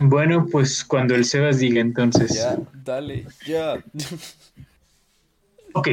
Bueno, 0.00 0.46
pues 0.50 0.84
cuando 0.84 1.14
el 1.14 1.24
Sebas 1.24 1.58
diga 1.58 1.80
entonces. 1.80 2.34
Ya, 2.34 2.56
dale, 2.84 3.26
ya. 3.46 3.82
Ok. 5.74 5.88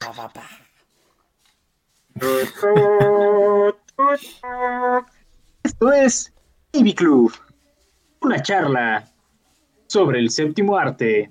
Pa, 0.00 0.12
pa, 0.12 0.28
pa. 0.28 0.42
Esto 5.62 5.92
es 5.92 6.32
Ivy 6.72 6.94
Club, 6.94 7.32
una 8.22 8.42
charla 8.42 9.08
sobre 9.86 10.18
el 10.18 10.30
séptimo 10.30 10.76
arte. 10.76 11.30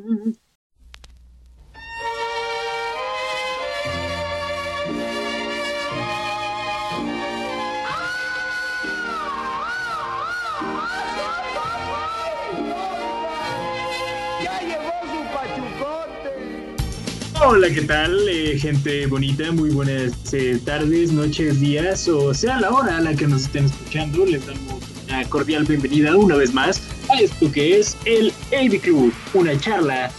Hola, 17.53 17.69
¿qué 17.69 17.81
tal? 17.81 18.29
eh, 18.29 18.57
gente 18.57 19.05
bonita, 19.07 19.51
muy 19.51 19.71
buenas 19.71 20.13
eh, 20.33 20.57
tardes, 20.63 21.11
noches, 21.11 21.59
días, 21.59 22.07
o 22.07 22.33
sea 22.33 22.61
la 22.61 22.71
hora 22.71 22.95
a 22.95 23.01
la 23.01 23.13
que 23.13 23.27
nos 23.27 23.41
estén 23.41 23.65
escuchando. 23.65 24.25
Les 24.25 24.47
damos 24.47 24.81
una 25.05 25.25
cordial 25.25 25.65
bienvenida 25.65 26.15
una 26.15 26.37
vez 26.37 26.53
más 26.53 26.81
a 27.09 27.19
esto 27.19 27.51
que 27.51 27.77
es 27.77 27.97
el 28.05 28.31
AV 28.53 28.79
Club, 28.79 29.13
una 29.33 29.59
charla 29.59 30.09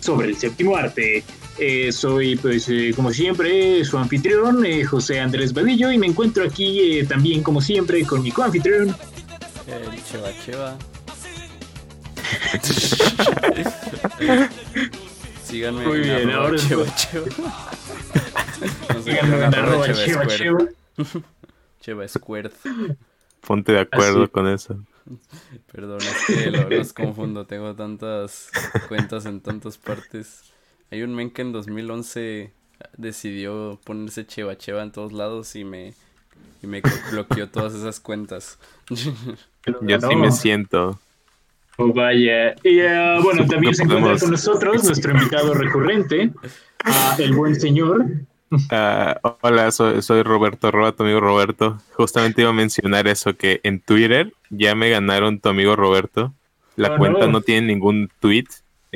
sobre 0.00 0.28
el 0.28 0.38
séptimo 0.38 0.74
arte. 0.74 1.22
Eh, 1.58 1.92
soy, 1.92 2.36
pues, 2.36 2.66
eh, 2.70 2.94
como 2.96 3.12
siempre, 3.12 3.84
su 3.84 3.98
anfitrión, 3.98 4.64
eh, 4.64 4.84
José 4.84 5.20
Andrés 5.20 5.52
Badillo, 5.52 5.92
y 5.92 5.98
me 5.98 6.06
encuentro 6.06 6.44
aquí 6.44 6.80
eh, 6.80 7.04
también, 7.04 7.42
como 7.42 7.60
siempre, 7.60 8.06
con 8.06 8.22
mi 8.22 8.30
coanfitrión. 8.30 8.96
El 9.66 10.02
cheva 10.02 10.30
cheva. 10.42 10.78
Síganme 15.54 15.86
Muy 15.86 15.98
en 15.98 16.02
bien, 16.02 16.30
arroba 16.30 16.46
ahora 16.46 16.58
cheva 16.58 16.84
cheva. 16.96 17.26
No 18.92 19.02
sé, 19.02 19.10
Síganme 19.12 19.44
en 19.44 19.52
cheva 20.04 20.26
cheva 20.26 20.66
cheva. 21.80 22.08
Squared. 22.08 22.50
Ponte 23.40 23.70
de 23.70 23.78
acuerdo 23.78 24.24
Así. 24.24 24.32
con 24.32 24.48
eso. 24.48 24.84
Perdón, 25.72 26.00
es 26.00 26.24
que 26.26 26.50
lo- 26.50 26.68
los 26.68 26.92
confundo. 26.92 27.46
Tengo 27.46 27.72
tantas 27.76 28.50
cuentas 28.88 29.26
en 29.26 29.40
tantas 29.42 29.78
partes. 29.78 30.42
Hay 30.90 31.02
un 31.04 31.14
men 31.14 31.30
que 31.30 31.42
en 31.42 31.52
2011 31.52 32.52
decidió 32.96 33.78
ponerse 33.84 34.26
cheva 34.26 34.58
cheva 34.58 34.82
en 34.82 34.90
todos 34.90 35.12
lados 35.12 35.54
y 35.54 35.62
me, 35.64 35.94
y 36.64 36.66
me 36.66 36.82
bloqueó 37.12 37.48
todas 37.48 37.74
esas 37.74 38.00
cuentas. 38.00 38.58
Yo 38.90 40.00
sí 40.00 40.16
me 40.16 40.32
siento. 40.32 40.98
Oh, 41.76 41.92
vaya. 41.92 42.54
Y 42.62 42.78
eh, 42.80 43.18
bueno, 43.22 43.46
también 43.46 43.72
No 43.72 43.74
se 43.74 43.82
encuentra 43.82 44.00
podemos- 44.02 44.20
con 44.22 44.30
nosotros 44.30 44.84
nuestro 44.84 45.12
invitado 45.12 45.54
recurrente, 45.54 46.30
ah, 46.84 47.16
el 47.18 47.32
buen 47.34 47.54
señor. 47.60 48.04
Ah, 48.70 49.18
hola, 49.40 49.70
soy, 49.72 50.00
soy 50.02 50.22
Roberto, 50.22 50.68
arroba 50.68 50.92
tu 50.92 51.02
amigo 51.02 51.18
Roberto. 51.20 51.78
Justamente 51.94 52.42
iba 52.42 52.50
a 52.50 52.54
mencionar 52.54 53.08
eso, 53.08 53.34
que 53.36 53.60
en 53.64 53.80
Twitter 53.80 54.32
ya 54.50 54.74
me 54.76 54.90
ganaron 54.90 55.40
tu 55.40 55.48
amigo 55.48 55.74
Roberto. 55.74 56.32
La 56.76 56.92
Oh, 56.94 56.96
cuenta 56.98 57.26
no. 57.26 57.32
no 57.32 57.40
tiene 57.40 57.66
ningún 57.66 58.10
tweet. 58.20 58.44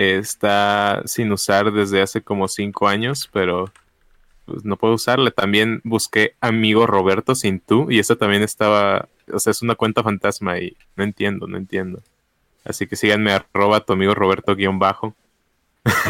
eh, 0.01 0.19
está 0.21 1.03
sin 1.07 1.33
usar 1.33 1.73
desde 1.73 2.01
hace 2.01 2.23
como 2.23 2.47
cinco 2.47 2.87
años, 2.87 3.29
pero 3.33 3.73
pues, 4.45 4.65
no 4.65 4.77
puedo 4.77 4.95
usarla. 4.95 5.33
También 5.33 5.81
busqué 5.83 6.35
amigo 6.41 6.87
Roberto 6.87 7.35
sin 7.35 7.59
tú 7.59 7.91
y 7.91 7.99
esta 7.99 8.15
también 8.15 8.45
estaba, 8.45 9.09
o 9.33 9.41
sea, 9.41 9.51
es 9.51 9.61
una 9.61 9.75
cuenta 9.75 10.05
fantasma 10.05 10.57
y 10.61 10.77
no 10.95 11.03
entiendo, 11.03 11.49
no 11.49 11.57
entiendo. 11.57 12.01
Así 12.65 12.87
que 12.87 12.97
síganme 12.97 13.33
arroba 13.33 13.81
tu 13.81 13.93
amigo 13.95 14.15
Roberto 14.15 14.55
guion 14.57 14.79
bajo. 14.79 15.15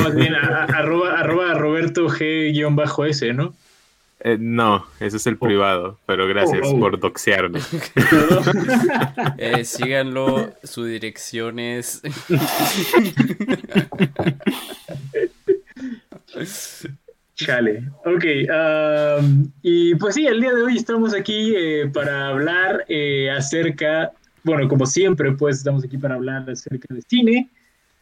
Más 0.00 0.14
bien, 0.14 0.34
a- 0.34 0.64
a- 0.64 0.66
arroba, 0.78 1.18
arroba 1.20 1.54
Roberto 1.54 2.08
G-S, 2.08 3.32
¿no? 3.34 3.54
Eh, 4.20 4.36
no, 4.40 4.84
ese 4.98 5.18
es 5.18 5.26
el 5.28 5.36
privado, 5.36 5.96
pero 6.04 6.26
gracias 6.26 6.62
Oh, 6.64 6.74
oh. 6.74 6.80
por 6.80 6.98
doxearme. 6.98 7.60
Eh, 9.38 9.64
síganlo, 9.64 10.52
su 10.64 10.84
dirección 10.84 11.60
es... 11.60 12.02
Chale. 17.36 17.84
Ok. 18.04 18.24
am, 18.52 19.50
y 19.62 19.94
pues 19.94 20.14
sí, 20.16 20.26
el 20.26 20.40
día 20.40 20.52
de 20.52 20.62
hoy 20.62 20.76
estamos 20.76 21.14
aquí 21.14 21.54
eh, 21.56 21.88
para 21.92 22.28
hablar 22.28 22.84
eh, 22.88 23.30
acerca, 23.30 24.10
bueno, 24.48 24.66
como 24.68 24.86
siempre, 24.86 25.32
pues 25.32 25.58
estamos 25.58 25.84
aquí 25.84 25.98
para 25.98 26.14
hablar 26.14 26.48
acerca 26.48 26.92
de 26.94 27.02
cine. 27.02 27.48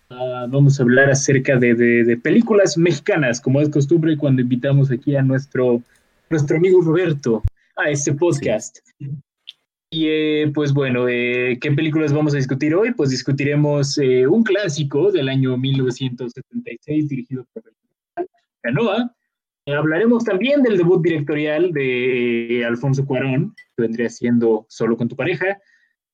Ah, 0.09 0.47
vamos 0.49 0.79
a 0.79 0.85
hablar 0.85 1.11
acerca 1.11 1.57
de, 1.57 1.75
de- 1.75 2.05
de 2.05 2.17
películas 2.17 2.79
mexicanas, 2.79 3.41
como 3.41 3.61
es 3.61 3.69
costumbre 3.69 4.17
cuando 4.17 4.41
invitamos 4.43 4.91
aquí 4.91 5.17
a 5.17 5.23
nuestro, 5.23 5.83
nuestro 6.31 6.57
amigo 6.57 6.81
Roberto 6.81 7.43
a 7.77 7.91
este 7.91 8.13
podcast. 8.15 8.79
Y 9.91 10.07
eh, 10.09 10.51
pues 10.55 10.73
bueno, 10.73 11.09
eh, 11.09 11.59
¿qué 11.61 11.73
películas 11.73 12.13
vamos 12.13 12.35
a 12.35 12.37
discutir 12.37 12.75
hoy? 12.75 12.93
Pues 12.93 13.11
discutiremos 13.11 13.99
eh, 13.99 14.27
un 14.27 14.43
clásico 14.45 15.11
del 15.11 15.29
año 15.29 15.57
1976 15.57 17.09
dirigido 17.09 17.45
por 17.53 17.65
Canoa. 18.63 19.13
Hablaremos 19.67 20.25
también 20.25 20.63
del 20.63 20.77
debut 20.77 21.03
directorial 21.03 21.73
de 21.73 22.61
eh, 22.61 22.65
Alfonso 22.65 23.05
Cuarón, 23.05 23.55
que 23.77 23.83
vendría 23.83 24.09
siendo 24.09 24.67
Solo 24.69 24.97
con 24.97 25.09
tu 25.09 25.17
pareja. 25.17 25.59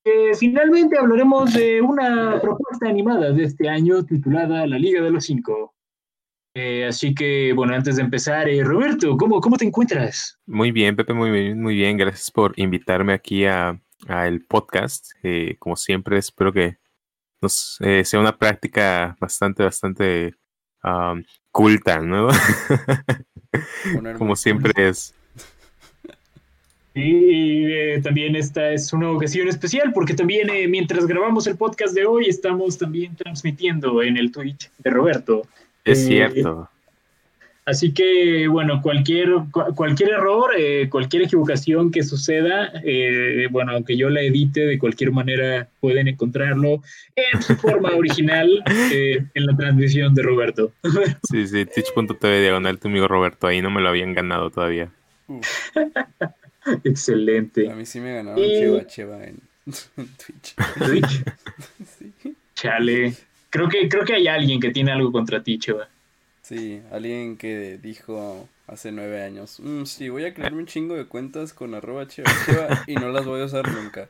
Eh, 0.05 0.35
finalmente 0.37 0.97
hablaremos 0.99 1.53
de 1.53 1.81
una 1.81 2.39
propuesta 2.41 2.89
animada 2.89 3.31
de 3.31 3.43
este 3.43 3.69
año 3.69 4.03
titulada 4.03 4.67
La 4.67 4.77
Liga 4.77 5.01
de 5.01 5.11
los 5.11 5.25
Cinco. 5.25 5.73
Eh, 6.55 6.85
así 6.85 7.15
que, 7.15 7.51
bueno, 7.53 7.73
antes 7.73 7.95
de 7.95 8.03
empezar, 8.03 8.47
eh, 8.47 8.63
Roberto, 8.63 9.17
¿cómo, 9.17 9.41
¿cómo 9.41 9.57
te 9.57 9.65
encuentras? 9.65 10.37
Muy 10.45 10.71
bien, 10.71 10.95
Pepe, 10.95 11.13
muy 11.13 11.31
bien, 11.31 11.61
muy 11.61 11.75
bien. 11.75 11.97
Gracias 11.97 12.29
por 12.29 12.53
invitarme 12.57 13.13
aquí 13.13 13.45
a, 13.45 13.81
a 14.07 14.27
el 14.27 14.45
podcast. 14.45 15.11
Eh, 15.23 15.55
como 15.57 15.75
siempre, 15.75 16.17
espero 16.17 16.53
que 16.53 16.77
nos 17.41 17.77
eh, 17.81 18.05
sea 18.05 18.19
una 18.19 18.37
práctica 18.37 19.17
bastante, 19.19 19.63
bastante 19.63 20.35
um, 20.83 21.23
culta, 21.51 21.99
¿no? 21.99 22.27
como 24.17 24.35
siempre 24.35 24.71
es. 24.89 25.15
Y 26.95 27.65
eh, 27.73 28.01
también 28.03 28.35
esta 28.35 28.71
es 28.71 28.93
una 28.93 29.09
ocasión 29.09 29.47
especial 29.47 29.91
porque 29.93 30.13
también 30.13 30.49
eh, 30.49 30.67
mientras 30.67 31.07
grabamos 31.07 31.47
el 31.47 31.57
podcast 31.57 31.95
de 31.95 32.05
hoy 32.05 32.25
estamos 32.27 32.77
también 32.77 33.15
transmitiendo 33.15 34.03
en 34.03 34.15
el 34.17 34.31
Twitch 34.31 34.69
de 34.77 34.89
Roberto. 34.91 35.41
Es 35.83 35.99
Eh, 36.03 36.05
cierto. 36.07 36.69
Así 37.65 37.93
que, 37.93 38.45
bueno, 38.49 38.81
cualquier, 38.81 39.29
cu- 39.49 39.73
cualquier 39.73 40.09
error, 40.11 40.51
eh, 40.57 40.89
cualquier 40.89 41.23
equivocación 41.23 41.91
que 41.91 42.03
suceda, 42.03 42.73
eh, 42.83 43.47
bueno, 43.49 43.71
aunque 43.71 43.95
yo 43.95 44.09
la 44.09 44.21
edite, 44.21 44.65
de 44.65 44.77
cualquier 44.77 45.11
manera 45.13 45.69
pueden 45.79 46.09
encontrarlo 46.09 46.81
en 47.15 47.41
su 47.41 47.55
forma 47.55 47.91
original 47.95 48.61
eh, 48.91 49.23
en 49.33 49.45
la 49.45 49.55
transmisión 49.55 50.13
de 50.13 50.21
Roberto. 50.23 50.73
Sí, 51.31 51.47
sí, 51.47 51.65
twitch.tv 51.65 52.41
diagonal 52.41 52.77
tu 52.79 52.89
amigo 52.89 53.07
Roberto. 53.07 53.47
Ahí 53.47 53.61
no 53.61 53.71
me 53.71 53.81
lo 53.81 53.87
habían 53.89 54.13
ganado 54.13 54.49
todavía. 54.49 54.89
Excelente. 56.83 57.69
a 57.69 57.75
mí 57.75 57.85
sí 57.85 57.99
me 57.99 58.13
ganaron 58.15 58.39
Y- 58.43 58.59
cheva 58.59 58.87
cheva 58.87 59.23
en, 59.23 59.39
en 59.97 60.07
Twitch. 60.17 60.55
Twitch, 60.77 61.23
Sí. 61.99 62.35
chale. 62.55 63.13
Creo 63.49 63.69
que, 63.69 63.87
creo 63.87 64.03
que 64.05 64.13
hay 64.15 64.27
alguien 64.27 64.59
que 64.59 64.71
tiene 64.71 64.91
algo 64.91 65.11
contra 65.11 65.43
ti, 65.43 65.59
Cheva. 65.59 65.87
Sí, 66.41 66.81
alguien 66.91 67.37
que 67.37 67.77
dijo 67.81 68.49
hace 68.67 68.91
nueve 68.91 69.21
años, 69.23 69.59
"Mm, 69.59 69.83
sí, 69.85 70.09
voy 70.09 70.25
a 70.25 70.33
crearme 70.33 70.57
un 70.59 70.65
chingo 70.65 70.95
de 70.95 71.05
cuentas 71.05 71.53
con 71.53 71.73
arroba 71.75 72.07
cheva 72.07 72.31
cheva 72.45 72.83
y 72.87 72.95
no 72.95 73.09
las 73.09 73.25
voy 73.25 73.41
a 73.41 73.45
usar 73.45 73.71
nunca. 73.71 74.09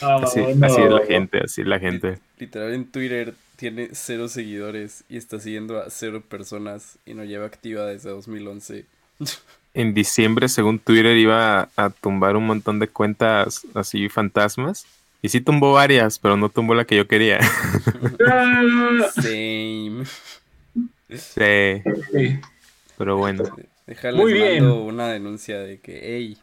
Así, 0.00 0.40
Oh, 0.40 0.54
no. 0.54 0.66
así 0.66 0.80
es 0.82 0.90
la 0.90 1.06
gente, 1.06 1.38
así 1.44 1.60
es 1.62 1.66
la 1.66 1.78
gente. 1.78 2.18
Literal 2.38 2.74
en 2.74 2.90
Twitter 2.90 3.34
tiene 3.56 3.90
cero 3.92 4.28
seguidores 4.28 5.04
y 5.08 5.16
está 5.16 5.38
siguiendo 5.40 5.78
a 5.80 5.88
cero 5.90 6.22
personas 6.28 6.98
y 7.06 7.14
no 7.14 7.24
lleva 7.24 7.46
activa 7.46 7.86
desde 7.86 8.10
2011. 8.10 8.86
En 9.72 9.94
diciembre, 9.94 10.48
según 10.48 10.78
Twitter, 10.78 11.16
iba 11.16 11.60
a, 11.60 11.68
a 11.76 11.90
tumbar 11.90 12.36
un 12.36 12.46
montón 12.46 12.78
de 12.78 12.88
cuentas 12.88 13.62
así 13.74 14.08
fantasmas. 14.08 14.86
Y 15.22 15.28
sí 15.28 15.40
tumbó 15.40 15.74
varias, 15.74 16.18
pero 16.18 16.36
no 16.36 16.48
tumbó 16.48 16.74
la 16.74 16.84
que 16.86 16.96
yo 16.96 17.06
quería. 17.06 17.40
Same. 19.14 20.04
sí, 21.08 21.82
sí. 22.12 22.40
pero 22.96 23.16
bueno. 23.18 23.44
Déjales 23.86 24.20
Muy 24.20 24.32
bien. 24.32 24.64
mando 24.64 24.82
una 24.84 25.08
denuncia 25.08 25.58
de 25.58 25.78
que, 25.80 26.00
hey, 26.16 26.38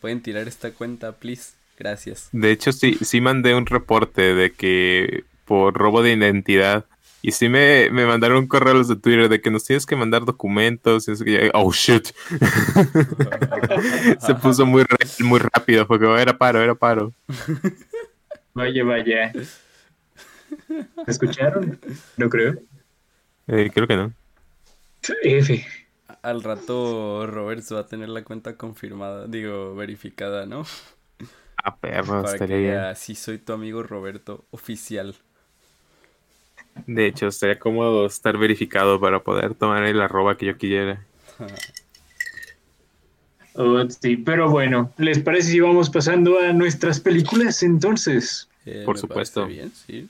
pueden 0.00 0.20
tirar 0.22 0.48
esta 0.48 0.70
cuenta, 0.70 1.12
please. 1.12 1.52
Gracias. 1.78 2.28
De 2.32 2.52
hecho, 2.52 2.72
sí, 2.72 2.96
sí 3.02 3.20
mandé 3.20 3.54
un 3.54 3.66
reporte 3.66 4.34
de 4.34 4.52
que 4.52 5.24
por 5.44 5.74
robo 5.74 6.02
de 6.02 6.12
identidad. 6.12 6.84
Y 7.26 7.32
sí 7.32 7.48
me, 7.48 7.88
me 7.90 8.04
mandaron 8.04 8.36
un 8.36 8.46
correo 8.46 8.74
a 8.74 8.76
los 8.76 8.86
de 8.88 8.96
Twitter 8.96 9.30
de 9.30 9.40
que 9.40 9.50
nos 9.50 9.64
tienes 9.64 9.86
que 9.86 9.96
mandar 9.96 10.26
documentos. 10.26 11.08
Y 11.08 11.12
eso 11.12 11.24
que- 11.24 11.50
oh, 11.54 11.72
shit. 11.72 12.08
Se 14.20 14.34
puso 14.34 14.66
muy, 14.66 14.84
muy 15.20 15.38
rápido. 15.40 15.86
Fue 15.86 15.98
como, 15.98 16.18
era 16.18 16.36
paro, 16.36 16.60
era 16.60 16.74
paro. 16.74 17.14
Vaya, 18.54 18.84
vaya. 18.84 19.32
¿Me 21.06 21.10
escucharon? 21.12 21.80
No 22.16 22.28
creo. 22.28 22.54
Eh, 23.46 23.70
creo 23.72 23.86
que 23.86 23.96
no. 23.96 24.12
F. 25.22 25.66
Al 26.22 26.42
rato 26.42 27.26
Robert 27.26 27.62
va 27.72 27.80
a 27.80 27.86
tener 27.86 28.08
la 28.08 28.24
cuenta 28.24 28.56
confirmada, 28.56 29.26
digo, 29.26 29.74
verificada, 29.74 30.46
¿no? 30.46 30.64
Ah, 31.56 31.76
perro, 31.80 32.22
Para 32.22 32.38
que 32.40 32.48
estaría 32.48 32.56
bien. 32.58 32.88
diga, 32.88 32.94
sí 32.94 33.14
soy 33.14 33.38
tu 33.38 33.52
amigo 33.52 33.82
Roberto, 33.82 34.46
oficial. 34.50 35.16
De 36.86 37.06
hecho, 37.06 37.28
estaría 37.28 37.58
cómodo 37.58 38.06
estar 38.06 38.36
verificado 38.36 39.00
para 39.00 39.20
poder 39.20 39.54
tomar 39.54 39.84
el 39.84 40.00
arroba 40.00 40.36
que 40.36 40.46
yo 40.46 40.56
quisiera. 40.56 41.04
Oh, 43.56 43.88
sí, 43.88 44.16
pero 44.16 44.50
bueno, 44.50 44.92
¿les 44.98 45.20
parece 45.20 45.52
si 45.52 45.60
vamos 45.60 45.88
pasando 45.88 46.40
a 46.40 46.52
nuestras 46.52 46.98
películas 46.98 47.62
entonces? 47.62 48.48
Eh, 48.66 48.82
Por 48.84 48.98
supuesto. 48.98 49.46
bien, 49.46 49.70
sí. 49.70 50.08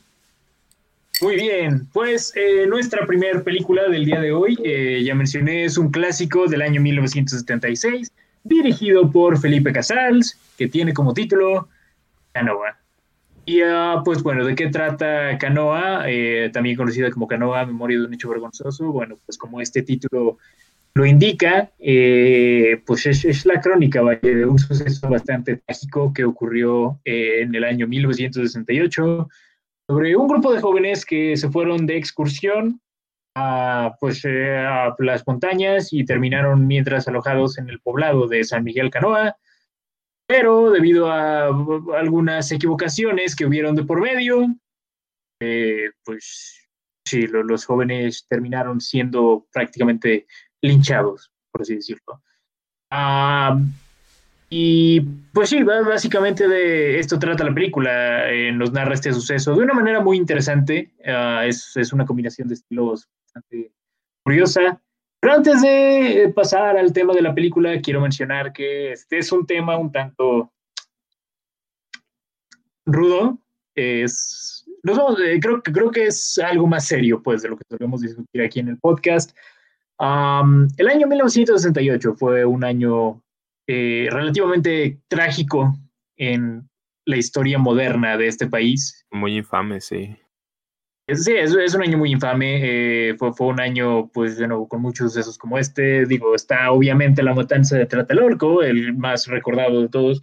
Muy 1.21 1.37
bien, 1.37 1.87
pues 1.93 2.33
eh, 2.35 2.67
nuestra 2.67 3.07
primera 3.07 3.43
película 3.43 3.87
del 3.89 4.07
día 4.07 4.19
de 4.21 4.33
hoy, 4.33 4.59
eh, 4.65 5.03
ya 5.05 5.15
mencioné, 5.15 5.65
es 5.65 5.77
un 5.77 5.91
clásico 5.91 6.47
del 6.47 6.63
año 6.63 6.81
1976, 6.81 8.11
dirigido 8.43 9.13
por 9.13 9.39
Felipe 9.39 9.73
Casals, 9.73 10.39
que 10.57 10.67
tiene 10.67 10.95
como 10.95 11.13
título 11.13 11.69
Canoa. 12.33 12.79
Y 13.47 13.61
ah, 13.63 14.03
pues 14.05 14.23
bueno, 14.23 14.45
¿de 14.45 14.55
qué 14.55 14.69
trata 14.69 15.37
Canoa? 15.39 16.05
Eh, 16.07 16.51
también 16.53 16.77
conocida 16.77 17.11
como 17.11 17.29
Canoa, 17.29 17.67
Memoria 17.67 17.99
de 17.99 18.07
un 18.07 18.15
hecho 18.15 18.31
vergonzoso. 18.31 18.91
Bueno, 18.91 19.19
pues 19.27 19.37
como 19.37 19.61
este 19.61 19.83
título 19.83 20.39
lo 20.95 21.05
indica, 21.05 21.73
eh, 21.81 22.81
pues 22.87 23.05
es, 23.07 23.25
es 23.25 23.45
la 23.47 23.61
crónica 23.61 24.01
vaya, 24.01 24.21
de 24.23 24.47
un 24.47 24.59
suceso 24.59 25.09
bastante 25.09 25.57
trágico 25.57 26.13
que 26.13 26.25
ocurrió 26.25 27.01
eh, 27.05 27.41
en 27.43 27.55
el 27.55 27.65
año 27.65 27.89
1968 27.89 29.29
sobre 29.89 30.17
un 30.17 30.29
grupo 30.29 30.53
de 30.53 30.61
jóvenes 30.61 31.05
que 31.05 31.37
se 31.37 31.51
fueron 31.51 31.87
de 31.87 31.97
excursión 31.97 32.81
a, 33.35 33.97
pues, 33.99 34.25
eh, 34.25 34.57
a 34.57 34.95
las 34.99 35.27
montañas 35.27 35.93
y 35.93 36.05
terminaron 36.05 36.67
mientras 36.67 37.09
alojados 37.09 37.59
en 37.59 37.69
el 37.69 37.81
poblado 37.81 38.29
de 38.29 38.45
San 38.45 38.63
Miguel 38.63 38.91
Canoa, 38.91 39.37
pero 40.27 40.71
debido 40.71 41.11
a 41.11 41.51
uh, 41.51 41.93
algunas 41.95 42.51
equivocaciones 42.53 43.37
que 43.37 43.47
hubieron 43.47 43.75
de 43.77 43.85
por 43.85 44.01
medio, 44.01 44.47
eh, 45.41 45.91
pues 46.05 46.67
sí, 47.07 47.27
lo- 47.27 47.43
los 47.43 47.65
jóvenes 47.67 48.27
terminaron 48.29 48.81
siendo 48.81 49.47
prácticamente 49.53 50.27
linchados, 50.63 51.31
por 51.51 51.63
así 51.63 51.75
decirlo. 51.77 52.23
Y 54.51 55.01
pues 55.33 55.49
sí, 55.51 55.63
básicamente 55.63 56.47
de 56.47 56.99
esto 56.99 57.19
trata 57.19 57.45
la 57.45 57.55
película, 57.55 58.31
eh, 58.31 58.53
nos 58.53 58.73
narra 58.73 58.95
este 58.95 59.13
suceso 59.13 59.55
de 59.57 59.65
una 59.65 59.75
manera 59.75 60.01
muy 60.01 60.17
interesante, 60.17 60.93
ah, 61.07 61.45
es, 61.45 61.77
es 61.77 61.93
una 61.93 62.07
combinación 62.07 62.47
de 62.49 62.55
estilos 62.55 63.09
bastante 63.25 63.73
curiosa. 64.23 64.81
Pero 65.25 65.37
antes 65.37 65.63
de 65.63 66.25
eh, 66.25 66.29
pasar 66.29 66.77
al 66.77 66.93
tema 66.93 67.15
de 67.15 67.23
la 67.23 67.35
película, 67.35 67.81
quiero 67.81 67.99
mencionar 68.03 68.53
que 68.53 68.93
este 68.93 69.17
es 69.17 69.33
un 69.33 69.47
tema 69.47 69.79
un 69.79 69.91
tanto 69.91 70.53
rudo, 72.85 73.39
es, 73.75 74.67
vamos- 74.83 75.19
eh, 75.21 75.41
creo, 75.41 75.63
creo 75.63 75.91
que 75.91 76.09
es 76.09 76.39
algo 76.39 76.67
más 76.67 76.87
serio 76.87 77.23
pues 77.23 77.41
de 77.41 77.49
lo 77.49 77.57
que 77.57 77.65
solemos 77.71 78.03
discutir 78.03 78.43
aquí 78.43 78.61
en 78.61 78.69
el 78.69 78.79
podcast. 78.79 79.35
Am, 79.99 80.69
el 80.77 80.89
año 80.89 81.07
1968 81.07 82.17
fue 82.17 82.45
un 82.45 82.63
año 82.63 83.23
eh, 83.67 84.09
relativamente 84.11 85.01
trágico 85.09 85.75
en 86.19 86.69
la 87.07 87.17
historia 87.17 87.57
moderna 87.59 88.19
de 88.19 88.27
este 88.27 88.47
país. 88.47 89.07
Muy 89.11 89.39
infame, 89.39 89.81
sí. 89.81 90.19
Sí, 91.07 91.33
es, 91.37 91.55
es 91.55 91.75
un 91.75 91.83
año 91.83 91.99
muy 91.99 92.13
infame, 92.13 93.11
eh, 93.11 93.15
fue, 93.19 93.35
fue 93.35 93.49
un 93.49 93.61
año, 93.61 94.09
pues, 94.09 94.39
de 94.39 94.49
nuevo, 94.49 94.67
con 94.67 94.81
muchos 94.81 95.13
sucesos 95.13 95.37
como 95.37 95.59
este. 95.59 96.07
Digo, 96.07 96.35
está 96.35 96.71
obviamente 96.73 97.23
la 97.23 97.35
matanza 97.35 97.77
de 97.77 97.85
Tlatelolco, 97.85 98.63
el 98.63 98.95
más 98.97 99.27
recordado 99.27 99.83
de 99.83 99.89
todos. 99.91 100.23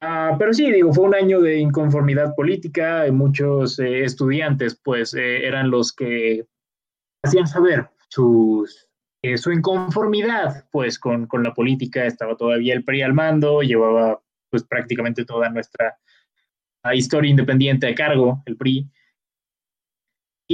Ah, 0.00 0.36
pero 0.38 0.52
sí, 0.52 0.70
digo, 0.70 0.92
fue 0.92 1.06
un 1.06 1.14
año 1.14 1.40
de 1.40 1.58
inconformidad 1.58 2.34
política, 2.36 3.06
muchos 3.10 3.78
eh, 3.78 4.04
estudiantes, 4.04 4.78
pues, 4.84 5.14
eh, 5.14 5.46
eran 5.46 5.70
los 5.70 5.92
que 5.92 6.46
hacían 7.22 7.46
saber 7.46 7.88
sus, 8.08 8.88
eh, 9.22 9.38
su 9.38 9.50
inconformidad, 9.50 10.68
pues, 10.70 10.98
con, 10.98 11.26
con 11.26 11.42
la 11.42 11.54
política. 11.54 12.04
Estaba 12.04 12.36
todavía 12.36 12.74
el 12.74 12.84
PRI 12.84 13.02
al 13.02 13.14
mando, 13.14 13.62
llevaba, 13.62 14.20
pues, 14.50 14.62
prácticamente 14.62 15.24
toda 15.24 15.48
nuestra 15.48 15.96
ah, 16.82 16.94
historia 16.94 17.30
independiente 17.30 17.88
a 17.88 17.94
cargo, 17.94 18.42
el 18.46 18.56
PRI. 18.56 18.88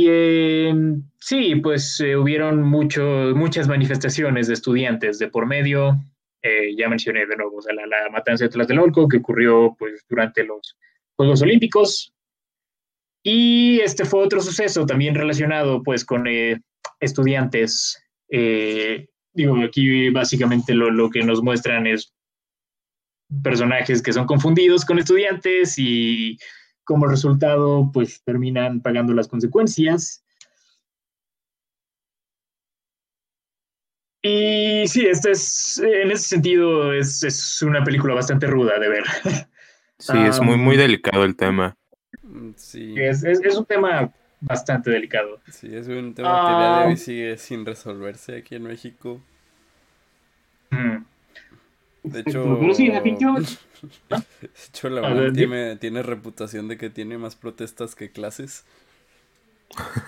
Y 0.00 0.06
eh, 0.08 0.74
sí, 1.18 1.56
pues 1.56 2.00
eh, 2.00 2.16
hubieron 2.16 2.62
mucho, 2.62 3.02
muchas 3.34 3.68
manifestaciones 3.68 4.46
de 4.46 4.54
estudiantes 4.54 5.18
de 5.18 5.28
por 5.28 5.44
medio. 5.44 6.00
Eh, 6.42 6.74
ya 6.74 6.88
mencioné 6.88 7.26
de 7.26 7.36
nuevo 7.36 7.58
o 7.58 7.60
sea, 7.60 7.74
la, 7.74 7.86
la 7.86 8.08
matanza 8.10 8.44
de 8.44 8.50
Tlatelolco 8.50 9.06
que 9.08 9.18
ocurrió 9.18 9.76
pues, 9.78 10.06
durante 10.08 10.42
los 10.44 10.74
Juegos 11.16 11.42
Olímpicos. 11.42 12.14
Y 13.22 13.80
este 13.80 14.06
fue 14.06 14.24
otro 14.24 14.40
suceso 14.40 14.86
también 14.86 15.14
relacionado 15.14 15.82
pues, 15.82 16.02
con 16.02 16.26
eh, 16.26 16.58
estudiantes. 16.98 18.02
Eh, 18.30 19.06
digo, 19.34 19.62
aquí 19.62 20.08
básicamente 20.08 20.72
lo, 20.72 20.90
lo 20.90 21.10
que 21.10 21.22
nos 21.22 21.42
muestran 21.42 21.86
es 21.86 22.14
personajes 23.42 24.00
que 24.00 24.14
son 24.14 24.26
confundidos 24.26 24.86
con 24.86 24.98
estudiantes 24.98 25.78
y 25.78 26.38
como 26.90 27.06
resultado, 27.06 27.88
pues 27.92 28.20
terminan 28.24 28.80
pagando 28.80 29.14
las 29.14 29.28
consecuencias. 29.28 30.24
Y 34.20 34.88
sí, 34.88 35.06
este 35.06 35.30
es, 35.30 35.78
en 35.78 36.10
ese 36.10 36.24
sentido, 36.24 36.92
es, 36.92 37.22
es 37.22 37.62
una 37.62 37.84
película 37.84 38.12
bastante 38.14 38.48
ruda 38.48 38.80
de 38.80 38.88
ver. 38.88 39.04
Sí, 40.00 40.16
es 40.16 40.40
muy, 40.40 40.56
muy 40.56 40.78
delicado 40.78 41.24
el 41.24 41.36
tema. 41.36 41.76
Sí, 42.56 42.94
Es, 42.96 43.22
es, 43.22 43.38
es 43.44 43.54
un 43.54 43.66
tema 43.66 44.10
bastante 44.40 44.90
delicado. 44.90 45.42
sí, 45.50 45.68
es 45.76 45.88
un 45.88 46.14
tema 46.14 46.30
que 46.30 46.54
a 46.54 46.58
día 46.58 46.80
de 46.80 46.88
hoy 46.88 46.96
sigue 46.96 47.36
sin 47.36 47.66
resolverse 47.66 48.38
aquí 48.38 48.54
en 48.54 48.62
México. 48.62 49.20
Mm. 50.70 51.04
De 52.02 52.20
hecho, 52.20 52.56
Pero 52.60 52.74
sí, 52.74 52.88
definitivamente. 52.88 53.50
de 54.10 54.48
hecho 54.68 54.88
la 54.88 55.06
A 55.08 55.12
UNAM 55.12 55.32
tiene, 55.34 55.76
tiene 55.76 56.02
reputación 56.02 56.68
de 56.68 56.76
que 56.78 56.90
tiene 56.90 57.18
más 57.18 57.36
protestas 57.36 57.94
que 57.94 58.10
clases. 58.10 58.64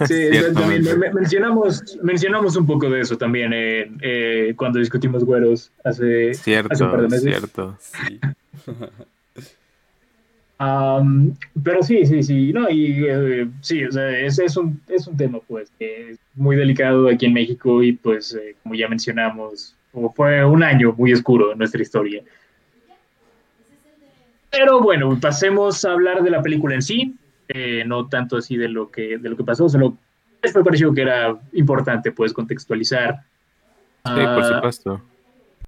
Sí, 0.07 0.29
también 0.55 0.83
me- 0.99 1.13
mencionamos, 1.13 1.99
mencionamos 2.03 2.57
un 2.57 2.67
poco 2.67 2.91
de 2.91 3.01
eso 3.01 3.17
también 3.17 3.53
eh, 3.55 3.89
eh, 4.01 4.55
cuando 4.57 4.81
discutimos 4.81 5.25
güeros 5.25 5.71
hace, 5.85 6.31
hace 6.31 6.85
un 6.85 6.91
par 6.91 7.03
de 7.03 7.09
Cierto, 7.09 7.09
meses. 7.09 7.23
cierto. 7.23 7.79
Sí. 7.79 8.21
Am, 10.59 11.35
pero 11.65 11.83
sí, 11.83 12.07
sí, 12.07 12.23
sí, 12.23 12.53
no, 12.53 12.71
y 12.71 13.05
eh, 13.09 13.49
sí, 13.63 13.85
o 13.85 13.91
sea, 13.91 14.17
es, 14.17 14.39
es, 14.39 14.57
un, 14.57 14.81
es 14.89 15.09
un 15.09 15.17
tema, 15.17 15.41
pues, 15.49 15.73
que 15.77 16.11
es 16.11 16.19
muy 16.37 16.55
delicado 16.55 17.09
aquí 17.09 17.27
en 17.27 17.33
México 17.33 17.83
y, 17.83 17.93
pues, 17.93 18.33
eh, 18.35 18.55
como 18.63 18.77
ya 18.77 18.87
mencionamos, 18.89 19.75
fue 20.15 20.45
un 20.45 20.63
año 20.63 20.95
muy 20.97 21.13
oscuro 21.13 21.53
en 21.53 21.59
nuestra 21.59 21.83
historia. 21.83 22.23
Pero 24.51 24.81
bueno, 24.81 25.19
pasemos 25.21 25.85
a 25.85 25.93
hablar 25.93 26.23
de 26.23 26.31
la 26.31 26.43
película 26.43 26.75
en 26.75 26.83
sí, 26.83 27.15
eh, 27.49 27.85
no 27.87 28.07
tanto 28.09 28.37
así 28.37 28.57
de 28.57 28.69
lo 28.69 28.91
que, 28.91 29.19
de 29.19 29.29
lo 29.29 29.37
que 29.37 29.45
pasó, 29.45 29.69
solo 29.69 29.97
me 30.55 30.65
pareció 30.65 30.93
que 30.93 31.03
era 31.03 31.37
importante, 31.53 32.11
pues, 32.13 32.33
contextualizar. 32.33 33.21
Sí, 34.05 34.13
por 34.15 34.43
Ah, 34.45 34.49
supuesto. 34.55 35.01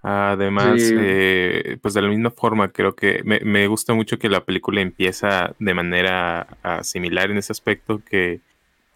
Además, 0.03 0.83
Sí. 0.83 0.95
eh, 0.99 1.79
pues 1.81 1.95
de 1.95 2.03
la 2.03 2.09
misma 2.09 2.31
forma, 2.31 2.69
creo 2.69 2.95
que 2.95 3.23
me, 3.25 3.41
me 3.41 3.67
gusta 3.69 3.95
mucho 3.95 4.19
que 4.19 4.29
la 4.29 4.45
película 4.45 4.81
empieza 4.83 5.55
de 5.59 5.75
manera 5.75 6.47
similar 6.83 7.31
en 7.31 7.39
ese 7.39 7.53
aspecto, 7.53 8.03
que 8.05 8.41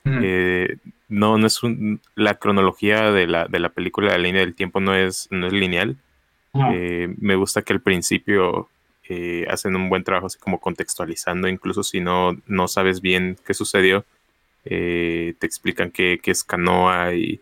mm, 0.05 0.19
eh, 0.23 0.77
no, 1.09 1.39
no 1.39 1.47
es 1.47 1.63
un, 1.63 2.01
la 2.15 2.35
cronología 2.35 3.11
de 3.11 3.27
la, 3.27 3.47
de 3.47 3.59
la 3.59 3.71
película, 3.71 4.13
la 4.13 4.19
línea 4.19 4.43
del 4.43 4.55
tiempo 4.55 4.81
no 4.81 4.95
es, 4.95 5.29
no 5.31 5.47
es 5.47 5.53
lineal. 5.53 5.97
Eh, 6.73 7.15
me 7.19 7.37
gusta 7.37 7.63
que 7.63 7.73
al 7.73 7.81
principio 7.81 8.69
eh, 9.09 9.47
hacen 9.49 9.77
un 9.77 9.89
buen 9.89 10.03
trabajo 10.03 10.27
así 10.27 10.39
como 10.39 10.61
contextualizando, 10.61 11.47
incluso 11.49 11.83
si 11.83 12.01
no, 12.01 12.37
no 12.47 12.69
sabes 12.69 13.01
bien 13.01 13.37
qué 13.47 13.55
sucedió, 13.55 14.05
eh, 14.65 15.35
te 15.39 15.47
explican 15.47 15.91
qué, 15.91 16.19
qué 16.23 16.31
es 16.33 16.45
canoa 16.45 17.15
y 17.15 17.41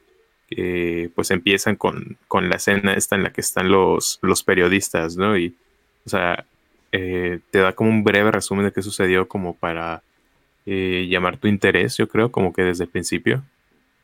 pues 1.15 1.33
empiezan 1.33 1.75
con, 1.75 2.19
con 2.29 2.49
la 2.49 2.57
escena 2.57 2.95
esta 2.95 3.17
en 3.17 3.25
la 3.25 3.33
que 3.33 3.41
están 3.41 3.69
los, 3.69 4.21
los 4.23 4.45
periodistas, 4.45 5.17
¿no? 5.17 5.37
Y, 5.37 5.57
o 6.05 6.09
sea, 6.09 6.45
te 6.91 7.41
da 7.59 7.73
como 7.73 7.91
un 7.91 8.05
breve 8.05 8.31
resumen 8.31 8.67
de 8.67 8.73
qué 8.73 8.81
sucedió 8.81 9.27
como 9.27 9.55
para 9.55 10.03
eh, 10.69 11.07
llamar 11.09 11.37
tu 11.37 11.47
interés, 11.47 11.97
yo 11.97 12.09
creo, 12.09 12.33
como 12.33 12.53
que 12.53 12.63
desde 12.63 12.85
el 12.85 12.91
principio. 12.91 13.45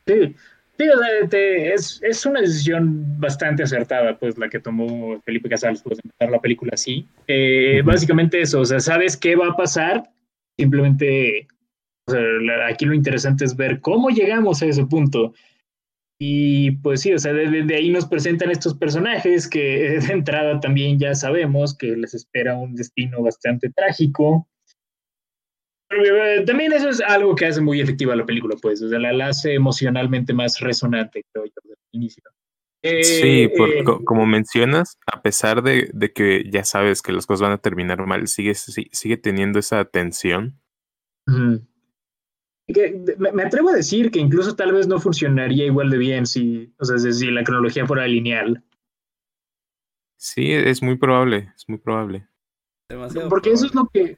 Sí, 0.07 0.35
sí 0.79 0.89
o 0.89 0.99
sea, 0.99 1.29
te- 1.29 1.73
es, 1.75 2.01
es 2.03 2.27
una 2.27 2.41
decisión 2.41 3.21
bastante 3.21 3.63
acertada, 3.63 4.19
pues, 4.19 4.37
la 4.39 4.49
que 4.49 4.59
tomó 4.61 5.21
Felipe 5.23 5.49
Casals, 5.49 5.83
pues, 5.83 5.99
empezar 6.03 6.31
la 6.31 6.41
película 6.41 6.73
así. 6.75 7.07
Eh. 7.29 7.83
Básicamente 7.85 8.41
eso, 8.41 8.61
o 8.61 8.65
sea, 8.65 8.81
sabes 8.81 9.17
qué 9.17 9.37
va 9.37 9.49
a 9.49 9.57
pasar, 9.57 10.03
simplemente, 10.59 11.47
o 12.09 12.13
sea, 12.13 12.21
aquí 12.69 12.85
lo 12.85 12.95
interesante 12.95 13.45
es 13.45 13.57
ver 13.57 13.81
cómo 13.81 14.11
llegamos 14.11 14.63
a 14.63 14.67
ese 14.67 14.85
punto. 14.87 15.33
Y 16.25 16.73
pues 16.83 17.01
sí, 17.01 17.13
o 17.13 17.19
sea, 17.19 17.33
de, 17.33 17.49
de- 17.51 17.65
de 17.65 17.75
ahí 17.75 17.91
nos 17.91 18.07
presentan 18.07 18.51
estos 18.51 18.75
personajes 18.77 19.49
que 19.49 19.99
de 20.07 20.13
entrada 20.13 20.61
también 20.61 20.99
ya 20.99 21.15
sabemos 21.15 21.77
que 21.77 21.97
les 21.97 22.15
espera 22.15 22.57
un 22.57 22.75
destino 22.77 23.23
bastante 23.23 23.71
trágico. 23.71 24.49
Eh, 25.93 26.45
También 26.47 26.73
eso 26.73 26.89
es 26.89 27.01
algo 27.01 27.35
que 27.35 27.47
hace 27.47 27.61
muy 27.61 27.81
efectiva 27.81 28.17
la 28.17 28.25
película, 28.27 28.57
pues, 28.61 28.81
o 28.83 28.89
sea, 28.89 28.99
la, 28.99 29.13
la 29.13 29.29
hace 29.29 29.55
emocionalmente 29.55 30.33
más 30.33 30.61
resonante, 30.61 31.25
creo 31.33 31.45
yo, 31.47 31.53
desde 31.63 31.75
el 31.93 32.01
inicio. 32.01 32.23
Eh, 32.85 33.05
Sí, 33.05 33.49
por- 33.57 33.69
eh, 33.71 33.85
co- 33.85 34.05
como 34.05 34.27
mencionas, 34.27 34.99
a 35.07 35.23
pesar 35.23 35.63
de, 35.63 35.91
de 35.95 36.13
que 36.13 36.45
ya 36.51 36.65
sabes 36.65 37.01
que 37.03 37.13
las 37.13 37.27
cosas 37.27 37.43
van 37.43 37.53
a 37.53 37.59
terminar 37.59 38.05
mal, 38.07 38.27
sigue, 38.27 38.55
si- 38.55 38.89
sigue 38.93 39.17
teniendo 39.17 39.59
esa 39.59 39.85
tensión. 39.85 40.59
Que 42.67 43.05
me, 43.19 43.33
me 43.33 43.43
atrevo 43.43 43.71
a 43.71 43.75
decir 43.75 44.11
que 44.11 44.19
incluso 44.19 44.57
tal 44.57 44.73
vez 44.73 44.87
no 44.87 44.99
funcionaría 44.99 45.67
igual 45.67 45.91
de 45.91 45.99
bien 45.99 46.27
si, 46.27 46.73
o 46.79 46.85
sea, 46.85 46.99
si 46.99 47.31
la 47.31 47.45
cronología 47.45 47.87
fuera 47.87 48.07
lineal. 48.07 48.63
Sí, 50.17 50.53
es 50.53 50.83
muy 50.83 50.97
probable, 50.97 51.53
es 51.57 51.69
muy 51.69 51.79
probable. 51.79 52.27
Demasiado 52.89 53.29
Porque 53.29 53.51
eso 53.51 53.67
es 53.67 53.75
lo 53.75 53.89
que. 53.93 54.17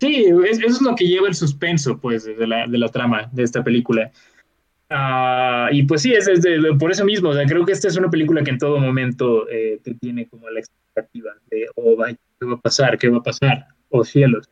Sí, 0.00 0.26
es- 0.48 0.58
eso 0.58 0.66
es 0.76 0.82
lo 0.82 0.94
que 0.94 1.06
lleva 1.06 1.28
el 1.28 1.34
suspenso, 1.34 1.98
pues, 2.00 2.24
de 2.24 2.46
la, 2.46 2.66
de 2.66 2.78
la 2.78 2.88
trama 2.88 3.28
de 3.32 3.42
esta 3.42 3.64
película. 3.64 4.10
Ah, 4.90 5.68
y 5.72 5.82
pues 5.84 6.02
sí, 6.02 6.12
es, 6.14 6.28
es 6.28 6.42
de- 6.42 6.74
por 6.78 6.90
eso 6.90 7.04
mismo. 7.04 7.30
O 7.30 7.34
sea, 7.34 7.44
creo 7.46 7.64
que 7.66 7.72
esta 7.72 7.88
es 7.88 7.96
una 7.96 8.10
película 8.10 8.42
que 8.42 8.50
en 8.50 8.58
todo 8.58 8.78
momento 8.78 9.48
eh, 9.50 9.80
te 9.82 9.94
tiene 9.94 10.28
como 10.28 10.48
la 10.50 10.60
expectativa 10.60 11.32
de, 11.50 11.66
oh, 11.76 11.96
vaya, 11.96 12.16
¿qué 12.40 12.46
va 12.46 12.54
a 12.54 12.60
pasar? 12.60 12.98
¿Qué 12.98 13.08
va 13.08 13.18
a 13.18 13.22
pasar? 13.22 13.66
Oh, 13.90 14.04
cielos. 14.04 14.48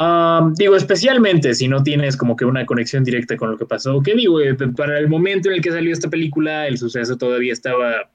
Ah, 0.00 0.48
digo, 0.54 0.76
especialmente 0.76 1.54
si 1.54 1.66
no 1.66 1.82
tienes 1.82 2.16
como 2.16 2.36
que 2.36 2.44
una 2.44 2.64
conexión 2.64 3.02
directa 3.02 3.36
con 3.36 3.50
lo 3.50 3.58
que 3.58 3.66
pasó. 3.66 4.00
¿Qué 4.00 4.14
digo? 4.14 4.40
Eh, 4.40 4.54
para 4.76 4.98
el 4.98 5.08
momento 5.08 5.48
en 5.48 5.56
el 5.56 5.60
que 5.60 5.72
salió 5.72 5.92
esta 5.92 6.08
película, 6.08 6.68
el 6.68 6.78
suceso 6.78 7.18
todavía 7.18 7.52
estaba 7.52 8.10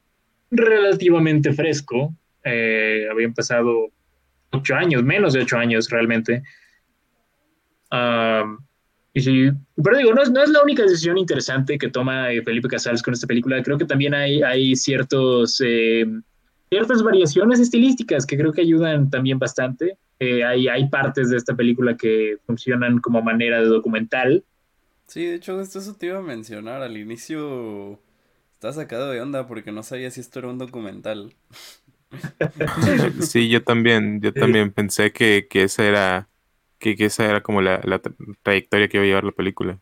relativamente 0.49 1.51
fresco. 1.53 2.13
Eh, 2.45 3.07
habían 3.11 3.33
pasado 3.33 3.89
ocho 4.53 4.75
años, 4.75 5.03
menos 5.03 5.33
de 5.33 5.41
ocho 5.41 5.57
años 5.57 5.89
realmente. 5.89 6.43
Y 9.15 9.21
sí, 9.21 9.51
pero 9.81 9.97
digo, 9.97 10.13
no 10.13 10.23
es, 10.23 10.31
no 10.31 10.41
es 10.41 10.49
la 10.49 10.63
única 10.63 10.81
decisión 10.81 11.19
interesante 11.19 11.77
que 11.77 11.89
toma 11.89 12.31
eh, 12.31 12.41
Felipe 12.41 12.67
Casals 12.67 13.03
con 13.03 13.13
esta 13.13 13.27
película. 13.27 13.61
Creo 13.61 13.77
que 13.77 13.85
también 13.85 14.15
hay, 14.15 14.41
hay 14.41 14.75
ciertos, 14.75 15.61
eh, 15.63 16.05
ciertas 16.69 17.03
variaciones 17.03 17.59
estilísticas 17.59 18.25
que 18.25 18.37
creo 18.37 18.51
que 18.51 18.61
ayudan 18.61 19.11
también 19.11 19.37
bastante. 19.37 19.99
Eh, 20.19 20.43
hay, 20.43 20.67
hay 20.67 20.89
partes 20.89 21.29
de 21.29 21.37
esta 21.37 21.55
película 21.55 21.95
que 21.95 22.37
funcionan 22.47 22.99
como 22.99 23.21
manera 23.21 23.61
de 23.61 23.67
documental. 23.67 24.43
Sí, 25.05 25.25
de 25.25 25.35
hecho, 25.35 25.61
esto 25.61 25.77
eso 25.77 25.93
te 25.93 26.07
iba 26.07 26.17
a 26.17 26.23
mencionar. 26.23 26.81
Al 26.81 26.97
inicio 26.97 27.99
estaba 28.53 28.73
sacado 28.73 29.11
de 29.11 29.21
onda 29.21 29.47
porque 29.47 29.71
no 29.71 29.83
sabía 29.83 30.09
si 30.09 30.21
esto 30.21 30.39
era 30.39 30.47
un 30.47 30.57
documental. 30.57 31.35
Sí, 33.21 33.49
yo 33.49 33.63
también, 33.63 34.21
yo 34.21 34.33
también 34.33 34.71
pensé 34.71 35.11
que, 35.11 35.47
que 35.49 35.63
esa 35.63 35.85
era, 35.85 36.27
que, 36.79 36.95
que 36.95 37.05
esa 37.05 37.25
era 37.25 37.41
como 37.41 37.61
la, 37.61 37.81
la 37.83 38.01
tra- 38.01 38.15
trayectoria 38.43 38.87
que 38.87 38.97
iba 38.97 39.03
a 39.03 39.07
llevar 39.07 39.23
la 39.23 39.31
película. 39.31 39.77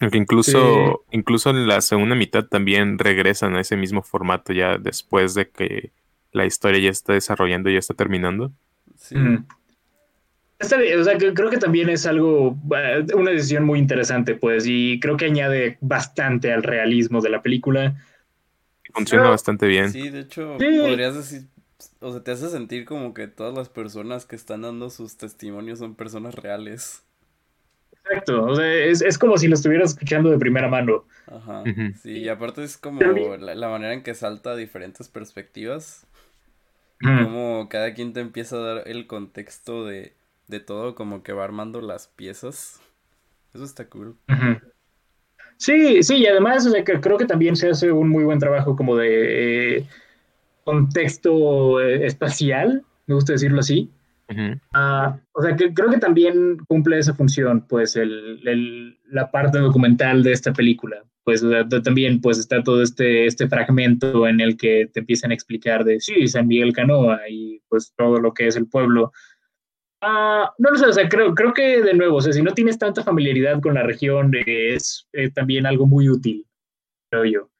Aunque 0.00 0.18
incluso, 0.18 1.04
incluso 1.10 1.50
en 1.50 1.66
la 1.68 1.80
segunda 1.80 2.14
mitad 2.14 2.44
también 2.46 2.98
regresan 2.98 3.54
a 3.54 3.60
ese 3.60 3.76
mismo 3.76 4.02
formato 4.02 4.52
ya 4.52 4.78
después 4.78 5.34
de 5.34 5.48
que 5.48 5.92
la 6.32 6.46
historia 6.46 6.80
ya 6.80 6.90
está 6.90 7.12
desarrollando 7.12 7.70
y 7.70 7.74
ya 7.74 7.78
está 7.78 7.94
terminando. 7.94 8.52
Sí. 8.96 9.16
Mm. 9.16 9.44
O 10.60 10.64
sea, 10.64 11.18
creo 11.18 11.50
que 11.50 11.58
también 11.58 11.88
es 11.88 12.06
algo, 12.06 12.56
eh, 12.76 13.04
una 13.14 13.32
decisión 13.32 13.64
muy 13.64 13.80
interesante, 13.80 14.34
pues, 14.36 14.64
y 14.66 15.00
creo 15.00 15.16
que 15.16 15.24
añade 15.24 15.76
bastante 15.80 16.52
al 16.52 16.62
realismo 16.62 17.20
de 17.20 17.30
la 17.30 17.42
película. 17.42 17.96
Funciona 18.92 19.28
bastante 19.30 19.66
bien. 19.66 19.90
Sí, 19.90 20.10
de 20.10 20.20
hecho, 20.20 20.56
Sí. 20.58 20.78
podrías 20.80 21.14
decir, 21.14 21.48
o 22.00 22.12
sea, 22.12 22.22
te 22.22 22.30
hace 22.32 22.48
sentir 22.48 22.84
como 22.84 23.14
que 23.14 23.26
todas 23.28 23.54
las 23.54 23.68
personas 23.68 24.26
que 24.26 24.36
están 24.36 24.62
dando 24.62 24.90
sus 24.90 25.16
testimonios 25.16 25.78
son 25.78 25.94
personas 25.94 26.34
reales. 26.34 27.02
Exacto, 28.04 28.44
o 28.44 28.54
sea, 28.56 28.72
es, 28.72 29.00
es 29.00 29.16
como 29.16 29.38
si 29.38 29.48
lo 29.48 29.54
estuvieras 29.54 29.90
escuchando 29.90 30.30
de 30.30 30.38
primera 30.38 30.68
mano. 30.68 31.06
Ajá. 31.26 31.62
Sí, 32.02 32.18
y 32.18 32.28
aparte 32.28 32.64
es 32.64 32.76
como 32.76 33.00
la, 33.36 33.54
la 33.54 33.68
manera 33.68 33.94
en 33.94 34.02
que 34.02 34.14
salta 34.14 34.50
a 34.50 34.56
diferentes 34.56 35.08
perspectivas, 35.08 36.06
como 37.00 37.68
cada 37.68 37.94
quien 37.94 38.12
te 38.12 38.20
empieza 38.20 38.56
a 38.56 38.60
dar 38.60 38.88
el 38.88 39.06
contexto 39.06 39.84
de, 39.86 40.14
de 40.48 40.60
todo, 40.60 40.94
como 40.94 41.22
que 41.22 41.32
va 41.32 41.44
armando 41.44 41.80
las 41.80 42.08
piezas. 42.08 42.80
Eso 43.54 43.64
está 43.64 43.88
cool. 43.88 44.16
Ujú. 44.28 44.60
Sí, 45.62 46.02
sí, 46.02 46.16
y 46.16 46.26
además, 46.26 46.66
o 46.66 46.70
sea, 46.70 46.82
que 46.82 47.00
creo 47.00 47.16
que 47.16 47.24
también 47.24 47.54
se 47.54 47.68
hace 47.70 47.92
un 47.92 48.08
muy 48.08 48.24
buen 48.24 48.40
trabajo 48.40 48.74
como 48.74 48.96
de 48.96 49.76
eh, 49.78 49.86
contexto 50.64 51.80
eh, 51.80 52.04
espacial, 52.04 52.82
me 53.06 53.14
gusta 53.14 53.34
decirlo 53.34 53.60
así. 53.60 53.88
Ah, 54.72 55.20
o 55.32 55.40
sea, 55.42 55.54
que 55.54 55.72
creo 55.72 55.88
que 55.88 55.98
también 55.98 56.56
cumple 56.66 56.98
esa 56.98 57.14
función, 57.14 57.64
pues, 57.68 57.94
el, 57.94 58.40
el- 58.48 58.98
la 59.08 59.30
parte 59.30 59.58
documental 59.58 60.24
de 60.24 60.32
esta 60.32 60.52
película. 60.52 61.04
Pues, 61.22 61.44
o 61.44 61.50
sea, 61.50 61.68
t- 61.68 61.80
también, 61.82 62.20
pues, 62.20 62.38
está 62.38 62.60
todo 62.64 62.82
este, 62.82 63.26
este 63.26 63.46
fragmento 63.48 64.26
en 64.26 64.40
el 64.40 64.56
que 64.56 64.90
te 64.92 64.98
empiezan 65.00 65.30
a 65.30 65.34
explicar 65.34 65.84
de, 65.84 66.00
sí, 66.00 66.26
San 66.26 66.48
Miguel 66.48 66.72
Canoa 66.72 67.20
y, 67.30 67.60
pues, 67.68 67.92
todo 67.96 68.18
lo 68.18 68.34
que 68.34 68.48
es 68.48 68.56
el 68.56 68.66
pueblo. 68.66 69.12
Ah, 70.04 70.52
no 70.58 70.70
lo 70.70 70.78
sé, 70.78 70.86
o 70.86 70.92
sea, 70.92 71.08
creo, 71.08 71.32
creo 71.34 71.54
que, 71.54 71.80
de 71.80 71.94
nuevo, 71.94 72.16
o 72.16 72.20
sea, 72.20 72.32
si 72.32 72.42
no 72.42 72.52
tienes 72.54 72.76
tanta 72.78 73.04
familiaridad 73.04 73.60
con 73.60 73.74
la 73.74 73.84
región, 73.84 74.32
es 74.46 75.06
eh, 75.12 75.30
también 75.30 75.64
algo 75.64 75.86
muy 75.86 76.08
útil, 76.08 76.44
creo 77.10 77.24
yo. 77.24 77.50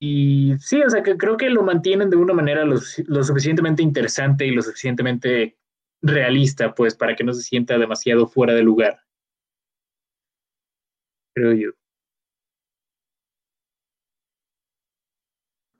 Y 0.00 0.54
sí, 0.58 0.82
o 0.82 0.90
sea, 0.90 1.02
que 1.02 1.16
creo 1.16 1.36
que 1.36 1.50
lo 1.50 1.62
mantienen 1.62 2.10
de 2.10 2.16
una 2.16 2.32
manera 2.34 2.64
lo, 2.64 2.76
lo 3.06 3.24
suficientemente 3.24 3.82
interesante 3.82 4.46
y 4.46 4.50
lo 4.52 4.62
suficientemente 4.62 5.56
realista, 6.02 6.74
pues, 6.74 6.94
para 6.94 7.16
que 7.16 7.24
no 7.24 7.32
se 7.32 7.42
sienta 7.42 7.78
demasiado 7.78 8.26
fuera 8.28 8.54
de 8.54 8.62
lugar. 8.62 9.00
Creo 11.34 11.52
yo. 11.52 11.70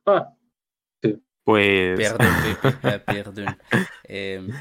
Ah, 0.06 0.34
Pues 1.44 2.00
Perdón, 2.00 2.38
Pepe, 2.42 3.00
perdón. 3.06 3.58
Em, 4.04 4.52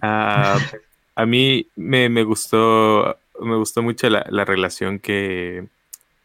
ah, 0.00 0.60
a 1.14 1.26
mí 1.26 1.70
me, 1.76 2.08
me 2.08 2.24
gustó, 2.24 3.20
me 3.40 3.56
gustó 3.56 3.82
mucho 3.82 4.08
la, 4.10 4.26
la 4.30 4.44
relación 4.44 4.98
que, 5.00 5.68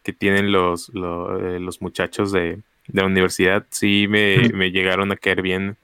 que 0.04 0.14
tienen 0.14 0.52
los, 0.52 0.90
lo- 0.94 1.40
eh, 1.56 1.60
los 1.60 1.82
muchachos 1.82 2.32
de, 2.32 2.64
de 2.88 3.02
la 3.02 3.08
universidad. 3.08 3.68
Sí 3.72 4.08
me, 4.10 4.50
me 4.54 4.72
llegaron 4.72 5.12
a 5.12 5.18
caer 5.18 5.42
bien 5.42 5.78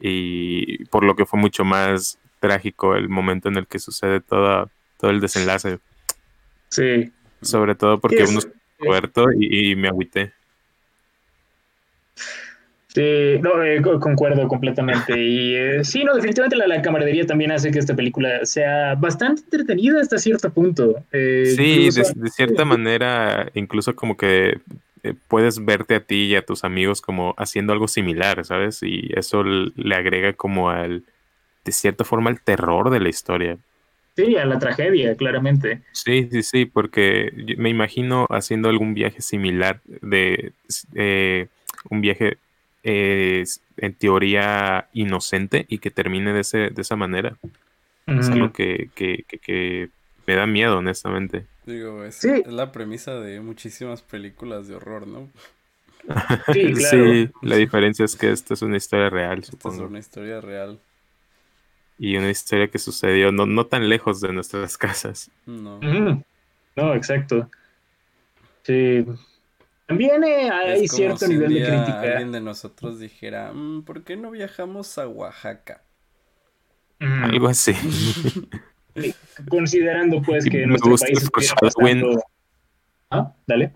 y 0.00 0.84
por 0.86 1.04
lo 1.04 1.16
que 1.16 1.26
fue 1.26 1.40
mucho 1.40 1.64
más 1.64 2.20
trágico 2.40 2.96
el 2.96 3.08
momento 3.10 3.48
en 3.48 3.56
el 3.58 3.68
que 3.68 3.78
sucede 3.80 4.20
toda, 4.20 4.70
todo 4.98 5.10
el 5.12 5.20
desenlace. 5.20 5.80
sí. 6.70 7.12
Sobre 7.42 7.76
todo 7.76 8.00
porque 8.00 8.24
uno 8.24 8.40
es 8.40 8.48
Roberto 8.78 9.26
y, 9.32 9.70
y 9.72 9.76
me 9.76 9.86
agüité. 9.88 10.34
Sí, 12.94 13.40
no, 13.42 13.60
eh, 13.64 13.82
co- 13.82 13.98
concuerdo 13.98 14.46
completamente. 14.46 15.20
Y 15.20 15.56
eh, 15.56 15.84
sí, 15.84 16.04
no, 16.04 16.14
definitivamente 16.14 16.56
la, 16.56 16.68
la 16.68 16.80
camaradería 16.80 17.26
también 17.26 17.50
hace 17.50 17.72
que 17.72 17.80
esta 17.80 17.96
película 17.96 18.44
sea 18.46 18.94
bastante 18.94 19.42
entretenida 19.42 20.00
hasta 20.00 20.18
cierto 20.18 20.50
punto. 20.52 21.02
Eh, 21.12 21.44
Sí, 21.56 21.86
incluso- 21.86 22.14
de, 22.14 22.20
de 22.22 22.30
cierta 22.30 22.64
manera, 22.64 23.50
incluso 23.54 23.96
como 23.96 24.16
que 24.16 24.58
puedes 25.28 25.62
verte 25.64 25.96
a 25.96 26.00
ti 26.00 26.26
y 26.26 26.34
a 26.36 26.42
tus 26.46 26.62
amigos 26.64 27.02
como 27.02 27.34
haciendo 27.36 27.72
algo 27.72 27.88
similar, 27.88 28.44
¿sabes? 28.44 28.80
Y 28.82 29.10
eso 29.16 29.42
le 29.42 29.94
agrega 29.94 30.32
como 30.32 30.70
al, 30.70 31.02
de 31.64 31.72
cierta 31.72 32.04
forma, 32.04 32.30
al 32.30 32.40
terror 32.40 32.90
de 32.90 33.00
la 33.00 33.08
historia. 33.08 33.58
sí, 34.16 34.36
a 34.36 34.44
la 34.46 34.58
tragedia, 34.60 35.16
claramente. 35.16 35.80
Sí, 35.92 36.28
sí, 36.30 36.42
sí, 36.44 36.64
porque 36.64 37.32
me 37.58 37.68
imagino 37.70 38.26
haciendo 38.30 38.68
algún 38.68 38.94
viaje 38.94 39.20
similar 39.20 39.80
de 40.00 40.52
eh, 40.94 41.48
un 41.90 42.00
viaje 42.00 42.38
eh, 42.84 43.44
en 43.78 43.94
teoría 43.94 44.88
inocente 44.92 45.66
y 45.68 45.78
que 45.78 45.90
termine 45.90 46.32
de, 46.32 46.40
ese, 46.42 46.70
de 46.70 46.82
esa 46.82 46.96
manera. 46.96 47.36
Es 48.06 48.28
algo 48.30 48.52
que, 48.52 48.90
que, 48.94 49.24
que, 49.28 49.38
que 49.38 49.90
me 50.26 50.36
da 50.36 50.46
miedo, 50.46 50.78
honestamente. 50.78 51.46
digo, 51.66 52.04
es, 52.04 52.16
Sí. 52.16 52.30
es 52.44 52.52
la 52.52 52.72
premisa 52.72 53.14
de 53.20 53.40
muchísimas 53.40 54.02
películas 54.02 54.68
de 54.68 54.76
horror, 54.76 55.06
¿no? 55.06 55.30
Sí, 56.52 56.72
claro. 56.74 57.14
Sí, 57.14 57.30
la 57.42 57.56
diferencia 57.56 58.04
es 58.04 58.16
que 58.16 58.30
esta 58.30 58.54
es 58.54 58.62
una 58.62 58.76
historia 58.76 59.10
real, 59.10 59.44
Esta 59.48 59.68
es 59.68 59.74
supongo. 59.74 59.86
una 59.86 59.98
historia 59.98 60.40
real. 60.40 60.80
Y 61.98 62.16
una 62.16 62.30
historia 62.30 62.68
que 62.68 62.78
sucedió 62.78 63.32
no, 63.32 63.46
no 63.46 63.66
tan 63.66 63.88
lejos 63.88 64.20
de 64.20 64.32
nuestras 64.32 64.76
casas. 64.78 65.30
No. 65.46 65.80
No, 66.76 66.94
exacto. 66.94 67.48
Sí. 68.64 69.04
También 69.86 70.24
eh, 70.24 70.50
hay 70.50 70.84
Es 70.84 70.90
como 70.90 70.96
cierto 70.96 71.18
si 71.18 71.24
un 71.26 71.30
nivel 71.32 71.54
de 71.54 71.60
crítica. 71.60 72.00
alguien 72.00 72.32
de 72.32 72.40
nosotros 72.40 72.98
dijera, 72.98 73.52
"Mm, 73.52 73.82
¿por 73.84 74.02
qué 74.02 74.16
no 74.16 74.30
viajamos 74.30 74.96
a 74.98 75.06
Oaxaca? 75.08 75.82
Ujú. 77.00 77.24
Algo 77.24 77.48
así. 77.48 77.72
Considerando 79.48 80.22
pues 80.22 80.44
que 80.44 80.58
me 80.60 80.66
nuestro 80.68 80.90
gusta 80.90 81.06
país 81.06 81.30
pasando- 81.60 82.22
Ah, 83.10 83.34
dale. 83.46 83.72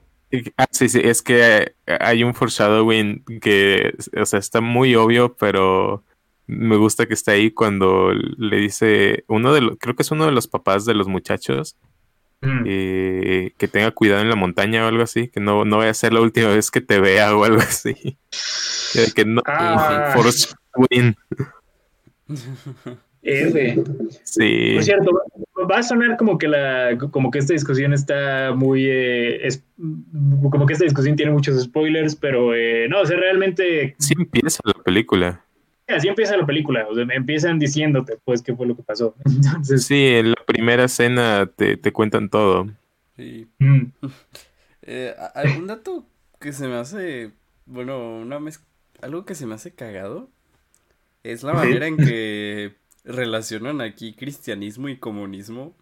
Ah, 0.57 0.67
sí, 0.71 0.89
sí, 0.89 1.01
es 1.03 1.23
que 1.23 1.75
hay 2.01 2.23
un 2.23 2.35
foreshadowing 2.35 3.25
que, 3.41 3.95
o 4.21 4.27
sea, 4.27 4.39
está 4.39 4.61
muy 4.61 4.95
obvio, 4.95 5.35
pero 5.37 6.05
me 6.47 6.77
gusta 6.77 7.07
que 7.07 7.15
está 7.15 7.33
ahí 7.33 7.51
cuando 7.51 8.13
le 8.13 8.57
dice 8.57 9.25
uno 9.29 9.53
de 9.55 9.61
los, 9.63 9.77
creo 9.79 9.95
que 9.97 10.03
es 10.03 10.11
uno 10.11 10.27
de 10.27 10.33
los 10.33 10.47
papás 10.47 10.85
de 10.85 10.95
los 10.95 11.09
muchachos, 11.09 11.77
Eh, 12.41 13.53
que 13.59 13.67
tenga 13.69 13.91
cuidado 13.91 14.23
en 14.23 14.29
la 14.29 14.37
montaña 14.37 14.85
o 14.85 14.89
algo 14.89 15.03
así, 15.03 15.29
que 15.29 15.41
no, 15.41 15.65
no 15.65 15.79
vaya 15.79 15.91
a 15.91 15.95
ser 15.95 16.13
la 16.13 16.21
última 16.21 16.49
vez 16.49 16.71
que 16.71 16.81
te 16.81 17.01
vea 17.01 17.37
o 17.37 17.45
algo 17.45 17.61
así. 17.61 18.17
Que, 19.15 19.25
no, 19.27 19.43
Ah. 19.47 20.13
foreshadowing, 20.15 21.15
R. 23.23 23.85
sí. 24.25 24.73
Por 24.75 24.83
cierto, 24.85 25.11
va- 25.13 25.67
va 25.67 25.79
a 25.79 25.83
sonar 25.83 26.17
como 26.17 26.39
que 26.39 26.49
la, 26.49 26.97
como 27.11 27.31
que 27.31 27.39
esta 27.41 27.53
discusión 27.53 27.93
está 27.93 28.53
muy, 28.55 28.87
eh, 28.87 29.47
es- 29.47 29.63
como 30.51 30.65
que 30.67 30.73
esta 30.73 30.85
discusión 30.85 31.17
tiene 31.17 31.33
muchos 31.33 31.61
spoilers, 31.63 32.15
pero 32.17 32.55
eh, 32.55 32.87
no, 32.89 33.01
o 33.01 33.07
sea, 33.07 33.17
realmente 33.19 33.95
Sí 33.99 34.15
empieza 34.17 34.61
la 34.65 34.75
película. 34.85 35.45
Así 35.89 36.09
empieza 36.09 36.37
la 36.37 36.47
película, 36.47 36.87
o 36.89 36.95
sea, 36.95 37.05
empiezan 37.11 37.59
diciéndote 37.59 38.19
pues 38.25 38.43
qué 38.43 38.55
fue 38.55 38.67
lo 38.67 38.77
que 38.77 38.83
pasó. 38.83 39.15
Entonces, 39.25 39.87
Sí, 39.87 39.95
en 40.07 40.31
la 40.31 40.45
primera 40.47 40.85
escena 40.85 41.47
te, 41.55 41.77
te 41.77 41.93
cuentan 41.93 42.29
todo. 42.29 42.69
Sí. 43.17 43.49
mm, 43.59 43.83
Eh, 44.83 45.15
¿algún 45.35 45.67
dato 45.67 46.07
que 46.41 46.53
se 46.53 46.67
me 46.69 46.77
hace, 46.77 47.33
bueno, 47.67 48.19
una 48.21 48.39
mez- 48.41 48.65
algo 49.03 49.25
que 49.27 49.35
se 49.35 49.47
me 49.47 49.55
hace 49.55 49.75
cagado? 49.75 50.31
Es 51.25 51.43
la 51.45 51.55
Sí. 51.55 51.57
manera 51.57 51.87
en 51.89 52.01
que 52.01 52.77
relacionan 53.05 53.81
aquí 53.83 54.15
cristianismo 54.15 54.89
y 54.89 54.99
comunismo. 54.99 55.77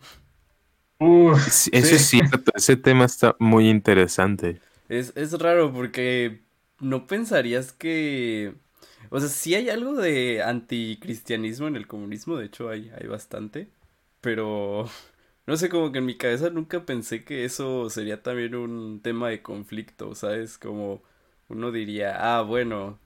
uf, 0.99 1.49
Sí, 1.51 1.71
Eso 1.73 1.95
sí. 1.95 1.95
es 1.97 2.07
cierto, 2.07 2.53
ese 2.55 2.77
tema 2.77 3.05
está 3.07 3.37
muy 3.39 3.69
interesante. 3.69 4.61
Es, 4.89 5.13
es 5.17 5.33
raro 5.41 5.73
porque 5.73 6.43
no 6.81 7.07
pensarías 7.07 7.73
que... 7.73 8.55
O 9.11 9.21
sea, 9.21 9.29
sí 9.29 9.55
hay 9.55 9.71
algo 9.71 9.95
de 9.95 10.43
anticristianismo 10.43 11.69
en 11.69 11.77
el 11.77 11.87
comunismo, 11.87 12.37
de 12.37 12.47
hecho 12.47 12.69
hay, 12.69 12.91
hay 12.99 13.07
bastante, 13.07 13.69
pero 14.21 14.89
no 15.47 15.57
sé, 15.57 15.69
como 15.69 15.93
que 15.93 15.99
en 15.99 16.07
mi 16.07 16.17
cabeza 16.17 16.51
nunca 16.51 16.85
pensé 16.87 17.25
que 17.25 17.45
eso 17.45 17.91
sería 17.91 18.23
también 18.23 18.55
un 18.55 19.01
tema 19.03 19.29
de 19.29 19.43
conflicto, 19.43 20.15
¿sabes? 20.15 20.59
Como 20.59 21.03
uno 21.49 21.73
diría, 21.73 22.39
ah, 22.39 22.43
bueno, 22.43 22.99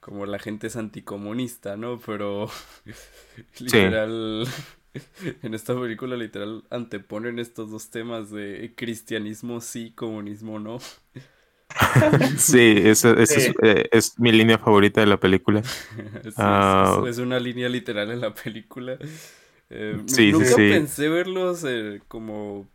como 0.00 0.26
la 0.26 0.38
gente 0.38 0.68
es 0.68 0.76
anticomunista, 0.76 1.76
¿no? 1.76 1.98
Pero 1.98 2.48
literal, 3.60 4.46
en 5.42 5.54
esta 5.54 5.78
película 5.78 6.16
literal 6.16 6.64
anteponen 6.70 7.38
estos 7.38 7.70
dos 7.70 7.90
temas 7.90 8.30
de 8.30 8.74
cristianismo 8.76 9.60
sí, 9.60 9.92
comunismo 9.92 10.58
no. 10.60 10.78
Sí, 12.38 12.74
esa, 12.84 13.12
esa 13.14 13.40
Sí. 13.40 13.40
es, 13.40 13.52
eh, 13.62 13.88
es 13.92 14.18
mi 14.18 14.32
línea 14.32 14.58
favorita 14.58 15.00
de 15.00 15.06
la 15.06 15.18
película. 15.18 15.62
Sí, 16.30 16.44
Ah. 16.44 16.84
es, 16.84 17.02
es 17.02 17.18
una 17.18 17.38
línea 17.40 17.68
literal 17.68 18.10
en 18.10 18.20
la 18.20 18.34
película. 18.34 18.98
Eh, 19.70 19.98
Sí, 20.06 20.32
nunca 20.32 20.66
pensé 20.66 21.08
verlos 21.08 21.64
eh, 21.66 22.02
como 22.08 22.68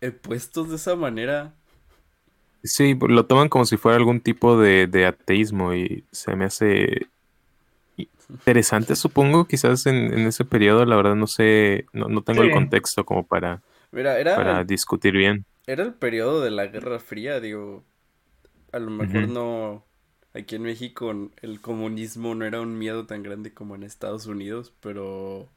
eh, 0.00 0.12
puestos 0.12 0.70
de 0.70 0.76
esa 0.76 0.96
manera. 0.96 1.54
Sí, 2.62 2.96
lo 3.08 3.26
toman 3.26 3.48
como 3.48 3.64
si 3.66 3.76
fuera 3.76 3.96
algún 3.98 4.20
tipo 4.20 4.58
de, 4.58 4.86
de 4.86 5.06
ateísmo 5.06 5.74
y 5.74 6.06
se 6.12 6.34
me 6.34 6.46
hace 6.46 7.08
interesante, 8.28 8.96
supongo, 8.96 9.46
quizás 9.46 9.86
en, 9.86 9.96
en 10.14 10.26
ese 10.26 10.44
periodo, 10.44 10.84
la 10.86 10.96
verdad 10.96 11.14
no 11.16 11.26
sé, 11.26 11.86
no, 11.92 12.08
no 12.08 12.22
tengo 12.22 12.42
el 12.42 12.50
contexto 12.50 13.04
como 13.04 13.26
para, 13.26 13.62
Mira, 13.92 14.18
era, 14.18 14.34
para 14.34 14.64
discutir 14.64 15.14
bien. 15.14 15.46
era 15.66 15.82
el 15.84 15.94
periodo 15.94 16.40
de 16.42 16.50
la 16.50 16.66
Guerra 16.66 16.98
Fría, 17.00 17.40
digo, 17.40 17.84
a 18.74 18.78
lo 18.80 18.90
mejor 18.90 19.28
no, 19.28 19.84
aquí 20.34 20.56
en 20.56 20.62
México 20.62 21.12
el 21.42 21.60
comunismo 21.60 22.34
no 22.34 22.44
era 22.46 22.60
un 22.60 22.78
miedo 22.78 23.06
tan 23.06 23.22
grande 23.22 23.54
como 23.54 23.74
en 23.74 23.82
Estados 23.84 24.26
Unidos, 24.26 24.74
pero, 24.80 25.48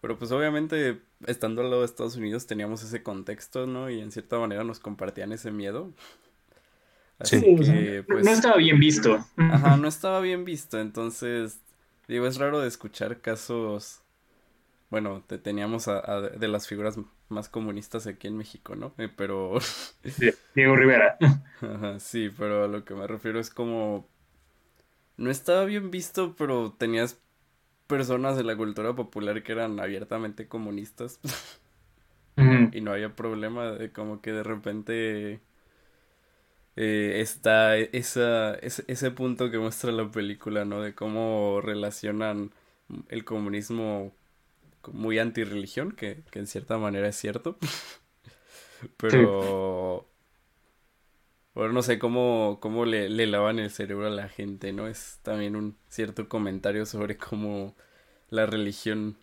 pero 0.00 0.18
pues 0.18 0.32
obviamente 0.32 1.02
estando 1.26 1.62
al 1.62 1.70
lado 1.70 1.82
de 1.82 1.86
Estados 1.86 2.16
Unidos 2.16 2.46
teníamos 2.46 2.82
ese 2.84 3.02
contexto, 3.02 3.66
¿no? 3.66 3.90
Y 3.90 4.00
en 4.00 4.12
cierta 4.12 4.38
manera 4.38 4.64
nos 4.64 4.80
compartían 4.80 5.32
ese 5.32 5.50
miedo. 5.52 5.92
Así 7.18 7.46
sí, 7.56 7.56
que, 7.56 8.04
pues, 8.10 8.24
no 8.24 8.30
estaba 8.32 8.56
bien 8.56 8.78
visto. 8.78 9.24
Ajá, 9.48 9.76
no 9.76 9.88
estaba 9.88 10.20
bien 10.20 10.44
visto, 10.44 10.80
entonces, 10.80 11.60
digo, 12.08 12.26
es 12.26 12.38
raro 12.38 12.60
de 12.60 12.68
escuchar 12.68 13.20
casos, 13.20 14.00
bueno, 14.90 15.22
te, 15.26 15.38
teníamos 15.38 15.88
a, 15.88 15.98
a- 16.00 16.20
de 16.22 16.48
las 16.48 16.68
figuras 16.68 16.98
más 17.32 17.50
comunistas 17.50 18.06
aquí 18.08 18.28
en 18.28 18.38
México, 18.38 18.76
¿no? 18.76 18.94
Eh, 18.98 19.10
pero, 19.16 19.58
Sí, 20.04 20.30
Diego 20.54 20.76
Rivera. 20.76 21.18
ajá, 21.60 21.98
sí, 22.00 22.30
pero 22.30 22.64
a 22.64 22.68
lo 22.68 22.84
que 22.84 22.94
me 22.94 23.06
refiero 23.06 23.40
es 23.40 23.50
como, 23.50 24.06
no 25.16 25.30
estaba 25.30 25.64
bien 25.64 25.90
visto, 25.90 26.34
pero 26.36 26.72
tenías 26.72 27.20
personas 27.86 28.36
de 28.36 28.44
la 28.44 28.56
cultura 28.56 28.94
popular 28.96 29.42
que 29.42 29.52
eran 29.52 29.80
abiertamente 29.80 30.48
comunistas 30.48 31.20
y 32.72 32.80
no 32.80 32.92
había 32.92 33.14
problema 33.14 33.72
de 33.72 33.92
como 33.92 34.20
que 34.20 34.32
de 34.32 34.42
repente 34.42 35.40
eh, 36.76 37.20
está 37.20 37.76
esa, 37.76 38.54
ese, 38.56 38.84
ese 38.88 39.10
punto 39.10 39.50
que 39.50 39.58
muestra 39.58 39.92
la 39.92 40.10
película, 40.10 40.64
¿no? 40.64 40.80
De 40.82 40.94
cómo 40.94 41.60
relacionan 41.62 42.52
el 43.08 43.24
comunismo 43.24 44.12
muy 44.92 45.18
antirreligión, 45.18 45.92
que, 45.92 46.22
que 46.30 46.38
en 46.40 46.46
cierta 46.46 46.78
manera 46.78 47.08
es 47.08 47.16
cierto. 47.16 47.58
Pero... 48.96 50.06
Bueno, 51.54 51.72
no 51.74 51.82
sé 51.82 51.98
cómo, 51.98 52.58
cómo 52.62 52.84
le, 52.86 53.08
le 53.10 53.26
lavan 53.26 53.58
el 53.58 53.70
cerebro 53.70 54.06
a 54.06 54.10
la 54.10 54.28
gente, 54.28 54.72
¿no? 54.72 54.86
Es 54.88 55.18
también 55.22 55.54
un 55.56 55.76
cierto 55.88 56.28
comentario 56.28 56.86
sobre 56.86 57.18
cómo 57.18 57.76
la 58.30 58.46
religión 58.46 59.18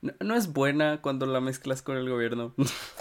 no, 0.00 0.12
no 0.20 0.34
es 0.36 0.52
buena 0.52 1.00
cuando 1.02 1.26
la 1.26 1.40
mezclas 1.40 1.82
con 1.82 1.96
el 1.96 2.08
gobierno. 2.08 2.54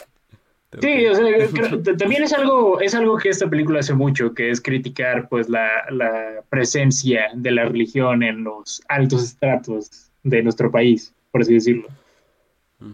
Sí, 0.80 1.06
o 1.06 1.13
sea, 1.15 1.26
creo- 1.54 1.84
también 1.98 2.24
es 2.24 2.34
algo, 2.34 2.80
es 2.80 2.96
algo 2.96 3.17
que 3.17 3.30
esta 3.30 3.50
película 3.50 3.80
hace 3.82 3.94
mucho, 3.94 4.34
que 4.34 4.50
es 4.50 4.62
criticar 4.62 5.28
pues 5.30 5.50
la, 5.50 5.67
la 5.91 6.44
presencia 6.50 7.28
de 7.36 7.52
la 7.52 7.65
religión 7.65 8.24
en 8.24 8.44
los 8.44 8.82
altos 8.88 9.24
estratos 9.24 10.12
de 10.24 10.41
nuestro 10.44 10.72
país, 10.72 11.13
por 11.32 11.41
así 11.41 11.54
decirlo. 11.54 11.88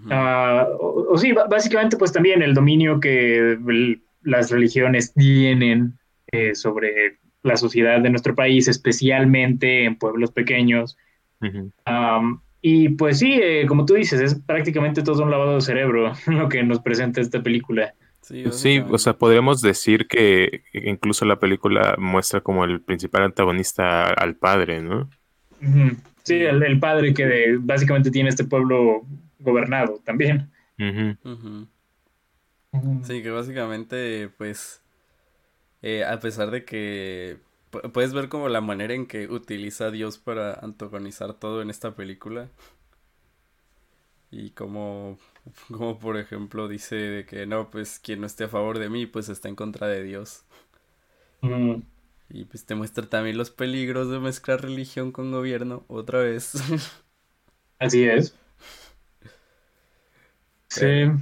Ah, 0.10 0.68
o, 0.80 1.14
o 1.14 1.18
sí, 1.18 1.32
básicamente 1.34 1.98
pues 1.98 2.12
también 2.12 2.42
el 2.42 2.54
dominio 2.54 3.00
que 3.00 3.38
el- 3.54 4.02
las 4.22 4.52
religiones 4.52 5.14
tienen 5.14 5.98
eh, 6.32 6.56
sobre 6.56 7.20
la 7.44 7.56
sociedad 7.56 8.02
de 8.02 8.10
nuestro 8.10 8.36
país, 8.36 8.68
especialmente 8.68 9.86
en 9.86 9.98
pueblos 9.98 10.32
pequeños. 10.32 10.98
Y 12.62 12.90
pues 12.90 13.20
sí, 13.20 13.40
eh, 13.42 13.66
como 13.68 13.86
tú 13.86 13.94
dices, 13.94 14.20
es 14.20 14.36
prácticamente 14.36 15.04
todo 15.04 15.24
un 15.24 15.32
lavado 15.32 15.56
de 15.56 15.62
cerebro 15.62 16.12
lo 16.28 16.50
que 16.50 16.64
nos 16.64 16.80
presenta 16.80 17.22
esta 17.22 17.42
película. 17.42 17.94
Sí, 18.22 18.44
Sí, 18.52 18.80
o 18.80 18.98
sea, 18.98 19.14
podríamos 19.14 19.62
decir 19.62 20.08
que 20.08 20.64
incluso 20.74 21.24
la 21.24 21.40
película 21.40 21.96
muestra 21.98 22.42
como 22.42 22.66
el 22.66 22.82
principal 22.82 23.24
antagonista 23.24 24.10
al 24.10 24.36
padre, 24.36 24.82
¿no? 24.82 25.10
Sí, 26.28 26.36
el, 26.36 26.62
el 26.64 26.80
padre 26.80 27.14
que 27.14 27.26
de- 27.26 27.58
básicamente 27.60 28.12
tiene 28.12 28.30
este 28.30 28.44
pueblo 28.46 29.04
gobernado 29.40 30.00
también. 30.06 30.52
Sí, 33.02 33.24
que 33.24 33.30
básicamente, 33.32 34.30
pues, 34.38 34.82
eh, 35.82 36.04
a 36.06 36.20
pesar 36.20 36.52
de 36.52 36.66
que 36.66 37.40
pu- 37.72 37.92
puedes 37.92 38.14
ver 38.14 38.30
como 38.30 38.50
la 38.50 38.62
manera 38.62 38.94
en 38.94 39.08
que 39.08 39.28
utiliza 39.28 39.88
a 39.88 39.92
Dios 39.92 40.18
para 40.18 40.54
antagonizar 40.56 41.34
todo 41.36 41.62
en 41.62 41.70
esta 41.70 41.96
película. 41.96 42.50
Y 44.32 44.52
como, 44.52 45.18
como 45.72 46.00
por 46.00 46.18
ejemplo 46.18 46.68
dice 46.68 46.96
de 46.96 47.26
que 47.26 47.46
no, 47.46 47.70
pues 47.70 48.00
quien 48.00 48.22
no 48.22 48.28
esté 48.28 48.46
a 48.46 48.50
favor 48.50 48.80
de 48.80 48.90
mí, 48.90 49.06
pues 49.06 49.30
está 49.30 49.48
en 49.50 49.56
contra 49.56 49.88
de 49.88 50.04
Dios. 50.04 50.44
Ujú. 51.42 51.82
Y 52.30 52.46
pues 52.46 52.66
te 52.66 52.76
muestra 52.76 53.08
también 53.10 53.38
los 53.38 53.52
peligros 53.52 54.10
de 54.10 54.20
mezclar 54.20 54.62
religión 54.62 55.12
con 55.12 55.32
gobierno 55.32 55.86
otra 55.88 56.20
vez. 56.20 56.54
Así 57.80 58.04
es. 58.06 58.36
Sí. 60.70 60.82
Pero- 60.82 61.18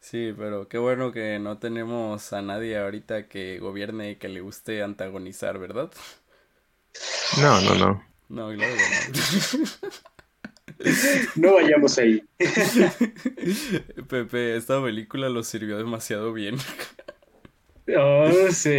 Sí, 0.00 0.34
pero 0.36 0.68
qué 0.68 0.78
bueno 0.78 1.12
que 1.12 1.38
no 1.38 1.58
tenemos 1.58 2.32
a 2.32 2.42
nadie 2.42 2.78
ahorita 2.78 3.28
que 3.28 3.58
gobierne 3.60 4.12
y 4.12 4.16
que 4.16 4.28
le 4.28 4.40
guste 4.40 4.82
antagonizar, 4.82 5.58
¿verdad? 5.58 5.90
No, 7.40 7.60
no, 7.62 7.74
no. 7.74 8.04
No, 8.28 8.54
claro 8.56 8.74
que 8.76 9.18
no. 10.78 10.90
No 11.36 11.54
vayamos 11.54 11.98
ahí. 11.98 12.22
Pepe, 14.08 14.56
esta 14.56 14.82
película 14.82 15.28
lo 15.28 15.42
sirvió 15.42 15.76
demasiado 15.78 16.32
bien. 16.32 16.56
Oh, 17.96 18.30
sí. 18.52 18.70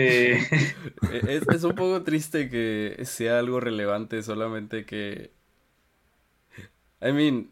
Es, 1.09 1.47
es 1.49 1.63
un 1.63 1.75
poco 1.75 2.03
triste 2.03 2.49
que 2.49 2.97
sea 3.05 3.39
algo 3.39 3.59
relevante, 3.59 4.23
solamente 4.23 4.85
que... 4.85 5.31
I 7.01 7.11
mean, 7.11 7.51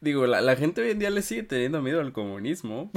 digo, 0.00 0.26
la, 0.26 0.40
la 0.40 0.56
gente 0.56 0.82
hoy 0.82 0.90
en 0.90 0.98
día 0.98 1.10
le 1.10 1.22
sigue 1.22 1.42
teniendo 1.44 1.82
miedo 1.82 2.00
al 2.00 2.12
comunismo. 2.12 2.90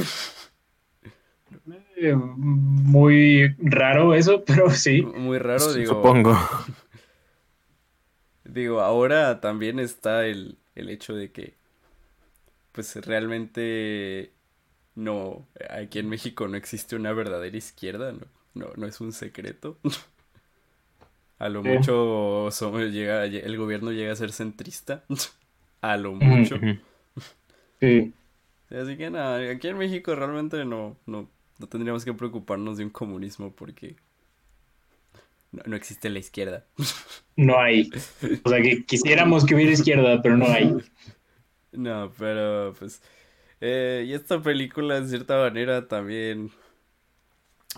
Eh, 1.96 2.14
Muy 2.16 3.56
raro 3.60 4.14
eso, 4.14 4.44
pero 4.46 4.70
sí. 4.70 5.02
Muy 5.02 5.38
raro, 5.40 5.74
digo. 5.74 5.94
Supongo. 5.94 6.34
Digo, 8.46 8.82
ahora 8.82 9.40
también 9.42 9.80
está 9.80 10.26
el, 10.26 10.58
el 10.76 10.90
hecho 10.90 11.14
de 11.14 11.32
que, 11.32 11.56
pues 12.72 12.96
realmente 13.06 14.34
no, 14.98 15.48
aquí 15.70 16.00
en 16.00 16.10
México 16.10 16.48
no 16.50 16.58
existe 16.58 16.96
una 16.98 17.14
verdadera 17.14 17.56
izquierda, 17.58 18.12
no, 18.12 18.28
no, 18.56 18.74
no 18.76 18.88
es 18.88 19.00
un 19.02 19.14
secreto. 19.14 19.78
A 21.40 21.50
lo 21.50 21.62
Sí. 21.62 21.70
mucho 21.70 22.50
somos- 22.52 22.92
llega, 22.92 23.26
el 23.26 23.58
gobierno 23.58 23.92
llega 23.92 24.12
a 24.12 24.16
ser 24.16 24.32
centrista, 24.32 25.04
a 25.82 25.98
lo 25.98 26.14
mucho. 26.14 26.56
Sí. 27.80 28.12
Así 28.72 28.98
que 28.98 29.12
nada, 29.12 29.52
aquí 29.52 29.68
en 29.68 29.78
México 29.78 30.16
realmente 30.16 30.66
no, 30.66 30.98
no, 31.06 31.30
no 31.60 31.68
tendríamos 31.68 32.04
que 32.06 32.14
preocuparnos 32.14 32.78
de 32.78 32.86
un 32.86 32.90
comunismo 32.90 33.52
porque 33.52 33.96
no, 35.52 35.62
no 35.68 35.76
existe 35.76 36.10
la 36.10 36.20
izquierda. 36.20 36.66
No 37.36 37.60
hay. 37.60 37.90
O 38.44 38.50
sea, 38.50 38.62
que 38.64 38.84
quisiéramos 38.84 39.46
que 39.46 39.54
hubiera 39.56 39.72
izquierda, 39.72 40.22
pero 40.24 40.38
no 40.38 40.48
hay. 40.48 40.76
No, 41.72 42.12
pero 42.18 42.74
pues... 42.80 43.02
eh, 43.62 44.06
y 44.08 44.14
esta 44.14 44.42
película, 44.42 44.98
en 44.98 45.08
cierta 45.10 45.38
manera, 45.38 45.88
también... 45.88 46.52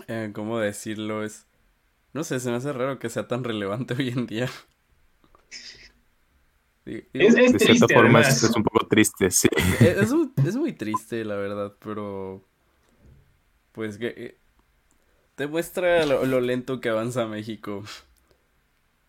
eh, 0.08 0.30
¿cómo 0.34 0.58
decirlo? 0.58 1.24
Es... 1.24 1.46
No 2.14 2.24
sé, 2.24 2.40
se 2.40 2.50
me 2.50 2.56
hace 2.56 2.72
raro 2.72 2.98
que 2.98 3.10
sea 3.10 3.28
tan 3.28 3.44
relevante 3.44 3.94
hoy 3.98 4.10
en 4.10 4.26
día. 4.26 4.48
Digo- 6.84 7.06
digo, 7.12 7.28
Es, 7.28 7.36
es 7.36 7.52
De 7.52 7.60
cierta 7.60 7.88
triste, 7.88 7.88
forma 7.88 8.20
es, 8.20 8.50
un 8.56 8.62
poco 8.64 8.86
triste, 8.88 9.30
sí. 9.30 9.48
es, 9.78 9.80
es 9.98 10.10
un- 10.12 10.34
es 10.42 10.56
muy 10.56 10.72
triste, 10.74 11.24
la 11.24 11.36
verdad, 11.36 11.76
pero... 11.80 12.44
Pues 13.72 13.98
que... 13.98 14.08
eh, 14.16 14.38
Te 15.36 15.46
muestra 15.48 16.06
lo, 16.06 16.24
lo 16.26 16.40
lento 16.40 16.80
que 16.80 16.88
avanza 16.90 17.26
México. 17.26 17.84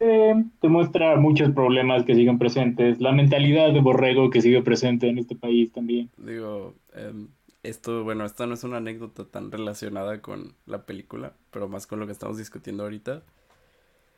Eh, 0.04 0.34
te 0.60 0.68
muestra 0.68 1.16
muchos 1.18 1.52
problemas 1.52 2.04
que 2.06 2.16
siguen 2.16 2.40
presentes. 2.40 3.00
La 3.00 3.12
mentalidad 3.12 3.72
de 3.72 3.82
borrego 3.82 4.32
que 4.32 4.42
sigue 4.42 4.64
presente 4.64 5.08
en 5.08 5.20
este 5.20 5.36
país 5.36 5.72
también. 5.72 6.10
Digo, 6.18 6.74
em, 6.94 7.28
esto, 7.62 8.04
bueno, 8.04 8.26
esta 8.26 8.48
no 8.48 8.56
es 8.56 8.64
una 8.64 8.78
anécdota 8.78 9.26
tan 9.26 9.52
relacionada 9.52 10.20
con 10.22 10.56
la 10.66 10.88
película, 10.88 11.34
pero 11.52 11.70
más 11.70 11.86
con 11.86 12.00
lo 12.00 12.08
que 12.08 12.14
estamos 12.14 12.38
discutiendo 12.38 12.82
ahorita. 12.84 13.22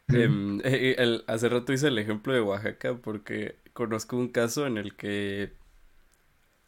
Em, 0.08 0.62
eh, 0.63 0.96
el- 1.00 1.24
hace 1.28 1.50
rato 1.50 1.74
hice 1.74 1.89
el 1.89 1.98
ejemplo 2.00 2.34
de 2.34 2.39
Oaxaca 2.41 2.96
porque 2.96 3.58
conozco 3.74 4.15
un 4.15 4.30
caso 4.30 4.65
en 4.65 4.78
el 4.78 4.96
que 4.96 5.52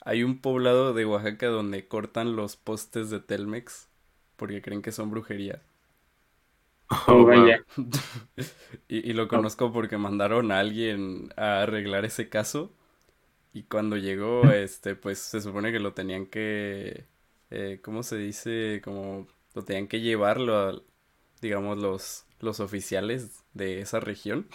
hay 0.02 0.24
un 0.24 0.40
poblado 0.40 0.94
de 0.94 1.06
Oaxaca 1.06 1.48
donde 1.48 1.88
cortan 1.88 2.36
los 2.36 2.56
postes 2.58 3.10
de 3.10 3.20
Telmex 3.20 3.90
porque 4.36 4.62
creen 4.62 4.82
que 4.82 4.92
son 4.92 5.10
brujería. 5.10 5.62
Oh, 7.08 7.26
vaya. 7.26 7.64
Y, 8.88 9.10
y 9.10 9.14
lo 9.14 9.28
conozco 9.28 9.72
porque 9.74 9.98
mandaron 9.98 10.52
a 10.52 10.60
alguien 10.60 11.34
a 11.38 11.62
arreglar 11.64 12.06
ese 12.06 12.30
caso. 12.30 12.72
Y 13.54 13.64
cuando 13.64 13.98
llegó, 13.98 14.44
este, 14.52 14.96
pues 14.96 15.20
se 15.20 15.42
supone 15.42 15.72
que 15.72 15.80
lo 15.80 15.94
tenían 15.94 16.28
que, 16.28 17.06
eh, 17.52 17.80
¿cómo 17.84 18.04
se 18.04 18.18
dice? 18.18 18.82
Como 18.84 19.28
lo 19.56 19.64
tenían 19.66 19.88
que 19.88 20.02
llevarlo 20.02 20.58
a, 20.60 20.82
digamos, 21.42 21.78
los, 21.80 22.26
los 22.42 22.60
oficiales 22.62 23.44
de 23.54 23.82
esa 23.82 24.00
región. 24.02 24.48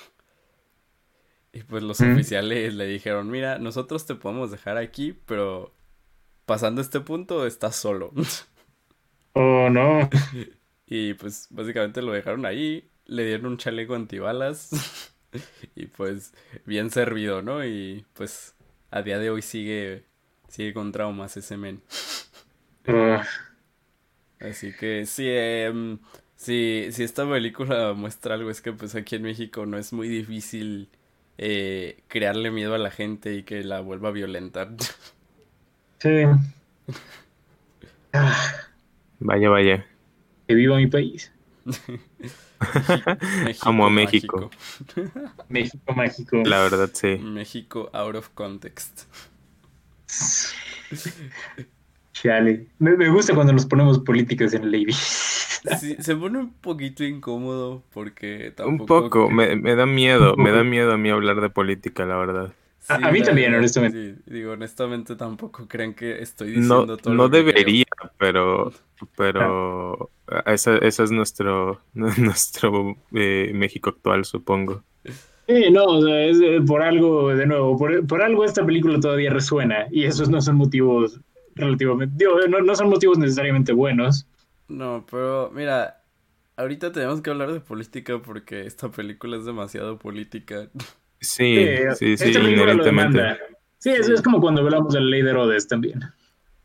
Y 1.52 1.62
pues 1.64 1.82
los 1.82 2.02
oficiales 2.02 2.74
le 2.74 2.86
dijeron, 2.86 3.28
mira, 3.30 3.58
nosotros 3.58 4.06
te 4.06 4.14
podemos 4.14 4.50
dejar 4.52 4.76
aquí, 4.76 5.18
pero 5.26 5.72
pasando 6.46 6.80
este 6.82 7.00
punto 7.00 7.46
estás 7.46 7.76
solo. 7.76 8.12
Oh, 9.34 9.68
no. 9.68 10.08
Y 10.90 11.14
pues 11.16 11.48
básicamente 11.50 12.02
lo 12.02 12.12
dejaron 12.12 12.46
ahí, 12.46 12.90
le 13.06 13.26
dieron 13.26 13.46
un 13.52 13.58
chaleco 13.58 13.96
antibalas 13.96 14.70
y 15.76 15.86
pues 15.88 16.34
bien 16.66 16.90
servido, 16.90 17.42
¿no? 17.42 17.64
Y 17.66 18.06
pues 18.14 18.56
a 18.92 19.02
día 19.02 19.18
de 19.20 19.30
hoy 19.30 19.42
sigue, 19.42 20.06
sigue 20.48 20.74
con 20.74 20.92
traumas 20.92 21.36
ese 21.38 21.56
men. 21.58 21.82
Oh, 22.88 23.22
Así 24.40 24.72
que 24.74 25.04
sí, 25.06 25.24
em, 25.28 25.98
sí, 26.36 26.88
si 26.92 27.02
esta 27.02 27.28
película 27.28 27.92
muestra 27.94 28.34
algo 28.34 28.50
es 28.50 28.62
que 28.62 28.72
pues 28.72 28.94
aquí 28.94 29.16
en 29.16 29.22
México 29.22 29.66
no 29.66 29.76
es 29.78 29.92
muy 29.92 30.08
difícil 30.08 30.88
eh, 31.38 32.02
crearle 32.08 32.50
miedo 32.50 32.74
a 32.74 32.78
la 32.78 32.90
gente 32.90 33.34
y 33.34 33.42
que 33.42 33.62
la 33.64 33.80
vuelva 33.80 34.10
violenta. 34.12 34.68
sí. 36.00 36.08
Ah, 38.12 38.70
Vaya, 39.20 39.50
vaya. 39.50 39.89
Que 40.50 40.56
viva 40.56 40.76
mi 40.76 40.88
país. 40.88 41.30
México 43.44 43.68
Amo 43.68 43.86
a 43.86 43.90
México. 43.90 44.50
mágico. 44.50 44.50
México 45.48 45.92
mágico. 45.94 46.42
La 46.44 46.58
verdad, 46.60 46.90
sí. 46.92 47.18
México 47.18 47.88
out 47.92 48.16
of 48.16 48.30
context. 48.34 49.04
Chale. 52.12 52.66
Me, 52.78 52.96
me 52.96 53.08
gusta 53.10 53.32
cuando 53.34 53.52
nos 53.52 53.64
ponemos 53.66 54.00
políticos 54.00 54.52
en 54.54 54.64
el 54.64 54.72
Navy. 54.72 54.92
Sí, 54.92 55.96
se 56.00 56.16
pone 56.16 56.38
un 56.38 56.52
poquito 56.54 57.04
incómodo 57.04 57.84
porque 57.92 58.48
Un 58.48 58.54
tampoco... 58.78 59.02
poco. 59.04 59.28
que- 59.28 59.34
Me, 59.34 59.56
me 59.56 59.74
da 59.76 59.86
miedo. 59.86 60.36
Me 60.36 60.50
da 60.50 60.64
miedo 60.64 60.92
a 60.92 60.98
mí 60.98 61.10
hablar 61.10 61.40
de 61.40 61.50
política, 61.50 62.04
la 62.06 62.16
verdad. 62.16 62.54
A- 62.90 63.08
a 63.08 63.12
mí 63.12 63.22
la 63.22 63.24
también, 63.24 63.54
verdad, 63.54 63.54
honestamente. 63.54 63.98
sí. 63.98 64.14
Digo, 64.26 64.52
honestamente 64.52 65.16
tampoco 65.16 65.66
crean 65.68 65.94
que 65.94 66.20
estoy 66.22 66.50
No, 66.52 66.52
diciendo 66.52 67.00
todo 67.00 67.14
no 67.14 67.28
lo 67.28 67.30
que 67.30 67.44
creo. 67.44 67.68
debería, 67.68 67.84
pero, 68.18 68.72
pero 69.16 70.12
esa, 70.46 70.78
esa 70.78 71.04
es 71.04 71.10
nuestro, 71.12 71.84
nuestro 71.94 72.96
eh, 73.14 73.52
México 73.54 73.90
actual, 73.90 74.24
supongo. 74.24 74.84
Sí, 75.46 75.70
no, 75.70 75.84
o 75.84 76.02
sea, 76.02 76.22
es, 76.26 76.40
eh, 76.40 76.60
por 76.66 76.80
algo, 76.82 77.34
de 77.34 77.44
nuevo, 77.46 77.76
por, 77.76 78.06
por 78.06 78.22
algo 78.22 78.44
esta 78.44 78.64
película 78.64 79.00
todavía 79.00 79.30
resuena 79.30 79.86
y 79.90 80.04
esos 80.04 80.28
no 80.30 80.40
son 80.40 80.56
motivos 80.56 81.20
relativamente, 81.56 82.14
digo, 82.16 82.38
no, 82.48 82.60
no 82.60 82.76
son 82.76 82.88
motivos 82.88 83.18
necesariamente 83.18 83.72
buenos. 83.72 84.28
No, 84.68 85.04
pero 85.10 85.50
mira, 85.52 86.04
ahorita 86.56 86.92
tenemos 86.92 87.20
que 87.20 87.30
hablar 87.30 87.52
de 87.52 87.60
política 87.60 88.22
porque 88.22 88.64
esta 88.66 88.90
película 88.90 89.36
es 89.36 89.44
demasiado 89.44 89.98
política. 89.98 90.70
Sí, 91.20 91.78
Eh, 91.78 91.86
sí, 91.88 92.16
sí, 92.16 92.32
lo 92.34 92.48
inherentemente. 92.50 93.30
Sí, 93.78 93.90
eso 93.90 94.14
es 94.14 94.22
como 94.22 94.40
cuando 94.40 94.60
hablamos 94.62 94.92
de 94.94 95.00
la 95.00 95.06
ley 95.06 95.22
de 95.22 95.30
Herodes 95.30 95.66
también. 95.68 96.00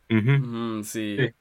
Ujú, 0.10 0.84
sí. 0.84 1.18
Sí. 1.18 1.34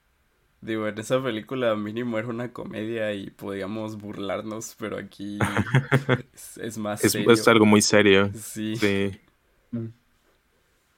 Digo, 0.60 0.88
en 0.88 0.98
esa 0.98 1.22
película 1.22 1.76
mínimo 1.76 2.18
era 2.18 2.28
una 2.28 2.52
comedia 2.52 3.12
y 3.14 3.30
podíamos 3.30 3.98
burlarnos, 3.98 4.76
pero 4.78 4.98
aquí 4.98 5.38
es, 6.34 6.58
es 6.58 6.78
más 6.78 7.02
Es, 7.02 7.14
serio. 7.14 7.26
es 7.26 7.48
algo 7.48 7.66
muy 7.66 7.82
serio. 7.82 8.32
Sí. 8.32 8.76
Sí. 8.80 9.20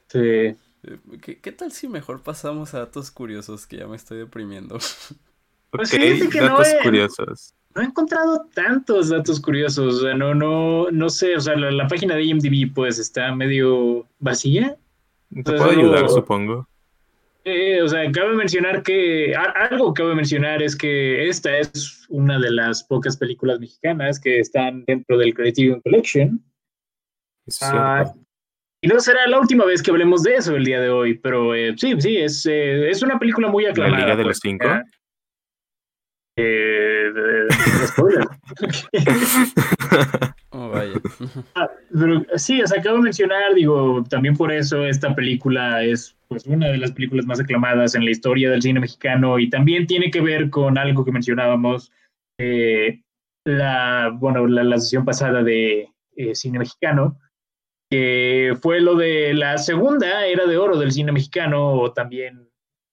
Sí. 0.09 0.19
Eh, 0.19 0.57
¿Qué, 1.23 1.41
qué 1.41 1.53
tal 1.53 1.73
si 1.73 1.89
mejor 1.89 2.23
pasamos 2.23 2.75
a 2.75 2.79
datos 2.81 3.11
curiosos 3.11 3.67
que 3.67 3.79
ya 3.79 3.87
me 3.89 3.97
estoy 3.97 4.19
deprimiendo? 4.19 4.79
Pues 5.71 5.91
Ok, 5.91 6.31
que 6.33 6.41
no 6.43 6.61
datos 6.61 6.63
es- 6.63 6.77
curiosos. 6.83 7.55
No 7.77 7.83
he 7.83 7.85
encontrado 7.85 8.47
tantos 8.55 9.11
datos 9.11 9.39
curiosos, 9.39 9.97
o 9.97 10.01
sea, 10.01 10.15
no, 10.15 10.35
no, 10.35 10.91
no 10.91 11.09
sé, 11.11 11.37
o 11.37 11.41
sea, 11.41 11.57
la, 11.57 11.71
la 11.71 11.87
página 11.89 12.15
de 12.17 12.25
IMDb 12.25 12.73
pues 12.75 12.99
está 12.99 13.35
medio 13.35 14.07
vacía. 14.19 14.77
Te 15.35 15.43
Pues 15.43 15.61
algo- 15.61 15.73
ayudar, 15.81 16.09
supongo. 16.09 16.67
Eh, 17.45 17.81
o 17.83 17.87
sea, 17.89 18.11
cabe 18.11 18.35
mencionar 18.35 18.83
que 18.83 19.37
a- 19.37 19.67
algo 19.69 19.93
que 19.93 20.03
cabe 20.03 20.15
mencionar 20.15 20.63
es 20.63 20.75
que 20.75 21.29
esta 21.29 21.59
es 21.59 22.07
una 22.09 22.41
de 22.41 22.51
las 22.51 22.83
pocas 22.83 23.17
películas 23.19 23.61
mexicanas 23.61 24.19
que 24.19 24.41
están 24.41 24.85
dentro 24.87 25.19
del 25.19 25.35
Criterion 25.35 25.81
Collection. 25.83 26.43
Ah, 27.61 28.11
y 28.81 28.89
no 28.89 28.99
será 29.01 29.29
la 29.29 29.39
última 29.39 29.65
vez 29.67 29.83
que 29.83 29.91
hablemos 29.91 30.23
de 30.23 30.37
eso 30.37 30.57
el 30.57 30.65
día 30.65 30.81
de 30.81 30.89
hoy, 30.89 31.19
pero 31.19 31.55
eh, 31.55 31.75
sí, 31.77 31.95
sí, 32.01 32.17
es, 32.17 32.47
eh, 32.47 32.89
es 32.89 33.03
una 33.03 33.19
película 33.19 33.49
muy 33.49 33.67
aclamada. 33.67 33.99
Liga 34.03 34.17
de 34.17 34.23
pues, 34.25 34.27
los 34.37 34.39
Cinco? 34.43 34.67
ah, 34.67 34.83
eh, 36.39 37.13
de- 37.15 37.46
spoiler. 37.87 38.29
Oh, 40.59 40.71
vaya. 40.71 40.95
Ah, 41.55 41.69
pero 41.93 42.25
sí, 42.37 42.63
o 42.63 42.67
sea, 42.67 42.81
acabo 42.81 42.97
de 42.97 43.03
mencionar, 43.03 43.53
digo, 43.55 44.03
también 44.09 44.35
por 44.35 44.51
eso 44.51 44.87
esta 44.87 45.15
película 45.15 45.85
es 45.85 46.17
pues 46.29 46.47
una 46.47 46.69
de 46.69 46.79
las 46.79 46.93
películas 46.93 47.27
más 47.27 47.41
aclamadas 47.41 47.95
en 47.95 48.07
la 48.07 48.11
historia 48.11 48.51
del 48.51 48.63
cine 48.63 48.81
mexicano 48.81 49.39
y 49.39 49.51
también 49.51 49.87
tiene 49.87 50.11
que 50.11 50.23
ver 50.23 50.49
con 50.49 50.79
algo 50.79 51.05
que 51.05 51.13
mencionábamos 51.13 51.93
eh, 52.39 53.03
la, 53.45 54.11
bueno, 54.15 54.47
la, 54.47 54.65
la 54.65 54.79
sesión 54.79 55.05
pasada 55.05 55.43
de 55.43 55.91
eh, 56.17 56.35
cine 56.35 56.59
mexicano, 56.59 57.19
que 57.91 58.57
fue 58.63 58.81
lo 58.81 58.95
de 58.95 59.35
la 59.35 59.59
segunda 59.59 60.27
era 60.27 60.47
de 60.47 60.57
oro 60.57 60.79
del 60.79 60.93
cine 60.93 61.13
mexicano, 61.13 61.73
o 61.75 61.93
también 61.93 62.49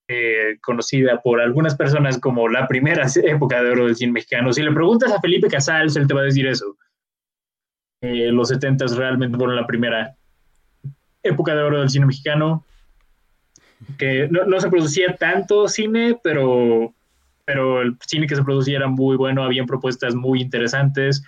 eh, 0.08 0.58
conocida 0.62 1.22
por 1.22 1.42
algunas 1.42 1.76
personas 1.76 2.20
como 2.20 2.50
la 2.50 2.68
primera 2.68 3.06
época 3.24 3.62
de 3.64 3.72
oro 3.72 3.86
del 3.86 3.96
cine 3.96 4.14
mexicano. 4.14 4.54
Si 4.54 4.62
le 4.62 4.72
preguntas 4.72 5.12
a 5.12 5.22
Felipe 5.22 5.48
Casals, 5.48 5.96
él 5.96 6.08
te 6.08 6.14
va 6.14 6.22
a 6.22 6.26
decir 6.26 6.48
eso. 6.48 6.78
Eh, 8.02 8.32
los 8.32 8.50
70 8.50 8.86
realmente 8.98 9.38
fueron 9.38 9.56
la 9.56 9.66
primera 9.66 10.16
época 11.22 11.56
de 11.56 11.62
oro 11.62 11.80
del 11.80 11.90
cine 11.90 12.06
mexicano, 12.06 12.66
que 13.98 14.28
no, 14.30 14.46
no 14.46 14.60
se 14.60 14.70
producía 14.70 15.16
tanto 15.16 15.68
cine, 15.68 16.20
pero 16.22 16.94
pero 17.46 17.82
el 17.82 17.98
cine 18.06 18.28
que 18.28 18.36
se 18.36 18.44
producía 18.44 18.78
era 18.78 18.88
muy 18.88 19.18
bueno, 19.18 19.44
habían 19.44 19.66
propuestas 19.66 20.16
muy 20.16 20.42
interesantes. 20.42 21.24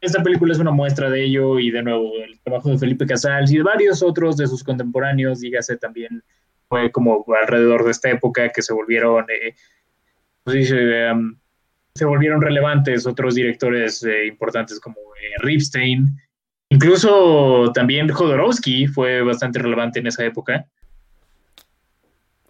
Esta 0.00 0.22
película 0.22 0.52
es 0.52 0.58
una 0.58 0.70
muestra 0.70 1.10
de 1.10 1.24
ello 1.24 1.58
y 1.58 1.70
de 1.70 1.82
nuevo 1.82 2.12
el 2.24 2.40
trabajo 2.40 2.70
de 2.70 2.78
Felipe 2.78 3.06
Casals 3.06 3.50
y 3.50 3.56
de 3.56 3.62
varios 3.62 4.02
otros 4.02 4.36
de 4.36 4.46
sus 4.46 4.64
contemporáneos, 4.64 5.40
dígase 5.40 5.76
también, 5.76 6.22
fue 6.70 6.92
como 6.92 7.26
alrededor 7.42 7.84
de 7.84 7.90
esta 7.90 8.08
época 8.10 8.48
que 8.50 8.62
se 8.62 8.72
volvieron, 8.72 9.26
eh, 9.28 9.56
pues 10.44 10.70
um, 10.70 11.36
se 11.94 12.04
volvieron 12.04 12.40
relevantes 12.40 13.06
otros 13.06 13.34
directores 13.34 14.04
eh, 14.04 14.26
importantes 14.26 14.78
como 14.78 14.96
eh, 15.20 15.34
Ripstein, 15.40 16.16
incluso 16.68 17.72
también 17.74 18.08
Jodorowsky 18.08 18.86
fue 18.86 19.20
bastante 19.22 19.58
relevante 19.58 19.98
en 19.98 20.06
esa 20.06 20.24
época. 20.24 20.66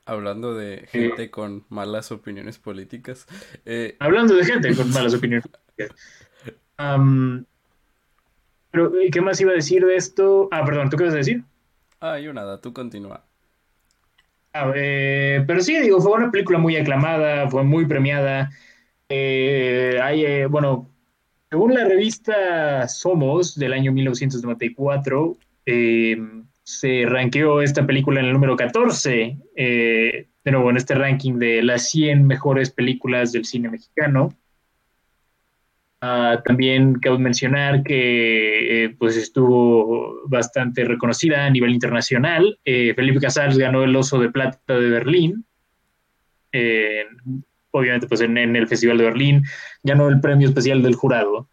Hablando 0.05 0.55
de 0.55 0.87
gente 0.87 1.31
con 1.31 1.65
malas 1.71 2.13
opiniones 2.13 2.59
políticas. 2.59 3.27
Eh, 3.65 3.97
Hablando 4.01 4.35
de 4.35 4.45
gente 4.45 4.77
con 4.77 4.91
malas 4.93 5.15
opiniones 5.15 5.47
políticas. 5.49 5.99
Um, 6.81 7.45
pero, 8.71 8.91
¿qué 9.13 9.21
más 9.21 9.39
iba 9.39 9.51
a 9.51 9.55
decir 9.55 9.85
de 9.85 9.97
esto? 9.97 10.49
Ah, 10.51 10.65
perdón, 10.65 10.89
¿tú 10.89 10.97
qué 10.97 11.05
vas 11.05 11.13
a 11.13 11.19
decir? 11.19 11.45
Ah, 12.01 12.19
yo 12.19 12.33
nada, 12.33 12.59
tú 12.59 12.73
continúa. 12.73 13.23
Eh, 14.53 15.45
pero 15.47 15.61
sí, 15.61 15.79
digo, 15.79 16.01
fue 16.01 16.13
una 16.13 16.31
película 16.31 16.59
muy 16.59 16.77
aclamada, 16.77 17.49
fue 17.49 17.63
muy 17.63 17.87
premiada. 17.87 18.51
Eh, 19.09 19.99
hay, 20.03 20.25
eh, 20.25 20.47
bueno, 20.47 20.91
según 21.51 21.75
la 21.75 21.85
revista 21.85 22.87
Somos 22.87 23.57
del 23.59 23.73
año 23.73 23.93
1994, 23.93 25.37
eh, 25.67 26.17
se 26.63 27.05
rankeó 27.07 27.61
esta 27.61 27.85
película 27.87 28.21
en 28.21 28.27
el 28.27 28.33
número 28.33 28.57
14, 28.57 29.37
eh, 29.57 30.29
de 30.45 30.51
nuevo 30.53 30.71
en 30.71 30.77
este 30.77 30.95
ranking 30.95 31.35
de 31.39 31.63
las 31.63 31.89
100 31.91 32.25
mejores 32.25 32.71
películas 32.71 33.33
del 33.33 33.45
cine 33.45 33.69
mexicano. 33.69 34.33
Uh, 36.03 36.41
también 36.45 36.95
cabe 36.95 37.19
mencionar 37.19 37.83
que 37.83 38.85
eh, 38.85 38.97
pues 38.99 39.19
estuvo 39.19 40.27
bastante 40.29 40.85
reconocida 40.85 41.45
a 41.45 41.51
nivel 41.51 41.73
internacional. 41.73 42.59
Eh, 42.65 42.95
Felipe 42.95 43.21
Casals 43.21 43.59
ganó 43.59 43.83
el 43.83 43.95
Oso 43.95 44.19
de 44.19 44.31
Plata 44.31 44.79
de 44.79 44.89
Berlín, 44.89 45.45
eh, 46.53 47.05
obviamente 47.71 48.07
pues 48.07 48.23
en, 48.23 48.39
en, 48.39 48.57
el 48.57 48.67
Festival 48.67 48.97
de 48.97 49.05
Berlín, 49.05 49.45
ganó 49.83 50.09
el 50.09 50.21
premio 50.21 50.49
especial 50.49 50.83
del 50.83 50.95
jurado. 50.95 51.49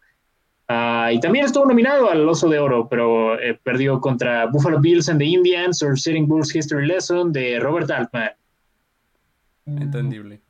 Uh, 0.70 1.10
y 1.12 1.20
también 1.20 1.46
estuvo 1.46 1.64
nominado 1.64 2.10
al 2.10 2.28
Oso 2.28 2.46
de 2.48 2.58
Oro, 2.58 2.88
pero 2.88 3.40
eh, 3.40 3.58
perdió 3.62 4.00
contra 4.00 4.44
Buffalo 4.46 4.78
Bills 4.78 5.08
and 5.08 5.18
the 5.18 5.24
Indians 5.24 5.82
or 5.82 5.98
Sitting 5.98 6.28
Bulls 6.28 6.54
History 6.54 6.86
Lesson 6.86 7.32
de 7.32 7.58
Robert 7.58 7.90
Altman. 7.90 8.30
Entendible. 9.64 10.40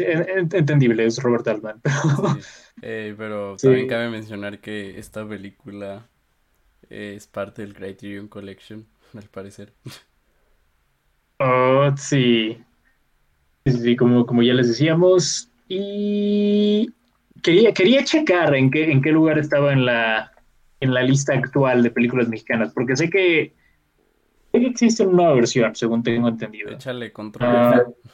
Entendible, 0.00 1.06
es 1.06 1.22
Robert 1.22 1.46
Altman. 1.48 1.80
Sí. 2.80 2.86
Eh, 2.86 3.14
pero 3.18 3.58
sí. 3.58 3.66
también 3.66 3.88
cabe 3.88 4.08
mencionar 4.08 4.60
que 4.60 4.98
esta 4.98 5.28
película 5.28 6.08
es 6.88 7.26
parte 7.26 7.60
del 7.60 7.74
Criterion 7.74 8.26
Collection, 8.28 8.86
al 9.14 9.24
parecer. 9.24 9.74
Oh, 11.38 11.90
sí. 11.96 12.56
Sí, 13.66 13.72
sí, 13.72 13.96
como, 13.96 14.24
como 14.24 14.42
ya 14.42 14.54
les 14.54 14.68
decíamos. 14.68 15.50
Y 15.68 16.90
quería, 17.42 17.72
quería 17.72 18.04
checar 18.04 18.54
en 18.54 18.70
qué, 18.70 18.90
en 18.90 19.02
qué 19.02 19.12
lugar 19.12 19.38
estaba 19.38 19.72
en 19.72 19.86
la, 19.86 20.32
en 20.80 20.94
la 20.94 21.02
lista 21.02 21.34
actual 21.34 21.82
de 21.82 21.90
películas 21.90 22.28
mexicanas, 22.28 22.72
porque 22.72 22.96
sé 22.96 23.10
que, 23.10 23.54
sé 24.52 24.60
que 24.60 24.66
existe 24.66 25.04
una 25.04 25.16
nueva 25.16 25.34
versión, 25.34 25.74
según 25.74 26.02
tengo 26.02 26.28
entendido. 26.28 26.70
Échale 26.70 27.12
control 27.12 27.86
uh. 27.86 28.10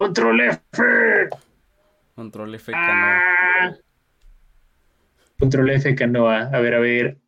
Control 0.00 0.40
F. 0.40 0.60
Control 2.14 2.54
F 2.54 2.72
canoa. 2.72 3.20
Ah. 3.20 3.76
Control 5.38 5.70
F 5.72 5.94
canoa. 5.94 6.48
A 6.50 6.58
ver, 6.60 6.74
a 6.74 6.78
ver. 6.78 7.18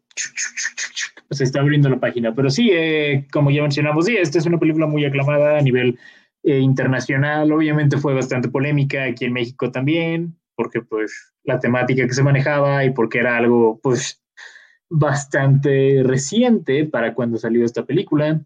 Se 1.30 1.44
está 1.44 1.60
abriendo 1.60 1.90
la 1.90 2.00
página. 2.00 2.34
Pero 2.34 2.48
sí, 2.48 2.70
eh, 2.72 3.26
como 3.30 3.50
ya 3.50 3.60
mencionamos, 3.60 4.06
sí, 4.06 4.16
esta 4.16 4.38
es 4.38 4.46
una 4.46 4.58
película 4.58 4.86
muy 4.86 5.04
aclamada 5.04 5.58
a 5.58 5.60
nivel 5.60 5.98
eh, 6.44 6.60
internacional. 6.60 7.52
Obviamente 7.52 7.98
fue 7.98 8.14
bastante 8.14 8.48
polémica 8.48 9.04
aquí 9.04 9.26
en 9.26 9.34
México 9.34 9.70
también, 9.70 10.34
porque 10.54 10.80
pues 10.80 11.34
la 11.44 11.60
temática 11.60 12.06
que 12.06 12.14
se 12.14 12.22
manejaba 12.22 12.86
y 12.86 12.90
porque 12.90 13.18
era 13.18 13.36
algo 13.36 13.80
pues 13.82 14.24
bastante 14.88 16.02
reciente 16.02 16.86
para 16.86 17.12
cuando 17.12 17.36
salió 17.36 17.66
esta 17.66 17.84
película. 17.84 18.40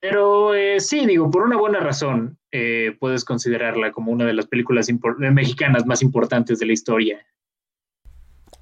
Pero 0.00 0.56
eh, 0.56 0.80
sí, 0.80 1.06
digo, 1.06 1.30
por 1.30 1.44
una 1.44 1.56
buena 1.56 1.78
razón 1.78 2.36
eh, 2.52 2.96
puedes 3.00 3.24
considerarla 3.24 3.92
como 3.92 4.12
una 4.12 4.26
de 4.26 4.34
las 4.34 4.46
películas 4.46 4.88
mexicanas 5.18 5.86
más 5.86 6.02
importantes 6.02 6.58
de 6.58 6.66
la 6.66 6.72
historia. 6.74 7.26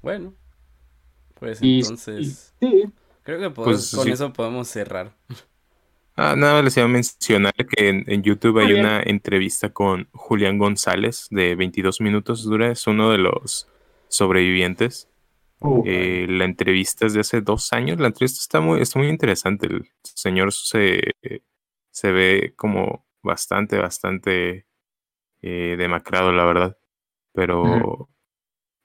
Bueno, 0.01 0.33
pues 1.39 1.59
entonces... 1.61 2.53
Y, 2.61 2.65
sí. 2.65 2.83
Creo 3.23 3.39
que 3.39 3.49
podemos, 3.51 3.81
pues, 3.81 3.95
con 3.95 4.05
sí. 4.05 4.11
eso 4.11 4.33
podemos 4.33 4.67
cerrar. 4.67 5.13
Ah, 6.15 6.35
nada 6.35 6.55
más 6.55 6.63
les 6.63 6.77
iba 6.77 6.85
a 6.85 6.89
mencionar 6.89 7.53
que 7.53 7.89
en, 7.89 8.03
en 8.07 8.23
YouTube 8.23 8.59
hay 8.59 8.73
una 8.73 9.01
entrevista 9.01 9.69
con 9.69 10.07
Julián 10.11 10.57
González 10.57 11.27
de 11.29 11.55
22 11.55 12.01
minutos 12.01 12.43
dura, 12.43 12.71
es 12.71 12.87
uno 12.87 13.11
de 13.11 13.17
los 13.19 13.67
sobrevivientes. 14.07 15.07
Uh, 15.59 15.83
eh, 15.85 16.25
la 16.27 16.45
entrevista 16.45 17.05
es 17.05 17.13
de 17.13 17.19
hace 17.19 17.41
dos 17.41 17.71
años. 17.71 17.99
La 17.99 18.07
entrevista 18.07 18.39
está 18.39 18.59
muy, 18.61 18.81
está 18.81 18.99
muy 18.99 19.09
interesante. 19.09 19.67
El 19.67 19.87
señor 20.03 20.51
se, 20.51 21.01
se 21.91 22.11
ve 22.11 22.53
como 22.55 23.05
bastante, 23.23 23.77
bastante 23.77 24.67
eh, 25.41 25.75
demacrado, 25.77 26.31
la 26.31 26.45
verdad. 26.45 26.77
Pero, 27.33 27.61
uh 27.61 28.07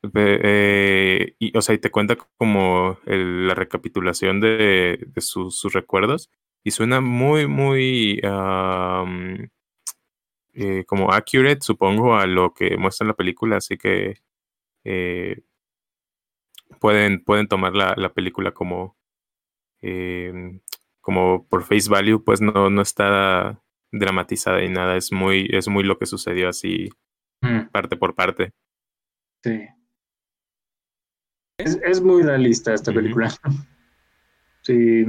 -huh. 0.03 0.13
eh, 0.15 1.35
y, 1.39 1.57
o 1.57 1.61
sea, 1.63 1.75
y 1.75 1.79
te 1.79 1.91
cuenta 1.91 2.17
como 2.39 2.99
el, 3.07 3.49
la 3.49 3.55
recapitulación 3.55 4.41
de, 4.41 4.99
de 5.07 5.21
su, 5.21 5.51
sus 5.51 5.73
recuerdos. 5.73 6.31
Y 6.65 6.73
suena 6.73 7.01
muy, 7.01 7.47
muy 7.47 8.21
um, 8.25 9.49
como 10.87 11.13
accurate, 11.13 11.61
supongo, 11.61 12.17
a 12.17 12.27
lo 12.27 12.53
que 12.55 12.77
muestra 12.77 13.05
en 13.05 13.09
la 13.09 13.15
película. 13.15 13.57
Así 13.59 13.77
que 13.77 14.23
eh, 14.85 15.43
pueden, 16.81 17.23
pueden 17.25 17.47
tomar 17.47 17.75
la, 17.75 17.95
la 17.97 18.13
película 18.13 18.53
como, 18.53 18.97
eh, 19.83 20.61
como 21.01 21.47
por 21.49 21.63
face 21.63 21.89
value, 21.89 22.25
pues 22.25 22.41
no, 22.41 22.69
no 22.71 22.83
está 22.83 23.63
dramatizada 23.93 24.63
y 24.63 24.69
nada, 24.69 24.97
es 24.97 25.13
muy, 25.13 25.49
es 25.53 25.69
muy 25.69 25.85
lo 25.85 25.99
que 25.99 26.07
sucedió 26.07 26.49
así, 26.49 26.89
mm. 27.43 27.69
parte 27.73 27.97
por 27.97 28.15
parte. 28.15 28.53
Sí. 29.43 29.67
Es, 31.59 31.79
es 31.83 32.01
muy 32.03 32.23
realista 32.23 32.75
esta 32.75 32.93
película. 32.93 33.33
Sí. 34.63 35.05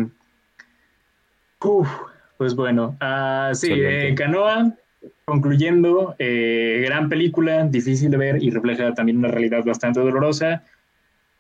Uf, 1.63 1.89
pues 2.37 2.53
bueno, 2.53 2.95
uh, 3.01 3.55
sí, 3.55 3.71
eh, 3.73 4.13
Canoa, 4.15 4.77
concluyendo, 5.25 6.15
eh, 6.19 6.83
gran 6.85 7.09
película, 7.09 7.65
difícil 7.65 8.11
de 8.11 8.17
ver 8.17 8.43
y 8.43 8.51
refleja 8.51 8.93
también 8.93 9.17
una 9.17 9.29
realidad 9.29 9.65
bastante 9.65 9.99
dolorosa 9.99 10.63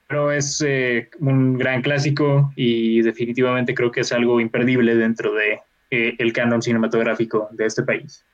pero 0.07 0.31
es 0.31 0.63
eh, 0.65 1.09
un 1.19 1.57
gran 1.57 1.81
clásico 1.81 2.51
y 2.55 3.01
definitivamente 3.01 3.75
creo 3.75 3.91
que 3.91 4.01
es 4.01 4.11
algo 4.11 4.39
imperdible 4.39 4.95
dentro 4.95 5.33
de 5.33 5.59
eh, 5.89 6.15
el 6.19 6.33
canon 6.33 6.61
cinematográfico 6.61 7.49
de 7.51 7.65
este 7.65 7.83
país. 7.83 8.25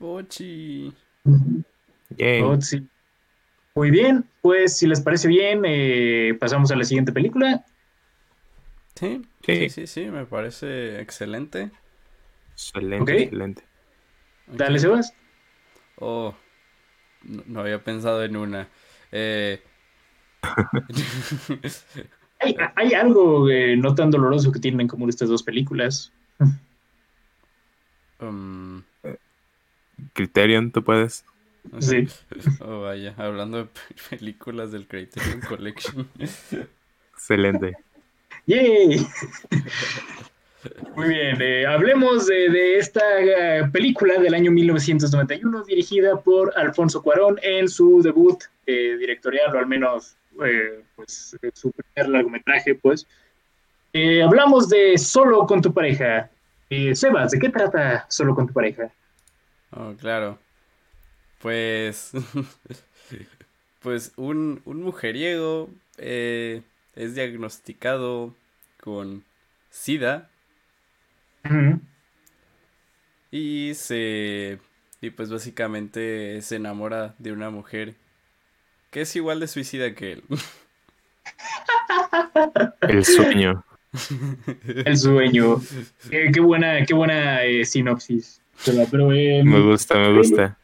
Ochi. 0.00 0.94
Ochi. 2.42 2.88
Muy 3.74 3.90
bien, 3.90 4.28
pues 4.40 4.76
si 4.76 4.86
les 4.86 5.00
parece 5.00 5.28
bien, 5.28 5.62
eh, 5.64 6.36
pasamos 6.38 6.70
a 6.70 6.76
la 6.76 6.84
siguiente 6.84 7.12
película. 7.12 7.64
Sí, 8.94 9.22
sí, 9.44 9.68
sí, 9.70 9.86
sí, 9.86 10.06
me 10.06 10.26
parece 10.26 11.00
excelente. 11.00 11.70
Excelente, 12.52 13.02
okay. 13.02 13.22
excelente. 13.22 13.62
Dale, 14.48 14.78
Sebas. 14.80 15.14
Oh, 15.96 16.34
no, 17.22 17.44
no, 17.46 17.60
había 17.60 17.82
pensado 17.84 18.24
en 18.24 18.36
una. 18.36 18.68
Eh, 19.12 19.62
Hay, 22.40 22.56
hay 22.76 22.94
algo 22.94 23.48
eh, 23.50 23.76
no 23.76 23.94
tan 23.94 24.10
doloroso 24.10 24.52
que 24.52 24.60
tienen 24.60 24.82
en 24.82 24.88
común 24.88 25.08
estas 25.08 25.28
dos 25.28 25.42
películas. 25.42 26.12
Um, 28.20 28.82
Criterion, 30.12 30.72
tú 30.72 30.82
puedes. 30.82 31.24
Sí. 31.78 32.08
oh, 32.60 32.80
vaya, 32.82 33.14
hablando 33.16 33.58
de 33.58 33.64
pe- 33.66 34.16
películas 34.16 34.72
del 34.72 34.88
Criterion 34.88 35.40
Collection. 35.40 36.08
Excelente. 37.14 37.76
¡Yay! 38.46 39.06
Muy 40.96 41.08
bien, 41.08 41.40
eh, 41.40 41.64
hablemos 41.66 42.26
de, 42.26 42.48
de 42.50 42.78
esta 42.78 43.00
eh, 43.20 43.68
película 43.72 44.18
del 44.18 44.34
año 44.34 44.50
1991 44.50 45.62
dirigida 45.64 46.20
por 46.20 46.52
Alfonso 46.58 47.02
Cuarón 47.02 47.38
en 47.42 47.68
su 47.68 48.02
debut 48.02 48.42
eh, 48.66 48.96
directorial, 48.98 49.54
o 49.54 49.58
al 49.58 49.66
menos 49.66 50.16
eh, 50.44 50.84
pues, 50.96 51.36
eh, 51.42 51.50
su 51.54 51.72
primer 51.72 52.08
largometraje, 52.10 52.74
pues. 52.74 53.06
Eh, 53.92 54.22
hablamos 54.22 54.68
de 54.68 54.98
Solo 54.98 55.46
con 55.46 55.62
tu 55.62 55.72
pareja. 55.72 56.30
Eh, 56.70 56.94
Sebas, 56.94 57.30
¿de 57.30 57.38
qué 57.38 57.48
trata 57.48 58.06
Solo 58.08 58.34
con 58.34 58.46
tu 58.46 58.52
pareja? 58.52 58.92
Oh, 59.70 59.94
claro. 59.98 60.38
Pues. 61.40 62.12
pues 63.80 64.12
un, 64.16 64.60
un 64.64 64.82
mujeriego 64.82 65.70
eh, 65.96 66.62
es 66.94 67.14
diagnosticado 67.14 68.34
con 68.80 69.24
SIDA 69.70 70.30
y 73.30 73.72
se. 73.74 74.58
Y 75.00 75.10
pues 75.10 75.30
básicamente 75.30 76.42
se 76.42 76.56
enamora 76.56 77.14
de 77.18 77.32
una 77.32 77.50
mujer 77.50 77.94
que 78.90 79.02
es 79.02 79.16
igual 79.16 79.40
de 79.40 79.48
suicida 79.48 79.94
que 79.94 80.12
él. 80.12 80.22
El 82.80 83.04
sueño. 83.04 83.64
El 84.84 84.96
sueño. 84.96 85.60
Eh, 86.10 86.30
qué 86.32 86.40
buena, 86.40 86.84
qué 86.84 86.94
buena 86.94 87.44
eh, 87.44 87.64
sinopsis. 87.64 88.40
Pero, 88.64 89.12
eh, 89.12 89.42
Me 89.44 89.60
gusta, 89.60 89.98
me 89.98 90.16
gusta. 90.16 90.58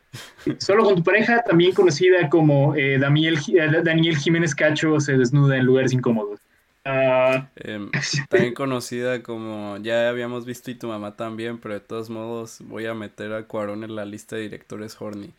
Solo 0.58 0.84
con 0.84 0.96
tu 0.96 1.02
pareja, 1.02 1.42
también 1.42 1.72
conocida 1.72 2.28
como 2.28 2.74
eh, 2.76 2.98
Daniel, 2.98 3.38
eh, 3.48 3.82
Daniel 3.82 4.16
Jiménez 4.16 4.54
Cacho, 4.54 5.00
se 5.00 5.16
desnuda 5.16 5.56
en 5.56 5.64
lugares 5.64 5.92
incómodos. 5.92 6.40
Ah, 6.84 7.48
Em, 7.56 7.90
también 8.28 8.52
conocida 8.52 9.22
como 9.22 9.78
ya 9.78 10.08
habíamos 10.08 10.44
visto 10.44 10.70
y 10.70 10.74
tu 10.74 10.88
mamá 10.88 11.16
también, 11.16 11.58
pero 11.58 11.74
de 11.74 11.80
todos 11.80 12.10
modos 12.10 12.58
voy 12.60 12.87
a 12.87 12.94
meter 12.94 13.32
a 13.32 13.44
Cuarón 13.44 13.84
en 13.84 13.96
la 13.96 14.04
lista 14.04 14.37
de 14.37 14.42
directores 14.42 14.96
horny. 15.00 15.32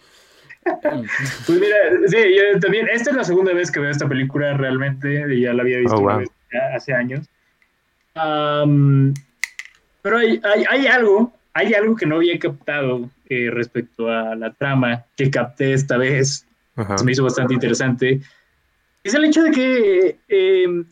Pues 1.45 1.59
mira, 1.59 1.75
sí, 2.07 2.17
yo 2.35 2.59
también, 2.59 2.87
esta 2.89 3.11
es 3.11 3.15
la 3.15 3.23
segunda 3.23 3.53
vez 3.53 3.71
que 3.71 3.79
veo 3.79 3.91
esta 3.91 4.07
película 4.07 4.57
realmente, 4.57 5.39
ya 5.39 5.53
la 5.53 5.61
había 5.61 5.77
visto 5.79 5.95
Oh, 5.95 6.01
una 6.01 6.13
wow. 6.13 6.19
vez 6.21 6.29
ya 6.51 6.75
hace 6.75 6.93
años. 6.93 7.27
Am, 8.15 9.13
pero 10.01 10.17
hay, 10.17 10.41
hay, 10.43 10.65
hay 10.69 10.87
algo, 10.87 11.31
hay 11.53 11.73
algo 11.73 11.95
que 11.95 12.05
no 12.05 12.15
había 12.15 12.39
captado 12.39 13.09
eh, 13.29 13.49
respecto 13.51 14.09
a 14.09 14.35
la 14.35 14.53
trama 14.53 15.05
que 15.15 15.29
capté 15.29 15.73
esta 15.73 15.97
vez. 15.97 16.45
Ajá. 16.77 16.97
se 16.97 17.05
me 17.05 17.13
hizo 17.13 17.23
bastante 17.23 17.53
interesante, 17.53 18.19
es 19.03 19.13
el 19.13 19.23
hecho 19.23 19.43
de 19.43 19.51
que 19.51 20.17
eh, 20.27 20.83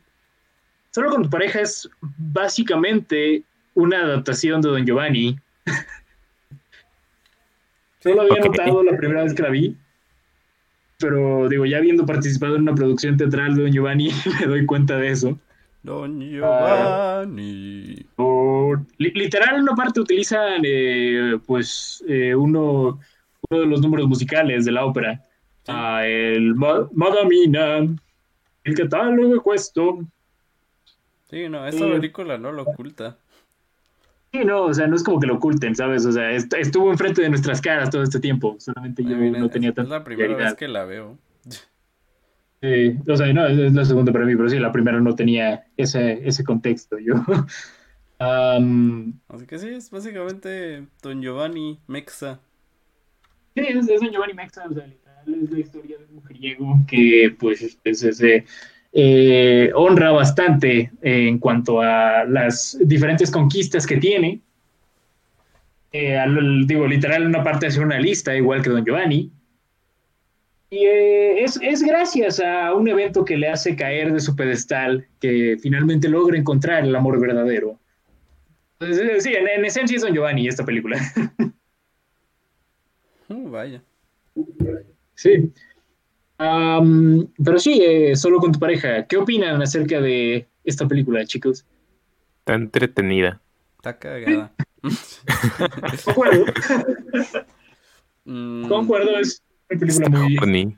Solo 0.93 1.09
con 1.09 1.23
tu 1.23 1.29
pareja 1.29 1.61
es 1.61 1.89
básicamente 2.01 3.41
una 3.73 4.03
adaptación 4.03 4.61
de 4.61 4.69
Don 4.69 4.85
Giovanni. 4.85 5.39
No 8.05 8.13
lo 8.15 8.21
había 8.23 8.43
notado 8.43 8.83
la 8.83 8.97
primera 8.97 9.23
vez 9.23 9.33
que 9.33 9.43
la 9.43 9.49
vi, 9.49 9.75
pero 10.99 11.47
digo, 11.49 11.65
ya 11.65 11.77
habiendo 11.77 12.05
participado 12.05 12.55
en 12.55 12.61
una 12.63 12.75
producción 12.75 13.17
teatral 13.17 13.55
de 13.55 13.63
Don 13.63 13.71
Giovanni, 13.71 14.09
me 14.39 14.45
doy 14.47 14.65
cuenta 14.65 14.97
de 14.97 15.09
eso. 15.09 15.37
Don 15.83 16.21
Giovanni. 16.21 18.05
Por- 18.15 18.81
li- 18.97 19.11
literal, 19.13 19.55
en 19.55 19.63
una 19.63 19.75
parte 19.75 19.99
utilizan 19.99 20.61
eh, 20.63 21.37
pues 21.45 22.03
eh, 22.07 22.33
uno, 22.35 22.99
uno 23.49 23.59
de 23.59 23.65
los 23.67 23.81
números 23.81 24.07
musicales 24.07 24.65
de 24.65 24.71
la 24.71 24.85
ópera. 24.85 25.21
Ah, 25.67 26.05
el 26.05 26.55
Ma- 26.55 26.87
Madamina, 26.93 27.79
el 28.63 28.75
catálogo 28.75 29.41
cuesto. 29.41 29.99
Sí, 31.29 31.47
no, 31.49 31.65
esta 31.67 31.85
Eh, 31.87 31.91
película 31.93 32.37
no 32.37 32.51
lo 32.51 32.63
oculta. 32.63 33.17
Sí, 34.33 34.43
no, 34.45 34.63
o 34.63 34.73
sea, 34.73 34.87
no 34.87 34.95
es 34.95 35.03
como 35.03 35.19
que 35.19 35.27
lo 35.27 35.35
oculten, 35.35 35.75
¿sabes? 35.75 36.05
O 36.07 36.11
sea, 36.11 36.31
est- 36.31 36.53
estuvo 36.55 36.89
enfrente 36.91 37.21
de 37.21 37.29
nuestras 37.29 37.61
caras 37.61 37.91
todo 37.91 38.01
este 38.01 38.19
tiempo. 38.19 38.55
Solamente 38.59 39.03
yo 39.03 39.15
no 39.15 39.45
es- 39.45 39.51
tenía 39.51 39.69
es, 39.69 39.75
tanta 39.75 39.99
la 39.99 40.03
primera 40.03 40.35
vez 40.35 40.55
que 40.55 40.67
la 40.67 40.85
veo. 40.85 41.19
Sí, 42.61 42.97
o 43.07 43.15
sea, 43.17 43.31
no, 43.33 43.45
es, 43.45 43.59
es 43.59 43.73
la 43.73 43.85
segunda 43.85 44.11
para 44.11 44.25
mí, 44.25 44.35
pero 44.35 44.49
sí, 44.49 44.57
la 44.57 44.71
primera 44.71 44.99
no 44.99 45.13
tenía 45.15 45.65
ese, 45.77 46.27
ese 46.27 46.43
contexto. 46.43 46.97
Yo. 46.97 47.13
Así 48.19 49.45
que 49.47 49.59
sí, 49.59 49.67
es 49.69 49.91
básicamente 49.91 50.87
Don 51.01 51.21
Giovanni 51.21 51.79
Mexa. 51.87 52.39
Sí, 53.55 53.61
es, 53.67 53.87
es 53.89 54.01
Don 54.01 54.11
Giovanni 54.11 54.33
Mexa, 54.33 54.65
o 54.65 54.73
sea, 54.73 54.87
literal 54.87 55.43
es 55.43 55.51
la 55.51 55.59
historia 55.59 55.97
de 55.97 56.05
un 56.05 56.15
mujeriego 56.15 56.79
que, 56.87 57.35
pues, 57.39 57.61
este, 57.61 57.93
se, 57.93 58.13
se, 58.13 58.45
eh, 58.93 59.71
honra 59.75 60.11
bastante 60.11 60.91
eh, 61.01 61.27
en 61.27 61.39
cuanto 61.39 61.81
a 61.81 62.23
las 62.25 62.77
diferentes 62.81 63.31
conquistas 63.31 63.85
que 63.87 63.97
tiene. 63.97 64.39
Eh, 65.91 66.17
al- 66.17 66.65
digo, 66.67 66.87
literal, 66.87 67.25
una 67.25 67.43
parte 67.43 67.67
hace 67.67 67.79
una 67.79 67.99
lista, 67.99 68.35
igual 68.35 68.61
que 68.61 68.69
Don 68.69 68.85
Giovanni. 68.85 69.31
Y 70.69 70.85
eh, 70.85 71.43
es, 71.43 71.59
es 71.61 71.83
gracias 71.83 72.39
a 72.39 72.73
un 72.73 72.87
evento 72.87 73.23
que 73.23 73.37
le 73.37 73.47
hace 73.47 73.75
caer 73.75 74.11
de 74.11 74.19
su 74.19 74.35
pedestal 74.35 75.05
que 75.19 75.57
finalmente 75.61 76.09
logra 76.09 76.37
encontrar 76.37 76.83
el 76.83 76.95
amor 76.95 77.19
verdadero. 77.19 77.79
Entonces, 78.79 79.07
eh, 79.07 79.21
sí, 79.21 79.33
en, 79.35 79.47
en 79.47 79.65
esencia 79.65 79.95
es 79.95 80.01
Don 80.01 80.13
Giovanni 80.13 80.47
esta 80.47 80.65
película. 80.65 80.97
Uh, 83.29 83.49
vaya. 83.49 83.81
Sí. 85.15 85.51
Am, 86.37 87.27
pero 87.43 87.59
sí, 87.59 87.79
eh, 87.83 88.15
solo 88.15 88.39
con 88.39 88.51
tu 88.51 88.59
pareja. 88.59 89.05
¿Qué 89.07 89.17
opinan 89.17 89.61
acerca 89.61 90.01
de 90.01 90.47
esta 90.63 90.87
película, 90.87 91.25
chicos? 91.25 91.65
Está 92.39 92.55
entretenida. 92.55 93.41
Está 93.77 93.97
cagada. 93.99 94.53
Concuerdo, 96.05 96.45
Mm, 98.25 98.67
concuerdo, 98.69 99.17
es 99.19 99.43
una 99.69 99.79
película 99.79 100.09
muy... 100.09 100.37
Horny. 100.37 100.77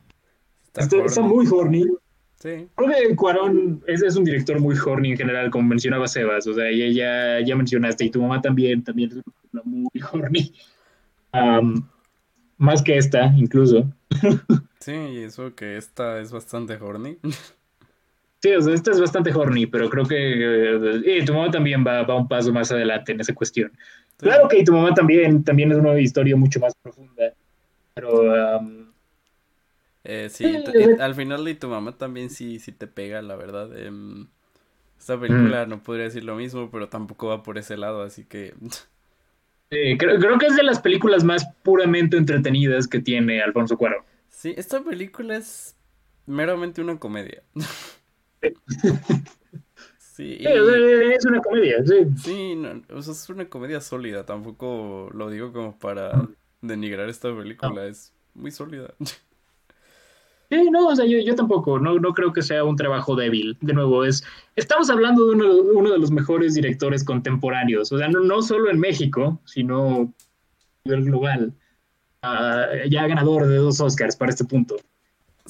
está 0.65 0.81
Está, 0.81 0.97
está 1.05 1.21
horny. 1.21 1.33
muy 1.35 1.47
horny. 1.47 1.83
Sí. 2.39 2.67
Creo 2.75 2.89
que 2.89 3.15
Cuarón 3.15 3.83
es, 3.87 4.01
es 4.03 4.15
un 4.15 4.23
director 4.25 4.59
muy 4.59 4.75
horny 4.77 5.11
en 5.11 5.17
general, 5.17 5.49
como 5.51 5.67
mencionaba 5.69 6.07
Sebas. 6.07 6.47
O 6.47 6.53
sea, 6.53 6.71
ya, 6.71 6.87
ya, 6.87 7.45
ya 7.45 7.55
mencionaste, 7.55 8.05
y 8.05 8.09
tu 8.09 8.21
mamá 8.21 8.41
también, 8.41 8.83
también 8.83 9.09
es 9.11 9.15
una 9.17 9.23
película 9.23 9.61
muy 9.63 9.89
horny. 10.11 10.53
Am, 11.31 11.87
más 12.57 12.81
que 12.83 12.97
esta, 12.97 13.27
incluso. 13.35 13.91
Sí, 14.79 14.93
y 14.93 15.23
eso 15.23 15.55
que 15.55 15.77
esta 15.77 16.19
es 16.19 16.31
bastante 16.31 16.75
horny. 16.75 17.17
Sí, 18.41 18.51
o 18.53 18.61
sea, 18.61 18.73
esta 18.75 18.91
es 18.91 19.01
bastante 19.01 19.33
horny, 19.33 19.65
pero 19.65 19.89
creo 19.89 20.05
que 20.05 20.15
eh, 20.17 21.19
y 21.19 21.25
tu 21.25 21.33
mamá 21.33 21.49
también 21.49 21.83
va, 21.85 22.03
va 22.03 22.15
un 22.15 22.27
paso 22.27 22.53
más 22.53 22.71
adelante 22.71 23.11
en 23.11 23.19
esa 23.21 23.33
cuestión. 23.33 23.71
Sí. 24.19 24.27
Claro 24.27 24.47
que 24.47 24.63
tu 24.63 24.73
mamá 24.73 24.93
también, 24.93 25.43
también 25.43 25.71
es 25.71 25.77
una 25.79 25.99
historia 25.99 26.35
mucho 26.35 26.59
más 26.59 26.73
profunda, 26.75 27.33
pero 27.95 28.59
um, 28.59 28.93
Eh, 30.03 30.29
sí, 30.29 30.45
y 30.45 30.81
eh. 30.83 30.97
al 30.99 31.15
final 31.15 31.47
y 31.47 31.55
tu 31.55 31.67
mamá 31.67 31.97
también 31.97 32.29
sí, 32.29 32.59
sí 32.59 32.71
te 32.71 32.87
pega, 32.87 33.21
la 33.23 33.35
verdad. 33.35 33.75
Em, 33.77 34.27
esta 34.99 35.19
película 35.19 35.65
no 35.65 35.81
podría 35.83 36.05
decir 36.05 36.23
lo 36.23 36.35
mismo, 36.35 36.69
pero 36.71 36.89
tampoco 36.89 37.27
va 37.27 37.43
por 37.43 37.57
ese 37.57 37.77
lado, 37.77 38.03
así 38.03 38.25
que 38.25 38.53
creo, 39.97 40.19
creo 40.19 40.37
que 40.37 40.47
es 40.47 40.55
de 40.55 40.63
las 40.63 40.79
películas 40.79 41.23
más 41.23 41.45
puramente 41.63 42.17
entretenidas 42.17 42.87
que 42.87 42.99
tiene 42.99 43.41
Alfonso 43.41 43.77
Cuarón. 43.77 44.03
sí, 44.29 44.53
esta 44.57 44.83
película 44.83 45.37
es 45.37 45.75
meramente 46.25 46.81
una 46.81 46.99
comedia. 46.99 47.43
Sí, 49.97 50.37
es 50.39 51.25
una 51.25 51.41
comedia, 51.41 51.83
sí. 51.83 52.07
sí, 52.23 52.55
no, 52.55 52.81
o 52.95 53.01
sea, 53.01 53.11
es 53.11 53.29
una 53.29 53.49
comedia 53.49 53.81
sólida, 53.81 54.25
tampoco 54.25 55.09
lo 55.13 55.29
digo 55.29 55.51
como 55.51 55.77
para 55.77 56.29
denigrar 56.61 57.09
esta 57.09 57.35
película, 57.35 57.85
es 57.85 58.13
muy 58.33 58.51
sólida. 58.51 58.93
Sí, 60.49 60.69
no, 60.69 60.87
o 60.87 60.95
sea, 60.95 61.05
yo, 61.05 61.19
yo 61.19 61.35
tampoco, 61.35 61.79
no, 61.79 61.97
no 61.99 62.13
creo 62.13 62.31
que 62.31 62.41
sea 62.41 62.63
un 62.63 62.75
trabajo 62.75 63.15
débil. 63.15 63.57
De 63.61 63.73
nuevo, 63.73 64.05
es, 64.05 64.23
estamos 64.55 64.89
hablando 64.89 65.25
de 65.25 65.35
uno, 65.35 65.53
uno 65.73 65.91
de 65.91 65.97
los 65.97 66.11
mejores 66.11 66.53
directores 66.53 67.03
contemporáneos, 67.03 67.91
o 67.91 67.97
sea, 67.97 68.07
no, 68.07 68.19
no 68.21 68.41
solo 68.41 68.69
en 68.69 68.79
México, 68.79 69.41
sino 69.45 70.01
a 70.01 70.07
nivel 70.85 71.05
global. 71.05 71.53
Ah, 72.21 72.67
ya 72.89 73.07
ganador 73.07 73.47
de 73.47 73.57
dos 73.57 73.79
Oscars 73.81 74.15
para 74.15 74.31
este 74.31 74.45
punto. 74.45 74.75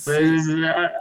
Pues, 0.04 0.42
ah, 0.66 0.92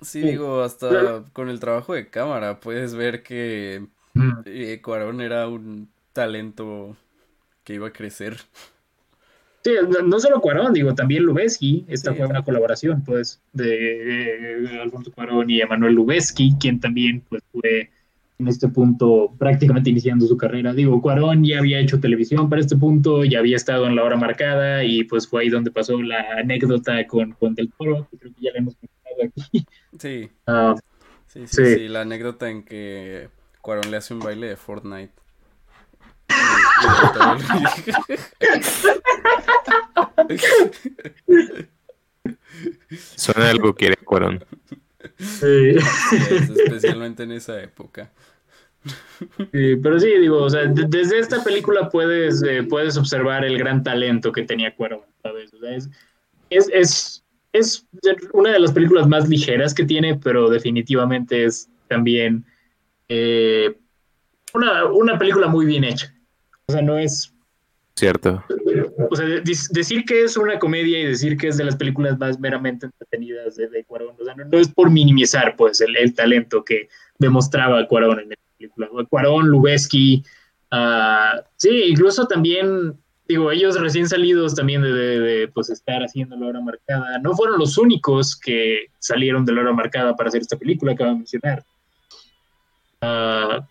Sí, 0.00 0.20
Sí. 0.20 0.26
digo, 0.26 0.62
hasta 0.62 1.24
con 1.32 1.48
el 1.48 1.60
trabajo 1.60 1.94
de 1.94 2.08
cámara 2.08 2.58
puedes 2.58 2.94
ver 2.94 3.22
que 3.22 3.86
mm, 4.14 4.30
eh, 4.46 4.80
Cuarón 4.82 5.20
era 5.20 5.46
un 5.46 5.88
talento 6.12 6.96
que 7.62 7.74
iba 7.74 7.88
a 7.88 7.92
crecer. 7.92 8.36
Sí, 9.64 9.70
no, 10.04 10.18
solo 10.18 10.40
Cuarón, 10.40 10.72
digo, 10.72 10.94
también 10.94 11.22
Lubeski. 11.22 11.84
Esta 11.88 12.10
Sí, 12.12 12.18
fue 12.18 12.26
una 12.26 12.42
colaboración, 12.42 13.02
pues, 13.04 13.40
de 13.52 14.64
eh, 14.64 14.80
Alfonso 14.82 15.12
Cuarón 15.12 15.48
y 15.50 15.60
Emanuel 15.60 15.94
Lubeski, 15.94 16.54
quien 16.60 16.80
también, 16.80 17.22
pues, 17.28 17.42
fue 17.52 17.90
en 18.38 18.48
este 18.48 18.66
punto 18.66 19.32
prácticamente 19.38 19.90
iniciando 19.90 20.26
su 20.26 20.36
carrera. 20.36 20.72
Digo, 20.74 21.00
Cuarón 21.00 21.44
ya 21.44 21.60
había 21.60 21.78
hecho 21.78 22.00
televisión 22.00 22.48
para 22.48 22.60
este 22.60 22.76
punto, 22.76 23.24
ya 23.24 23.38
había 23.38 23.54
estado 23.56 23.86
en 23.86 23.94
la 23.94 24.02
hora 24.02 24.16
marcada 24.16 24.82
y 24.82 25.04
pues 25.04 25.28
fue 25.28 25.42
ahí 25.42 25.48
donde 25.48 25.70
pasó 25.70 26.02
la 26.02 26.24
anécdota 26.38 27.06
con, 27.06 27.32
con 27.32 27.54
Del 27.54 27.70
Toro, 27.78 28.08
que 28.10 28.18
creo 28.18 28.32
que 28.34 28.40
ya 28.42 28.50
la 28.52 28.58
hemos 28.58 28.74
contado 28.74 29.28
aquí. 29.28 29.64
Sí, 29.96 30.28
Ah, 30.48 30.74
sí, 31.28 31.46
sí, 31.46 31.64
Sí. 31.64 31.74
sí, 31.76 31.88
la 31.88 32.00
anécdota 32.00 32.50
en 32.50 32.64
que 32.64 33.28
Cuarón 33.60 33.92
le 33.92 33.98
hace 33.98 34.12
un 34.12 34.18
baile 34.20 34.48
de 34.48 34.56
Fortnite. 34.56 35.12
Y- 36.28 36.32
y 36.32 36.34
Del 36.34 36.34
Toro 36.34 36.48
le- 36.48 36.71
Suena 43.16 43.50
algo 43.50 43.74
que 43.74 43.86
era 43.86 43.96
Cuarón. 44.04 44.44
sí. 45.18 45.74
Sí, 45.78 46.16
es, 46.30 46.50
especialmente 46.50 47.22
en 47.24 47.32
esa 47.32 47.60
época. 47.62 48.10
Sí, 49.52 49.76
pero 49.82 49.98
sí, 50.00 50.08
digo, 50.18 50.42
o 50.42 50.50
sea, 50.50 50.62
de- 50.66 50.86
desde 50.88 51.18
esta 51.18 51.42
película 51.44 51.88
puedes, 51.88 52.42
eh, 52.42 52.62
puedes 52.64 52.96
observar 52.96 53.44
el 53.44 53.58
gran 53.58 53.82
talento 53.82 54.32
que 54.32 54.42
tenía 54.42 54.74
Cuarón, 54.74 55.02
¿sabes? 55.22 55.52
O 55.54 55.58
sea, 55.60 55.74
es, 55.74 55.88
es, 56.50 56.68
es, 56.72 57.24
es 57.52 57.86
una 58.32 58.52
de 58.52 58.58
las 58.60 58.72
películas 58.72 59.06
más 59.06 59.28
ligeras 59.28 59.74
que 59.74 59.84
tiene, 59.84 60.16
pero 60.16 60.50
definitivamente 60.50 61.44
es 61.44 61.68
también 61.88 62.44
eh, 63.08 63.76
una, 64.54 64.86
una 64.86 65.18
película 65.18 65.46
muy 65.46 65.64
bien 65.66 65.84
hecha. 65.84 66.12
O 66.68 66.72
sea, 66.72 66.82
no 66.82 66.98
es, 66.98 67.32
Cierto. 67.94 68.42
o 69.10 69.14
sea, 69.16 69.26
de- 69.26 69.42
decir 69.70 70.04
que 70.06 70.24
es 70.24 70.36
una 70.36 70.58
comedia 70.58 70.98
y 71.00 71.04
decir 71.06 71.36
que 71.36 71.48
es 71.48 71.56
de 71.58 71.64
las 71.64 71.76
películas 71.76 72.18
más 72.18 72.40
meramente 72.40 72.86
entretenidas 72.86 73.56
de, 73.56 73.68
de 73.68 73.84
Cuarón, 73.84 74.14
o 74.18 74.24
sea, 74.24 74.34
no, 74.34 74.44
no 74.46 74.58
es 74.58 74.68
por 74.68 74.90
minimizar, 74.90 75.54
pues, 75.56 75.80
el, 75.82 75.96
el 75.96 76.14
talento 76.14 76.64
que 76.64 76.88
demostraba 77.18 77.86
Cuarón 77.86 78.20
en 78.20 78.28
la 78.30 78.36
película. 78.56 78.88
Cuarón, 79.10 79.48
Lubeski, 79.48 80.24
ah, 80.70 81.42
sí, 81.56 81.82
incluso 81.88 82.26
también, 82.26 82.94
digo, 83.28 83.50
ellos 83.52 83.78
recién 83.78 84.08
salidos 84.08 84.54
también 84.54 84.80
de, 84.82 84.92
de- 84.92 85.20
de, 85.20 85.48
pues, 85.48 85.68
estar 85.68 86.02
haciendo 86.02 86.34
la 86.36 86.46
hora 86.46 86.60
marcada, 86.60 87.18
no 87.18 87.34
fueron 87.34 87.58
los 87.58 87.76
únicos 87.76 88.34
que 88.36 88.86
salieron 88.98 89.44
de 89.44 89.52
la 89.52 89.60
hora 89.60 89.72
marcada 89.72 90.16
para 90.16 90.28
hacer 90.28 90.40
esta 90.40 90.56
película 90.56 90.92
que 90.92 91.02
acabo 91.02 91.10
de 91.10 91.18
mencionar. 91.18 91.62
Ah, 93.00 93.66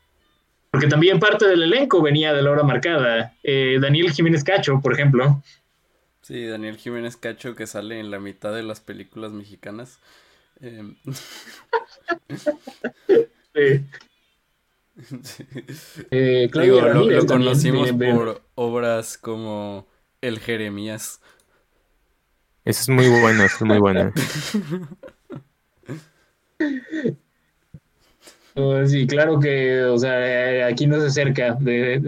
porque 0.71 0.87
también 0.87 1.19
parte 1.19 1.47
del 1.47 1.63
elenco 1.63 2.01
venía 2.01 2.33
de 2.33 2.41
la 2.41 2.51
hora 2.51 2.63
marcada. 2.63 3.35
Eh, 3.43 3.77
Daniel 3.81 4.11
Jiménez 4.11 4.43
Cacho, 4.43 4.79
por 4.81 4.93
ejemplo. 4.93 5.43
Sí, 6.21 6.45
Daniel 6.45 6.77
Jiménez 6.77 7.17
Cacho 7.17 7.55
que 7.55 7.67
sale 7.67 7.99
en 7.99 8.09
la 8.09 8.19
mitad 8.19 8.53
de 8.53 8.63
las 8.63 8.79
películas 8.79 9.31
mexicanas. 9.31 9.99
Eh, 13.53 13.83
sí. 15.23 15.43
eh, 16.09 16.47
Claudia 16.49 16.73
Digo, 16.73 16.81
lo, 16.81 16.93
Ramírez 16.93 17.23
lo 17.23 17.25
también, 17.25 17.49
conocimos 17.49 17.89
eh, 17.89 17.93
por 17.93 18.41
obras 18.55 19.17
como 19.17 19.87
El 20.21 20.39
Jeremías. 20.39 21.19
Esa 22.63 22.81
es 22.81 22.89
muy 22.89 23.09
buena, 23.09 23.43
esa 23.43 23.55
es 23.55 23.61
muy 23.63 23.77
buena. 23.77 24.13
Oh, 28.55 28.85
sí, 28.85 29.07
claro 29.07 29.39
que, 29.39 29.83
o 29.83 29.97
sea, 29.97 30.51
eh, 30.57 30.63
aquí 30.63 30.85
no 30.87 30.99
se 30.99 31.07
acerca 31.07 31.55
de, 31.59 31.99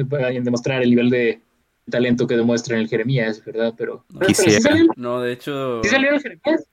demostrar 0.42 0.82
el 0.82 0.90
nivel 0.90 1.10
de 1.10 1.42
talento 1.90 2.28
que 2.28 2.36
demuestra 2.38 2.76
en 2.76 2.82
el 2.82 2.90
Jeremías, 2.90 3.44
¿verdad? 3.46 3.74
Pero, 3.78 4.06
No, 4.10 4.20
pero 4.20 4.34
sí 4.34 4.44
Quisiera. 4.46 4.62
salió, 4.62 4.86
No, 4.96 5.22
de 5.22 5.32
hecho. 5.34 5.82
¿sí 5.84 5.90
salió 5.90 6.12
el 6.12 6.22
Jeremías. 6.22 6.68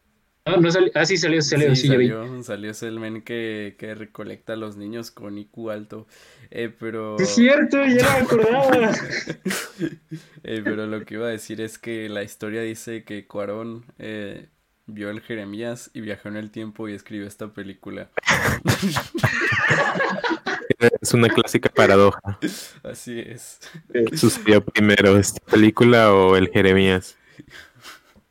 No, 0.47 0.57
no 0.57 0.71
salió, 0.71 0.91
ah, 0.95 1.05
sí 1.05 1.17
salió, 1.17 1.43
salió, 1.43 1.75
Sí, 1.77 1.83
sí, 1.83 1.89
ya 1.89 1.97
vi. 1.99 2.09
salió, 2.09 2.43
salió 2.43 2.71
ese 2.71 2.89
el 2.89 2.99
men 2.99 3.23
que, 3.23 3.77
que 3.79 3.95
recolecta 3.95 4.55
a 4.55 4.57
los 4.57 4.77
niños 4.77 5.11
con 5.11 5.37
IQ 5.39 5.71
alto. 5.71 6.07
Eh, 6.51 6.73
pero. 6.77 7.17
Es 7.19 7.29
cierto, 7.35 7.77
ya 7.85 8.03
me 8.17 8.25
acordaba. 8.25 8.91
Eh, 10.43 10.63
pero 10.65 10.87
lo 10.87 11.05
que 11.05 11.15
iba 11.15 11.27
a 11.27 11.31
decir 11.31 11.61
es 11.61 11.79
que 11.79 12.09
la 12.09 12.23
historia 12.23 12.63
dice 12.63 13.05
que 13.05 13.27
Cuarón 13.27 13.85
eh, 13.99 14.49
vio 14.93 15.11
el 15.11 15.21
Jeremías 15.21 15.91
y 15.95 16.01
viajó 16.01 16.29
en 16.29 16.37
el 16.37 16.51
tiempo 16.51 16.89
y 16.89 16.95
escribió 16.95 17.27
esta 17.27 17.49
película. 17.49 18.11
Es 21.03 21.13
una 21.13 21.29
clásica 21.29 21.69
paradoja. 21.69 22.39
Así 22.83 23.19
es. 23.19 23.61
¿Qué 23.93 24.17
sucedió 24.17 24.65
primero, 24.65 25.19
esta 25.19 25.41
película 25.45 26.13
o 26.13 26.37
el 26.37 26.49
Jeremías? 26.49 27.19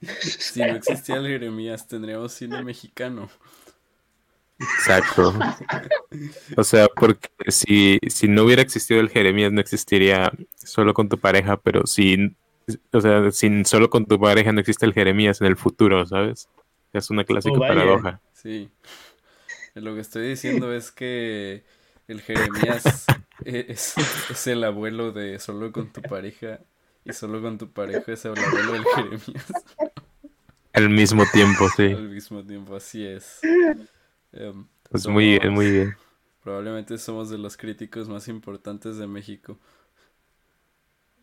Si 0.02 0.60
no 0.60 0.76
existía 0.76 1.18
el 1.18 1.28
Jeremías, 1.28 1.88
tendríamos 1.88 2.34
cine 2.34 2.64
mexicano. 2.64 3.30
Exacto. 4.60 5.34
O 6.58 6.64
sea, 6.64 6.88
porque 6.88 7.30
si, 7.48 8.00
si 8.08 8.28
no 8.28 8.44
hubiera 8.44 8.62
existido 8.62 9.00
el 9.00 9.10
Jeremías, 9.10 9.52
no 9.52 9.62
existiría 9.62 10.32
solo 10.56 10.94
con 10.94 11.08
tu 11.08 11.18
pareja, 11.18 11.58
pero 11.58 11.86
si, 11.86 12.36
o 12.92 13.02
sea, 13.02 13.32
sin 13.32 13.66
solo 13.66 13.90
con 13.90 14.06
tu 14.06 14.20
pareja 14.20 14.52
no 14.52 14.60
existe 14.60 14.86
el 14.86 14.94
Jeremías 14.94 15.42
en 15.42 15.48
el 15.48 15.58
futuro, 15.58 16.06
¿sabes? 16.06 16.50
Es 16.94 17.10
una 17.10 17.24
clásica 17.24 17.58
Oh, 17.58 17.60
vaya. 17.60 17.74
paradoja. 17.74 18.22
Sí. 18.34 18.70
Lo 19.76 19.94
que 19.96 20.02
estoy 20.02 20.28
diciendo 20.30 20.74
es 20.74 20.92
que 20.92 21.64
el 22.08 22.22
Jeremías 22.22 23.06
e- 23.46 23.66
es, 23.70 23.96
es 24.30 24.48
el 24.48 24.64
abuelo 24.64 25.12
de 25.12 25.40
solo 25.40 25.72
con 25.72 25.92
tu 25.92 26.02
pareja 26.02 26.60
y 27.06 27.14
solo 27.14 27.42
con 27.42 27.58
tu 27.58 27.72
pareja 27.72 28.12
es 28.12 28.26
el 28.26 28.34
abuelo 28.38 28.74
del 28.74 28.86
Jeremías 28.96 29.54
Al 30.74 30.90
mismo 30.90 31.24
tiempo, 31.34 31.68
sí. 31.76 31.84
al 31.84 32.10
mismo 32.10 32.44
tiempo, 32.46 32.76
así 32.76 33.06
es. 33.06 33.40
Em, 34.32 34.66
Pues 34.90 35.08
muy 35.08 35.26
bien, 35.40 35.52
muy 35.54 35.72
bien. 35.72 35.96
Probablemente 36.44 36.98
somos 36.98 37.30
de 37.30 37.38
los 37.38 37.58
críticos 37.58 38.08
más 38.08 38.28
importantes 38.28 38.98
de 38.98 39.08
México. 39.08 39.60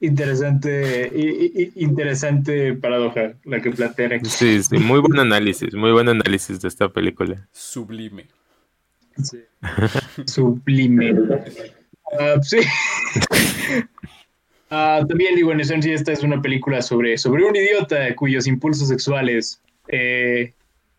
Interesante, 0.00 1.10
i- 1.14 1.52
i- 1.62 1.72
interesante 1.76 2.74
paradoja 2.74 3.34
la 3.44 3.60
que 3.62 3.70
plantean 3.70 4.12
aquí. 4.14 4.26
Sí, 4.28 4.62
sí, 4.62 4.76
muy 4.78 5.00
buen 5.00 5.18
análisis, 5.18 5.74
muy 5.74 5.90
buen 5.92 6.08
análisis 6.08 6.60
de 6.60 6.68
esta 6.68 6.88
película. 6.90 7.48
Sublime. 7.52 8.26
Sí. 9.22 9.38
Sublime. 10.26 11.14
Ah, 12.18 12.36
sí. 12.42 12.58
Ah, 14.68 15.00
también 15.08 15.36
digo, 15.36 15.52
en 15.52 15.60
esencia 15.60 15.94
esta 15.94 16.10
es 16.10 16.24
una 16.24 16.42
película 16.42 16.82
sobre, 16.82 17.16
sobre 17.18 17.44
un 17.44 17.54
idiota 17.54 18.12
cuyos 18.16 18.48
impulsos 18.48 18.88
sexuales 18.88 19.62
eh, 19.86 20.54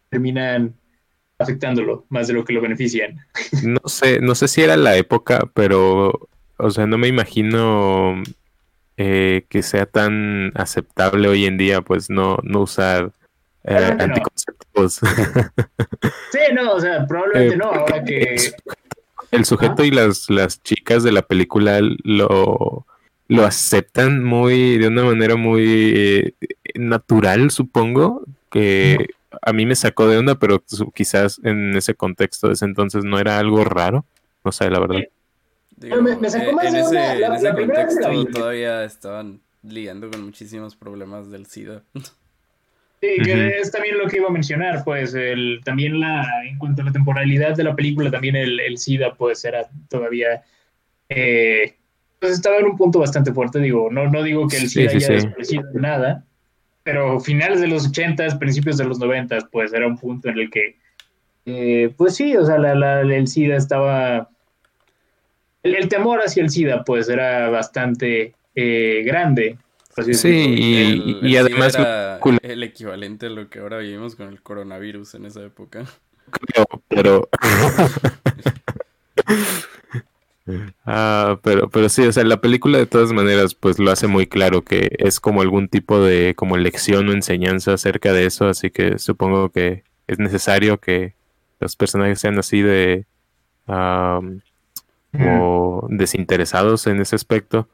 terminan 0.09 0.73
afectándolo 1.37 2.05
más 2.07 2.27
de 2.29 2.33
lo 2.33 2.45
que 2.45 2.53
lo 2.53 2.61
benefician. 2.61 3.19
No 3.63 3.81
sé, 3.85 4.21
no 4.21 4.35
sé 4.35 4.47
si 4.47 4.61
era 4.61 4.77
la 4.77 4.95
época, 4.95 5.51
pero, 5.53 6.29
o 6.57 6.71
sea, 6.71 6.87
no 6.87 6.97
me 6.97 7.09
imagino 7.09 8.23
eh, 8.97 9.45
que 9.49 9.61
sea 9.61 9.85
tan 9.85 10.51
aceptable 10.55 11.27
hoy 11.27 11.45
en 11.45 11.57
día, 11.57 11.81
pues 11.81 12.09
no, 12.09 12.37
no 12.43 12.61
usar 12.61 13.11
eh, 13.63 13.95
no. 13.97 14.03
anticonceptivos. 14.03 14.99
Sí, 16.31 16.39
no, 16.53 16.73
o 16.73 16.79
sea, 16.79 17.05
probablemente 17.07 17.55
Eh, 17.55 17.57
no, 17.57 17.65
ahora 17.65 18.03
que... 18.03 18.35
El 19.31 19.45
sujeto 19.45 19.83
y 19.83 19.91
las, 19.91 20.29
las 20.29 20.61
chicas 20.61 21.03
de 21.03 21.11
la 21.11 21.21
película 21.21 21.79
lo, 21.81 22.85
lo 23.27 23.45
aceptan 23.45 24.23
muy, 24.23 24.77
de 24.77 24.87
una 24.87 25.03
manera 25.03 25.35
muy 25.35 25.93
eh, 25.95 26.33
natural, 26.75 27.51
supongo, 27.51 28.23
que 28.51 29.07
a 29.41 29.53
mí 29.53 29.65
me 29.65 29.75
sacó 29.75 30.07
de 30.07 30.17
onda, 30.17 30.35
pero 30.35 30.63
quizás 30.93 31.39
en 31.43 31.75
ese 31.75 31.95
contexto 31.95 32.47
de 32.47 32.53
ese 32.53 32.65
entonces 32.65 33.03
no 33.03 33.19
era 33.19 33.37
algo 33.39 33.63
raro. 33.63 34.05
No 34.45 34.51
sé, 34.51 34.69
la 34.69 34.79
verdad. 34.79 35.01
Digo, 35.77 36.01
me- 36.01 36.15
me 36.17 36.29
sacó 36.29 36.51
más 36.53 36.65
en 36.67 36.73
de 36.73 36.79
ese, 36.81 36.93
la- 36.93 37.37
en 37.37 37.55
contexto 37.55 38.25
todavía 38.25 38.83
estaban 38.83 39.39
lidiando 39.63 40.09
con 40.09 40.23
muchísimos 40.23 40.75
problemas 40.75 41.29
del 41.31 41.45
SIDA. 41.45 41.83
Sí, 41.93 43.09
que 43.23 43.59
es 43.59 43.71
también 43.71 43.97
lo 43.99 44.07
que 44.07 44.17
iba 44.17 44.27
a 44.27 44.31
mencionar, 44.31 44.83
pues 44.83 45.13
el, 45.13 45.61
también 45.63 45.99
la, 45.99 46.25
en 46.49 46.57
cuanto 46.57 46.81
a 46.81 46.85
la 46.85 46.91
temporalidad 46.91 47.55
de 47.55 47.63
la 47.63 47.75
película, 47.75 48.09
también 48.09 48.35
el, 48.35 48.59
el 48.59 48.77
SIDA 48.79 49.13
pues 49.13 49.45
era 49.45 49.69
todavía, 49.87 50.43
eh, 51.09 51.75
pues 52.19 52.31
estaba 52.33 52.57
en 52.57 52.65
un 52.65 52.75
punto 52.75 52.97
bastante 52.99 53.31
fuerte, 53.31 53.59
digo, 53.59 53.89
no, 53.91 54.09
no 54.09 54.23
digo 54.23 54.47
que 54.47 54.57
el 54.57 54.63
Sí, 54.63 54.69
SIDA 54.69 54.89
sí, 54.89 54.95
haya 54.97 55.07
sí. 55.07 55.13
desaparecido 55.13 55.63
de 55.73 55.79
nada, 55.79 56.25
pero 56.81 57.19
finales 57.19 57.61
de 57.61 57.67
los 57.67 57.87
80s, 57.87 58.35
principios 58.39 58.77
de 58.77 58.85
los 58.85 58.99
90s, 58.99 59.47
pues 59.51 59.71
era 59.73 59.85
un 59.85 59.97
punto 59.99 60.29
en 60.29 60.39
el 60.39 60.49
que, 60.49 60.79
eh, 61.45 61.93
pues 61.95 62.15
sí, 62.15 62.35
o 62.35 62.43
sea, 62.47 62.57
la, 62.57 62.73
la- 62.73 63.01
el 63.01 63.27
SIDA 63.27 63.57
estaba, 63.57 64.31
el, 65.67 65.75
el 65.75 65.89
temor 65.89 66.19
hacia 66.21 66.43
el 66.43 66.49
SIDA 66.49 66.83
pues 66.83 67.09
era 67.09 67.49
bastante 67.49 68.33
eh, 68.55 69.03
grande. 69.05 69.57
así 69.95 70.13
Sí, 70.13 70.29
y, 70.57 70.75
El- 70.75 71.17
y 71.27 71.35
el 71.35 71.47
SIDA 71.47 71.55
además 71.55 71.75
era 71.75 72.19
el 72.41 72.63
equivalente 72.63 73.27
a 73.27 73.29
lo 73.29 73.49
que 73.49 73.59
ahora 73.59 73.77
vivimos 73.79 74.15
con 74.15 74.27
el 74.29 74.41
coronavirus 74.41 75.15
en 75.15 75.25
esa 75.25 75.43
época. 75.43 75.85
creo, 76.31 76.65
pero 76.87 77.29
Ah, 80.85 81.39
pero, 81.43 81.69
pero 81.69 81.89
sí, 81.89 82.03
o 82.07 82.11
sea, 82.13 82.23
la 82.23 82.39
película 82.39 82.77
de 82.77 82.85
todas 82.85 83.11
maneras, 83.11 83.53
pues 83.53 83.79
lo 83.79 83.91
hace 83.91 84.07
muy 84.07 84.27
claro 84.27 84.61
que 84.63 84.95
es 84.97 85.19
como 85.19 85.41
algún 85.41 85.67
tipo 85.67 85.99
de 85.99 86.35
como 86.35 86.55
lección 86.55 87.09
o 87.09 87.11
enseñanza 87.11 87.73
acerca 87.73 88.13
de 88.13 88.25
eso, 88.25 88.47
así 88.47 88.69
que 88.71 88.97
supongo 88.97 89.49
que 89.51 89.83
es 90.07 90.19
necesario 90.19 90.79
que 90.79 91.15
los 91.59 91.75
personajes 91.75 92.19
sean 92.21 92.39
así 92.39 92.61
de 92.61 93.05
como 95.17 95.87
desinteresados 95.89 96.87
en 96.87 96.99
ese 97.01 97.15
aspecto. 97.15 97.67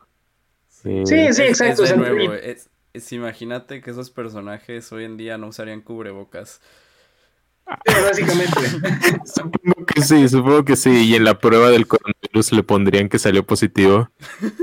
Eh, 0.86 1.04
Sí, 1.06 1.16
sí, 1.16 1.16
Es- 1.16 1.40
es 1.40 1.62
exacto. 1.62 1.96
nuevo, 1.96 2.34
es- 2.34 2.70
es- 2.94 3.12
imagínate 3.14 3.82
que 3.82 3.92
esos 3.92 4.10
personajes 4.12 4.92
hoy 4.92 5.06
en 5.06 5.18
día 5.18 5.38
no 5.38 5.48
usarían 5.48 5.82
cubrebocas. 5.82 6.62
sí, 7.86 7.94
básicamente. 7.94 8.52
Supongo 9.26 9.86
que 9.86 10.02
sí, 10.02 10.28
supongo 10.28 10.66
que 10.66 10.76
sí. 10.76 11.06
Y 11.10 11.16
en 11.16 11.24
la 11.24 11.40
prueba 11.40 11.70
del 11.70 11.88
coronavirus 11.88 12.52
le 12.52 12.64
pondrían 12.64 13.08
que 13.08 13.18
salió 13.20 13.46
positivo 13.46 14.10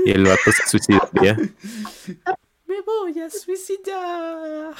y 0.05 0.11
el 0.11 0.23
vato 0.25 0.51
se 0.51 0.67
suicidaría. 0.67 1.35
Me 2.67 2.81
voy 2.85 3.19
a 3.19 3.29
suicidar. 3.29 4.73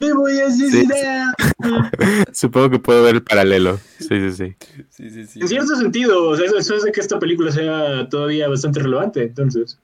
Me 0.00 0.12
voy 0.12 0.38
a 0.40 0.50
suicidar. 0.50 1.34
Supongo 2.32 2.70
que 2.70 2.78
puedo 2.78 3.02
ver 3.04 3.16
el 3.16 3.22
paralelo. 3.22 3.78
Sí, 3.98 4.08
sí, 4.08 4.32
sí. 4.32 4.56
Sí, 4.90 5.10
sí, 5.10 5.26
sí. 5.26 5.40
En 5.40 5.48
cierto 5.48 5.76
sentido, 5.76 6.28
o 6.28 6.36
sea, 6.36 6.46
eso, 6.46 6.58
eso 6.58 6.74
hace 6.76 6.92
que 6.92 7.00
esta 7.00 7.18
película 7.18 7.52
sea 7.52 8.08
todavía 8.08 8.48
bastante 8.48 8.80
relevante, 8.80 9.22
entonces. 9.22 9.78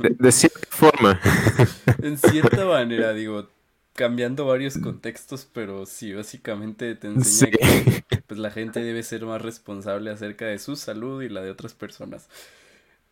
De, 0.00 0.16
de 0.18 0.32
cierta 0.32 0.60
forma. 0.70 1.20
En 2.02 2.16
cierta 2.16 2.64
manera, 2.64 3.12
digo, 3.12 3.48
cambiando 3.94 4.46
varios 4.46 4.78
contextos, 4.78 5.48
pero 5.52 5.84
sí, 5.84 6.12
básicamente 6.14 6.94
te 6.94 7.08
enseña 7.08 7.58
Sí. 7.60 8.02
que 8.08 8.18
pues, 8.26 8.38
la 8.40 8.50
gente 8.50 8.80
debe 8.80 9.02
ser 9.02 9.24
más 9.26 9.42
responsable 9.42 10.10
acerca 10.10 10.46
de 10.46 10.58
su 10.58 10.76
salud 10.76 11.22
y 11.22 11.28
la 11.28 11.42
de 11.42 11.50
otras 11.50 11.74
personas. 11.74 12.28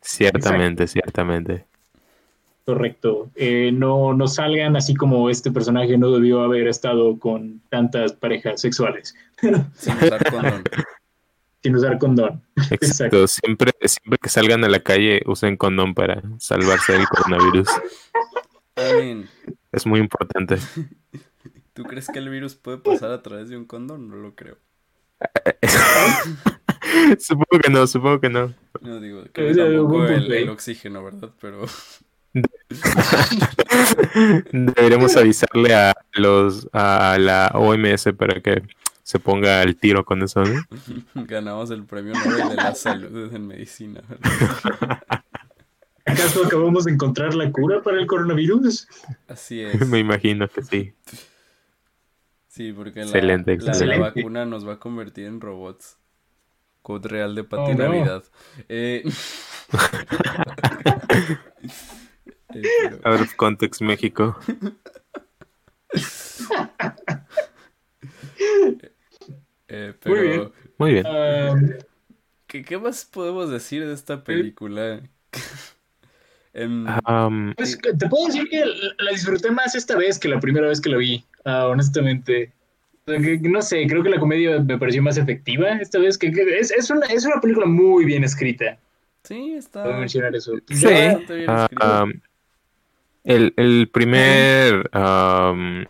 Ciertamente, 0.01 0.87
ciertamente. 0.87 1.67
Correcto. 2.67 3.31
Eh, 3.37 3.71
no, 3.73 4.13
no 4.13 4.27
salgan 4.27 4.75
así 4.75 4.97
como 4.97 5.31
este 5.31 5.53
personaje 5.53 5.97
no 5.97 6.11
debió 6.11 6.43
haber 6.43 6.67
estado 6.67 7.17
con 7.17 7.61
tantas 7.69 8.13
parejas 8.13 8.61
sexuales 8.61 9.15
Sin 9.75 9.95
usar 9.95 10.31
condón. 10.31 10.65
sin 11.63 11.77
usar 11.77 11.99
condón. 11.99 12.43
Exacto. 12.73 13.29
Siempre, 13.29 13.71
siempre 13.85 14.19
que 14.21 14.29
salgan 14.29 14.65
a 14.65 14.69
la 14.69 14.81
calle, 14.81 15.23
usen 15.27 15.57
condón 15.57 15.95
para 15.95 16.21
salvarse 16.39 16.95
del 16.95 17.07
coronavirus. 17.07 17.69
Mean, 18.77 19.29
Es 19.71 19.87
muy 19.87 20.01
importante. 20.01 20.59
¿tú 21.73 21.85
crees 21.85 22.09
que 22.09 22.19
el 22.19 22.31
virus 22.31 22.57
puede 22.57 22.79
pasar 22.79 23.13
a 23.13 23.23
través 23.23 23.49
de 23.49 23.57
un 23.57 23.65
condón? 23.67 24.09
No 24.09 24.17
lo 24.17 24.35
creo. 24.35 24.59
supongo 27.21 27.61
que 27.63 27.71
no, 27.71 27.87
supongo 27.87 28.21
que 28.21 28.29
no. 28.29 28.55
No 28.81 28.99
digo, 28.99 29.23
creo 29.33 29.47
que 29.47 29.51
Ese 29.53 29.61
es 29.63 29.69
un 29.69 29.75
tampoco 29.77 29.99
buen 29.99 30.13
el, 30.15 30.33
el 30.33 30.49
oxígeno, 30.49 31.05
¿verdad? 31.05 31.31
Pero 31.41 31.67
Deberíamos 34.53 35.17
avisarle 35.17 35.75
a 35.75 35.95
los 36.15 36.69
a 36.73 37.17
la 37.21 37.51
OMS 37.55 38.09
para 38.17 38.41
que 38.41 38.63
se 39.03 39.19
ponga 39.21 39.61
al 39.61 39.77
tiro 39.77 40.05
con 40.05 40.23
eso, 40.23 40.43
¿no? 40.45 40.63
ganamos 41.27 41.71
el 41.71 41.85
premio 41.85 42.15
Nobel 42.15 42.49
de 42.51 42.57
la 42.57 42.75
salud 42.75 43.33
en 43.35 43.47
medicina. 43.47 44.03
¿Acaso 46.05 46.45
acabamos 46.47 46.85
de 46.85 46.93
encontrar 46.93 47.35
la 47.35 47.51
cura 47.51 47.83
para 47.83 47.99
el 47.99 48.07
coronavirus? 48.07 48.89
Así 49.29 49.61
es. 49.61 49.81
Me 49.89 49.99
imagino 49.99 50.49
que 50.49 50.63
sí. 50.63 50.93
Sí, 52.49 52.73
porque 52.73 53.01
la, 53.01 53.07
Excelente, 53.07 53.59
la- 53.87 53.99
vacuna 53.99 54.47
nos 54.47 54.67
va 54.67 54.75
a 54.75 54.79
convertir 54.79 55.27
en 55.27 55.41
robots. 55.41 55.99
Code 56.83 57.09
real 57.09 57.35
de 57.35 57.43
Pati 57.45 57.73
Oh. 57.73 57.75
Navidad. 57.75 58.23
Eh, 58.69 59.03
Out 63.05 63.21
of 63.21 63.35
context 63.37 63.81
México. 63.83 64.37
eh, 69.69 69.95
Muy 70.05 70.21
bien. 70.21 70.53
Muy 70.79 70.93
bien. 70.93 71.07
Ah, 71.07 71.55
¿qué, 72.47 72.63
qué 72.65 72.79
más 72.79 73.05
podemos 73.05 73.51
decir 73.51 73.87
de 73.87 73.95
esta 73.95 74.23
película? 74.23 75.01
Em, 76.59 76.87
Um, 77.07 77.53
pues, 77.55 77.77
te 77.79 78.09
puedo 78.09 78.29
decir 78.29 78.49
que 78.49 78.65
la 78.99 79.11
disfruté 79.11 79.51
más 79.51 79.75
esta 79.75 79.95
vez 79.95 80.19
que 80.19 80.27
la 80.27 80.41
primera 80.41 80.67
vez 80.69 80.81
que 80.81 80.89
la 80.89 80.97
vi, 80.97 81.23
ah, 81.45 81.67
honestamente. 81.69 82.55
No 83.07 83.61
sé, 83.61 83.87
creo 83.87 84.03
que 84.03 84.09
la 84.09 84.19
comedia 84.19 84.59
me 84.61 84.79
pareció 84.79 85.03
más 85.03 85.19
efectiva 85.19 85.69
esta 85.83 85.99
vez. 85.99 86.17
Que, 86.17 86.33
que 86.33 86.59
es, 86.59 86.71
es, 86.71 86.89
una, 86.91 87.05
es 87.09 87.27
una 87.27 87.41
película 87.43 87.67
muy 87.67 88.07
bien 88.07 88.25
escrita. 88.25 88.81
sí, 89.25 89.53
está 89.55 89.83
Puedo 89.83 89.99
mencionar 89.99 90.35
eso. 90.35 90.53
Sí. 90.71 90.87
bastante 90.87 91.35
bien 91.37 91.51
escrito. 91.51 92.05
um, 92.05 92.13
el, 93.27 93.55
el 93.57 93.91
primer 93.93 94.91
um, 94.95 95.85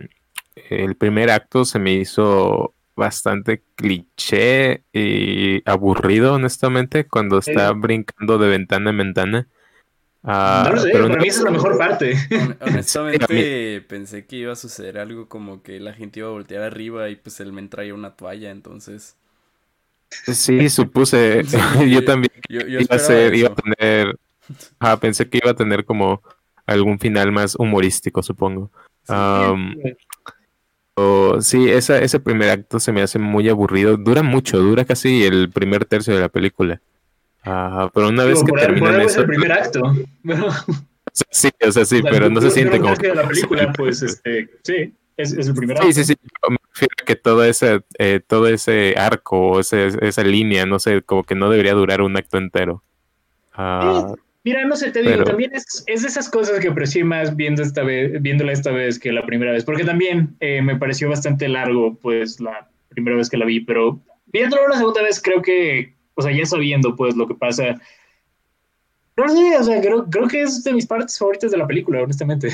el 0.70 0.96
primer 0.96 1.30
acto 1.30 1.64
se 1.64 1.78
me 1.78 1.94
hizo 1.94 2.74
bastante 2.96 3.62
cliché 3.76 4.84
y 4.92 5.62
aburrido, 5.68 6.34
honestamente, 6.34 7.06
cuando 7.06 7.38
está 7.38 7.72
brincando 7.72 8.38
de 8.38 8.48
ventana 8.48 8.90
en 8.90 8.98
ventana. 8.98 9.48
Ah, 10.24 10.64
no 10.66 10.72
lo 10.74 10.80
sé, 10.80 10.90
pero 10.92 11.08
para 11.08 11.22
mí 11.22 11.28
esa 11.28 11.38
es 11.38 11.44
la 11.44 11.50
mejor 11.52 11.78
parte. 11.78 12.14
Hon- 12.32 12.56
Honestamente, 12.60 13.80
pensé 13.88 14.26
que 14.26 14.36
iba 14.36 14.52
a 14.52 14.56
suceder 14.56 14.98
algo 14.98 15.28
como 15.28 15.62
que 15.62 15.78
la 15.80 15.92
gente 15.92 16.20
iba 16.20 16.28
a 16.28 16.32
voltear 16.32 16.62
arriba 16.62 17.08
y 17.10 17.16
pues 17.16 17.40
el 17.40 17.52
men 17.52 17.68
traía 17.68 17.94
una 17.94 18.16
toalla, 18.16 18.50
entonces 18.50 19.16
Sí, 20.10 20.68
supuse. 20.68 21.42
Sí, 21.48 21.58
yo 21.90 22.04
también 22.04 22.32
yo, 22.48 22.60
yo 22.66 22.80
iba 22.80 22.96
a 22.96 22.98
ser, 22.98 23.34
iba 23.34 23.48
a 23.50 23.54
tener. 23.54 24.18
Ah, 24.80 24.98
pensé 25.00 25.28
que 25.28 25.38
iba 25.38 25.52
a 25.52 25.56
tener 25.56 25.84
como 25.84 26.22
algún 26.66 26.98
final 26.98 27.32
más 27.32 27.54
humorístico, 27.56 28.22
supongo. 28.22 28.70
O- 30.98 31.40
sí, 31.42 31.68
esa, 31.68 31.98
ese 31.98 32.20
primer 32.20 32.48
acto 32.50 32.80
se 32.80 32.90
me 32.92 33.02
hace 33.02 33.18
muy 33.18 33.48
aburrido. 33.48 33.96
Dura 33.96 34.22
mucho, 34.22 34.58
dura 34.58 34.84
casi 34.84 35.24
el 35.24 35.50
primer 35.50 35.84
tercio 35.84 36.14
de 36.14 36.20
la 36.20 36.28
película. 36.30 36.80
Ah, 37.44 37.90
pero 37.92 38.08
una 38.08 38.24
vez 38.24 38.42
Digo, 38.42 38.56
que 38.56 38.62
es 38.64 39.12
eso, 39.12 39.20
el 39.20 39.26
primer 39.26 39.52
acto. 39.52 39.80
Bueno, 40.22 40.48
sí, 41.30 41.48
o 41.66 41.72
sea, 41.72 41.84
sí, 41.86 41.98
o 41.98 42.02
sea, 42.02 42.10
pero 42.10 42.28
no 42.28 42.40
se 42.40 42.50
siente 42.50 42.80
como. 42.80 42.94
de 42.96 43.14
la 43.14 43.26
película, 43.28 43.72
pues, 43.76 44.02
este, 44.02 44.50
sí, 44.64 44.92
es, 45.16 45.32
es 45.32 45.46
el 45.48 45.54
primer 45.54 45.76
Sí, 45.78 45.82
acto. 45.84 45.94
sí, 45.94 46.04
sí. 46.04 46.14
pero 46.16 46.50
Me 46.50 46.58
refiero 46.72 46.94
a 47.00 47.04
que 47.04 47.16
todo 47.16 47.44
ese, 47.44 47.80
eh, 47.98 48.20
todo 48.26 48.48
ese 48.48 48.94
arco, 48.98 49.38
o 49.52 49.60
ese- 49.60 49.92
esa 50.02 50.22
línea, 50.24 50.66
no 50.66 50.78
sé, 50.78 51.02
como 51.02 51.24
que 51.24 51.34
no 51.34 51.48
debería 51.48 51.74
durar 51.74 52.00
un 52.02 52.16
acto 52.16 52.36
entero. 52.38 52.82
Ah, 53.54 54.12
Mira, 54.46 54.64
no 54.64 54.76
sé, 54.76 54.92
te 54.92 55.00
digo, 55.00 55.10
Pero- 55.10 55.24
también 55.24 55.50
es, 55.54 55.82
es 55.88 56.02
de 56.02 56.08
esas 56.08 56.30
cosas 56.30 56.60
que 56.60 56.68
aprecié 56.68 57.02
más 57.02 57.34
viendo 57.34 57.62
esta 57.64 57.82
vez, 57.82 58.22
viéndola 58.22 58.52
esta 58.52 58.70
vez 58.70 58.96
que 58.96 59.10
la 59.10 59.26
primera 59.26 59.50
vez, 59.50 59.64
porque 59.64 59.82
también 59.82 60.36
eh, 60.38 60.62
me 60.62 60.76
pareció 60.76 61.08
bastante 61.08 61.48
largo, 61.48 61.98
pues, 62.00 62.38
la 62.38 62.70
primera 62.90 63.16
vez 63.16 63.28
que 63.28 63.38
la 63.38 63.44
vi, 63.44 63.58
pero 63.58 63.98
viéndolo 64.26 64.64
una 64.66 64.76
segunda 64.78 65.02
vez 65.02 65.20
creo 65.20 65.42
que, 65.42 65.94
o 66.14 66.22
sea, 66.22 66.30
ya 66.30 66.46
sabiendo, 66.46 66.94
pues, 66.94 67.16
lo 67.16 67.26
que 67.26 67.34
pasa, 67.34 67.74
no 69.16 69.28
sé, 69.28 69.58
o 69.58 69.64
sea, 69.64 69.80
creo, 69.80 70.06
creo 70.08 70.28
que 70.28 70.42
es 70.42 70.62
de 70.62 70.72
mis 70.74 70.86
partes 70.86 71.18
favoritas 71.18 71.50
de 71.50 71.56
la 71.58 71.66
película, 71.66 72.02
honestamente. 72.02 72.50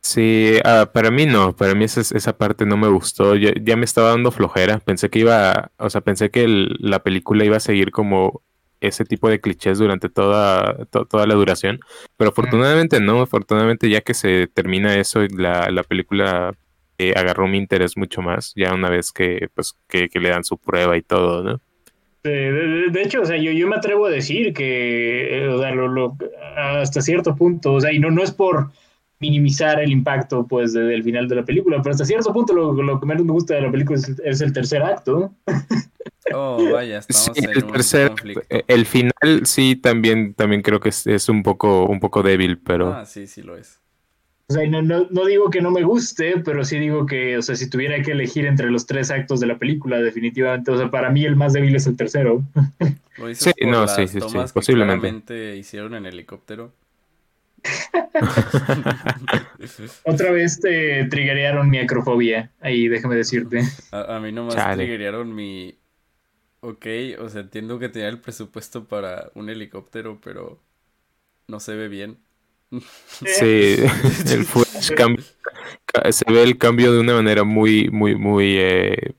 Sí, 0.00 0.54
ah, 0.64 0.88
para 0.92 1.10
mí 1.10 1.26
no, 1.26 1.54
para 1.54 1.74
mí 1.74 1.84
esa, 1.84 2.00
esa 2.00 2.38
parte 2.38 2.64
no 2.64 2.76
me 2.76 2.88
gustó, 2.88 3.34
ya, 3.34 3.50
ya 3.60 3.76
me 3.76 3.84
estaba 3.84 4.10
dando 4.10 4.30
flojera, 4.30 4.78
pensé 4.78 5.10
que 5.10 5.18
iba, 5.18 5.72
o 5.78 5.90
sea, 5.90 6.00
pensé 6.00 6.30
que 6.30 6.44
el- 6.44 6.76
la 6.78 7.02
película 7.02 7.44
iba 7.44 7.56
a 7.56 7.60
seguir 7.60 7.90
como 7.90 8.40
ese 8.80 9.04
tipo 9.04 9.28
de 9.28 9.40
clichés 9.40 9.78
durante 9.78 10.08
toda, 10.08 10.84
to- 10.86 11.06
toda 11.06 11.26
la 11.26 11.34
duración, 11.34 11.80
pero 12.16 12.30
afortunadamente 12.30 13.00
no, 13.00 13.20
afortunadamente 13.22 13.88
ya 13.88 14.00
que 14.00 14.14
se 14.14 14.46
termina 14.48 14.94
eso, 14.96 15.20
la, 15.36 15.70
la 15.70 15.82
película 15.82 16.52
eh, 16.98 17.12
agarró 17.16 17.46
mi 17.48 17.58
interés 17.58 17.96
mucho 17.96 18.22
más, 18.22 18.52
ya 18.56 18.72
una 18.74 18.88
vez 18.90 19.12
que, 19.12 19.48
pues, 19.54 19.74
que, 19.88 20.08
que 20.08 20.20
le 20.20 20.30
dan 20.30 20.44
su 20.44 20.56
prueba 20.58 20.96
y 20.96 21.02
todo, 21.02 21.42
¿no? 21.42 21.60
De, 22.22 22.52
de- 22.52 22.90
de 22.90 23.02
hecho, 23.02 23.20
o 23.22 23.24
sea, 23.24 23.36
yo, 23.36 23.52
yo 23.52 23.68
me 23.68 23.76
atrevo 23.76 24.06
a 24.06 24.10
decir 24.10 24.52
que, 24.52 25.44
eh, 25.44 25.48
o 25.48 25.60
sea, 25.60 25.70
lo- 25.72 25.88
lo- 25.88 26.16
hasta 26.56 27.00
cierto 27.00 27.36
punto, 27.36 27.74
o 27.74 27.80
sea, 27.80 27.92
y 27.92 27.98
no, 27.98 28.10
no 28.10 28.22
es 28.22 28.32
por 28.32 28.70
minimizar 29.20 29.80
el 29.80 29.92
impacto, 29.92 30.46
pues, 30.46 30.72
de- 30.72 30.82
del 30.82 31.04
final 31.04 31.28
de 31.28 31.36
la 31.36 31.44
película, 31.44 31.80
pero 31.82 31.92
hasta 31.92 32.04
cierto 32.04 32.32
punto 32.32 32.52
lo, 32.52 32.72
lo 32.72 32.98
que 33.00 33.06
menos 33.06 33.24
me 33.24 33.32
gusta 33.32 33.54
de 33.54 33.60
la 33.62 33.70
película 33.70 33.98
es, 33.98 34.08
es 34.24 34.40
el 34.40 34.52
tercer 34.52 34.82
acto. 34.82 35.32
Oh, 36.38 36.70
vaya, 36.72 36.98
estamos 37.08 37.36
Sí, 37.36 37.44
en 37.44 37.50
el 37.50 37.64
un 37.64 37.72
tercer, 37.72 38.08
conflicto. 38.10 38.42
eh, 38.50 38.64
el 38.68 38.86
final 38.86 39.12
sí 39.44 39.76
también, 39.76 40.34
también 40.34 40.62
creo 40.62 40.80
que 40.80 40.90
es, 40.90 41.06
es 41.06 41.28
un 41.28 41.42
poco, 41.42 41.86
un 41.86 42.00
poco 42.00 42.22
débil, 42.22 42.58
pero 42.58 42.92
Ah, 42.94 43.04
sí, 43.06 43.26
sí 43.26 43.42
lo 43.42 43.56
es. 43.56 43.80
O 44.48 44.54
sea, 44.54 44.64
no, 44.68 44.80
no, 44.80 45.08
no 45.10 45.24
digo 45.24 45.50
que 45.50 45.60
no 45.60 45.72
me 45.72 45.82
guste, 45.82 46.38
pero 46.44 46.64
sí 46.64 46.78
digo 46.78 47.04
que, 47.04 47.36
o 47.36 47.42
sea, 47.42 47.56
si 47.56 47.68
tuviera 47.68 48.00
que 48.02 48.12
elegir 48.12 48.46
entre 48.46 48.70
los 48.70 48.86
tres 48.86 49.10
actos 49.10 49.40
de 49.40 49.48
la 49.48 49.58
película, 49.58 49.98
definitivamente, 50.00 50.70
o 50.70 50.78
sea, 50.78 50.88
para 50.90 51.10
mí 51.10 51.24
el 51.24 51.34
más 51.34 51.52
débil 51.52 51.74
es 51.74 51.86
el 51.88 51.96
tercero. 51.96 52.42
Lo 53.16 53.26
dices 53.26 53.52
Sí, 53.56 53.60
por 53.60 53.72
no, 53.72 53.80
las 53.82 53.96
sí, 53.96 54.06
sí, 54.06 54.20
sí, 54.20 54.38
posiblemente. 54.54 55.56
hicieron 55.56 55.94
en 55.94 56.06
helicóptero. 56.06 56.72
Otra 60.04 60.30
vez 60.30 60.60
te 60.60 61.04
triggerearon 61.06 61.68
mi 61.68 61.78
acrofobia, 61.78 62.50
ahí 62.60 62.88
déjame 62.88 63.16
decirte. 63.16 63.62
A, 63.90 64.16
a 64.16 64.20
mí 64.20 64.32
nomás 64.32 64.54
triggerearon 64.76 65.34
mi 65.34 65.74
Ok, 66.66 66.86
o 67.20 67.28
sea, 67.28 67.42
entiendo 67.42 67.78
que 67.78 67.88
tenía 67.88 68.08
el 68.08 68.20
presupuesto 68.20 68.84
para 68.86 69.30
un 69.34 69.48
helicóptero, 69.48 70.18
pero 70.22 70.58
no 71.48 71.60
se 71.60 71.74
ve 71.76 71.88
bien. 71.88 72.18
Sí, 73.08 73.76
el 74.32 74.44
Flash 74.44 74.90
cambia- 74.96 75.24
ca- 75.86 76.10
se 76.12 76.24
ve 76.30 76.42
el 76.42 76.58
cambio 76.58 76.92
de 76.92 77.00
una 77.00 77.14
manera 77.14 77.44
muy, 77.44 77.88
muy, 77.90 78.16
muy, 78.16 78.56
eh, 78.58 79.14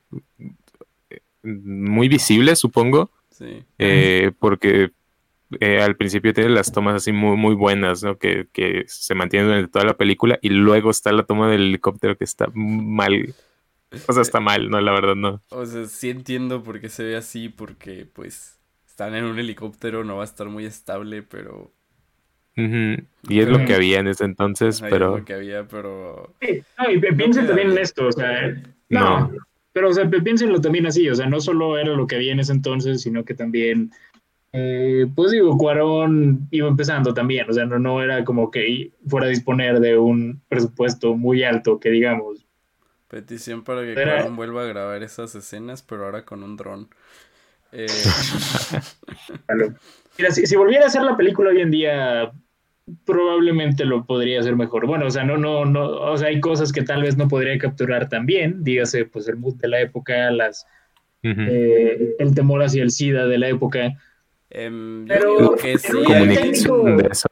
muy 1.43 2.08
visible, 2.10 2.56
supongo, 2.56 3.10
Sí. 3.30 3.64
eh, 3.78 4.32
porque 4.39 4.91
eh, 5.62 5.82
al 5.82 5.95
principio 5.95 6.34
tiene 6.34 6.50
las 6.50 6.72
tomas 6.74 6.95
así 6.95 7.12
muy, 7.14 7.38
muy 7.38 7.56
buenas, 7.56 8.04
¿no? 8.04 8.18
Que, 8.18 8.48
que 8.52 8.84
se 8.88 9.16
mantienen 9.16 9.48
durante 9.48 9.72
toda 9.72 9.86
la 9.86 9.98
película 9.98 10.39
y 10.41 10.50
luego 10.50 10.89
está 10.89 11.12
la 11.14 11.24
toma 11.26 11.50
del 11.50 11.62
helicóptero 11.70 12.18
que 12.18 12.26
está 12.26 12.48
mal, 12.54 13.34
o 14.08 14.14
sea, 14.14 14.22
está 14.22 14.40
mal, 14.40 14.70
¿no? 14.70 14.80
La 14.82 14.92
verdad, 14.92 15.16
no. 15.16 15.42
O 15.50 15.66
sea, 15.66 15.86
sí 15.86 16.10
entiendo 16.10 16.64
por 16.64 16.80
qué 16.80 16.90
se 16.90 17.04
ve 17.04 17.16
así, 17.16 17.50
porque 17.50 18.06
pues 18.12 18.60
están 18.88 19.16
en 19.16 19.26
un 19.26 19.38
helicóptero, 19.40 20.04
no 20.04 20.18
va 20.18 20.24
a 20.24 20.26
estar 20.26 20.48
muy 20.48 20.66
estable, 20.66 21.24
pero... 21.24 21.72
Y 22.56 23.40
es 23.40 23.48
lo 23.48 23.64
que 23.66 23.76
había 23.76 24.00
en 24.00 24.08
ese 24.08 24.26
entonces, 24.26 24.78
Ajá, 24.78 24.88
es 24.88 24.92
pero 24.94 25.18
lo 25.18 25.26
que 25.26 25.34
había, 25.36 25.68
pero... 25.68 26.34
Sí, 26.42 26.64
no, 26.80 26.92
y 26.92 27.00
pi- 27.00 27.16
piensen 27.16 27.46
también 27.46 27.70
en 27.72 27.78
esto, 27.78 28.08
o 28.08 28.12
sea, 28.12 28.52
no, 28.90 29.20
No. 29.28 29.32
pero 29.74 29.90
o 29.90 29.94
sea, 29.94 30.10
pi- 30.10 30.22
piénsenlo 30.22 30.60
también 30.60 30.88
así, 30.88 31.08
o 31.08 31.14
sea, 31.14 31.28
no 31.28 31.40
solo 31.40 31.78
era 31.78 31.94
lo 31.94 32.08
que 32.08 32.16
había 32.16 32.32
en 32.32 32.40
ese 32.40 32.54
entonces, 32.54 33.02
sino 33.02 33.24
que 33.24 33.36
también, 33.36 33.92
eh, 34.54 35.06
pues 35.16 35.32
digo, 35.32 35.56
Cuarón 35.56 36.48
iba 36.50 36.68
empezando 36.68 37.14
también, 37.14 37.48
o 37.48 37.54
sea, 37.54 37.66
no, 37.68 37.78
no 37.78 38.02
era 38.02 38.24
como 38.24 38.50
que 38.50 38.92
fuera 39.06 39.28
a 39.28 39.30
disponer 39.30 39.80
de 39.80 39.96
un 40.00 40.42
presupuesto 40.50 41.16
muy 41.16 41.44
alto, 41.44 41.80
que 41.80 41.92
digamos. 41.92 42.47
Petición 43.08 43.64
para 43.64 43.84
que 43.84 43.93
Cuarón 43.93 44.36
vuelva 44.36 44.64
a 44.64 44.68
grabar 44.68 45.01
esas 45.03 45.34
escenas, 45.36 45.82
pero 45.82 46.05
ahora 46.05 46.26
con 46.26 46.43
un 46.43 46.58
dron. 46.58 46.89
Eh. 47.72 47.88
Mira, 50.18 50.32
si, 50.32 50.45
si 50.45 50.55
volviera 50.55 50.86
a 50.86 50.88
hacer 50.88 51.03
la 51.03 51.16
película 51.16 51.49
hoy 51.51 51.62
en 51.62 51.72
día, 51.72 52.32
probablemente 53.05 53.86
lo 53.86 54.05
podría 54.05 54.39
hacer 54.39 54.55
mejor. 54.55 54.88
Bueno, 54.88 55.05
o 55.08 55.12
sea, 55.12 55.24
no, 55.24 55.38
no, 55.38 55.66
no, 55.66 55.88
o 55.89 56.18
sea, 56.18 56.30
hay 56.30 56.39
cosas 56.39 56.72
que 56.72 56.82
tal 56.84 57.01
vez 57.03 57.18
no 57.18 57.28
podría 57.28 57.58
capturar 57.58 58.10
tan 58.10 58.26
bien, 58.26 58.64
dígase, 58.64 59.05
pues 59.05 59.28
el 59.28 59.38
mood 59.38 59.55
de 59.55 59.68
la 59.68 59.80
época, 59.82 60.32
las, 60.32 60.66
eh, 61.24 62.16
el 62.20 62.34
temor 62.36 62.64
hacia 62.64 62.84
el 62.84 62.91
SIDA 62.91 63.26
de 63.28 63.38
la 63.38 63.49
época. 63.49 63.89
yo 63.89 65.05
Pero- 65.08 65.55
que 65.55 65.78
sí. 65.78 65.88
pero 65.91 66.03
comunicación 66.05 66.53
técnico- 66.53 66.84
de 67.03 67.08
eso. 67.12 67.28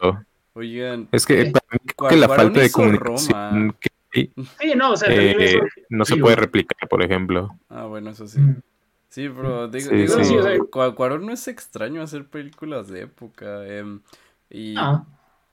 Oigan, 0.53 1.07
Es 1.11 1.25
que 1.25 1.45
Sí. 1.45 1.51
para 1.51 1.65
mí 1.71 1.79
creo 1.85 1.95
Cuar- 1.97 2.09
que 2.09 2.15
la 2.17 2.27
falta 2.29 2.59
de 2.61 2.71
comunicación 2.71 3.33
Roma. 3.33 3.75
que 3.79 3.89
hay, 4.15 4.31
Sí, 4.59 4.73
no, 4.75 4.91
o 4.91 4.97
sea, 4.97 5.09
también 5.09 5.39
eh, 5.41 5.45
eso- 5.45 5.59
no 5.89 6.05
se 6.05 6.15
puede 6.17 6.35
replicar, 6.35 6.87
por 6.89 7.03
ejemplo. 7.03 7.49
ah, 7.69 7.85
bueno, 7.85 8.09
eso 8.11 8.27
sí. 8.27 8.39
Mm. 8.39 8.61
Sí, 9.09 9.29
pero 9.29 9.67
digo, 9.69 9.89
Sí, 9.91 9.95
digo, 9.95 10.23
sí. 10.23 10.35
o 10.37 10.43
sea- 10.43 10.57
Cua- 10.57 10.93
Cuarón 10.95 11.25
no 11.25 11.31
es 11.31 11.47
extraño 11.47 12.01
hacer 12.01 12.25
películas 12.27 12.87
de 12.89 13.01
época. 13.03 13.65
em, 13.67 14.01
y, 14.49 14.75
Ah, 14.77 15.05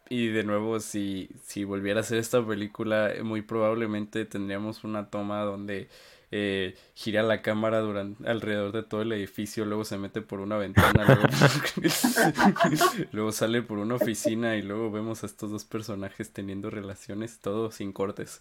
y 0.09 0.29
de 0.29 0.45
nuevo, 0.45 0.81
si, 0.81 1.31
si 1.45 1.65
volviera 1.65 2.01
a 2.01 2.03
hacer 2.03 2.19
esta 2.19 2.45
película, 2.45 3.13
eh, 3.15 3.23
muy 3.23 3.43
probablemente 3.43 4.25
tendríamos 4.25 4.85
una 4.85 5.11
toma 5.11 5.41
donde 5.43 5.89
eh, 6.33 6.77
gira 6.95 7.23
la 7.23 7.43
cámara 7.43 7.81
durante, 7.81 8.29
alrededor 8.29 8.73
de 8.73 8.83
todo 8.85 9.03
el 9.03 9.13
edificio, 9.13 9.65
luego 9.67 9.85
se 9.85 9.99
mete 9.99 10.23
por 10.23 10.41
una 10.41 10.59
ventana, 10.59 11.05
luego, 11.07 11.29
luego 13.13 13.33
sale 13.33 13.63
por 13.63 13.79
una 13.79 13.97
oficina 13.97 14.57
y 14.57 14.63
luego 14.63 14.91
vemos 14.91 15.23
a 15.23 15.27
estos 15.27 15.51
dos 15.51 15.65
personajes 15.65 16.33
teniendo 16.33 16.71
relaciones, 16.71 17.41
todo 17.41 17.71
sin 17.71 17.93
cortes. 17.93 18.41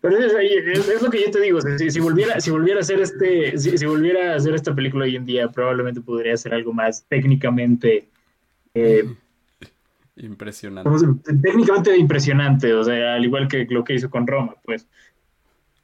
pero 0.00 0.18
es, 0.18 0.32
es- 0.32 0.88
es 0.88 1.02
lo 1.02 1.10
que 1.10 1.20
yo 1.22 1.30
te 1.30 1.40
digo, 1.40 1.60
si, 1.60 1.90
si 1.90 2.00
volviera, 2.00 2.40
si 2.40 2.50
volviera 2.50 2.80
a 2.80 2.82
hacer 2.82 3.00
este, 3.00 3.56
si, 3.58 3.78
si 3.78 3.86
volviera 3.86 4.32
a 4.32 4.36
hacer 4.36 4.54
esta 4.54 4.74
película 4.74 5.04
hoy 5.04 5.16
en 5.16 5.24
día, 5.24 5.48
probablemente 5.50 6.00
podría 6.00 6.36
ser 6.36 6.54
algo 6.54 6.72
más 6.72 7.06
técnicamente, 7.08 8.08
eh, 8.74 9.04
Impresionante. 10.16 11.12
técnicamente 11.42 11.96
impresionante, 11.96 12.72
o 12.74 12.82
sea, 12.84 13.14
al 13.14 13.24
igual 13.24 13.48
que 13.48 13.66
lo 13.70 13.84
que 13.84 13.94
hizo 13.94 14.10
con 14.10 14.26
Roma, 14.26 14.56
pues. 14.64 14.88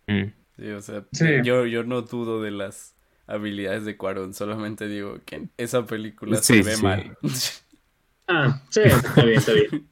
Mm. 0.08 0.32
Sí, 0.56 0.70
o 0.70 0.80
sea, 0.82 1.04
Sí. 1.12 1.26
yo, 1.44 1.66
yo 1.66 1.84
no 1.84 2.02
dudo 2.02 2.42
de 2.42 2.50
las 2.50 2.96
habilidades 3.28 3.84
de 3.84 3.96
Cuarón, 3.96 4.34
solamente 4.34 4.88
digo 4.88 5.18
que 5.24 5.48
esa 5.56 5.86
película 5.86 6.38
Sí, 6.38 6.62
se 6.64 6.70
ve 6.70 6.76
sí. 6.76 6.82
mal. 6.82 7.16
Ah, 8.26 8.60
sí, 8.68 8.80
está 8.84 9.24
bien, 9.24 9.38
está 9.38 9.52
bien. 9.52 9.88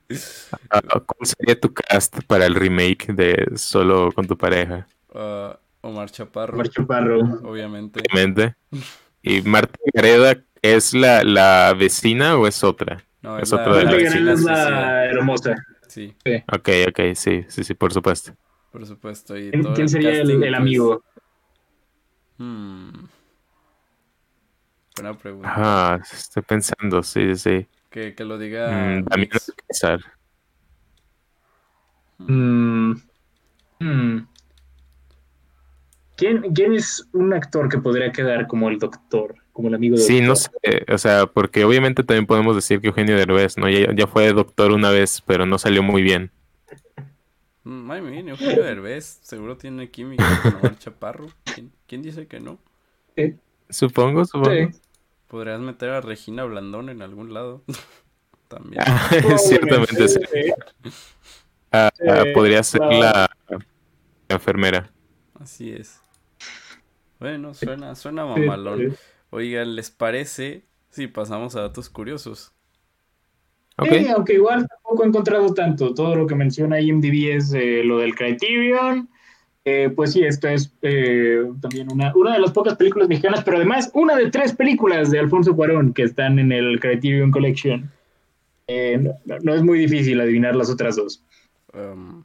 Ah, 0.71 0.81
¿Cuál 1.07 1.27
sería 1.27 1.59
tu 1.59 1.73
cast 1.73 2.19
para 2.27 2.45
el 2.47 2.55
remake 2.55 3.13
de 3.15 3.47
Solo 3.57 4.13
con 4.13 4.27
tu 4.27 4.37
pareja? 4.37 4.87
Ah, 5.15 5.59
Omar 5.81 6.11
Chaparro, 6.11 6.55
Omar 6.55 6.69
Chaparro. 6.69 7.21
obviamente. 7.45 8.01
Obviamente. 8.01 8.55
¿Y 9.23 9.41
Marta 9.43 9.79
Gareda 9.95 10.37
es 10.61 10.93
la, 10.95 11.23
la 11.25 11.75
vecina 11.79 12.37
o 12.37 12.47
es 12.47 12.63
otra? 12.65 13.03
No, 13.23 13.39
Es 13.39 13.45
es 13.45 13.53
la, 13.53 13.61
otra 13.63 13.77
de 13.77 13.85
la 13.85 13.91
las 13.93 13.93
Marta 13.93 14.05
vecina 14.05 14.21
Gareda 14.21 14.33
es 14.35 14.45
la 14.45 15.05
hermosa. 15.07 15.55
Sí, 15.89 16.15
Ok, 16.53 16.69
ok, 16.89 17.01
sí, 17.15 17.45
sí, 17.49 17.65
sí, 17.65 17.75
por 17.75 17.93
supuesto. 17.93 18.33
Por 18.77 18.85
supuesto. 18.85 19.35
Y 19.39 19.49
¿Quién, 19.51 19.63
todo 19.63 19.73
quién 19.73 19.89
sería 19.89 20.21
el, 20.21 20.39
pues, 20.39 20.55
amigo? 20.55 21.03
hmm. 22.37 22.91
Buena 24.97 25.15
pregunta. 25.15 25.53
Ah, 25.57 25.99
estoy 26.03 26.43
pensando, 26.43 27.03
sí, 27.03 27.37
sí. 27.37 27.67
Que, 27.91 28.15
que 28.15 28.25
lo 28.27 28.37
diga 28.37 28.67
Mm, 28.71 29.05
Damián. 29.05 29.31
Alcázar. 29.33 30.01
Mm, 32.19 32.93
mm. 33.81 34.29
¿Quién, 36.19 36.43
quién 36.55 36.75
es 36.75 37.09
un 37.15 37.33
actor 37.33 37.71
que 37.71 37.79
podría 37.79 38.13
quedar 38.13 38.47
como 38.47 38.69
el 38.69 38.79
doctor, 38.79 39.37
como 39.55 39.69
el 39.69 39.75
amigo 39.75 39.97
del 39.97 40.05
Sí, 40.05 40.21
no 40.21 40.35
doctor? 40.35 40.61
sé, 40.63 40.93
o 40.93 40.99
sea, 40.99 41.27
porque 41.27 41.65
obviamente 41.65 42.03
también 42.05 42.27
podemos 42.27 42.55
decir 42.55 42.83
que 42.83 42.89
Eugenio 42.89 43.17
Derbez, 43.17 43.57
¿no? 43.57 43.71
Ya, 43.71 43.95
ya 43.95 44.07
fue 44.07 44.31
doctor 44.35 44.73
una 44.73 44.91
vez, 44.91 45.23
pero 45.27 45.47
no 45.47 45.57
salió 45.57 45.83
muy 45.83 46.03
bien. 46.03 46.31
Mm, 47.67 47.91
Ay, 47.91 48.01
miren, 48.01 48.29
Eugenio 48.29 48.63
Derbez 48.63 49.19
seguro 49.23 49.57
tiene 49.57 49.91
química 49.91 50.25
con 50.41 50.55
Omar 50.55 50.79
Chaparro. 50.79 51.27
¿Quién, 51.53 51.73
quién 51.89 52.01
dice 52.01 52.29
que 52.29 52.39
no? 52.39 52.61
Supongo, 53.69 54.25
supongo. 54.25 54.51
Sí. 54.53 54.81
Podrías 55.27 55.59
meter 55.59 55.91
a 55.91 56.01
Regina 56.01 56.45
Blandón 56.45 56.91
en 56.91 57.03
algún 57.03 57.35
lado. 57.35 57.65
También. 58.49 58.81
Ah, 58.87 59.11
Ciertamente 59.39 60.07
sí. 60.07 60.21
Ah, 61.73 61.91
ah, 62.09 62.23
Sí, 62.23 62.33
podría 62.33 62.63
ser 62.63 62.83
la 62.83 63.29
enfermera. 64.29 64.89
Así 65.35 65.73
es. 65.73 66.01
Bueno, 67.19 67.53
suena, 67.53 67.97
suena 67.97 68.27
mamalón. 68.27 68.97
Oigan, 69.31 69.75
¿les 69.75 69.91
parece 69.91 70.63
si 70.91 71.09
pasamos 71.09 71.57
a 71.57 71.63
datos 71.63 71.91
curiosos? 71.91 72.53
Ok. 73.79 73.89
Sí, 73.91 74.07
aunque 74.09 74.35
igual 74.35 74.67
tampoco 74.69 75.05
he 75.05 75.09
encontrado 75.09 75.53
tanto. 75.55 75.93
Todo 75.95 76.17
lo 76.17 76.27
que 76.27 76.35
menciona 76.35 76.81
IMDb 76.81 77.37
es 77.37 77.53
eh, 77.53 77.83
lo 77.85 77.99
del 77.99 78.15
Criterion. 78.15 79.09
Eh, 79.65 79.91
pues 79.95 80.13
sí, 80.13 80.23
esta 80.23 80.53
es 80.53 80.73
eh, 80.83 81.43
también 81.61 81.91
una, 81.93 82.15
una 82.15 82.33
de 82.35 82.39
las 82.39 82.53
pocas 82.53 82.77
películas 82.77 83.09
mexicanas, 83.09 83.43
pero 83.45 83.57
además 83.57 83.91
una 83.95 84.15
de 84.17 84.31
tres 84.31 84.53
películas 84.55 85.11
de 85.11 85.19
Alfonso 85.19 85.57
Cuarón 85.57 85.93
que 85.93 86.05
están 86.05 86.39
en 86.39 86.53
el 86.53 86.79
Criterion 86.81 87.31
Collection. 87.33 87.91
Eh, 88.69 88.97
no, 88.99 89.13
no- 89.25 89.39
no 89.41 89.55
es 89.55 89.63
muy 89.63 89.79
difícil 89.79 90.21
adivinar 90.21 90.55
las 90.57 90.71
otras 90.71 90.97
dos. 90.97 91.23
Um, 91.75 92.25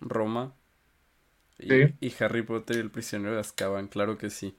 Roma 0.00 0.52
y, 1.58 1.68
Sí. 1.68 1.82
y 2.00 2.12
Harry 2.22 2.42
Potter 2.42 2.76
y 2.76 2.80
el 2.80 2.90
prisionero 2.90 3.34
de 3.34 3.40
Azkaban, 3.40 3.86
claro 3.88 4.18
que 4.18 4.28
sí. 4.30 4.54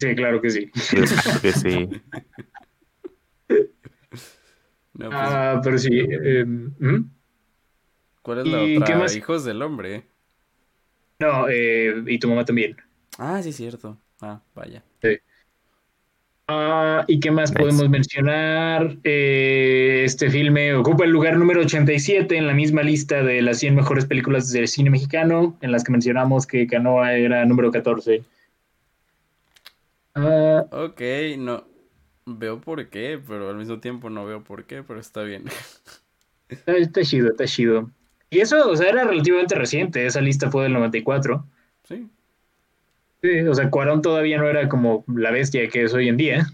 Sí, 0.00 0.14
claro 0.14 0.40
que 0.40 0.50
sí. 0.50 0.70
Sí, 0.74 0.96
claro 0.96 1.40
que 1.42 1.52
sí. 1.52 1.88
No, 4.98 5.08
pues, 5.08 5.20
Ah, 5.22 5.60
pero 5.64 5.78
sí. 5.78 5.88
eh, 5.92 6.44
¿mm? 6.44 7.10
¿Cuál 8.22 8.38
es 8.40 8.46
la 8.46 8.64
¿y 8.64 8.76
otra? 8.76 8.86
qué 8.86 8.94
más? 9.00 9.16
Hijos 9.16 9.44
del 9.44 9.62
hombre. 9.62 10.04
No, 11.20 11.48
eh, 11.48 12.02
y 12.06 12.18
tu 12.18 12.28
mamá 12.28 12.44
también. 12.44 12.76
Ah, 13.16 13.40
sí, 13.42 13.52
cierto. 13.52 13.96
Ah, 14.20 14.40
vaya. 14.54 14.82
Ah, 16.50 17.04
¿y 17.06 17.20
qué 17.20 17.30
más 17.30 17.50
Nice. 17.50 17.60
podemos 17.60 17.88
mencionar? 17.90 18.96
Eh, 19.04 20.02
este 20.04 20.30
filme 20.30 20.74
ocupa 20.74 21.04
el 21.04 21.10
lugar 21.10 21.36
número 21.36 21.60
87 21.60 22.36
en 22.36 22.46
la 22.46 22.54
misma 22.54 22.82
lista 22.82 23.22
de 23.22 23.42
las 23.42 23.58
100 23.58 23.74
mejores 23.74 24.06
películas 24.06 24.50
del 24.50 24.66
cine 24.66 24.90
mexicano, 24.90 25.56
en 25.60 25.72
las 25.72 25.84
que 25.84 25.92
mencionamos 25.92 26.46
que 26.46 26.66
Canoa 26.66 27.14
era 27.14 27.44
número 27.44 27.70
14. 27.70 28.22
Ah, 30.14 30.64
Ok, 30.70 31.00
no. 31.38 31.64
Veo 32.36 32.60
por 32.60 32.88
qué, 32.88 33.18
pero 33.26 33.48
al 33.48 33.56
mismo 33.56 33.80
tiempo 33.80 34.10
no 34.10 34.26
veo 34.26 34.44
por 34.44 34.64
qué, 34.64 34.82
pero 34.82 35.00
está 35.00 35.22
bien. 35.22 35.44
está, 36.66 37.02
chido, 37.02 37.30
está 37.30 37.46
chido. 37.46 37.90
Y 38.30 38.40
eso, 38.40 38.68
o 38.68 38.76
sea, 38.76 38.90
era 38.90 39.04
relativamente 39.04 39.54
reciente, 39.54 40.04
esa 40.04 40.20
lista 40.20 40.50
fue 40.50 40.64
del 40.64 40.74
94. 40.74 41.46
Sí. 41.84 42.06
Sí, 43.22 43.40
o 43.40 43.54
sea, 43.54 43.70
Cuarón 43.70 44.02
todavía 44.02 44.36
no 44.38 44.46
era 44.48 44.68
como 44.68 45.04
la 45.08 45.30
bestia 45.30 45.66
que 45.68 45.84
es 45.84 45.94
hoy 45.94 46.08
en 46.08 46.16
día. 46.18 46.46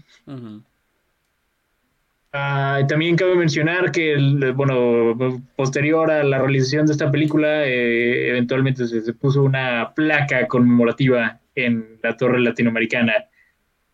Ah, 2.37 2.81
también 2.87 3.15
cabe 3.15 3.35
mencionar 3.35 3.91
que, 3.91 4.13
el- 4.13 4.51
bueno, 4.53 5.15
posterior 5.55 6.11
a 6.11 6.23
la 6.23 6.39
realización 6.39 6.85
de 6.85 6.91
esta 6.93 7.09
película, 7.11 7.65
eh, 7.65 8.29
eventualmente 8.29 8.87
se, 8.87 9.01
se 9.01 9.13
puso 9.13 9.41
una 9.43 9.93
placa 9.95 10.47
conmemorativa 10.47 11.39
en 11.55 11.97
la 12.03 12.17
Torre 12.17 12.41
Latinoamericana 12.41 13.13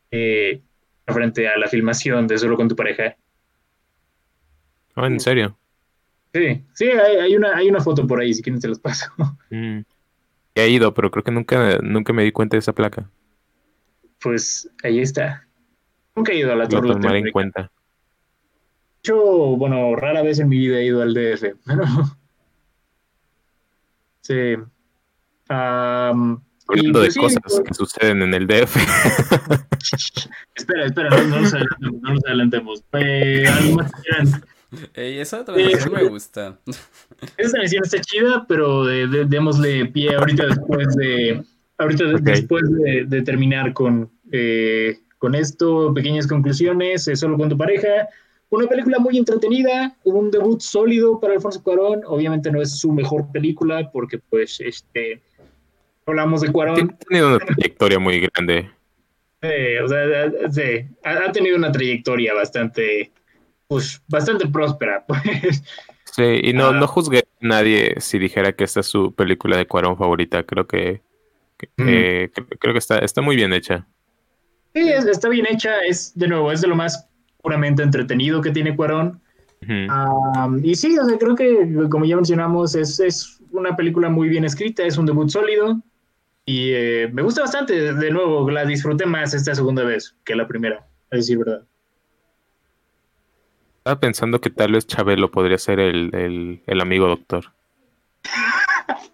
eh, 0.09 0.61
frente 1.07 1.47
a 1.47 1.57
la 1.57 1.67
filmación 1.67 2.27
de 2.27 2.37
Solo 2.37 2.55
con 2.55 2.67
tu 2.67 2.75
pareja. 2.75 3.15
Oh, 4.95 5.05
¿En 5.05 5.19
serio? 5.19 5.57
Sí, 6.33 6.63
sí, 6.73 6.85
hay, 6.85 7.17
hay 7.17 7.35
una, 7.35 7.55
hay 7.55 7.69
una 7.69 7.81
foto 7.81 8.07
por 8.07 8.19
ahí, 8.19 8.33
si 8.33 8.41
quieren 8.41 8.61
se 8.61 8.67
las 8.67 8.79
paso. 8.79 9.11
Mm. 9.49 9.81
He 10.55 10.69
ido, 10.69 10.93
pero 10.93 11.11
creo 11.11 11.23
que 11.23 11.31
nunca, 11.31 11.77
nunca 11.81 12.13
me 12.13 12.23
di 12.23 12.31
cuenta 12.31 12.55
de 12.55 12.59
esa 12.59 12.73
placa. 12.73 13.09
Pues 14.21 14.69
ahí 14.83 14.99
está. 14.99 15.45
Nunca 16.15 16.31
he 16.31 16.37
ido 16.37 16.51
a 16.51 16.55
la 16.55 16.67
Torre 16.67 16.91
tomaré 16.91 17.19
en 17.19 17.31
cuenta. 17.31 17.61
De 17.63 17.69
hecho, 18.99 19.17
bueno, 19.57 19.95
rara 19.95 20.21
vez 20.21 20.39
en 20.39 20.49
mi 20.49 20.57
vida 20.57 20.77
he 20.77 20.85
ido 20.85 21.01
al 21.01 21.13
DF. 21.13 21.55
pero- 21.65 21.85
sí. 24.21 24.55
Y, 25.49 26.41
Hablando 26.67 27.01
de 27.01 27.11
sí, 27.11 27.19
cosas 27.19 27.39
pues, 27.43 27.61
que 27.67 27.73
suceden 27.73 28.21
en 28.21 28.33
el 28.33 28.47
DF. 28.47 28.75
Espera, 30.55 30.85
espera, 30.85 31.09
no, 31.09 31.23
no 31.27 31.41
nos 31.41 31.53
adelantemos. 31.53 32.01
No 32.01 32.13
nos 32.13 32.25
adelantemos. 32.25 32.83
Eh, 32.93 33.45
algo 33.47 33.75
más. 33.77 33.91
Ey, 34.93 35.19
esa 35.19 35.43
transición 35.43 35.93
me 35.93 36.03
gusta. 36.05 36.57
Esta 37.37 37.57
canción 37.59 37.83
está 37.83 37.99
chida, 38.01 38.45
pero 38.47 38.85
de- 38.85 39.07
de- 39.07 39.25
démosle 39.25 39.85
pie 39.87 40.15
ahorita 40.15 40.45
después 40.47 40.95
de 40.95 41.43
ahorita 41.77 42.05
de- 42.05 42.15
Ok. 42.15 42.21
después 42.21 42.63
de, 42.71 43.05
de 43.05 43.21
terminar 43.21 43.73
con, 43.73 44.09
eh, 44.31 44.99
con 45.17 45.35
esto, 45.35 45.93
pequeñas 45.93 46.25
conclusiones, 46.27 47.07
eh, 47.07 47.15
solo 47.15 47.37
con 47.37 47.49
tu 47.49 47.57
pareja. 47.57 48.07
Una 48.49 48.67
película 48.67 48.99
muy 48.99 49.17
entretenida, 49.17 49.95
un 50.03 50.29
debut 50.31 50.61
sólido 50.61 51.19
para 51.19 51.33
Alfonso 51.33 51.61
Cuarón. 51.63 52.01
Obviamente 52.05 52.51
no 52.51 52.61
es 52.61 52.79
su 52.79 52.91
mejor 52.91 53.31
película 53.31 53.89
porque 53.91 54.19
pues 54.29 54.59
este 54.61 55.21
hablamos 56.11 56.41
de 56.41 56.51
Cuarón. 56.51 56.75
Tiene 56.75 56.93
tenido 57.07 57.27
una 57.29 57.39
trayectoria 57.39 57.99
muy 57.99 58.19
grande. 58.19 58.69
Eh, 59.41 59.79
o 59.83 59.87
sea, 59.87 59.97
sí, 60.51 60.85
ha, 61.03 61.25
ha 61.25 61.31
tenido 61.31 61.57
una 61.57 61.71
trayectoria 61.71 62.33
bastante 62.33 63.11
pues 63.67 64.01
bastante 64.07 64.47
próspera. 64.47 65.03
Pues. 65.07 65.63
Sí, 66.13 66.41
y 66.43 66.53
no, 66.53 66.67
Ah. 66.67 66.73
no 66.73 66.87
juzgué 66.87 67.19
a 67.19 67.23
nadie 67.39 67.95
si 67.99 68.19
dijera 68.19 68.51
que 68.51 68.65
esta 68.65 68.81
es 68.81 68.85
su 68.87 69.13
película 69.15 69.55
de 69.57 69.65
Cuarón 69.65 69.97
favorita. 69.97 70.43
Creo 70.43 70.67
que, 70.67 71.01
que- 71.57 71.69
Mm. 71.77 71.87
eh, 71.87 72.31
cre- 72.35 72.57
creo 72.59 72.73
que 72.73 72.79
está, 72.79 72.99
está 72.99 73.21
muy 73.21 73.35
bien 73.37 73.53
hecha. 73.53 73.87
Sí, 74.75 74.89
es- 74.89 75.05
está 75.05 75.29
bien 75.29 75.45
hecha, 75.49 75.79
es 75.87 76.11
de 76.15 76.27
nuevo, 76.27 76.51
es 76.51 76.59
de 76.61 76.67
lo 76.67 76.75
más 76.75 77.07
puramente 77.41 77.81
entretenido 77.81 78.41
que 78.41 78.51
tiene 78.51 78.75
Cuarón. 78.75 79.21
Y 80.63 80.75
sí, 80.75 80.97
o 80.97 81.05
sea, 81.05 81.17
creo 81.17 81.35
que, 81.35 81.69
como 81.89 82.03
ya 82.05 82.15
mencionamos, 82.15 82.75
es, 82.75 82.99
es 82.99 83.39
una 83.51 83.75
película 83.75 84.09
muy 84.09 84.27
bien 84.27 84.43
escrita, 84.43 84.83
es 84.83 84.97
un 84.97 85.05
debut 85.05 85.29
sólido. 85.29 85.79
Y 86.53 86.73
eh, 86.73 87.09
me 87.13 87.21
gusta 87.21 87.43
bastante, 87.43 87.93
de 87.93 88.11
nuevo, 88.11 88.49
la 88.51 88.65
disfruté 88.65 89.05
más 89.05 89.33
esta 89.33 89.55
segunda 89.55 89.85
vez 89.85 90.17
que 90.25 90.35
la 90.35 90.45
primera, 90.47 90.85
a 91.09 91.15
decir 91.15 91.37
verdad. 91.37 91.63
Estaba 93.77 93.99
pensando 94.01 94.41
que 94.41 94.49
tal 94.49 94.73
vez 94.73 94.85
Chabelo 94.85 95.31
podría 95.31 95.57
ser 95.57 95.79
el, 95.79 96.13
el- 96.13 96.61
el 96.67 96.81
amigo 96.81 97.07
doctor. 97.07 97.45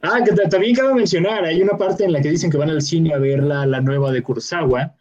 Ah, 0.00 0.20
que 0.24 0.30
ta- 0.32 0.48
también 0.48 0.76
cabe 0.76 0.94
mencionar, 0.94 1.44
hay 1.44 1.60
una 1.60 1.76
parte 1.76 2.04
en 2.04 2.12
la 2.12 2.20
que 2.22 2.30
dicen 2.30 2.52
que 2.52 2.56
van 2.56 2.70
al 2.70 2.80
cine 2.82 3.12
a 3.14 3.18
ver 3.18 3.42
la, 3.42 3.66
la 3.66 3.80
nueva 3.80 4.12
de 4.12 4.22
Kurosawa. 4.22 4.94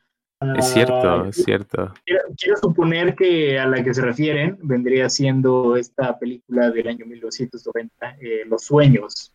Es 0.57 0.73
cierto, 0.73 0.93
Ah, 0.95 1.25
es 1.29 1.43
cierto. 1.43 1.93
Quiero, 2.03 2.21
quiero 2.35 2.57
suponer 2.57 3.13
que 3.15 3.59
a 3.59 3.67
la 3.67 3.83
que 3.83 3.93
se 3.93 4.01
refieren 4.01 4.57
vendría 4.63 5.07
siendo 5.09 5.75
esta 5.77 6.17
película 6.17 6.71
del 6.71 6.87
año 6.87 7.05
1990, 7.05 8.17
eh, 8.19 8.41
Los 8.47 8.63
Sueños, 8.65 9.31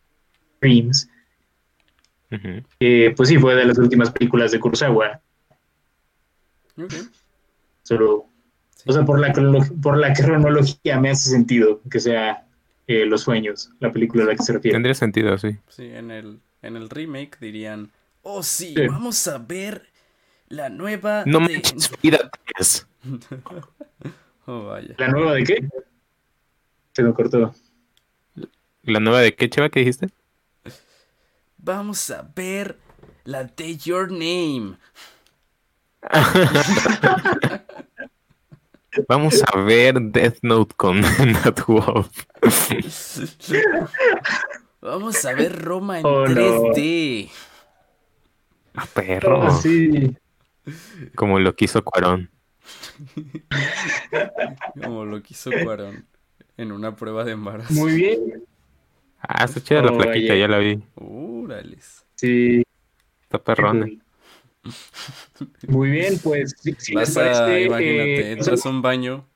Dreams, 0.63 1.11
que 2.81 3.13
pues 3.17 3.29
sí 3.29 3.37
fue 3.39 3.55
de 3.55 3.67
las 3.67 3.77
últimas 3.79 4.11
películas 4.11 4.53
de 4.53 4.61
Kurosawa, 4.61 5.21
Ok. 6.79 6.95
solo, 7.83 8.27
Sí. 8.77 8.85
o 8.89 8.93
sea, 8.95 9.05
por 9.05 9.21
la, 9.21 9.33
cronolo- 9.33 9.81
por 9.83 9.99
la 9.99 10.15
cronología 10.15 10.99
me 10.99 11.11
hace 11.11 11.29
sentido 11.31 11.81
que 11.91 12.01
sea 12.01 12.47
eh, 12.87 13.05
Los 13.05 13.23
Sueños, 13.23 13.71
la 13.81 13.93
película 13.93 14.25
a 14.25 14.27
la 14.29 14.35
que 14.37 14.43
se 14.43 14.53
refiere. 14.55 14.75
Tendría 14.75 14.95
sentido, 14.95 15.37
sí. 15.39 15.57
Sí, 15.69 15.85
en 15.85 16.11
el, 16.11 16.41
en 16.63 16.77
el 16.77 16.89
remake 16.91 17.39
dirían, 17.41 17.91
oh 18.23 18.43
sí, 18.43 18.75
Sí. 18.77 18.87
vamos 18.87 19.27
a 19.29 19.39
ver 19.39 19.89
la 20.49 20.69
nueva 20.71 21.25
No 21.27 21.41
de... 21.41 21.55
manches, 21.55 21.91
vida 22.03 22.31
tres. 22.55 22.87
Oh, 24.45 24.65
vaya. 24.65 24.97
¿La 24.99 25.07
nueva 25.07 25.35
de 25.35 25.45
qué? 25.45 25.69
Se 26.95 27.05
me 27.05 27.15
cortó. 27.15 27.55
¿La 28.83 28.99
nueva 28.99 29.21
de 29.21 29.37
qué, 29.37 29.49
Cheva, 29.49 29.69
que 29.69 29.79
dijiste? 29.79 30.09
Vamos 31.63 32.11
a 32.11 32.29
ver 32.35 32.77
la 33.23 33.45
de 33.45 33.77
Your 33.77 34.11
Name. 34.11 34.77
Vamos 39.09 39.43
a 39.45 39.59
ver 39.59 39.95
Death 40.01 40.39
Note 40.43 40.75
con 40.77 41.01
Nat 41.33 41.65
Wolf. 41.67 42.25
Vamos 44.81 45.25
a 45.25 45.33
ver 45.35 45.63
Roma 45.63 46.01
en 46.01 46.07
Oh, 46.07 46.27
no. 46.27 46.35
3D. 46.35 47.31
Ah, 48.75 48.87
perro. 48.93 49.47
Oh, 49.47 49.51
sí. 49.53 50.17
Como 51.15 51.39
lo 51.39 51.55
quiso 51.55 51.85
Cuarón. 51.85 52.29
Como 54.83 55.05
lo 55.05 55.23
quiso 55.23 55.51
Cuarón 55.63 56.07
en 56.57 56.73
una 56.73 56.97
prueba 56.97 57.23
de 57.25 57.33
embarazo. 57.33 57.73
Muy 57.75 57.95
bien. 57.95 58.45
Ah, 59.23 59.45
está 59.45 59.63
chida 59.63 59.83
la 59.83 59.93
Oh, 59.93 59.99
plaquita, 59.99 60.33
vaya. 60.33 60.47
ya 60.47 60.49
la 60.49 60.59
vi. 60.59 60.83
Órales. 60.97 62.05
Sí. 62.17 62.63
Está 63.23 63.39
perrona. 63.43 63.87
Muy 65.69 65.91
bien, 65.91 66.19
pues 66.23 66.55
si, 66.59 66.95
Vas 66.95 67.17
a, 67.17 67.21
parece, 67.21 67.63
imagínate, 67.65 68.21
eh, 68.21 68.33
entras 68.33 68.65
a 68.65 68.69
un 68.69 68.83
baño 68.83 69.27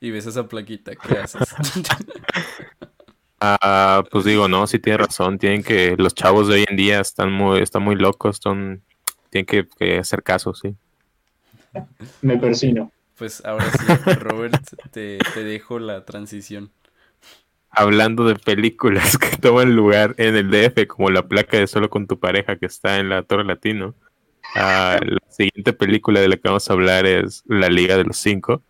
y 0.00 0.10
ves 0.10 0.26
esa 0.26 0.48
plaquita, 0.48 0.92
¿qué 0.96 1.18
haces? 1.18 1.42
Ah, 3.42 4.04
pues 4.10 4.26
digo, 4.26 4.48
no, 4.48 4.66
sí 4.66 4.78
tiene 4.78 4.98
razón. 4.98 5.38
Tienen 5.38 5.62
que, 5.62 5.96
los 5.96 6.14
chavos 6.14 6.46
de 6.46 6.56
hoy 6.56 6.64
en 6.68 6.76
día 6.76 7.00
están 7.00 7.32
muy, 7.32 7.60
están 7.62 7.82
muy 7.82 7.94
locos, 7.94 8.38
son, 8.42 8.82
tienen 9.30 9.46
que, 9.46 9.66
que 9.78 9.96
hacer 9.96 10.22
caso, 10.22 10.52
sí. 10.52 10.76
me 12.20 12.36
persino. 12.36 12.92
Pues 13.16 13.42
ahora 13.46 13.70
sí, 13.72 14.12
Robert, 14.18 14.62
te, 14.90 15.16
te 15.32 15.42
dejo 15.42 15.78
la 15.78 16.04
transición. 16.04 16.70
Hablando 17.70 18.24
de 18.24 18.34
películas 18.34 19.16
que 19.18 19.36
toman 19.36 19.76
lugar 19.76 20.14
en 20.18 20.36
el 20.36 20.50
DF, 20.50 20.86
como 20.86 21.10
la 21.10 21.26
placa 21.26 21.58
de 21.58 21.66
Solo 21.66 21.90
con 21.90 22.06
tu 22.06 22.18
pareja 22.18 22.56
que 22.56 22.66
está 22.66 22.98
en 22.98 23.08
la 23.08 23.22
Torre 23.22 23.44
Latino. 23.44 23.94
ah, 24.54 24.98
la 25.04 25.18
siguiente 25.30 25.72
película 25.72 26.20
de 26.20 26.28
la 26.28 26.36
que 26.36 26.48
vamos 26.48 26.68
a 26.68 26.72
hablar 26.72 27.06
es 27.06 27.44
La 27.46 27.68
Liga 27.68 27.96
de 27.96 28.04
los 28.04 28.16
Cinco. 28.16 28.62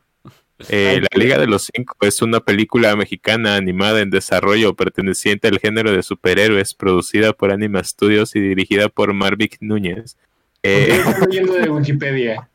Eh, 0.69 1.01
la 1.01 1.19
Liga 1.19 1.39
de 1.39 1.47
los 1.47 1.71
Cinco 1.75 1.97
es 2.03 2.21
una 2.21 2.41
película 2.41 2.95
mexicana 2.95 3.57
animada 3.57 4.03
en 4.03 4.11
desarrollo 4.11 4.75
perteneciente 4.75 5.49
al 5.49 5.59
género 5.59 5.91
de 5.93 6.03
superhéroes, 6.03 6.75
producida 6.75 7.33
por 7.33 7.51
Anima 7.51 7.83
Studios 7.83 8.37
y 8.37 8.41
dirigida 8.41 8.91
por 8.91 9.15
Marvick 9.15 9.57
Núñez. 9.61 10.19
Eh, 10.63 11.03
de 11.31 11.71
Wikipedia. 11.71 12.51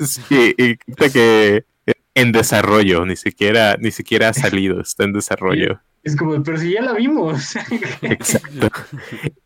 Sí, 0.00 0.54
y 0.56 0.76
que 0.76 1.64
en 2.16 2.32
desarrollo, 2.32 3.06
ni 3.06 3.14
siquiera, 3.16 3.76
ni 3.78 3.92
siquiera 3.92 4.30
ha 4.30 4.34
salido, 4.34 4.80
está 4.80 5.04
en 5.04 5.12
desarrollo. 5.12 5.80
Es 6.06 6.14
como, 6.16 6.40
pero 6.44 6.56
si 6.56 6.72
ya 6.72 6.82
la 6.82 6.92
vimos. 6.94 7.56
Exacto. 8.02 8.68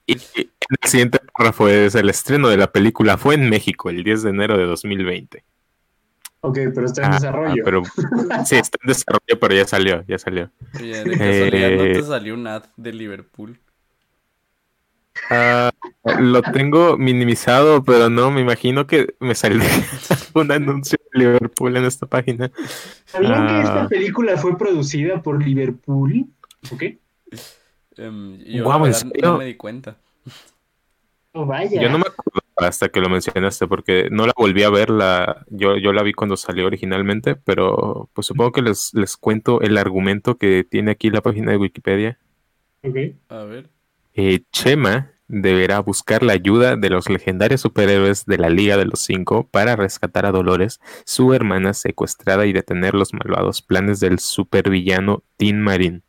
Y, 0.06 0.12
y 0.14 0.50
el 0.82 0.88
siguiente 0.90 1.18
párrafo 1.34 1.68
es 1.68 1.94
el 1.94 2.10
estreno 2.10 2.48
de 2.48 2.58
la 2.58 2.70
película 2.70 3.16
fue 3.16 3.34
en 3.36 3.48
México 3.48 3.88
el 3.88 4.04
10 4.04 4.24
de 4.24 4.30
enero 4.30 4.58
de 4.58 4.66
2020. 4.66 5.42
ok, 6.42 6.58
pero 6.74 6.84
está 6.84 7.06
en 7.06 7.12
Ah, 7.12 7.14
desarrollo. 7.14 7.62
pero 7.64 7.82
sí, 8.46 8.56
está 8.56 8.78
en 8.82 8.88
desarrollo, 8.88 9.40
pero 9.40 9.54
ya 9.54 9.66
salió, 9.66 10.04
ya 10.06 10.18
salió. 10.18 10.50
Oye, 10.78 11.02
de 11.04 11.16
casualidad, 11.16 11.70
¿no 11.70 11.84
Eh. 11.84 11.92
te 11.94 12.02
salió 12.02 12.34
un 12.34 12.46
ad 12.46 12.64
de 12.76 12.92
Liverpool? 12.92 13.58
Ah, 15.30 15.70
lo 16.18 16.42
tengo 16.42 16.96
minimizado, 16.98 17.82
pero 17.84 18.10
no, 18.10 18.30
me 18.30 18.40
imagino 18.42 18.86
que 18.86 19.14
me 19.20 19.34
salió 19.34 19.62
un 20.34 20.52
anuncio 20.52 20.98
Liverpool 21.12 21.76
en 21.76 21.84
esta 21.84 22.06
página. 22.06 22.50
¿Sabían 23.06 23.46
que 23.46 23.52
Ah. 23.52 23.60
esta 23.62 23.88
película 23.88 24.36
fue 24.36 24.56
producida 24.56 25.22
por 25.22 25.42
Liverpool? 25.44 26.26
¿Ok? 26.72 26.82
Em, 27.96 28.38
yo 28.38 28.64
¿en 28.64 28.82
verdad 28.82 28.92
serio? 28.92 29.32
no 29.32 29.38
me 29.38 29.44
di 29.46 29.54
cuenta. 29.54 29.96
Oh, 31.32 31.46
vaya. 31.46 31.80
Yo 31.80 31.88
no 31.88 31.98
me 31.98 32.06
acuerdo 32.08 32.40
hasta 32.56 32.88
que 32.88 33.00
lo 33.00 33.08
mencionaste, 33.08 33.66
porque 33.66 34.08
no 34.10 34.26
la 34.26 34.32
volví 34.36 34.62
a 34.64 34.70
ver, 34.70 34.90
la, 34.90 35.44
yo, 35.48 35.76
yo 35.78 35.92
la 35.92 36.02
vi 36.02 36.12
cuando 36.12 36.36
salió 36.36 36.66
originalmente, 36.66 37.36
pero 37.36 38.08
pues 38.12 38.26
supongo 38.26 38.52
que 38.52 38.62
les, 38.62 38.92
les 38.94 39.16
cuento 39.16 39.60
el 39.62 39.78
argumento 39.78 40.36
que 40.36 40.64
tiene 40.64 40.90
aquí 40.90 41.08
la 41.10 41.22
página 41.22 41.52
de 41.52 41.56
Wikipedia. 41.56 42.18
Ok. 42.82 42.96
A 43.28 43.44
ver. 43.44 43.68
Eh, 44.14 44.42
Chema 44.52 45.10
deberá 45.30 45.78
buscar 45.78 46.22
la 46.22 46.32
ayuda 46.32 46.76
de 46.76 46.90
los 46.90 47.08
legendarios 47.08 47.60
superhéroes 47.60 48.26
de 48.26 48.36
la 48.36 48.50
Liga 48.50 48.76
de 48.76 48.84
los 48.84 49.00
Cinco 49.00 49.48
para 49.50 49.76
rescatar 49.76 50.26
a 50.26 50.32
Dolores, 50.32 50.80
su 51.04 51.32
hermana 51.32 51.72
secuestrada 51.72 52.46
y 52.46 52.52
detener 52.52 52.94
los 52.94 53.14
malvados 53.14 53.62
planes 53.62 54.00
del 54.00 54.18
supervillano 54.18 55.22
Tin 55.36 55.60
Marín. 55.60 56.02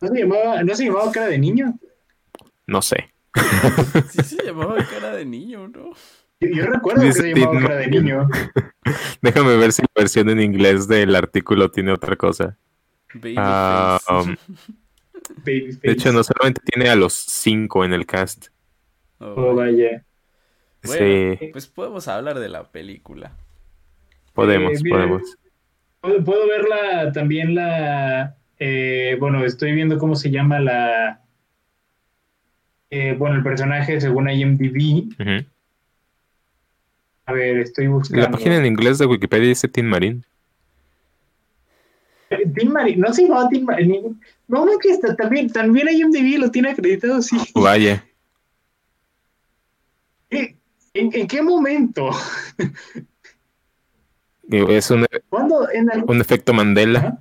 ¿No 0.00 0.08
se 0.08 0.20
llamaba, 0.20 0.62
¿no 0.62 0.74
se 0.74 0.84
llamaba 0.84 1.10
cara 1.10 1.26
de 1.26 1.38
niño? 1.38 1.78
No 2.66 2.80
sé. 2.80 3.12
Sí 4.10 4.22
se 4.22 4.42
llamaba 4.46 4.76
cara 4.84 5.16
de 5.16 5.24
niño, 5.24 5.68
¿no? 5.68 5.90
Yo, 6.40 6.48
yo 6.48 6.66
recuerdo 6.66 7.02
que 7.02 7.12
se 7.12 7.34
llamaba 7.34 7.50
Tin 7.50 7.60
cara 7.62 7.76
de 7.76 7.86
niño. 7.88 8.28
Déjame 9.22 9.56
ver 9.56 9.72
si 9.72 9.82
la 9.82 9.88
versión 9.96 10.30
en 10.30 10.40
inglés 10.40 10.86
del 10.86 11.16
artículo 11.16 11.70
tiene 11.70 11.92
otra 11.92 12.14
cosa. 12.14 12.56
Ah, 13.36 13.98
um, 14.10 14.36
Babyface. 15.44 15.80
de 15.82 15.92
hecho, 15.92 16.12
no 16.12 16.22
solamente 16.24 16.60
tiene 16.64 16.88
a 16.90 16.96
los 16.96 17.12
cinco 17.14 17.84
en 17.84 17.92
el 17.92 18.06
cast. 18.06 18.48
Oh, 19.18 19.34
Oh, 19.36 19.54
vaya. 19.54 20.04
Bueno, 20.84 21.36
Sí, 21.40 21.46
pues 21.52 21.66
podemos 21.66 22.06
hablar 22.08 22.38
de 22.38 22.48
la 22.48 22.64
película. 22.70 23.32
podemos, 24.32 24.72
eh, 24.74 24.80
mira, 24.82 24.96
podemos. 24.96 25.36
Puedo, 26.00 26.24
puedo 26.24 26.46
verla 26.48 27.12
también 27.12 27.54
la. 27.54 28.36
eh, 28.58 29.16
bueno, 29.18 29.44
estoy 29.44 29.72
viendo 29.72 29.98
cómo 29.98 30.14
se 30.14 30.30
llama 30.30 30.60
la. 30.60 31.22
eh, 32.90 33.14
bueno, 33.18 33.36
el 33.36 33.42
personaje 33.42 34.00
según 34.00 34.30
IMDb. 34.30 35.12
A 37.26 37.32
ver, 37.32 37.58
estoy 37.58 37.88
buscando. 37.88 38.22
La 38.24 38.30
página 38.30 38.56
en 38.56 38.64
inglés 38.66 38.98
de 38.98 39.06
Wikipedia 39.06 39.48
dice 39.48 39.68
Tin 39.68 39.86
Marín. 39.86 40.24
Tim 42.54 42.72
Marín, 42.72 43.00
no 43.00 43.12
se 43.12 43.22
llamaba 43.22 43.48
Tim 43.48 43.64
Marín. 43.64 44.20
No, 44.48 44.64
no, 44.64 44.78
que 44.78 44.90
está 44.90 45.14
también, 45.16 45.50
también 45.52 45.88
IMDb 45.90 46.38
lo 46.38 46.50
tiene 46.50 46.70
acreditado, 46.70 47.20
sí. 47.22 47.36
Vaya. 47.54 48.04
¿Qué- 50.30 50.56
¿En, 50.94 51.10
en 51.14 51.26
qué 51.28 51.42
momento? 51.42 52.10
Es 54.50 54.90
un, 54.90 55.06
¿Cuándo? 55.28 55.70
En 55.70 55.90
el- 55.92 56.04
un 56.06 56.20
efecto 56.20 56.52
Mandela. 56.54 57.18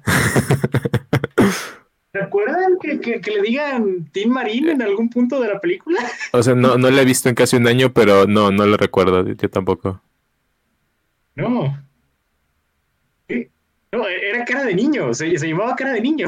¿Recuerdan 2.14 2.78
que, 2.82 3.00
que- 3.00 3.22
que 3.22 3.32
le 3.32 3.42
digan 3.42 4.10
Tim 4.12 4.30
Marín 4.32 4.70
en 4.70 4.82
algún 4.82 5.10
punto 5.10 5.40
de 5.42 5.50
la 5.50 5.60
película? 5.60 6.00
O 6.32 6.42
sea, 6.42 6.56
no, 6.56 6.78
no 6.78 6.90
la 6.90 7.02
he 7.02 7.06
visto 7.06 7.30
en 7.30 7.36
casi 7.36 7.58
un 7.58 7.68
año, 7.68 7.94
pero 7.94 8.26
no, 8.26 8.50
no 8.52 8.66
lo 8.66 8.78
recuerdo. 8.78 9.28
Yo 9.28 9.50
tampoco. 9.50 10.02
No. 11.36 11.78
No, 13.92 14.08
era 14.08 14.44
cara 14.46 14.64
de 14.66 14.74
niño, 14.76 15.14
se, 15.14 15.38
se 15.38 15.48
llamaba 15.48 15.76
cara 15.76 15.94
de 15.94 16.02
niño. 16.02 16.28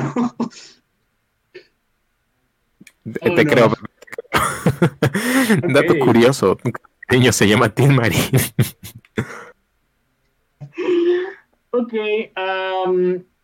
Te 3.03 3.29
Oh, 3.29 3.35
te 3.35 3.43
no. 3.43 3.51
creo. 3.51 3.73
Dato 5.73 5.93
Ok. 5.93 5.99
curioso. 5.99 6.57
Un 6.63 6.71
niño 7.09 7.31
se 7.33 7.47
llama 7.47 7.69
Tin 7.69 7.95
Marín. 7.95 8.21
Ok, 11.71 11.93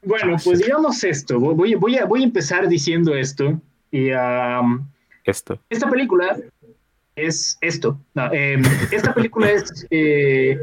bueno, 0.03 0.35
pues 0.43 0.59
digamos 0.59 1.03
esto. 1.03 1.39
Voy, 1.39 1.75
voy, 1.75 1.97
a, 1.97 2.05
voy 2.05 2.21
a 2.21 2.25
empezar 2.25 2.67
diciendo 2.67 3.15
esto. 3.15 3.59
Y 3.91 4.11
am, 4.11 4.87
Esto. 5.23 5.59
esta 5.69 5.89
película 5.89 6.37
es 7.15 7.57
esto. 7.61 7.99
No, 8.13 8.31
em, 8.33 8.61
esta 8.91 9.13
película 9.13 9.51
es, 9.51 9.85
eh, 9.89 10.59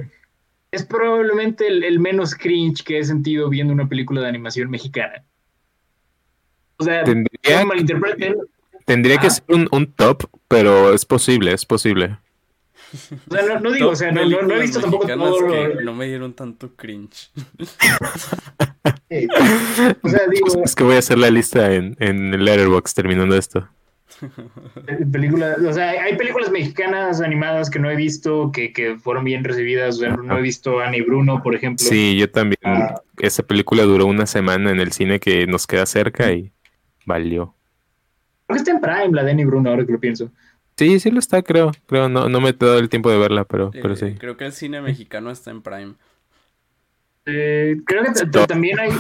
es 0.73 0.85
probablemente 0.85 1.69
el, 1.69 1.85
el 1.85 2.01
menos 2.01 2.35
cringe 2.35 2.83
que 2.83 2.99
he 2.99 3.05
sentido 3.05 3.49
viendo 3.49 3.73
una 3.73 3.89
película 3.89 4.21
de 4.23 4.29
animación 4.29 4.69
mexicana. 4.71 5.25
O 6.79 6.85
sea, 6.85 7.05
Tendría, 7.05 7.61
no 7.61 7.67
malinterpreten. 7.67 8.37
tendría 8.87 9.19
que 9.19 9.31
ser 9.31 9.45
un, 9.49 9.69
un 9.71 9.93
top, 9.93 10.25
pero 10.49 10.93
es 10.93 11.05
posible, 11.05 11.53
es 11.53 11.65
posible. 11.65 12.19
O 13.31 13.35
sea, 13.35 13.43
no, 13.47 13.61
no 13.61 13.71
digo, 13.73 13.91
o 13.91 13.97
sea, 13.97 14.11
no, 14.13 14.25
no- 14.29 14.43
no 14.43 14.55
he 14.57 14.61
visto 14.63 14.81
tampoco 14.81 15.07
todo 15.07 15.41
lo- 15.41 15.53
que 15.79 15.85
no 15.85 15.95
me 15.95 16.07
dieron 16.07 16.33
tanto 16.35 16.75
cringe. 16.75 17.31
O 20.03 20.09
sea, 20.09 20.27
digo, 20.31 20.47
Es 20.65 20.75
que 20.75 20.85
voy 20.85 20.97
a 20.97 20.99
hacer 21.01 21.19
la 21.19 21.31
lista 21.31 21.73
en, 21.75 21.97
en 22.01 22.33
el 22.35 22.45
Letterboxd 22.45 22.95
terminando 22.95 23.37
esto. 23.37 23.69
Películas, 25.11 25.59
o 25.59 25.73
sea, 25.73 25.91
hay 25.91 26.17
películas 26.17 26.51
mexicanas 26.51 27.21
animadas 27.21 27.71
que 27.71 27.79
no 27.79 27.91
he 27.91 27.97
visto, 27.97 28.51
que, 28.53 28.73
que 28.73 28.97
fueron 28.97 29.25
bien 29.25 29.45
recibidas. 29.45 29.97
O 29.97 29.99
sea, 30.01 30.17
no 30.17 30.39
he 30.39 30.43
visto 30.43 30.81
Ana 30.81 30.97
y 30.97 31.03
Bruno, 31.03 31.43
por 31.43 31.55
ejemplo. 31.55 31.85
Sí, 31.87 32.17
yo 32.17 32.31
también. 32.31 32.61
Ah. 32.65 33.01
Esa 33.19 33.43
película 33.43 33.83
duró 33.85 34.07
una 34.07 34.27
semana 34.27 34.71
en 34.71 34.81
el 34.81 34.93
cine 34.93 35.21
que 35.21 35.47
nos 35.47 35.67
queda 35.67 35.87
cerca 35.87 36.33
y 36.33 36.53
valió. 37.07 37.55
Creo 38.47 38.57
que 38.57 38.59
está 38.59 38.71
en 38.73 38.81
Prime 38.81 39.11
la 39.13 39.25
de 39.25 39.31
Annie 39.31 39.45
Bruno, 39.45 39.71
ahora 39.71 39.87
que 39.87 39.93
lo 39.93 40.01
pienso. 40.01 40.31
Sí, 40.77 40.99
sí 41.01 41.11
lo 41.11 41.19
está, 41.19 41.43
creo. 41.43 41.73
Creo, 41.87 42.09
no, 42.09 42.29
no 42.29 42.41
me 42.41 42.51
he 42.51 42.53
dado 42.53 42.79
el 42.79 42.89
tiempo 42.89 43.11
de 43.11 43.19
verla, 43.19 43.45
pero, 43.45 43.71
pero 43.71 43.95
Eh, 43.95 43.97
sí. 43.97 44.15
Creo 44.19 44.37
que 44.37 44.47
el 44.47 44.53
cine 44.53 44.81
mexicano 44.81 45.31
está 45.31 45.51
en 45.51 45.63
Prime. 45.63 45.95
Eh, 47.27 47.77
creo 47.87 48.03
que 48.03 48.47
también 48.47 48.81
hay 48.81 48.91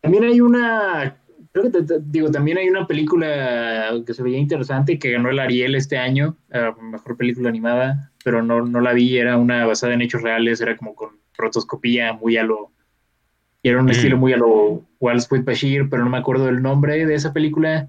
también 0.00 0.24
hay 0.24 0.40
una 0.40 1.16
creo 1.54 1.70
que 1.70 1.84
digo 2.06 2.30
también 2.30 2.58
hay 2.58 2.68
una 2.68 2.86
película 2.86 3.92
que 4.04 4.12
se 4.12 4.22
veía 4.24 4.38
interesante 4.38 4.98
que 4.98 5.12
ganó 5.12 5.30
el 5.30 5.38
Ariel 5.38 5.76
este 5.76 5.96
año 5.96 6.36
mejor 6.82 7.16
película 7.16 7.48
animada 7.48 8.10
pero 8.24 8.42
no, 8.42 8.62
no 8.66 8.80
la 8.80 8.92
vi 8.92 9.16
era 9.16 9.36
una 9.38 9.64
basada 9.64 9.94
en 9.94 10.02
hechos 10.02 10.22
reales 10.22 10.60
era 10.60 10.76
como 10.76 10.94
con 10.94 11.10
rotoscopía 11.38 12.12
muy 12.12 12.36
a 12.36 12.42
lo 12.42 12.72
y 13.62 13.68
era 13.68 13.78
un 13.78 13.86
Mm. 13.86 13.90
estilo 13.90 14.16
muy 14.16 14.32
a 14.32 14.36
lo 14.36 14.82
Walls 14.98 15.30
with 15.30 15.44
Bashir 15.44 15.88
pero 15.88 16.02
no 16.04 16.10
me 16.10 16.18
acuerdo 16.18 16.46
del 16.46 16.60
nombre 16.60 17.06
de 17.06 17.14
esa 17.14 17.32
película 17.32 17.88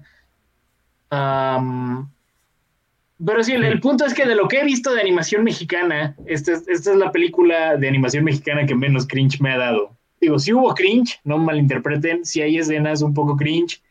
pero 3.24 3.42
sí, 3.42 3.52
el, 3.52 3.64
el 3.64 3.80
punto 3.80 4.04
es 4.04 4.14
que 4.14 4.26
de 4.26 4.34
lo 4.34 4.46
que 4.46 4.60
he 4.60 4.64
visto 4.64 4.92
de 4.92 5.00
animación 5.00 5.42
mexicana, 5.42 6.14
esta 6.26 6.52
es, 6.52 6.68
esta 6.68 6.92
es 6.92 6.96
la 6.98 7.10
película 7.12 7.76
de 7.76 7.88
animación 7.88 8.24
mexicana 8.24 8.66
que 8.66 8.74
menos 8.74 9.06
cringe 9.06 9.40
me 9.40 9.52
ha 9.52 9.58
dado. 9.58 9.95
Digo, 10.20 10.38
si 10.38 10.52
hubo 10.52 10.74
cringe, 10.74 11.20
no 11.24 11.38
malinterpreten, 11.38 12.24
si 12.24 12.40
hay 12.42 12.58
escenas 12.58 13.02
un 13.02 13.12
poco 13.14 13.36
cringe, 13.36 13.82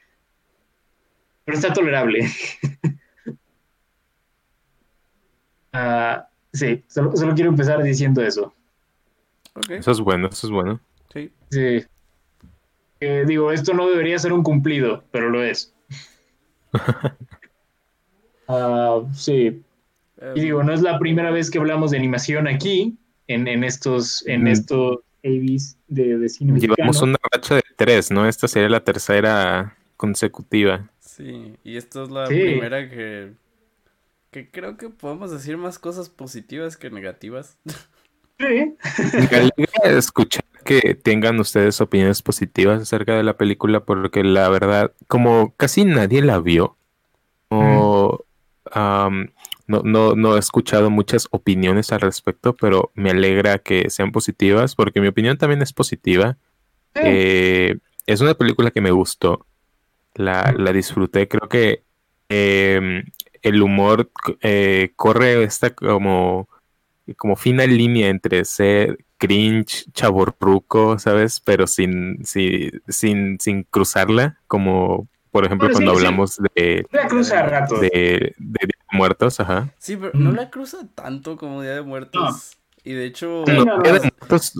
pero 1.45 1.57
está 1.57 1.73
tolerable. 1.73 2.27
Ah, 5.73 6.29
sí, 6.53 6.83
solo, 6.87 7.15
solo 7.17 7.35
quiero 7.35 7.49
empezar 7.49 7.83
diciendo 7.83 8.21
eso. 8.23 8.53
Eso 9.69 9.91
es 9.91 9.99
bueno, 9.99 10.29
eso 10.29 10.47
es 10.47 10.51
bueno. 10.51 10.79
sí. 11.13 11.31
Sí. 11.51 11.83
Eh, 13.01 13.25
digo, 13.27 13.51
esto 13.51 13.73
no 13.73 13.89
debería 13.89 14.17
ser 14.17 14.31
un 14.31 14.41
cumplido, 14.41 15.03
pero 15.11 15.29
lo 15.29 15.43
es. 15.43 15.73
Ah, 18.47 19.01
sí, 19.13 19.63
Y 20.35 20.39
digo, 20.39 20.61
no 20.61 20.71
es 20.71 20.81
la 20.83 20.99
primera 20.99 21.31
vez 21.31 21.49
que 21.49 21.57
hablamos 21.57 21.89
de 21.89 21.97
animación 21.97 22.47
aquí, 22.47 22.95
en, 23.27 23.47
en 23.47 23.63
estos, 23.63 24.25
en 24.27 24.43
Mm. 24.43 24.47
estos 24.47 24.99
AVs 25.25 25.77
de, 25.87 26.17
de 26.17 26.29
cine 26.29 26.53
mexicano. 26.53 26.75
Llevamos 26.77 27.01
una 27.01 27.17
racha 27.31 27.55
de 27.55 27.63
tres, 27.75 28.11
¿no? 28.11 28.27
Esta 28.27 28.47
sería 28.47 28.69
la 28.69 28.83
tercera 28.83 29.75
consecutiva. 29.97 30.89
sí, 30.99 31.55
y 31.63 31.77
esta 31.77 32.03
es 32.03 32.09
la 32.09 32.27
Sí. 32.27 32.33
primera 32.39 32.89
que, 32.89 33.33
que 34.31 34.51
creo 34.51 34.77
que 34.77 34.89
podemos 34.89 35.31
decir 35.31 35.57
más 35.57 35.79
cosas 35.79 36.09
positivas 36.09 36.77
que 36.77 36.89
negativas. 36.89 37.57
Sí. 38.37 38.75
Me 39.17 39.97
escuchar 39.97 40.43
que 40.65 40.95
tengan 40.95 41.39
ustedes 41.39 41.79
opiniones 41.79 42.21
positivas 42.21 42.81
acerca 42.81 43.15
de 43.15 43.23
la 43.23 43.37
película, 43.37 43.85
porque 43.85 44.23
la 44.23 44.49
verdad, 44.49 44.91
como 45.07 45.53
casi 45.55 45.85
nadie 45.85 46.21
la 46.21 46.39
vio, 46.39 46.75
o, 47.49 48.25
am, 48.71 49.29
no, 49.67 49.81
no, 49.83 50.15
no 50.15 50.35
he 50.35 50.39
escuchado 50.39 50.89
muchas 50.89 51.27
opiniones 51.31 51.91
al 51.91 52.01
respecto, 52.01 52.55
pero 52.55 52.91
me 52.93 53.11
alegra 53.11 53.59
que 53.59 53.89
sean 53.89 54.11
positivas, 54.11 54.75
porque 54.75 55.01
mi 55.01 55.07
opinión 55.07 55.37
también 55.37 55.61
es 55.61 55.73
positiva. 55.73 56.37
Sí. 56.93 57.01
Eh, 57.03 57.77
es 58.05 58.21
una 58.21 58.35
película 58.35 58.71
que 58.71 58.81
me 58.81 58.91
gustó, 58.91 59.45
la, 60.13 60.53
la 60.57 60.71
disfruté, 60.71 61.27
creo 61.27 61.49
que 61.49 61.83
em, 62.29 63.03
el 63.41 63.61
humor 63.61 64.11
eh, 64.41 64.91
corre 64.95 65.43
esta 65.43 65.71
como, 65.71 66.47
como 67.17 67.35
fina 67.35 67.65
línea 67.65 68.09
entre 68.09 68.45
ser 68.45 69.05
cringe, 69.17 69.85
chaborruco, 69.93 70.99
¿sabes? 70.99 71.39
Pero 71.39 71.67
sin, 71.67 72.23
sin, 72.25 72.81
sin, 72.87 73.39
sin 73.39 73.63
cruzarla, 73.63 74.39
como 74.47 75.07
por 75.35 75.43
ejemplo 75.45 75.67
Bueno, 75.67 75.73
cuando 75.79 75.91
sí. 75.91 75.97
hablamos 75.97 76.37
de, 76.55 76.87
La 76.93 77.09
cruza 77.09 77.39
a 77.39 77.43
ratos. 77.43 77.81
de, 77.81 77.89
de 77.89 78.33
Día 78.37 78.57
de 78.89 78.97
muertos, 78.97 79.37
ajá. 79.41 79.69
Sí, 79.79 79.97
pero 79.97 80.17
no 80.17 80.31
la 80.31 80.49
cruza 80.49 80.87
tanto 80.95 81.35
como 81.35 81.61
Día 81.61 81.73
de 81.75 81.81
Muertos. 81.81 82.55
Y 82.85 82.93
de 82.93 83.03
hecho, 83.05 83.43
Sí, 83.45 83.51
No, 83.51 83.65
no, 83.65 83.83
Día 83.83 83.91
de 83.91 83.99
muertos 83.99 84.53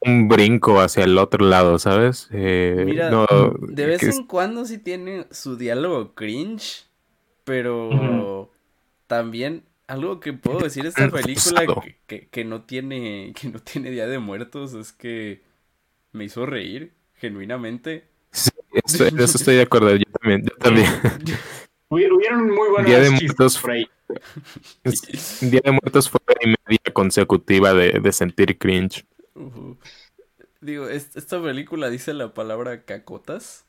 un 0.00 0.26
brinco 0.26 0.80
hacia 0.80 1.04
el 1.04 1.16
otro 1.18 1.46
lado, 1.46 1.78
¿sabes? 1.78 2.28
Eh, 2.32 2.82
Mira, 2.84 3.10
no, 3.12 3.26
de 3.60 3.86
vez 3.86 4.00
que 4.00 4.06
en 4.10 4.24
cuando 4.24 4.64
sí 4.64 4.78
tiene 4.78 5.28
su 5.30 5.56
diálogo 5.56 6.16
cringe, 6.16 6.86
pero 7.44 8.50
también 9.06 9.62
algo 9.86 10.18
que 10.18 10.32
puedo 10.32 10.64
decir 10.64 10.82
de 10.82 10.88
esta 10.88 11.08
película 11.10 11.62
que- 12.08 12.28
que 12.28 12.44
no 12.44 12.62
tiene 12.62 13.32
que 13.40 13.48
no 13.50 13.60
tiene 13.60 13.92
Día 13.92 14.08
de 14.08 14.18
Muertos 14.18 14.74
es 14.74 14.92
que 14.92 15.42
me 16.10 16.24
hizo 16.24 16.44
reír 16.44 16.92
genuinamente. 17.14 18.08
Sí, 18.32 18.50
estoy- 18.72 19.08
eso 19.18 19.38
estoy 19.38 19.56
de 19.56 19.62
acuerdo, 19.62 19.94
yo 19.96 20.04
también, 20.20 20.42
yo 20.44 20.56
también. 20.58 20.86
Hubi- 21.90 22.10
Hubieron 22.12 22.46
muy 22.50 22.68
buenos 22.68 22.86
Día 22.86 22.98
de 23.00 23.08
chistes 23.10 23.28
Muertos 23.38 23.58
por 23.58 23.70
ahí. 23.70 23.88
Día 25.40 25.60
de 25.64 25.72
Muertos 25.72 26.10
fue 26.10 26.20
y 26.40 26.48
media 26.48 26.92
consecutiva 26.92 27.72
de, 27.74 27.92
de 28.00 28.12
sentir 28.12 28.58
cringe. 28.58 29.06
Digo, 30.60 30.88
es- 30.88 31.16
esta 31.16 31.42
película 31.42 31.88
dice 31.88 32.12
la 32.14 32.34
palabra 32.34 32.82
cacotas 32.84 33.64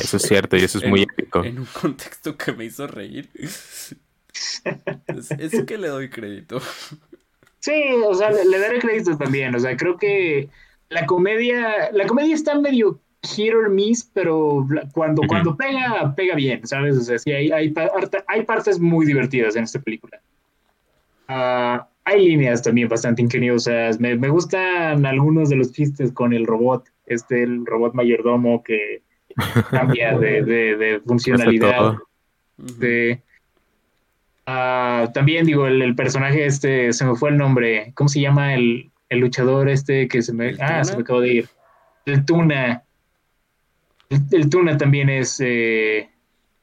Eso 0.00 0.16
es 0.18 0.22
cierto 0.22 0.56
y 0.56 0.64
eso 0.64 0.78
es 0.78 0.86
muy 0.86 1.02
épico. 1.02 1.42
En 1.44 1.58
un 1.60 1.66
contexto 1.66 2.36
que 2.36 2.52
me 2.52 2.64
hizo 2.66 2.86
reír. 2.86 3.30
es, 3.34 3.94
es 5.38 5.64
que 5.64 5.78
le 5.78 5.88
doy 5.88 6.10
crédito. 6.10 6.60
Sí, 7.60 7.72
o 8.06 8.14
sea, 8.14 8.30
le, 8.30 8.44
le 8.44 8.58
daré 8.58 8.78
crédito 8.78 9.16
también. 9.16 9.54
O 9.54 9.58
sea, 9.60 9.76
creo 9.76 9.96
que 9.96 10.48
la 10.90 11.06
comedia, 11.06 11.90
la 11.92 12.06
comedia 12.06 12.34
está 12.34 12.58
medio 12.58 13.00
hit 13.22 13.52
or 13.52 13.68
miss, 13.68 14.08
pero 14.12 14.66
cuando, 14.92 15.22
cuando 15.26 15.56
pega, 15.56 16.14
pega 16.14 16.34
bien, 16.34 16.66
¿sabes? 16.66 16.96
O 16.96 17.00
sea, 17.00 17.18
sí, 17.18 17.32
hay, 17.32 17.50
hay, 17.50 17.74
hay 18.26 18.42
partes 18.44 18.78
muy 18.78 19.06
divertidas 19.06 19.56
en 19.56 19.64
esta 19.64 19.80
película. 19.80 20.20
Ah, 21.26 21.88
hay 22.04 22.26
líneas 22.26 22.62
también 22.62 22.88
bastante 22.88 23.20
ingeniosas. 23.20 24.00
Me, 24.00 24.16
me 24.16 24.28
gustan 24.28 25.04
algunos 25.04 25.50
de 25.50 25.56
los 25.56 25.72
chistes 25.72 26.12
con 26.12 26.32
el 26.32 26.46
robot, 26.46 26.88
este, 27.06 27.42
el 27.42 27.66
robot 27.66 27.94
mayordomo 27.94 28.62
que 28.62 29.02
cambia 29.70 30.16
de, 30.16 30.42
de, 30.42 31.00
funcionalidad. 31.00 31.96
Sí. 32.80 33.18
Ah, 34.46 35.10
también 35.12 35.44
digo, 35.44 35.66
el, 35.66 35.82
el 35.82 35.94
personaje 35.94 36.46
este, 36.46 36.94
se 36.94 37.04
me 37.04 37.14
fue 37.14 37.30
el 37.30 37.36
nombre. 37.36 37.92
¿Cómo 37.94 38.08
se 38.08 38.22
llama 38.22 38.54
el, 38.54 38.90
el 39.08 39.20
luchador 39.20 39.68
este 39.68 40.08
que 40.08 40.22
se 40.22 40.32
me... 40.32 40.50
¿El 40.50 40.60
Ah, 40.60 40.82
Tuna? 40.82 40.84
se 40.84 40.96
me 40.96 41.02
acabó 41.02 41.20
de 41.20 41.28
ir. 41.32 41.48
El 42.06 42.24
Tuna. 42.24 42.84
El, 44.10 44.22
el 44.32 44.50
Tuna 44.50 44.76
también 44.76 45.08
es... 45.10 45.38
eh, 45.40 46.10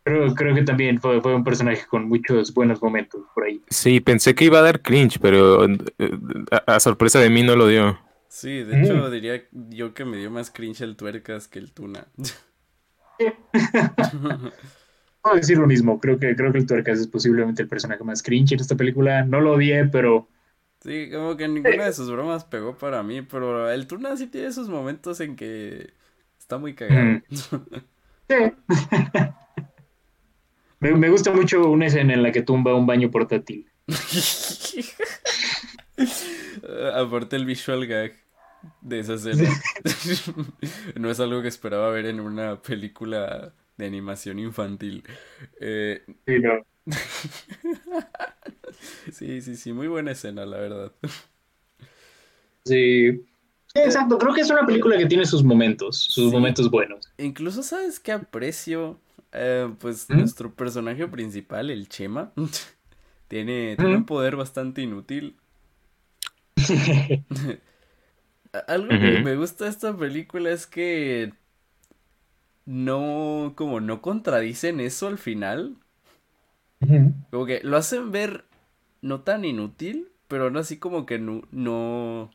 creo, 0.03 0.33
creo 0.35 0.55
que 0.55 0.63
también 0.63 0.99
fue, 0.99 1.21
fue 1.21 1.35
un 1.35 1.43
personaje 1.43 1.85
con 1.87 2.07
muchos 2.07 2.53
buenos 2.53 2.81
momentos 2.81 3.21
por 3.33 3.45
ahí. 3.45 3.61
Sí, 3.69 3.99
pensé 3.99 4.35
que 4.35 4.45
iba 4.45 4.59
a 4.59 4.63
dar 4.63 4.81
cringe, 4.81 5.19
pero 5.19 5.65
eh, 5.65 5.79
a, 6.51 6.75
a 6.75 6.79
sorpresa 6.79 7.19
de 7.19 7.29
mí 7.29 7.43
no 7.43 7.55
lo 7.55 7.67
dio. 7.67 7.99
Sí, 8.27 8.63
de 8.63 8.81
hecho 8.81 9.09
diría 9.09 9.43
yo 9.51 9.93
que 9.93 10.03
me 10.03 10.17
dio 10.17 10.29
más 10.29 10.51
cringe 10.51 10.81
el 10.81 10.95
tuercas 10.97 11.47
que 11.47 11.59
el 11.59 11.71
tuna. 11.71 12.07
Puedo 15.21 15.35
decir 15.37 15.57
lo 15.57 15.67
mismo. 15.67 15.99
Creo 15.99 16.19
que, 16.19 16.35
creo 16.35 16.51
que 16.51 16.59
el 16.59 16.67
Tuercas 16.67 16.99
es 16.99 17.07
posiblemente 17.07 17.63
el 17.63 17.67
personaje 17.67 18.03
más 18.03 18.21
cringe 18.21 18.53
en 18.53 18.59
esta 18.59 18.75
película. 18.75 19.23
No 19.23 19.41
lo 19.41 19.53
odié, 19.53 19.85
pero... 19.85 20.27
Sí, 20.85 21.09
como 21.11 21.35
que 21.35 21.47
ninguna 21.47 21.85
de 21.85 21.93
sus 21.93 22.11
bromas 22.11 22.45
pegó 22.45 22.77
para 22.77 23.01
mí, 23.01 23.23
pero 23.23 23.71
el 23.71 23.87
tuna 23.87 24.15
sí 24.17 24.27
tiene 24.27 24.51
sus 24.51 24.69
momentos 24.69 25.19
en 25.19 25.35
que 25.35 25.93
está 26.37 26.59
muy 26.59 26.75
cagado. 26.75 27.21
Sí. 28.27 28.35
me, 30.79 30.93
me 30.93 31.09
gusta 31.09 31.31
mucho 31.31 31.69
una 31.69 31.87
escena 31.87 32.13
en 32.13 32.23
la 32.23 32.31
que 32.31 32.41
tumba 32.41 32.75
un 32.75 32.85
baño 32.87 33.11
portátil. 33.11 33.69
Aparte 36.93 37.35
el 37.35 37.45
visual 37.45 37.85
gag 37.87 38.13
de 38.81 38.99
esa 38.99 39.15
escena. 39.15 39.49
no 40.95 41.09
es 41.09 41.19
algo 41.19 41.41
que 41.41 41.47
esperaba 41.47 41.89
ver 41.89 42.05
en 42.05 42.19
una 42.19 42.61
película 42.61 43.53
de 43.77 43.85
animación 43.85 44.39
infantil. 44.39 45.03
Eh, 45.59 46.03
Sí, 46.25 46.39
no. 46.39 46.65
Sí, 49.11 49.41
sí, 49.41 49.55
sí, 49.55 49.73
muy 49.73 49.87
buena 49.87 50.11
escena, 50.11 50.45
la 50.45 50.57
verdad. 50.57 50.91
Sí. 52.65 53.25
Exacto. 53.73 54.17
Creo 54.17 54.33
que 54.33 54.41
es 54.41 54.49
una 54.49 54.65
película 54.65 54.97
que 54.97 55.05
tiene 55.05 55.25
sus 55.25 55.43
momentos, 55.43 55.97
sus 55.97 56.31
Sí. 56.31 56.31
momentos 56.31 56.69
buenos. 56.69 57.11
Incluso, 57.17 57.63
¿sabes 57.63 57.99
qué 57.99 58.11
aprecio? 58.13 58.99
Eh, 59.31 59.69
pues 59.79 60.09
¿Mm? 60.09 60.15
nuestro 60.17 60.53
personaje 60.55 61.07
principal, 61.07 61.69
el 61.69 61.89
Chema, 61.89 62.31
tiene, 63.27 63.77
tiene 63.77 63.97
¿Mm? 63.97 63.97
un 63.97 64.05
poder 64.05 64.35
bastante 64.35 64.81
inútil. 64.81 65.37
Algo 68.67 68.97
que 68.99 69.17
me 69.19 69.35
gusta 69.35 69.65
de 69.65 69.69
esta 69.71 69.95
película 69.97 70.49
es 70.51 70.65
que 70.65 71.33
no, 72.65 73.53
como 73.55 73.79
no 73.79 74.01
contradicen 74.01 74.79
eso 74.79 75.07
al 75.07 75.17
final. 75.17 75.77
Como 77.31 77.45
que 77.45 77.61
lo 77.63 77.77
hacen 77.77 78.11
ver 78.11 78.45
no 79.05 79.21
tan 79.21 79.45
inútil, 79.45 80.09
pero 80.27 80.49
no 80.49 80.57
así 80.57 80.77
como 80.79 81.05
que 81.05 81.19
no, 81.19 81.43
no, 81.51 82.31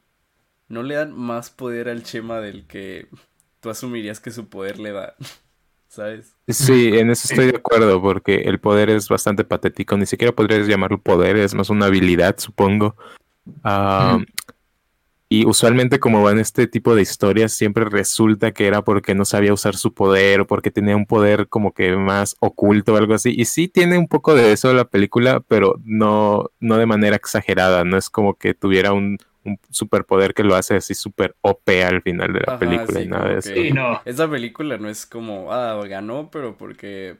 no 0.68 0.82
le 0.84 0.94
dan 0.94 1.12
más 1.12 1.50
poder 1.50 1.88
al 1.88 2.04
Chema 2.04 2.38
del 2.38 2.64
que 2.64 3.08
tú 3.58 3.70
asumirías 3.70 4.20
que 4.20 4.30
su 4.30 4.48
poder 4.48 4.78
le 4.78 4.92
da. 4.92 5.16
¿Sabes? 5.88 6.36
Sí, 6.46 6.96
en 6.96 7.10
eso 7.10 7.26
estoy 7.28 7.50
de 7.50 7.56
acuerdo, 7.56 8.00
porque 8.00 8.42
el 8.42 8.60
poder 8.60 8.88
es 8.90 9.08
bastante 9.08 9.42
patético. 9.42 9.96
Ni 9.96 10.06
siquiera 10.06 10.32
podrías 10.32 10.68
llamarlo 10.68 11.02
poder, 11.02 11.36
es 11.36 11.52
más 11.52 11.70
una 11.70 11.86
habilidad, 11.86 12.38
supongo. 12.38 12.94
Mm. 13.44 14.22
Y 15.32 15.46
usualmente, 15.46 16.00
como 16.00 16.24
va 16.24 16.32
en 16.32 16.40
este 16.40 16.66
tipo 16.66 16.96
de 16.96 17.02
historias, 17.02 17.52
siempre 17.52 17.84
resulta 17.84 18.50
que 18.52 18.66
era 18.66 18.82
porque 18.82 19.14
no 19.14 19.24
sabía 19.24 19.52
usar 19.54 19.76
su 19.76 19.94
poder 19.94 20.40
o 20.40 20.46
porque 20.48 20.72
tenía 20.72 20.96
un 20.96 21.06
poder 21.06 21.48
como 21.48 21.72
que 21.72 21.94
más 21.96 22.36
oculto 22.40 22.94
o 22.94 22.96
algo 22.96 23.14
así. 23.14 23.32
Y 23.36 23.44
sí 23.44 23.68
tiene 23.68 23.96
un 23.96 24.08
poco 24.08 24.34
de 24.34 24.50
eso 24.52 24.74
la 24.74 24.86
película, 24.86 25.38
pero 25.46 25.76
no, 25.84 26.50
no 26.58 26.78
de 26.78 26.86
manera 26.86 27.14
exagerada. 27.14 27.84
No 27.84 27.96
es 27.96 28.10
como 28.10 28.34
que 28.34 28.54
tuviera 28.54 28.92
un, 28.92 29.18
un 29.44 29.58
superpoder 29.70 30.34
que 30.34 30.42
lo 30.42 30.56
hace 30.56 30.74
así 30.76 30.94
súper 30.94 31.36
OP 31.42 31.84
al 31.84 32.02
final 32.02 32.32
de 32.32 32.40
la 32.40 32.52
Ajá, 32.54 32.58
película 32.58 32.98
sí, 32.98 33.04
y 33.04 33.06
nada 33.06 33.28
de 33.28 33.38
eso. 33.38 33.54
Sí, 33.54 33.70
no. 33.72 34.02
Esa 34.04 34.28
película 34.30 34.78
no 34.78 34.88
es 34.88 35.06
como, 35.06 35.52
ah, 35.52 35.80
ganó, 35.86 36.30
pero 36.30 36.56
porque 36.56 37.18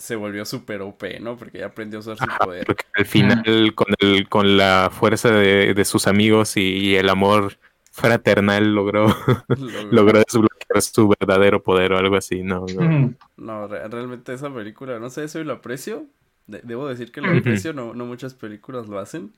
se 0.00 0.16
volvió 0.16 0.44
super 0.44 0.82
OP, 0.82 1.20
¿no? 1.20 1.36
Porque 1.36 1.58
ya 1.58 1.66
aprendió 1.66 1.98
a 1.98 2.00
usar 2.00 2.18
su 2.18 2.28
poder. 2.28 2.64
porque 2.66 2.84
al 2.94 3.06
final, 3.06 3.74
con, 3.74 3.86
el, 4.00 4.28
con 4.28 4.56
la 4.56 4.90
fuerza 4.92 5.30
de, 5.30 5.74
de 5.74 5.84
sus 5.84 6.06
amigos 6.06 6.56
y, 6.56 6.62
y 6.62 6.96
el 6.96 7.08
amor 7.08 7.58
fraternal, 7.92 8.74
logró, 8.74 9.06
Logró- 9.56 9.90
logró 9.90 10.18
desbloquear 10.20 10.82
su 10.82 11.08
verdadero 11.08 11.62
poder 11.62 11.92
o 11.92 11.98
algo 11.98 12.16
así. 12.16 12.42
No, 12.42 12.66
no. 12.66 12.82
Ujú. 12.82 13.14
No, 13.36 13.66
re- 13.68 13.88
realmente 13.88 14.32
esa 14.34 14.52
película, 14.52 14.98
no 14.98 15.10
sé, 15.10 15.24
eso 15.24 15.38
y 15.40 15.44
lo 15.44 15.54
aprecio. 15.54 16.06
De- 16.46 16.60
debo 16.62 16.88
decir 16.88 17.12
que 17.12 17.20
lo 17.20 17.32
aprecio, 17.32 17.72
no, 17.72 17.94
no 17.94 18.06
muchas 18.06 18.34
películas 18.34 18.88
lo 18.88 18.98
hacen. 18.98 19.32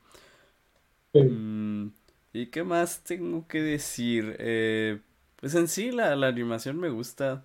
Mm, 1.13 1.89
¿y 2.33 2.47
qué 2.47 2.65
más 2.65 3.03
tengo 3.05 3.47
que 3.47 3.61
decir? 3.63 4.37
Eh, 4.39 5.01
pues 5.37 5.55
en 5.55 5.69
sí 5.69 5.91
la, 5.91 6.17
la 6.17 6.29
animación 6.29 6.79
me 6.79 6.89
gusta. 6.91 7.45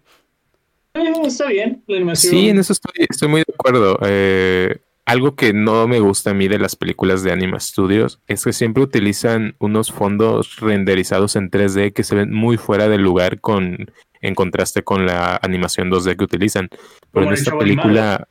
Eh, 0.97 1.13
está 1.25 1.47
bien, 1.47 1.83
la 1.87 1.97
animación. 1.97 2.31
Sí, 2.31 2.49
en 2.49 2.59
eso 2.59 2.73
estoy, 2.73 3.05
estoy 3.09 3.27
muy 3.27 3.41
de 3.41 3.53
acuerdo. 3.53 3.99
Eh, 4.05 4.77
algo 5.05 5.35
que 5.35 5.53
no 5.53 5.87
me 5.87 5.99
gusta 5.99 6.31
a 6.31 6.33
mí 6.33 6.47
de 6.47 6.59
las 6.59 6.75
películas 6.75 7.23
de 7.23 7.31
Anima 7.31 7.59
Studios 7.59 8.19
es 8.27 8.43
que 8.43 8.51
siempre 8.51 8.83
utilizan 8.83 9.55
unos 9.59 9.91
fondos 9.91 10.57
renderizados 10.57 11.35
en 11.37 11.49
3D 11.49 11.93
que 11.93 12.03
se 12.03 12.15
ven 12.15 12.33
muy 12.33 12.57
fuera 12.57 12.89
de 12.89 12.97
lugar 12.97 13.39
con, 13.39 13.91
en 14.21 14.35
contraste 14.35 14.83
con 14.83 15.05
la 15.05 15.39
animación 15.41 15.89
2D 15.89 16.17
que 16.17 16.23
utilizan. 16.25 16.67
Pero 16.69 16.81
Como 17.11 17.27
en 17.27 17.33
esta 17.33 17.57
película. 17.57 18.27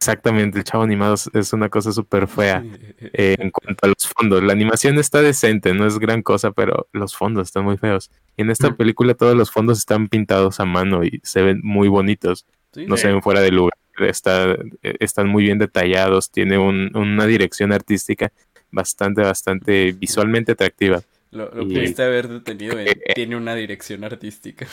Exactamente, 0.00 0.56
el 0.58 0.64
chavo 0.64 0.82
animado 0.82 1.14
es- 1.34 1.52
una 1.52 1.68
cosa 1.68 1.92
súper 1.92 2.26
fea. 2.26 2.64
eh, 3.12 3.36
en 3.38 3.50
cuanto 3.50 3.86
a 3.86 3.88
los 3.88 4.08
fondos. 4.16 4.42
La 4.42 4.52
animación 4.52 4.98
está 4.98 5.20
decente, 5.20 5.74
no 5.74 5.86
es 5.86 5.98
gran 5.98 6.22
cosa, 6.22 6.52
pero 6.52 6.88
los 6.92 7.14
fondos 7.16 7.48
están 7.48 7.64
muy 7.64 7.76
feos. 7.76 8.10
Y 8.36 8.42
en 8.42 8.50
esta 8.50 8.70
Mm. 8.70 8.76
película 8.76 9.14
todos 9.14 9.36
los 9.36 9.50
fondos 9.50 9.78
están 9.78 10.08
pintados 10.08 10.58
a 10.60 10.64
mano 10.64 11.04
y 11.04 11.20
se 11.22 11.42
ven 11.42 11.60
muy 11.62 11.88
bonitos, 11.88 12.46
Sí, 12.72 12.86
no 12.86 12.96
Sí. 12.96 13.02
se 13.02 13.08
ven 13.08 13.20
fuera 13.20 13.40
de 13.40 13.50
lugar. 13.50 13.72
Está, 13.98 14.52
eh, 14.52 14.94
están 15.00 15.26
muy 15.28 15.42
bien 15.42 15.58
detallados, 15.58 16.30
tiene 16.30 16.56
un- 16.56 16.90
una 16.96 17.26
dirección 17.26 17.72
artística 17.72 18.32
bastante, 18.70 19.22
bastante 19.22 19.92
visualmente 19.92 20.52
atractiva. 20.52 21.02
Lo, 21.32 21.52
lo 21.52 21.62
y- 21.62 21.74
pudiste 21.74 22.02
haber 22.04 22.28
detenido 22.28 22.78
en 22.78 22.86
Eh, 22.88 22.94
tiene 23.16 23.34
una 23.36 23.54
dirección 23.56 24.04
artística. 24.04 24.66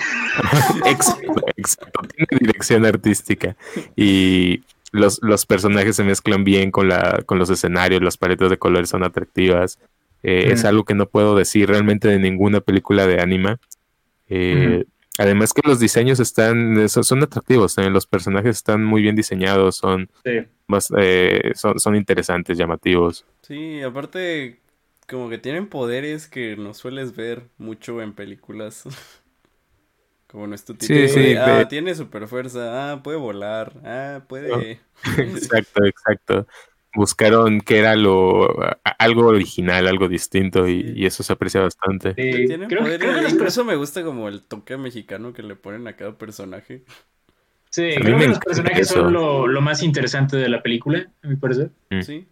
exacto, 0.86 1.34
exacto, 1.56 2.00
tiene 2.16 2.38
dirección 2.40 2.84
artística. 2.86 3.56
Y 3.96 4.62
los, 4.92 5.20
los 5.22 5.46
personajes 5.46 5.96
se 5.96 6.04
mezclan 6.04 6.44
bien 6.44 6.70
con, 6.70 6.88
la, 6.88 7.22
con 7.26 7.38
los 7.38 7.50
escenarios, 7.50 8.02
las 8.02 8.16
paletas 8.16 8.50
de 8.50 8.58
colores 8.58 8.88
son 8.90 9.02
atractivas. 9.04 9.78
Eh, 10.22 10.50
Es 10.52 10.64
algo 10.64 10.84
que 10.84 10.94
no 10.94 11.06
puedo 11.06 11.34
decir 11.34 11.68
realmente 11.68 12.08
de 12.08 12.18
ninguna 12.18 12.60
película 12.60 13.06
de 13.06 13.20
anima. 13.20 13.58
Eh, 14.28 14.84
Además 15.18 15.52
que 15.52 15.60
los 15.68 15.78
diseños 15.78 16.18
están, 16.18 16.88
son, 16.88 17.04
son 17.04 17.22
atractivos, 17.22 17.76
los 17.76 18.06
personajes 18.06 18.56
están 18.56 18.82
muy 18.82 19.02
bien 19.02 19.16
diseñados, 19.16 19.76
son, 19.76 20.08
Sí. 20.24 20.46
más, 20.66 20.90
eh, 20.96 21.52
son, 21.54 21.78
son 21.78 21.94
interesantes, 21.94 22.56
llamativos. 22.56 23.26
Sí, 23.42 23.82
aparte 23.82 24.60
como 25.06 25.28
que 25.28 25.36
tienen 25.36 25.66
poderes 25.66 26.26
que 26.26 26.56
no 26.56 26.72
sueles 26.72 27.14
ver 27.16 27.42
mucho 27.58 28.00
en 28.00 28.14
películas. 28.14 28.84
Como 30.30 30.46
nuestro 30.46 30.76
tipo 30.76 30.92
Sí, 30.94 31.08
sí, 31.08 31.34
ah, 31.34 31.58
de- 31.58 31.66
tiene 31.66 31.94
super 31.94 32.28
fuerza, 32.28 32.92
ah, 32.92 33.02
puede 33.02 33.16
volar, 33.18 33.72
ah, 33.84 34.22
puede... 34.28 34.78
exacto, 35.18 35.84
exacto. 35.84 36.46
Buscaron 36.94 37.60
que 37.60 37.78
era 37.78 37.94
lo 37.96 38.48
algo 38.98 39.26
original, 39.28 39.86
algo 39.88 40.08
distinto 40.08 40.68
y, 40.68 40.82
Sí. 40.82 40.92
y 40.96 41.06
eso 41.06 41.22
se 41.22 41.32
aprecia 41.32 41.60
bastante. 41.60 42.10
Sí, 42.14 42.46
Tienen 42.46 42.68
creo, 42.68 42.84
creo 42.84 42.98
que 43.14 43.22
los, 43.22 43.32
incluso 43.32 43.64
me 43.64 43.76
gusta 43.76 44.02
como 44.04 44.28
el 44.28 44.42
toque 44.42 44.76
mexicano 44.76 45.32
que 45.32 45.42
le 45.42 45.56
ponen 45.56 45.86
a 45.88 45.94
cada 45.94 46.16
personaje. 46.18 46.82
sí, 47.70 47.90
creo 47.96 48.18
que 48.18 48.28
los 48.28 48.38
personajes 48.40 48.90
eso. 48.90 49.00
son 49.00 49.12
lo, 49.12 49.46
lo 49.46 49.60
más 49.60 49.82
interesante 49.82 50.36
de 50.36 50.48
la 50.48 50.62
película, 50.62 51.10
a 51.22 51.28
mi 51.28 51.36
parecer. 51.36 51.70
Mm. 51.90 52.02
Sí, 52.02 52.26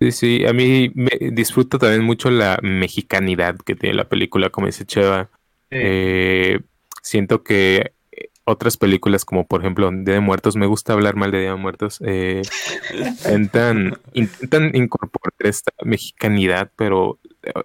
Sí, 0.00 0.10
sí, 0.12 0.46
a 0.46 0.54
mí 0.54 0.90
me 0.94 1.10
disfruto 1.32 1.78
también 1.78 2.02
mucho 2.02 2.30
la 2.30 2.58
mexicanidad 2.62 3.56
que 3.58 3.74
tiene 3.76 3.94
la 3.94 4.08
película, 4.08 4.48
como 4.48 4.66
dice 4.68 4.86
Cheva. 4.86 5.28
Eh, 5.70 6.60
siento 7.02 7.42
que 7.42 7.92
eh, 8.12 8.28
otras 8.44 8.76
películas 8.76 9.24
como 9.24 9.46
por 9.46 9.60
ejemplo 9.60 9.90
Día 9.90 10.14
de 10.14 10.20
Muertos, 10.20 10.56
me 10.56 10.66
gusta 10.66 10.92
hablar 10.92 11.16
mal 11.16 11.30
de 11.30 11.40
Día 11.40 11.50
de 11.50 11.56
Muertos, 11.56 12.00
eh, 12.04 12.42
intentan, 13.24 13.98
intentan 14.12 14.74
incorporar 14.74 15.34
esta 15.40 15.72
mexicanidad, 15.84 16.70
pero 16.76 17.18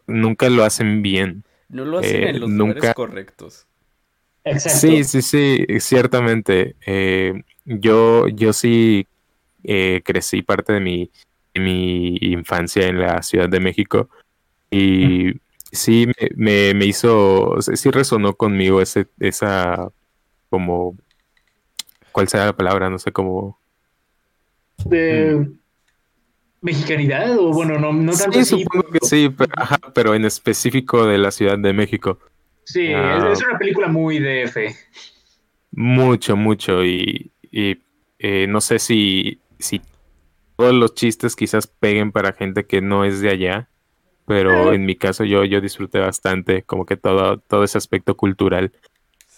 nunca 0.08 0.50
lo 0.50 0.64
hacen 0.64 1.02
bien. 1.02 1.44
No 1.70 1.86
lo 1.86 2.00
hacen 2.00 2.24
Eh, 2.24 2.30
en 2.30 2.40
los 2.42 2.50
nunca- 2.50 2.74
lugares 2.76 2.94
correctos. 2.96 3.68
Exacto. 4.44 4.80
Sí, 4.80 5.04
sí, 5.04 5.22
sí, 5.22 5.66
ciertamente. 5.80 6.76
Eh, 6.86 7.44
yo, 7.66 8.28
yo 8.28 8.54
sí 8.54 9.08
eh, 9.64 10.02
crecí 10.04 10.42
parte 10.42 10.74
de 10.74 10.80
mi, 10.80 11.12
de 11.54 11.62
mi 11.62 12.18
infancia 12.22 12.88
en 12.88 13.00
la 13.00 13.22
Ciudad 13.22 13.48
de 13.48 13.60
México 13.60 14.10
y 14.72 15.34
sí 15.72 16.08
me, 16.08 16.30
me, 16.36 16.74
me 16.74 16.86
hizo, 16.86 17.56
sí 17.62 17.90
resonó 17.92 18.36
conmigo 18.36 18.82
ese, 18.82 19.08
esa, 19.20 19.92
como, 20.50 20.98
¿cuál 22.12 22.28
será 22.28 22.46
la 22.48 22.56
palabra? 22.58 22.90
No 22.90 23.00
sé 23.00 23.12
cómo. 23.12 23.60
De 24.86 25.48
mexicanidad, 26.62 27.38
o 27.40 27.52
bueno, 27.54 27.80
no, 27.80 27.92
no 27.94 28.12
tanto 28.14 28.34
Sí, 28.34 28.40
así, 28.40 28.64
supongo 28.64 28.84
que 28.86 29.00
pero- 29.00 29.06
sí, 29.08 29.30
pero, 29.36 29.52
ajá, 29.58 29.78
pero 29.94 30.14
en 30.16 30.26
específico 30.26 31.06
de 31.06 31.18
la 31.18 31.32
Ciudad 31.32 31.58
de 31.58 31.74
México. 31.74 32.20
Sí, 32.66 32.94
Ah. 32.94 33.30
es, 33.32 33.40
es 33.40 33.46
una 33.48 33.58
película 33.58 33.88
muy 33.88 34.20
DF. 34.20 34.76
Mucho, 35.72 36.36
mucho. 36.36 36.84
Y, 36.86 37.32
y, 37.52 37.78
eh, 38.20 38.46
no 38.48 38.62
sé 38.62 38.78
si, 38.80 39.40
si 39.58 39.82
todos 40.56 40.74
los 40.74 40.94
chistes 40.94 41.36
quizás 41.36 41.66
peguen 41.68 42.12
para 42.12 42.34
gente 42.34 42.66
que 42.66 42.82
no 42.82 43.04
es 43.06 43.22
de 43.22 43.30
allá. 43.32 43.70
Pero 44.32 44.72
en 44.74 44.86
mi 44.86 44.96
caso 44.96 45.26
yo, 45.26 45.44
yo 45.44 45.60
disfruté 45.60 46.00
bastante 46.00 46.64
como 46.64 46.86
que 46.86 46.96
todo, 46.96 47.40
todo 47.40 47.66
ese 47.66 47.78
aspecto 47.78 48.16
cultural. 48.16 48.72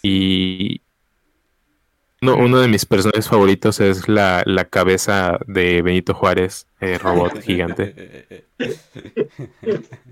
Y 0.02 0.82
no, 2.20 2.36
uno 2.36 2.60
de 2.60 2.68
mis 2.68 2.86
personajes 2.86 3.28
favoritos 3.28 3.80
es 3.80 4.08
la, 4.08 4.44
la 4.46 4.66
cabeza 4.66 5.40
de 5.48 5.82
Benito 5.82 6.14
Juárez, 6.14 6.68
eh, 6.80 6.96
robot 6.98 7.40
gigante. 7.42 8.46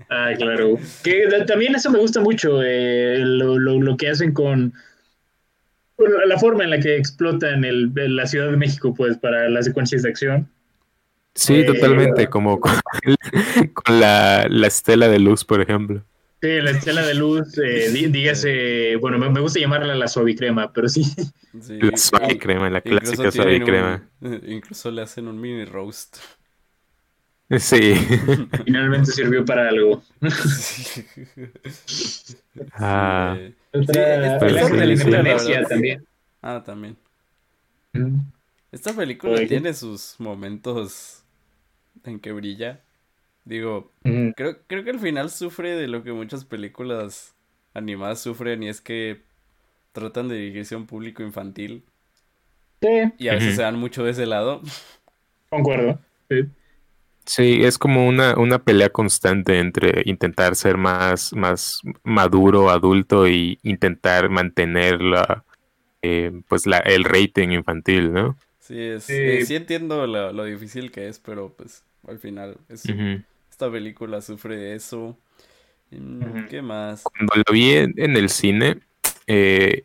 Ah, 0.09 0.31
claro. 0.37 0.77
Que 1.01 1.27
también 1.47 1.75
eso 1.75 1.89
me 1.89 1.99
gusta 1.99 2.19
mucho, 2.19 2.61
eh, 2.61 3.19
lo, 3.19 3.57
lo- 3.57 3.79
lo 3.81 3.95
que 3.95 4.09
hacen 4.09 4.33
con 4.33 4.73
bueno, 5.97 6.17
la 6.25 6.37
forma 6.37 6.65
en 6.65 6.71
la 6.71 6.79
que 6.79 6.97
explotan 6.97 7.63
el, 7.63 7.91
el- 7.95 8.15
la 8.17 8.27
Ciudad 8.27 8.51
de 8.51 8.57
México, 8.57 8.93
pues, 8.93 9.17
para 9.17 9.47
las 9.49 9.65
secuencias 9.65 10.01
de 10.03 10.09
acción. 10.09 10.49
Sí, 11.35 11.55
Eh, 11.55 11.63
totalmente, 11.63 12.27
como 12.29 12.59
con, 12.59 12.73
con 13.73 13.99
la, 13.99 14.45
la 14.49 14.67
estela 14.67 15.07
de 15.07 15.19
luz, 15.19 15.43
por 15.43 15.61
ejemplo. 15.61 16.03
Sí, 16.41 16.59
la 16.61 16.71
estela 16.71 17.01
de 17.03 17.13
luz, 17.15 17.57
eh, 17.57 17.89
dí- 17.91 18.07
dígase, 18.11 18.97
bueno, 18.97 19.17
me, 19.17 19.29
me 19.29 19.39
gusta 19.39 19.59
llamarla 19.59 19.95
la 19.95 20.07
suavicrema, 20.07 20.71
pero 20.73 20.89
sí. 20.89 21.03
Sí, 21.61 21.79
La 21.79 21.95
suave 21.97 22.33
y- 22.33 22.37
crema, 22.37 22.69
la 22.69 22.81
clásica 22.81 23.31
suave 23.31 23.51
tienen 23.51 23.67
crema. 23.67 24.03
un- 24.21 24.41
incluso 24.47 24.91
le 24.91 25.01
hacen 25.03 25.27
un 25.27 25.39
mini 25.39 25.65
roast. 25.65 26.17
Sí. 27.57 27.93
Finalmente 28.65 29.11
sirvió 29.11 29.43
para 29.45 29.69
algo. 29.69 30.03
Ah. 32.73 33.35
Eh, 33.39 33.53
Otra- 33.73 34.07
de 34.07 34.17
la 34.19 34.39
película, 34.39 34.85
la 35.11 35.19
amnesia 35.19 35.55
verdad. 35.55 35.69
también. 35.69 36.05
Ah, 36.41 36.63
también. 36.65 36.97
Mm. 37.93 38.19
Esta 38.71 38.93
película 38.93 39.33
Oye. 39.33 39.47
tiene 39.47 39.73
sus 39.73 40.15
momentos 40.19 41.22
en 42.03 42.19
que 42.19 42.31
brilla. 42.31 42.83
Digo, 43.45 43.91
Mm. 44.05 44.31
creo, 44.35 44.57
creo 44.67 44.83
que 44.85 44.91
al 44.91 44.99
final 44.99 45.29
sufre 45.31 45.75
de 45.75 45.87
lo 45.87 46.03
que 46.03 46.13
muchas 46.13 46.45
películas 46.45 47.35
animadas 47.73 48.21
sufren 48.21 48.63
y 48.63 48.69
es 48.69 48.81
que 48.81 49.23
tratan 49.93 50.29
de 50.29 50.35
dirigirse 50.37 50.75
a 50.75 50.79
un 50.79 50.87
público 50.87 51.23
infantil 51.23 51.85
Sí, 52.81 53.13
y 53.17 53.27
a 53.29 53.33
veces 53.33 53.55
se 53.55 53.61
dan 53.61 53.79
mucho 53.79 54.03
de 54.03 54.11
ese 54.11 54.25
lado. 54.25 54.61
concuerdo. 55.49 55.99
Sí. 56.29 56.43
Sí, 57.25 57.63
es 57.63 57.77
como 57.77 58.05
una, 58.07 58.37
una 58.37 58.59
pelea 58.59 58.89
constante 58.89 59.59
entre 59.59 60.01
intentar 60.05 60.55
ser 60.55 60.77
más, 60.77 61.31
más 61.33 61.79
maduro, 62.03 62.69
adulto 62.69 63.27
y 63.29 63.59
intentar 63.63 64.29
mantener 64.29 65.01
la, 65.01 65.45
eh, 66.01 66.31
pues 66.49 66.67
la, 66.67 66.79
el 66.79 67.05
rating 67.05 67.49
infantil, 67.51 68.13
¿no? 68.13 68.37
Sí, 68.63 68.79
es, 68.79 69.03
Sí. 69.03 69.13
eh, 69.13 69.45
sí 69.45 69.55
entiendo 69.55 70.07
lo, 70.07 70.31
lo 70.31 70.45
difícil 70.45 70.89
que 70.89 71.09
es, 71.09 71.19
pero 71.19 71.53
pues 71.53 71.83
al 72.07 72.17
final 72.17 72.57
es, 72.69 72.85
esta 73.51 73.69
película 73.69 74.21
sufre 74.21 74.55
de 74.55 74.75
eso. 74.75 75.17
Mm. 75.91 76.45
¿Qué 76.49 76.61
más? 76.61 77.03
Cuando 77.03 77.33
lo 77.45 77.53
vi 77.53 77.71
en, 77.73 77.93
en 77.97 78.15
el 78.15 78.29
cine, 78.29 78.79
eh, 79.27 79.83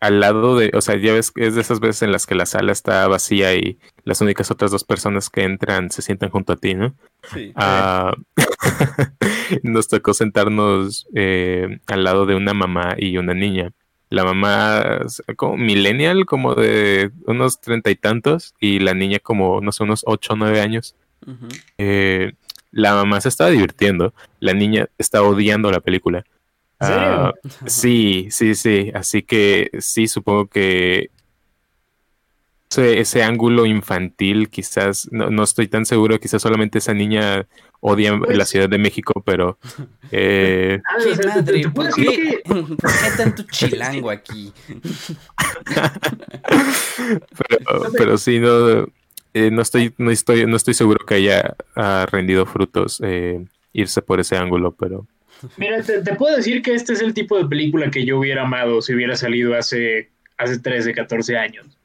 al 0.00 0.18
lado 0.18 0.58
de, 0.58 0.72
o 0.74 0.80
sea, 0.80 0.96
ya 0.96 1.12
ves 1.12 1.30
que 1.30 1.46
es 1.46 1.54
de 1.54 1.60
esas 1.60 1.78
veces 1.78 2.02
en 2.02 2.10
las 2.10 2.26
que 2.26 2.34
la 2.34 2.46
sala 2.46 2.72
está 2.72 3.06
vacía 3.06 3.54
y 3.54 3.78
las 4.04 4.20
únicas 4.20 4.50
otras 4.50 4.72
dos 4.72 4.82
personas 4.82 5.30
que 5.30 5.44
entran 5.44 5.90
se 5.92 6.02
sientan 6.02 6.30
junto 6.30 6.52
a 6.52 6.56
ti, 6.56 6.74
¿no? 6.74 6.96
Sí. 7.32 7.52
Ah, 7.54 8.12
nos 9.62 9.86
tocó 9.86 10.14
sentarnos 10.14 11.06
eh, 11.14 11.78
al 11.86 12.02
lado 12.02 12.26
de 12.26 12.34
una 12.34 12.54
mamá 12.54 12.96
y 12.98 13.18
una 13.18 13.34
niña. 13.34 13.70
La 14.08 14.24
mamá 14.24 15.00
como 15.36 15.56
millennial, 15.56 16.26
como 16.26 16.54
de 16.54 17.10
unos 17.26 17.60
treinta 17.60 17.90
y 17.90 17.96
tantos, 17.96 18.54
y 18.60 18.78
la 18.78 18.94
niña 18.94 19.18
como, 19.18 19.60
no 19.60 19.72
sé, 19.72 19.82
unos 19.82 20.04
ocho 20.06 20.34
o 20.34 20.36
nueve 20.36 20.60
años. 20.60 20.94
Eh, 21.78 22.32
la 22.70 22.94
mamá 22.94 23.20
se 23.20 23.28
estaba 23.28 23.50
divirtiendo, 23.50 24.14
la 24.38 24.54
niña 24.54 24.88
está 24.98 25.22
odiando 25.22 25.70
la 25.70 25.80
película. 25.80 26.24
Ah, 26.78 27.32
sí, 27.66 28.28
sí, 28.30 28.54
sí. 28.54 28.92
Así 28.94 29.22
que 29.22 29.70
sí, 29.80 30.06
supongo 30.08 30.46
que 30.46 31.10
ese, 32.82 33.00
ese 33.00 33.22
ángulo 33.22 33.66
infantil, 33.66 34.48
quizás, 34.48 35.08
no, 35.12 35.30
no 35.30 35.42
estoy 35.42 35.68
tan 35.68 35.86
seguro, 35.86 36.18
quizás 36.20 36.42
solamente 36.42 36.78
esa 36.78 36.94
niña 36.94 37.46
odia 37.80 38.12
la 38.12 38.18
Pues- 38.18 38.48
Ciudad 38.48 38.68
de 38.68 38.78
México, 38.78 39.22
pero 39.24 39.58
eh, 40.12 40.80
Ah, 40.84 40.96
¿Qué 41.02 41.26
madre? 41.26 41.68
¿Por 41.70 41.94
qué, 41.94 42.04
que- 42.04 42.40
¿Por 42.48 42.66
qué 42.76 43.10
tanto 43.16 43.42
chilango 43.50 44.10
aquí? 44.10 44.52
pero, 47.48 47.92
pero 47.96 48.18
sí, 48.18 48.38
no, 48.38 48.86
eh, 49.34 49.50
no 49.50 49.62
estoy, 49.62 49.94
no 49.98 50.10
estoy, 50.10 50.46
no 50.46 50.56
estoy 50.56 50.74
seguro 50.74 51.04
que 51.04 51.14
haya 51.14 51.54
ah, 51.74 52.06
rendido 52.10 52.46
frutos 52.46 53.00
eh, 53.04 53.44
irse 53.72 54.02
por 54.02 54.20
ese 54.20 54.36
ángulo, 54.36 54.72
pero 54.72 55.06
Mira, 55.58 55.82
te, 55.82 56.00
te 56.02 56.14
puedo 56.14 56.34
decir 56.36 56.62
que 56.62 56.74
este 56.74 56.94
es 56.94 57.02
el 57.02 57.12
tipo 57.12 57.36
de 57.36 57.44
película 57.46 57.90
que 57.90 58.06
yo 58.06 58.18
hubiera 58.18 58.42
amado 58.42 58.80
si 58.80 58.94
hubiera 58.94 59.16
salido 59.16 59.54
hace, 59.54 60.08
hace 60.38 60.58
13, 60.58 60.94
14 60.94 61.36
años. 61.36 61.75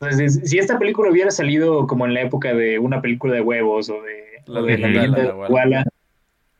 Entonces, 0.00 0.40
si 0.44 0.58
esta 0.58 0.78
película 0.78 1.10
hubiera 1.10 1.30
salido 1.30 1.86
como 1.86 2.06
en 2.06 2.14
la 2.14 2.22
época 2.22 2.52
de 2.54 2.78
una 2.78 3.00
película 3.00 3.34
de 3.34 3.40
huevos 3.40 3.88
o 3.90 4.02
de, 4.02 4.42
La 4.46 4.62
de 4.62 4.78
la 4.78 4.88
leyenda 4.88 5.18
leyenda 5.18 5.84
de 5.84 5.84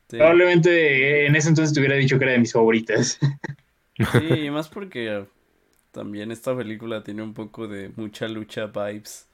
Sí, 0.09 0.19
probablemente 0.19 1.27
en 1.27 1.35
ese 1.35 1.49
entonces 1.49 1.75
te 1.75 1.81
hubiera 1.81 1.97
dicho 1.97 2.19
que 2.19 2.25
era 2.25 2.35
de 2.35 2.39
mis 2.39 2.53
favoritas. 2.53 3.19
sí, 3.97 4.35
y 4.45 4.51
más 4.51 4.69
porque 4.69 5.25
también 5.91 6.31
esta 6.31 6.57
película 6.57 7.03
tiene 7.03 7.23
un 7.23 7.33
poco 7.35 7.67
de 7.67 7.91
mucha 7.97 8.29
lucha 8.29 8.67
vibes. 8.67 9.29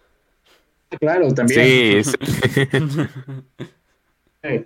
claro, 1.01 1.33
también. 1.35 2.05
sí, 2.05 2.13
sí. 2.13 2.17
Eh. 4.43 4.65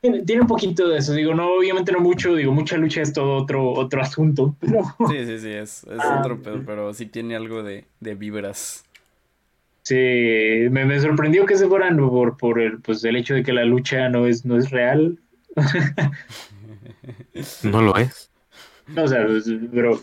Tiene, 0.00 0.22
tiene 0.24 0.42
un 0.42 0.48
poquito 0.48 0.88
de 0.88 0.98
eso, 0.98 1.12
digo, 1.12 1.34
no, 1.34 1.52
obviamente 1.54 1.92
no 1.92 2.00
mucho, 2.00 2.34
digo, 2.34 2.52
mucha 2.52 2.76
lucha 2.78 3.02
es 3.02 3.12
todo 3.12 3.36
otro, 3.36 3.70
otro 3.72 4.00
asunto, 4.00 4.56
pero 4.60 4.82
Sí, 5.02 5.26
sí, 5.26 5.38
sí, 5.38 5.48
es, 5.50 5.84
es 5.84 6.08
Ah, 6.08 6.10
otro 6.10 6.42
pedo, 6.42 6.64
pero 6.64 6.92
sí 6.94 7.06
tiene 7.06 7.36
algo 7.36 7.62
de, 7.62 7.86
de 8.00 8.14
vibras. 8.14 8.84
sí, 9.82 9.94
me, 10.70 10.84
me 10.84 11.00
sorprendió 11.00 11.46
que 11.46 11.56
se 11.56 11.66
fueran 11.68 11.96
por, 11.98 12.36
por 12.36 12.60
el, 12.60 12.80
pues, 12.80 13.04
el 13.04 13.16
hecho 13.16 13.34
de 13.34 13.42
que 13.42 13.52
la 13.52 13.64
lucha 13.64 14.08
no 14.08 14.26
es, 14.26 14.44
no 14.44 14.56
es 14.56 14.70
real. 14.70 15.18
no 17.62 17.82
lo 17.82 17.96
es. 17.96 18.30
No, 18.94 19.04
o 19.04 19.08
sea, 19.08 19.26
pues, 19.26 19.44
pero 19.72 20.00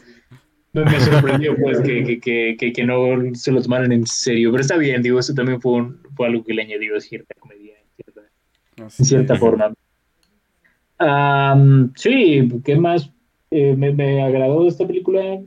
me, 0.74 0.86
me 0.86 1.00
sorprendió 1.02 1.56
pues 1.60 1.82
que, 1.82 2.04
que, 2.06 2.20
que, 2.20 2.56
que, 2.60 2.74
que 2.74 2.84
no 2.86 2.96
se 3.36 3.52
lo 3.52 3.62
tomaran 3.62 3.92
en 3.92 4.06
serio, 4.08 4.52
pero 4.52 4.62
está 4.62 4.78
bien, 4.78 5.02
digo, 5.04 5.20
eso 5.20 5.34
también 5.34 5.62
fue, 5.62 5.74
un- 5.74 6.02
fue 6.16 6.28
algo 6.28 6.44
que 6.44 6.54
le 6.54 6.64
añadió 6.64 7.00
cierta 7.02 7.36
comedia 7.40 7.76
en 7.80 7.88
cierta, 7.96 8.22
Así 8.82 9.00
en 9.00 9.06
cierta 9.06 9.34
es. 9.34 9.38
forma. 9.38 9.74
Am, 11.00 11.94
sí, 11.96 12.50
¿qué 12.66 12.76
más 12.76 13.12
eh, 13.52 13.76
me, 13.78 13.92
me 13.94 14.24
agradó 14.24 14.64
de 14.64 14.70
esta 14.70 14.88
película? 14.88 15.40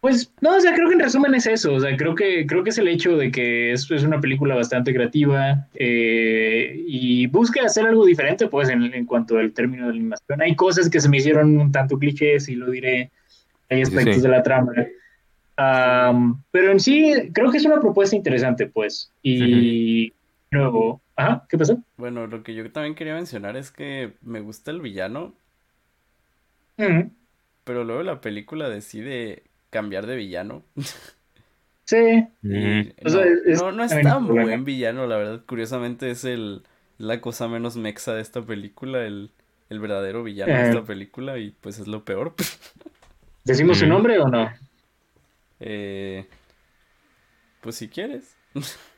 Pues, 0.00 0.32
no, 0.40 0.54
o 0.56 0.60
sea, 0.60 0.72
creo 0.72 0.86
que 0.88 0.94
en 0.94 1.00
resumen 1.00 1.34
es 1.34 1.46
eso, 1.48 1.74
o 1.74 1.80
sea, 1.80 1.96
creo 1.96 2.14
que, 2.14 2.46
creo 2.46 2.62
que 2.62 2.70
es 2.70 2.78
el 2.78 2.86
hecho 2.86 3.16
de 3.16 3.32
que 3.32 3.72
es, 3.72 3.90
es 3.90 4.04
una 4.04 4.20
película 4.20 4.54
bastante 4.54 4.94
creativa 4.94 5.66
eh, 5.74 6.80
y 6.86 7.26
busca 7.26 7.64
hacer 7.64 7.86
algo 7.86 8.06
diferente, 8.06 8.46
pues, 8.46 8.68
en, 8.68 8.84
en 8.84 9.04
cuanto 9.04 9.36
al 9.38 9.52
término 9.52 9.86
de 9.86 9.94
la 9.94 9.98
animación. 9.98 10.42
Hay 10.42 10.54
cosas 10.54 10.88
que 10.88 11.00
se 11.00 11.08
me 11.08 11.16
hicieron 11.16 11.58
un 11.58 11.72
tanto 11.72 11.98
clichés, 11.98 12.48
y 12.48 12.54
lo 12.54 12.70
diré, 12.70 13.10
hay 13.68 13.78
Sí, 13.78 13.82
aspectos 13.82 14.16
sí. 14.16 14.20
de 14.20 14.28
la 14.28 14.42
trama. 14.44 14.72
Am, 15.56 16.40
pero 16.52 16.70
en 16.70 16.78
sí, 16.78 17.12
creo 17.32 17.50
que 17.50 17.56
es 17.56 17.64
una 17.64 17.80
propuesta 17.80 18.14
interesante, 18.14 18.66
pues, 18.68 19.10
y 19.22 20.12
luego, 20.50 21.00
ajá, 21.16 21.46
¿qué 21.48 21.58
pasó? 21.58 21.82
Bueno, 21.98 22.26
lo 22.26 22.42
que 22.42 22.54
yo 22.54 22.70
también 22.72 22.94
quería 22.94 23.14
mencionar 23.14 23.56
es 23.56 23.70
que 23.70 24.14
me 24.22 24.40
gusta 24.40 24.70
el 24.70 24.80
villano. 24.80 25.34
Pero 27.64 27.84
luego 27.84 28.02
la 28.02 28.20
película 28.20 28.68
decide 28.68 29.44
cambiar 29.70 30.06
de 30.06 30.16
villano. 30.16 30.62
Sí. 31.84 31.96
Y 32.42 32.92
O 33.04 33.08
sea, 33.10 33.20
no, 33.20 33.24
es 33.46 33.62
no, 33.62 33.72
no 33.72 33.84
es 33.84 33.92
tan 34.00 34.24
problema. 34.24 34.44
buen 34.44 34.64
villano, 34.64 35.06
la 35.06 35.16
verdad. 35.16 35.44
Curiosamente 35.46 36.10
es 36.10 36.24
el 36.24 36.62
la 36.98 37.20
cosa 37.20 37.48
menos 37.48 37.76
mexa 37.76 38.14
de 38.14 38.22
esta 38.22 38.42
película, 38.42 39.04
el, 39.04 39.30
el 39.68 39.80
verdadero 39.80 40.22
villano 40.24 40.56
de 40.56 40.62
Eh. 40.62 40.64
esta 40.64 40.84
película, 40.84 41.38
y 41.38 41.50
pues 41.50 41.78
es 41.78 41.86
lo 41.88 42.04
peor. 42.04 42.34
¿Decimos 43.44 43.78
su 43.78 43.86
nombre 43.86 44.18
o 44.18 44.28
no? 44.28 44.50
Eh, 45.60 46.26
pues 47.60 47.76
si 47.76 47.88
quieres. 47.88 48.36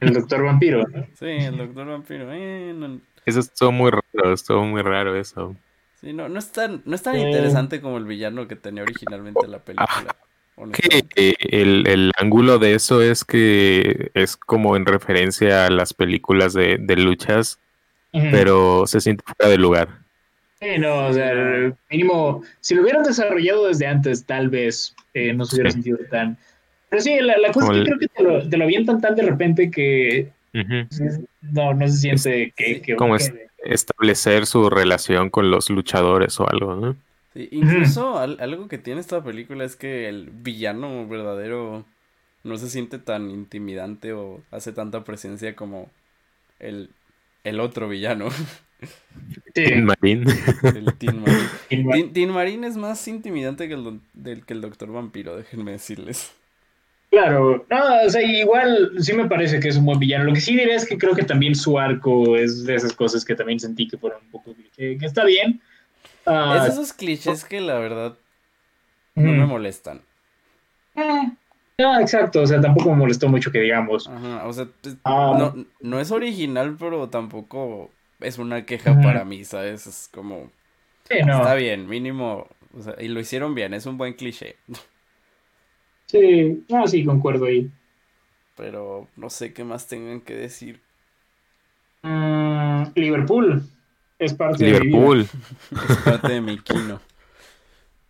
El 0.00 0.12
doctor 0.14 0.44
vampiro. 0.44 0.84
¿no? 0.88 1.04
Sí, 1.18 1.26
el 1.26 1.56
doctor 1.56 1.86
vampiro. 1.86 2.28
eh, 2.32 2.72
no, 2.76 3.00
Eso 3.24 3.40
estuvo 3.40 3.72
muy 3.72 3.90
raro, 3.90 4.32
estuvo 4.32 4.64
muy 4.64 4.82
raro 4.82 5.16
eso. 5.16 5.56
sí, 6.00 6.12
no, 6.12 6.28
no 6.28 6.38
es 6.38 6.52
tan, 6.52 6.82
no 6.84 6.94
es 6.94 7.02
tan 7.02 7.16
Eh. 7.16 7.22
interesante 7.22 7.80
como 7.80 7.98
el 7.98 8.04
villano 8.04 8.46
que 8.46 8.56
tenía 8.56 8.82
originalmente 8.82 9.46
la 9.48 9.58
película. 9.58 10.16
Que 10.56 10.62
honestamente. 10.62 11.28
eh, 11.30 11.34
el, 11.62 11.86
el 11.86 12.12
ángulo 12.18 12.58
de 12.58 12.74
eso 12.74 13.02
es 13.02 13.24
que 13.24 14.10
es 14.14 14.36
como 14.36 14.76
en 14.76 14.86
referencia 14.86 15.66
a 15.66 15.70
las 15.70 15.92
películas 15.94 16.52
de, 16.54 16.78
de 16.80 16.96
luchas, 16.96 17.58
pero 18.12 18.86
se 18.86 19.00
siente 19.02 19.22
fuera 19.26 19.50
de 19.50 19.58
lugar. 19.58 19.88
Sí, 20.58 20.78
no, 20.78 21.08
o 21.08 21.12
sea, 21.12 21.34
mínimo, 21.90 22.42
si 22.60 22.74
lo 22.74 22.80
hubieran 22.82 23.02
desarrollado 23.02 23.66
desde 23.68 23.86
antes, 23.86 24.24
tal 24.24 24.48
vez 24.48 24.94
eh, 25.12 25.34
no 25.34 25.44
se 25.44 25.56
hubiera 25.56 25.70
Sí. 25.70 25.74
sentido 25.74 25.98
tan. 26.10 26.38
Pero 26.88 27.02
sí, 27.02 27.18
la, 27.20 27.36
la 27.38 27.52
cosa 27.52 27.72
es 27.72 27.78
el- 27.78 27.84
que 27.84 27.90
creo 27.90 27.98
que 27.98 28.08
te 28.08 28.22
lo, 28.22 28.48
te 28.48 28.56
lo 28.56 28.64
avientan 28.64 29.00
tan 29.00 29.14
de 29.16 29.22
repente 29.22 29.70
que 29.70 30.30
Ujú. 30.54 30.88
no, 31.42 31.74
no 31.74 31.88
se 31.88 31.96
siente 31.96 32.52
que. 32.56 32.96
Como 32.96 33.16
es- 33.16 33.30
que- 33.30 33.46
Establecer 33.64 34.46
su 34.46 34.70
relación 34.70 35.28
con 35.28 35.50
los 35.50 35.70
luchadores 35.70 36.38
o 36.38 36.48
algo, 36.48 36.76
¿no? 36.76 36.96
Sí, 37.34 37.48
incluso 37.50 38.16
al- 38.16 38.36
algo 38.40 38.68
que 38.68 38.78
tiene 38.78 39.00
esta 39.00 39.24
película 39.24 39.64
es 39.64 39.74
que 39.74 40.08
el 40.08 40.30
villano 40.30 41.08
verdadero 41.08 41.84
no 42.44 42.56
se 42.58 42.70
siente 42.70 43.00
tan 43.00 43.28
intimidante 43.30 44.12
o 44.12 44.40
hace 44.52 44.72
tanta 44.72 45.02
presencia 45.02 45.56
como 45.56 45.90
el, 46.60 46.90
el 47.42 47.58
otro 47.58 47.88
villano, 47.88 48.28
En 49.56 49.84
Marín. 49.84 50.24
el 50.62 50.94
Tin 50.94 51.20
Marín. 51.22 52.12
Tin, 52.12 52.12
Tin 52.12 52.64
es 52.64 52.76
más 52.76 53.08
intimidante 53.08 53.66
que 53.66 53.74
el, 53.74 54.00
del, 54.14 54.44
que 54.44 54.54
el 54.54 54.60
Doctor 54.60 54.92
Vampiro, 54.92 55.36
déjenme 55.36 55.72
decirles. 55.72 56.32
Claro, 57.10 57.64
no, 57.70 58.02
o 58.04 58.10
sea, 58.10 58.22
igual 58.22 58.92
sí 58.98 59.12
me 59.14 59.26
parece 59.28 59.60
que 59.60 59.68
es 59.68 59.76
un 59.76 59.86
buen 59.86 59.98
villano. 59.98 60.24
Lo 60.24 60.32
que 60.34 60.40
sí 60.40 60.56
diré 60.56 60.74
es 60.74 60.86
que 60.86 60.98
creo 60.98 61.14
que 61.14 61.22
también 61.22 61.54
su 61.54 61.78
arco 61.78 62.36
es 62.36 62.64
de 62.64 62.74
esas 62.74 62.92
cosas 62.92 63.24
que 63.24 63.34
también 63.34 63.60
sentí 63.60 63.88
que 63.88 63.96
fueron 63.96 64.22
un 64.24 64.30
poco 64.30 64.52
cliché, 64.52 64.98
que 64.98 65.06
está 65.06 65.24
bien. 65.24 65.60
Ah, 66.26 66.64
Es 66.66 66.72
esos 66.72 66.92
clichés 66.92 67.44
que 67.44 67.60
la 67.60 67.78
verdad 67.78 68.16
no 69.14 69.32
mm. 69.32 69.38
me 69.38 69.46
molestan. 69.46 70.02
Eh, 70.96 71.30
No, 71.78 72.00
exacto, 72.00 72.40
o 72.42 72.46
sea, 72.46 72.60
tampoco 72.60 72.90
me 72.90 72.96
molestó 72.96 73.28
mucho 73.28 73.52
que 73.52 73.60
digamos. 73.60 74.08
Ajá, 74.08 74.46
o 74.46 74.52
sea, 74.52 74.66
Ah. 75.04 75.36
no, 75.38 75.66
no 75.80 76.00
es 76.00 76.10
original, 76.10 76.76
pero 76.78 77.08
tampoco 77.08 77.90
es 78.20 78.38
una 78.38 78.64
queja 78.66 78.94
para 79.00 79.24
mí, 79.24 79.44
¿sabes? 79.44 79.86
Es 79.86 80.08
como... 80.12 80.50
Sí, 81.08 81.18
no. 81.24 81.36
Está 81.36 81.54
bien, 81.54 81.88
mínimo. 81.88 82.48
O 82.76 82.82
sea, 82.82 82.94
y 82.98 83.08
lo 83.08 83.20
hicieron 83.20 83.54
bien, 83.54 83.74
es 83.74 83.86
un 83.86 83.96
buen 83.96 84.14
cliché. 84.14 84.56
Sí, 86.06 86.64
no, 86.68 86.86
sí, 86.86 87.04
concuerdo 87.04 87.46
ahí. 87.46 87.70
Pero 88.56 89.08
no 89.16 89.28
sé 89.30 89.52
qué 89.52 89.64
más 89.64 89.86
tengan 89.86 90.20
que 90.20 90.34
decir. 90.34 90.80
Mm, 92.02 92.84
Liverpool 92.94 93.62
es 94.18 94.34
parte 94.34 94.64
de 94.64 94.80
mi 94.80 94.86
vida. 94.88 95.20
Es 95.88 95.96
parte 95.98 96.32
de 96.32 96.40
mi 96.40 96.58
kino. 96.58 97.00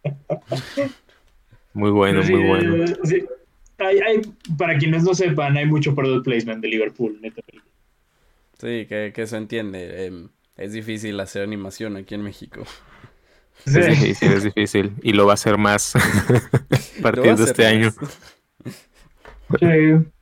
Muy 1.75 1.91
bueno, 1.91 2.23
Sí, 2.23 2.33
muy 2.33 2.49
bueno. 2.49 2.85
sí. 3.05 3.25
Hay- 3.79 3.99
hay- 3.99 4.21
para 4.57 4.79
quienes 4.79 5.03
no 5.05 5.15
sepan, 5.15 5.57
hay 5.57 5.67
mucho 5.67 5.95
product 5.95 6.25
placement 6.25 6.63
de 6.63 6.69
Liverpool, 6.69 7.19
neta. 7.21 7.43
Sí, 8.59 8.87
que, 8.89 9.13
que 9.15 9.27
se 9.27 9.37
entiende. 9.37 10.07
em, 10.07 10.29
es 10.57 10.73
difícil 10.73 11.21
hacer 11.21 11.43
animación 11.43 11.97
aquí 11.97 12.15
en 12.15 12.23
México. 12.23 12.65
Sí. 13.65 13.79
Es 13.81 13.87
difícil, 14.01 14.33
es 14.33 14.43
difícil. 14.45 14.95
Y 15.03 15.13
lo 15.13 15.27
va 15.27 15.33
a 15.33 15.35
hacer 15.35 15.59
más 15.59 15.97
a 16.99 17.03
partir 17.03 17.35
de 17.37 17.45
este 17.45 17.67
año. 17.67 17.91
Sí. 18.65 19.67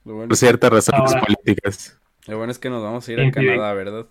Bueno, 0.05 0.29
Por 0.29 0.37
ciertas 0.37 0.71
razones 0.71 1.13
Ahora- 1.13 1.21
políticas. 1.23 1.99
lo 2.27 2.37
bueno 2.39 2.51
es 2.53 2.59
que 2.59 2.71
nos 2.71 2.83
vamos 2.83 3.07
a 3.09 3.13
ir 3.13 3.21
a. 3.21 3.31
Canadá, 3.31 3.73
¿verdad? 3.75 4.07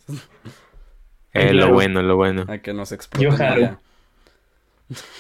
Eh, 1.34 1.50
claro. 1.50 1.54
Lo 1.54 1.74
bueno, 1.74 2.02
lo 2.04 2.16
bueno. 2.16 2.46
A 2.48 2.58
que 2.60 2.74
nos 2.74 2.92
exploten. 2.92 3.78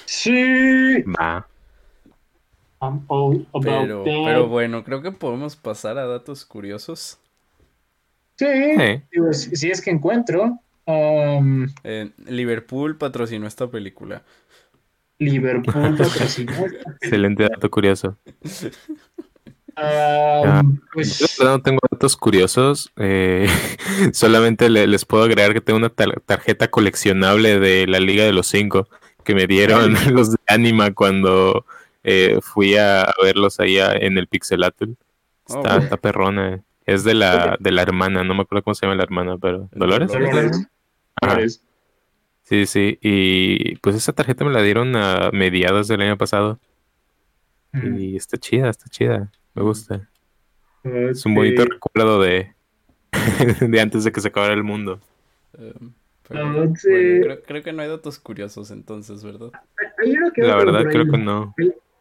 Sí. 0.05 1.03
Va. 1.03 1.47
I'm 2.81 3.03
all 3.07 3.47
about 3.53 3.63
Pero, 3.63 4.03
pero 4.03 4.47
bueno, 4.47 4.84
creo 4.84 5.01
que 5.01 5.11
podemos 5.11 5.55
pasar 5.55 5.97
a 5.97 6.05
datos 6.05 6.45
curiosos. 6.45 7.17
Sí, 8.35 8.45
digo, 9.11 9.31
si, 9.31 9.55
si 9.55 9.71
es 9.71 9.81
que 9.81 9.89
encuentro. 9.91 10.59
Um, 10.85 11.68
Eh, 11.84 12.11
Liverpool 12.27 12.97
patrocinó 12.97 13.47
esta 13.47 13.68
película. 13.69 14.23
Liverpool 15.19 15.73
patrocinó. 15.97 16.53
excelente 17.01 17.43
dato 17.43 17.69
curioso. 17.69 18.18
Um, 19.76 20.76
Yo 20.76 20.81
pues, 20.93 21.35
verdad 21.39 21.53
no 21.57 21.61
tengo 21.64 21.80
datos 21.89 22.15
curiosos. 22.15 22.91
eh, 22.97 23.47
solamente 24.14 24.69
le- 24.69 24.85
les 24.88 25.05
puedo 25.05 25.23
agregar 25.23 25.53
que 25.53 25.61
tengo 25.61 25.77
una 25.77 25.89
tar- 25.89 26.22
tarjeta 26.26 26.69
coleccionable 26.69 27.60
de 27.60 27.88
la 27.88 27.99
Liga 27.99 28.23
de 28.23 28.34
los 28.34 28.47
Cinco 28.47 28.88
que 29.23 29.34
me 29.34 29.47
dieron 29.47 29.93
los 30.14 30.31
de 30.31 30.38
Anima 30.47 30.91
cuando 30.93 31.65
eh, 32.03 32.39
fui 32.41 32.76
a 32.77 33.07
verlos 33.23 33.60
allá 33.60 33.93
en 33.93 34.18
el 34.18 34.27
Pixelatul. 34.27 34.95
Oh, 35.49 35.57
Está, 35.57 35.77
está 35.77 35.97
perrona. 35.97 36.61
Es 36.85 37.03
de 37.05 37.14
la, 37.14 37.55
de 37.60 37.72
la 37.72 37.81
hermana, 37.81 38.23
no 38.26 38.35
me 38.35 38.41
acuerdo 38.41 38.64
cómo 38.64 38.76
se 38.76 38.85
llama 38.85 38.95
la 38.97 39.03
hermana, 39.03 39.38
pero 39.38 39.69
¿Dolores? 39.72 40.10
Dolores. 40.11 40.68
Sí, 42.44 42.66
sí. 42.66 42.98
Y 43.02 43.76
pues 43.78 43.95
esa 43.95 44.12
tarjeta 44.14 44.44
me 44.44 44.52
la 44.52 44.62
dieron 44.62 44.95
a 44.98 45.32
mediados 45.32 45.88
del 45.88 46.02
año 46.02 46.18
pasado. 46.18 46.60
Mm. 47.72 47.98
Y 47.98 48.16
está 48.18 48.38
chida, 48.38 48.70
está 48.70 48.88
chida. 48.90 49.32
Me 49.56 49.64
gusta. 49.64 50.10
Es 50.84 51.26
un 51.26 51.32
Sí. 51.32 51.36
bonito 51.36 51.64
recuerdo 51.66 52.22
de, 52.22 52.54
de 53.62 53.82
antes 53.82 54.04
de 54.04 54.12
que 54.12 54.20
se 54.20 54.28
acabara 54.28 54.54
el 54.54 54.64
mundo. 54.64 55.00
Em, 55.58 55.94
pero, 56.28 56.52
bueno, 56.54 56.74
sí. 56.76 56.90
creo, 56.90 57.41
creo 57.44 57.64
que 57.64 57.72
no 57.74 57.82
hay 57.82 57.88
datos 57.88 58.20
curiosos 58.20 58.72
entonces, 58.72 59.24
¿verdad? 59.24 59.50
Hay 60.04 60.12
uno 60.12 60.32
que 60.34 60.41
La 60.41 60.58
otro 60.58 60.74
verdad, 60.74 60.91
creo 60.91 61.06
que 61.10 61.18
no. 61.18 61.56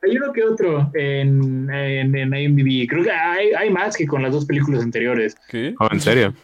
Hay 0.05 0.17
uno 0.17 0.33
que 0.33 0.43
otro 0.43 0.91
en, 0.95 1.71
en, 1.71 2.17
en 2.17 2.35
IMDb. 2.35 2.89
Creo 2.89 3.05
que 3.05 3.11
hay, 3.13 3.53
hay 3.53 3.71
más 3.71 3.97
que 3.97 4.07
con 4.09 4.23
las 4.23 4.33
dos 4.33 4.45
películas 4.45 4.83
anteriores. 4.83 5.37
¿Qué? 5.49 5.75
Oh, 5.79 5.87
¿en 5.93 6.01
serio? 6.01 6.35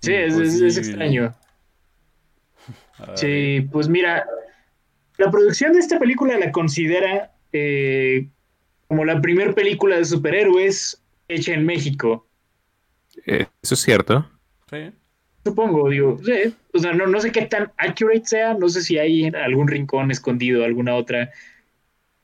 Sí, 0.00 0.12
es, 0.12 0.38
es- 0.38 0.60
es 0.60 0.78
extraño. 0.78 1.34
Ay, 2.98 3.16
Sí, 3.16 3.68
pues 3.72 3.88
mira, 3.88 4.26
la 5.16 5.30
producción 5.30 5.72
de 5.72 5.80
esta 5.80 5.98
película 5.98 6.38
la 6.38 6.52
considera 6.52 7.32
eh, 7.52 8.26
como 8.88 9.04
la 9.04 9.20
primera 9.20 9.52
película 9.52 9.96
de 9.96 10.04
superhéroes 10.04 11.00
hecha 11.28 11.54
en 11.54 11.64
México. 11.64 12.26
Eh, 13.26 13.46
Eso 13.62 13.74
es 13.74 13.80
cierto. 13.80 14.28
sí. 14.70 14.92
Supongo, 15.46 15.90
digo, 15.90 16.18
sí, 16.24 16.54
o 16.72 16.78
sea, 16.78 16.94
no, 16.94 17.06
no 17.06 17.20
sé 17.20 17.30
qué 17.30 17.42
tan 17.42 17.70
accurate 17.76 18.24
sea, 18.24 18.54
no 18.54 18.66
sé 18.70 18.80
si 18.80 18.96
hay 18.98 19.26
algún 19.26 19.68
rincón 19.68 20.10
escondido, 20.10 20.64
alguna 20.64 20.94
otra. 20.94 21.32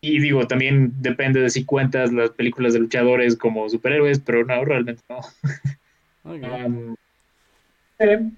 Y 0.00 0.20
digo, 0.20 0.46
también 0.46 0.94
depende 1.02 1.40
de 1.40 1.50
si 1.50 1.66
cuentas 1.66 2.12
las 2.14 2.30
películas 2.30 2.72
de 2.72 2.78
luchadores 2.78 3.36
como 3.36 3.68
superhéroes, 3.68 4.20
pero 4.20 4.46
no, 4.46 4.64
realmente 4.64 5.02
no. 5.08 5.18
Ok. 5.18 6.40
Um, 6.66 6.96
eh, 7.98 8.30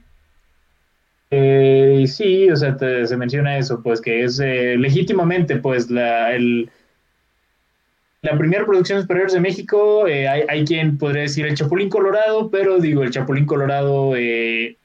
eh, 1.33 2.05
sí, 2.07 2.51
o 2.51 2.57
sea, 2.57 2.77
te- 2.77 3.07
se 3.07 3.17
menciona 3.17 3.57
eso, 3.57 3.83
pues 3.83 4.01
que 4.01 4.23
es 4.25 4.39
eh, 4.39 4.77
legítimamente, 4.77 5.57
pues, 5.57 5.91
la, 5.91 6.35
el, 6.35 6.71
la 8.23 8.37
primera 8.39 8.65
producción 8.67 8.99
de 8.99 9.03
superhéroes 9.03 9.33
de 9.33 9.41
México. 9.41 10.07
eh, 10.07 10.29
hay, 10.29 10.45
hay 10.49 10.65
quien 10.65 10.99
podría 10.99 11.23
decir 11.23 11.47
el 11.47 11.57
Chapulín 11.57 11.89
Colorado, 11.89 12.51
pero 12.51 12.79
digo, 12.79 13.03
el 13.03 13.11
Chapulín 13.11 13.47
Colorado 13.47 14.15
eh, 14.15 14.77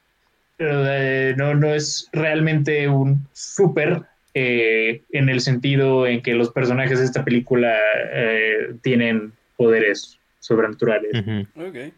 eh, 0.59 1.35
no, 1.37 1.53
no 1.53 1.73
es 1.73 2.09
realmente 2.13 2.87
un 2.87 3.27
súper 3.33 4.03
eh, 4.33 5.01
en 5.11 5.29
el 5.29 5.41
sentido 5.41 6.07
en 6.07 6.21
que 6.21 6.33
los 6.33 6.51
personajes 6.51 6.99
de 6.99 7.05
esta 7.05 7.25
película 7.25 7.75
eh, 8.13 8.73
tienen 8.81 9.33
poderes 9.57 10.17
sobrenaturales. 10.39 11.11
Ujú. 11.13 11.67
Ok. 11.67 11.93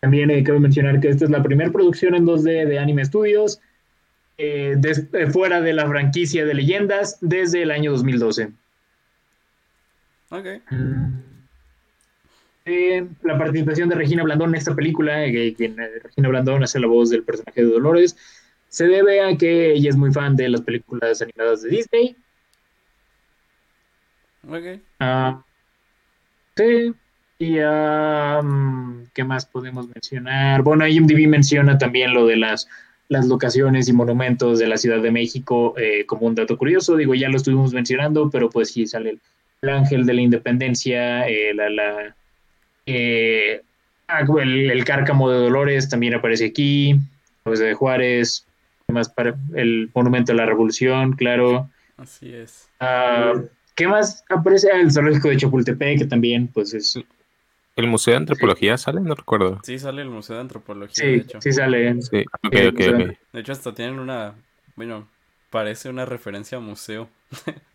También 0.00 0.30
eh, 0.30 0.42
cabe 0.44 0.60
mencionar 0.60 1.00
que 1.00 1.08
esta 1.08 1.24
es 1.24 1.30
la 1.30 1.42
primera 1.42 1.70
producción 1.70 2.14
en 2.14 2.24
2D 2.26 2.66
de 2.66 2.78
Anime 2.78 3.04
Studios, 3.04 3.60
eh, 4.38 4.74
des- 4.78 5.06
eh, 5.12 5.26
fuera 5.28 5.60
de 5.60 5.72
la 5.72 5.86
franquicia 5.88 6.44
de 6.44 6.54
leyendas, 6.54 7.18
desde 7.20 7.62
el 7.62 7.70
año 7.70 7.92
2012. 7.92 8.50
Ok. 10.30 10.46
Eh, 12.68 13.06
la 13.22 13.38
participación 13.38 13.88
de 13.88 13.94
Regina 13.94 14.24
Blandón 14.24 14.50
en 14.50 14.56
esta 14.56 14.74
película, 14.74 15.24
que- 15.26 15.54
quien, 15.56 15.78
eh, 15.80 16.00
Regina 16.02 16.28
Blandón 16.28 16.64
hace 16.64 16.80
la 16.80 16.88
voz 16.88 17.10
del 17.10 17.22
personaje 17.22 17.62
de 17.64 17.70
Dolores, 17.70 18.16
se 18.68 18.86
debe 18.88 19.20
a 19.22 19.36
que 19.36 19.72
ella 19.72 19.88
es 19.90 19.96
muy 19.96 20.12
fan 20.12 20.34
de 20.36 20.48
las 20.48 20.62
películas 20.62 21.22
animadas 21.22 21.62
de 21.62 21.70
Disney. 21.70 22.16
Ok. 24.48 24.80
Ah, 25.00 25.42
sí. 26.56 26.92
Y 27.38 27.58
mm, 27.58 29.08
¿qué 29.12 29.24
más 29.24 29.46
podemos 29.46 29.88
mencionar? 29.88 30.62
Bueno, 30.62 30.86
IMDb 30.86 31.28
menciona 31.28 31.76
también 31.76 32.14
lo 32.14 32.26
de 32.26 32.36
las, 32.36 32.66
las 33.08 33.26
locaciones 33.26 33.88
y 33.88 33.92
monumentos 33.92 34.58
de 34.58 34.66
la 34.66 34.78
Ciudad 34.78 35.02
de 35.02 35.10
México 35.10 35.74
eh, 35.76 36.06
como 36.06 36.26
un 36.26 36.34
dato 36.34 36.56
curioso. 36.56 36.96
Digo, 36.96 37.14
ya 37.14 37.28
lo 37.28 37.36
estuvimos 37.36 37.74
mencionando, 37.74 38.30
pero 38.30 38.48
pues 38.48 38.70
sí 38.70 38.86
sale 38.86 39.10
el, 39.10 39.20
el 39.62 39.68
ángel 39.68 40.06
de 40.06 40.14
la 40.14 40.20
independencia, 40.22 41.28
eh, 41.28 41.52
la, 41.54 41.68
la, 41.68 42.16
eh, 42.86 43.60
ah, 44.08 44.24
el, 44.40 44.70
el 44.70 44.84
cárcamo 44.84 45.30
de 45.30 45.38
Dolores 45.38 45.88
también 45.88 46.14
aparece 46.14 46.46
aquí, 46.46 46.98
José 47.44 47.64
de 47.64 47.74
Juárez, 47.74 48.46
¿qué 48.86 48.92
más 48.92 49.08
para 49.08 49.36
el 49.54 49.90
monumento 49.94 50.32
a 50.32 50.36
la 50.36 50.46
revolución, 50.46 51.12
claro. 51.12 51.68
Así 51.96 52.32
es. 52.32 52.68
Ah, 52.80 53.34
¿Qué 53.74 53.86
más 53.86 54.24
aparece? 54.28 54.70
Ah, 54.72 54.80
el 54.80 54.90
zoológico 54.90 55.28
de 55.28 55.36
Chapultepec, 55.36 55.98
que 55.98 56.06
también, 56.06 56.48
pues 56.48 56.74
es. 56.74 56.98
¿El 57.76 57.86
Museo 57.88 58.12
de 58.12 58.18
Antropología 58.18 58.76
sale? 58.78 59.00
No 59.00 59.14
recuerdo. 59.14 59.60
Sí, 59.62 59.78
sale 59.78 60.02
el 60.02 60.08
Museo 60.10 60.36
de 60.36 60.42
Antropología, 60.42 61.04
de 61.04 61.14
Sí, 61.14 61.20
hecho. 61.20 61.40
sí 61.40 61.52
sale. 61.52 62.00
Sí, 62.02 62.24
ok, 62.42 62.54
Sí, 62.54 62.66
ok, 62.66 62.72
Museo 62.74 62.92
de- 62.96 63.04
ok. 63.04 63.18
De 63.32 63.40
hecho, 63.40 63.52
hasta 63.52 63.74
tienen 63.74 63.98
una. 63.98 64.34
Bueno, 64.76 65.06
parece 65.50 65.88
una 65.90 66.04
referencia 66.04 66.58
a 66.58 66.60
museo. 66.60 67.08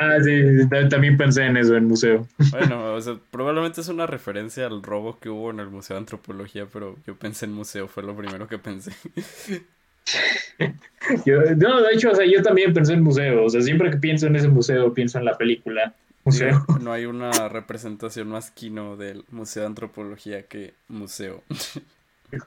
Ah, 0.00 0.18
sí, 0.20 0.68
ta- 0.68 0.88
también 0.88 1.16
pensé 1.16 1.44
en 1.46 1.56
eso, 1.56 1.76
en 1.76 1.84
museo. 1.86 2.26
Bueno, 2.50 2.94
o 2.94 3.00
sea, 3.00 3.14
probablemente 3.30 3.80
es 3.80 3.86
una 3.88 4.04
referencia 4.06 4.66
al 4.66 4.82
robo 4.82 5.20
que 5.20 5.28
hubo 5.28 5.50
en 5.52 5.60
el 5.60 5.68
Museo 5.68 5.94
de 5.94 6.00
Antropología, 6.00 6.66
pero 6.72 6.96
yo 7.06 7.14
pensé 7.16 7.44
en 7.46 7.52
museo, 7.52 7.86
fue 7.86 8.02
lo 8.02 8.16
primero 8.16 8.48
que 8.48 8.58
pensé. 8.58 8.90
Yo- 11.24 11.40
no, 11.56 11.80
de 11.82 11.94
hecho, 11.94 12.10
o 12.10 12.14
sea, 12.14 12.26
yo 12.26 12.42
también 12.42 12.72
pensé 12.72 12.94
en 12.94 13.02
museo. 13.02 13.44
O 13.44 13.48
sea, 13.48 13.60
siempre 13.60 13.90
que 13.90 13.96
pienso 13.98 14.26
en 14.26 14.36
ese 14.36 14.48
museo, 14.48 14.92
pienso 14.94 15.18
en 15.18 15.24
la 15.24 15.36
película. 15.36 15.94
Museo. 16.24 16.64
No 16.80 16.92
hay 16.92 17.06
una 17.06 17.48
representación 17.48 18.28
más 18.28 18.50
kino 18.50 18.96
del 18.96 19.24
Museo 19.30 19.62
de 19.62 19.66
Antropología 19.68 20.46
que 20.46 20.74
museo. 20.88 21.42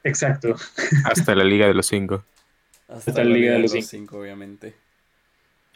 Exacto. 0.04 0.56
Hasta 1.04 1.36
la 1.36 1.44
Liga 1.44 1.68
de 1.68 1.74
los 1.74 1.88
Cinco. 1.88 2.24
Hasta 2.88 3.12
la 3.12 3.24
la 3.24 3.24
Liga 3.26 3.36
Liga 3.36 3.54
de 3.54 3.60
los 3.60 3.88
cinco, 3.88 4.20
obviamente. 4.20 4.76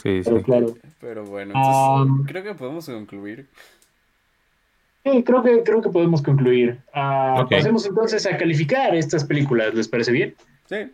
Sí, 0.01 0.23
sí. 0.23 0.29
Pero 0.29 0.43
claro. 0.43 0.77
Pero 0.99 1.25
bueno, 1.25 1.53
entonces 1.55 1.75
Um, 1.75 2.25
creo 2.25 2.43
que 2.43 2.53
podemos 2.53 2.85
concluir. 2.85 3.47
Sí, 5.03 5.23
creo 5.23 5.43
que, 5.43 5.63
creo 5.63 5.81
que 5.81 5.89
podemos 5.89 6.21
concluir. 6.21 6.79
Ah. 6.93 7.45
Pasemos 7.49 7.85
entonces 7.85 8.25
a 8.25 8.37
calificar 8.37 8.95
estas 8.95 9.23
películas. 9.25 9.73
¿Les 9.73 9.87
parece 9.87 10.11
bien? 10.11 10.35
Sí, 10.67 10.91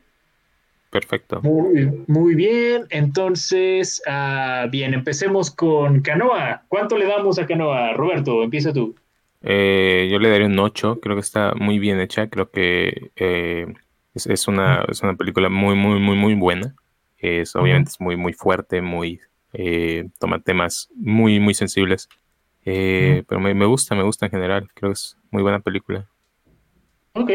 Perfecto. 0.96 1.42
Muy, 1.42 2.06
muy 2.08 2.36
bien. 2.36 2.86
Entonces, 2.90 4.02
ah, 4.08 4.66
bien, 4.72 4.94
empecemos 4.94 5.52
con 5.52 6.00
Canoa. 6.00 6.64
¿Cuánto 6.70 6.98
le 6.98 7.06
damos 7.06 7.38
a 7.38 7.46
Canoa? 7.46 7.92
Roberto, 7.92 8.42
empieza 8.42 8.72
tú. 8.72 8.96
Eh, 9.42 10.08
yo 10.10 10.20
le 10.20 10.30
daré 10.30 10.46
un 10.46 10.58
8, 10.58 11.02
creo 11.02 11.18
que 11.18 11.22
está 11.22 11.54
muy 11.54 11.80
bien 11.80 12.00
hecha, 12.00 12.30
creo 12.30 12.50
que 12.50 13.12
eh, 13.18 13.66
es, 14.14 14.26
es 14.26 14.48
una, 14.48 14.86
es 14.88 15.02
una 15.02 15.16
película 15.16 15.50
muy, 15.50 15.76
muy, 15.76 16.00
muy, 16.00 16.16
muy 16.16 16.34
buena. 16.34 16.74
Es, 17.18 17.58
obviamente 17.58 17.90
es 17.90 18.00
muy, 18.00 18.16
muy 18.16 18.32
fuerte, 18.32 18.82
muy, 18.82 19.20
eh, 19.52 20.08
toma 20.18 20.40
temas 20.40 20.88
muy, 20.96 21.42
muy 21.42 21.56
sensibles. 21.56 22.08
Pero 22.64 23.42
me, 23.42 23.54
me 23.54 23.66
gusta, 23.66 23.96
me 23.96 24.04
gusta 24.04 24.28
en 24.28 24.32
general, 24.32 24.70
creo 24.74 24.92
que 24.92 24.94
es 24.94 25.18
muy 25.30 25.44
buena 25.44 25.60
película. 25.60 26.08
Ok. 27.12 27.32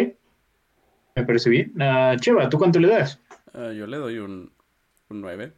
Me 1.14 1.24
parece 1.26 1.50
bien. 1.50 1.74
Ah, 1.78 2.16
Cheva, 2.18 2.48
¿tú 2.48 2.56
cuánto 2.56 2.80
le 2.80 2.88
das? 2.88 3.20
Ah, 3.54 3.72
yo 3.72 3.86
le 3.86 3.96
doy 3.96 4.18
un, 4.18 4.52
un 5.08 5.20
9. 5.20 5.52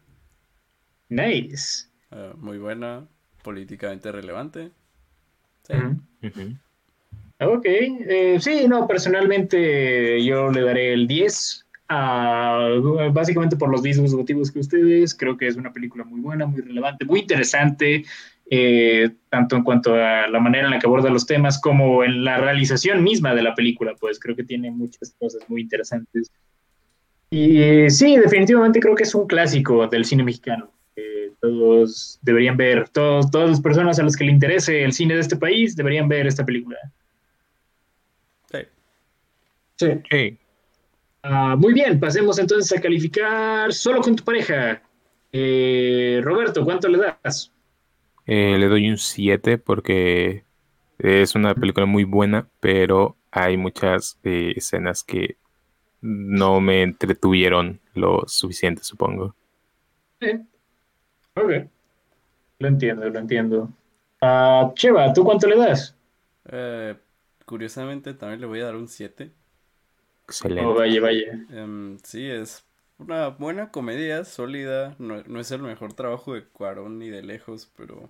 Nice. 1.08 1.88
ah, 2.10 2.32
muy 2.36 2.58
buena, 2.58 3.06
políticamente 3.42 4.10
relevante. 4.12 4.70
Sí. 5.64 5.74
Ok, 7.40 7.64
eh, 7.66 8.38
sí, 8.40 8.66
no, 8.68 8.86
personalmente 8.86 10.24
yo 10.24 10.50
le 10.50 10.62
daré 10.62 10.92
el 10.92 11.08
10, 11.08 11.66
ah, 11.88 12.68
básicamente 13.12 13.56
por 13.56 13.68
los 13.70 13.82
mismos 13.82 14.14
motivos 14.14 14.50
que 14.52 14.60
ustedes, 14.60 15.14
creo 15.14 15.36
que 15.36 15.48
es 15.48 15.56
una 15.56 15.72
película 15.72 16.04
muy 16.04 16.20
buena, 16.20 16.46
muy 16.46 16.60
relevante, 16.60 17.04
muy 17.04 17.20
interesante, 17.20 18.04
eh, 18.48 19.10
tanto 19.28 19.56
en 19.56 19.64
cuanto 19.64 19.94
a 19.94 20.28
la 20.28 20.38
manera 20.38 20.66
en 20.66 20.72
la 20.72 20.78
que 20.78 20.86
aborda 20.86 21.10
los 21.10 21.26
temas 21.26 21.60
como 21.60 22.04
en 22.04 22.24
la 22.24 22.38
realización 22.38 23.02
misma 23.02 23.34
de 23.34 23.42
la 23.42 23.54
película, 23.54 23.94
pues 23.98 24.20
creo 24.20 24.36
que 24.36 24.44
tiene 24.44 24.70
muchas 24.70 25.14
cosas 25.18 25.42
muy 25.48 25.62
interesantes. 25.62 26.30
Y 27.34 27.88
sí, 27.88 28.18
definitivamente 28.18 28.78
creo 28.78 28.94
que 28.94 29.04
es 29.04 29.14
un 29.14 29.26
clásico 29.26 29.86
del 29.86 30.04
cine 30.04 30.22
mexicano. 30.22 30.70
todos 31.40 32.18
deberían 32.20 32.58
ver, 32.58 32.90
todos, 32.90 33.30
todas 33.30 33.48
las 33.48 33.60
personas 33.62 33.98
a 33.98 34.02
las 34.02 34.14
que 34.14 34.24
le 34.24 34.32
interese 34.32 34.84
el 34.84 34.92
cine 34.92 35.14
de 35.14 35.20
este 35.20 35.36
país 35.36 35.74
deberían 35.74 36.08
ver 36.08 36.26
esta 36.26 36.44
película. 36.44 36.76
Sí. 38.50 38.58
Sí. 39.76 39.88
Sí. 40.10 40.38
Ah, 41.22 41.56
muy 41.56 41.72
bien, 41.72 41.98
pasemos 41.98 42.38
entonces 42.38 42.76
a 42.78 42.82
calificar 42.82 43.72
solo 43.72 44.02
con 44.02 44.14
tu 44.14 44.24
pareja. 44.24 44.82
Eh, 45.32 46.20
Roberto, 46.22 46.62
¿cuánto 46.66 46.86
le 46.86 46.98
das? 46.98 47.50
Eh, 48.26 48.58
le 48.58 48.68
doy 48.68 48.90
un 48.90 48.98
7 48.98 49.56
porque 49.56 50.44
es 50.98 51.34
una 51.34 51.54
película 51.54 51.86
muy 51.86 52.04
buena, 52.04 52.46
pero 52.60 53.16
hay 53.30 53.56
muchas 53.56 54.18
eh, 54.22 54.52
escenas 54.54 55.02
que 55.02 55.38
no 56.02 56.60
me 56.60 56.82
entretuvieron 56.82 57.80
lo 57.94 58.24
suficiente, 58.26 58.82
supongo. 58.82 59.34
Sí. 60.20 60.40
Ok. 61.34 61.50
Lo 62.58 62.68
entiendo, 62.68 63.08
lo 63.08 63.18
entiendo. 63.18 63.70
Ah, 64.20 64.70
Cheva, 64.74 65.12
¿tú 65.12 65.24
cuánto 65.24 65.46
le 65.46 65.56
das? 65.56 65.96
Eh, 66.50 66.96
curiosamente 67.46 68.14
también 68.14 68.40
le 68.40 68.46
voy 68.46 68.60
a 68.60 68.66
dar 68.66 68.76
un 68.76 68.88
7. 68.88 69.32
Excelente. 70.24 70.64
Oh, 70.64 70.74
vaya, 70.74 71.00
vaya. 71.00 71.32
Em, 71.50 71.98
sí, 72.04 72.28
es 72.28 72.64
una 72.98 73.28
buena 73.28 73.70
comedia, 73.70 74.24
sólida. 74.24 74.94
No, 74.98 75.22
no 75.24 75.40
es 75.40 75.50
el 75.50 75.62
mejor 75.62 75.92
trabajo 75.94 76.34
de 76.34 76.44
Cuarón 76.44 76.98
ni 76.98 77.08
de 77.08 77.22
lejos, 77.22 77.70
pero 77.76 78.08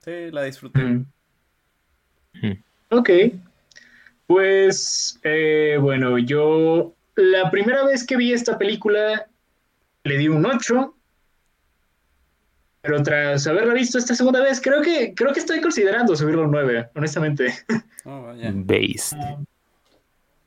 sí, 0.00 0.30
la 0.30 0.42
disfruté. 0.42 0.80
Mm. 0.80 1.06
Mm. 2.42 2.62
Ok. 2.90 3.10
Pues, 4.40 5.18
eh, 5.24 5.76
bueno, 5.80 6.16
yo 6.16 6.94
la 7.16 7.50
primera 7.50 7.84
vez 7.84 8.06
que 8.06 8.16
vi 8.16 8.32
esta 8.32 8.56
película 8.58 9.26
le 10.04 10.18
di 10.18 10.28
un 10.28 10.46
8, 10.46 10.94
pero 12.80 13.02
tras 13.02 13.44
haberla 13.48 13.74
visto 13.74 13.98
esta 13.98 14.14
segunda 14.14 14.40
vez, 14.40 14.60
creo 14.60 14.82
que, 14.82 15.14
creo 15.16 15.32
que 15.32 15.40
estoy 15.40 15.60
considerando 15.60 16.14
subirlo 16.14 16.42
a 16.42 16.44
un 16.44 16.52
9, 16.52 16.90
honestamente. 16.94 17.52
Oh, 18.04 18.22
vaya. 18.22 18.52
Based. 18.54 19.18
Sí, 19.18 19.26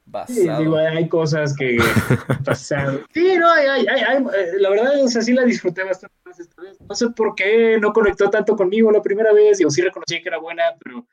Basado. 0.06 0.60
digo, 0.62 0.78
hay 0.78 1.10
cosas 1.10 1.54
que 1.54 1.78
pasaron. 2.46 3.06
Sí, 3.14 3.36
no, 3.38 3.52
hay, 3.52 3.68
hay, 3.68 3.86
hay, 3.86 4.02
hay- 4.02 4.24
eh, 4.24 4.52
la 4.62 4.70
verdad 4.70 4.98
es 4.98 5.18
así 5.18 5.34
la 5.34 5.44
disfruté 5.44 5.84
bastante 5.84 6.16
más 6.26 6.40
esta 6.40 6.62
vez. 6.62 6.80
No 6.80 6.96
sé 6.96 7.10
por 7.10 7.36
qué 7.36 7.78
no 7.82 7.92
conectó 7.92 8.30
tanto 8.30 8.56
conmigo 8.56 8.94
la 8.94 9.02
primera 9.02 9.34
vez, 9.34 9.60
yo 9.60 9.70
sí 9.70 9.82
reconocí 9.82 10.22
que 10.22 10.30
era 10.30 10.38
buena, 10.40 10.64
pero 10.82 11.06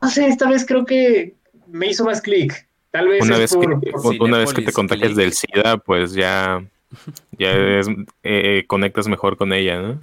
no 0.00 0.08
sé, 0.08 0.28
esta 0.28 0.48
vez 0.48 0.64
creo 0.64 0.84
que 0.86 1.34
me 1.68 1.88
hizo 1.88 2.04
más 2.04 2.20
clic. 2.20 2.66
Tal 2.90 3.08
vez 3.08 3.22
Una 3.24 3.34
es 3.34 3.40
vez 3.40 3.50
que, 3.56 3.68
por, 3.90 4.02
por- 4.02 4.22
una 4.22 4.38
vez 4.38 4.52
que 4.54 4.62
te 4.62 4.72
contagias 4.72 5.08
Click. 5.12 5.18
del 5.18 5.32
SIDA, 5.32 5.76
pues 5.78 6.12
ya, 6.14 6.64
ya 7.38 7.50
es- 7.78 7.88
eh, 8.22 8.64
conectas 8.68 9.08
mejor 9.08 9.36
con 9.36 9.52
ella, 9.52 9.80
¿no? 9.82 10.00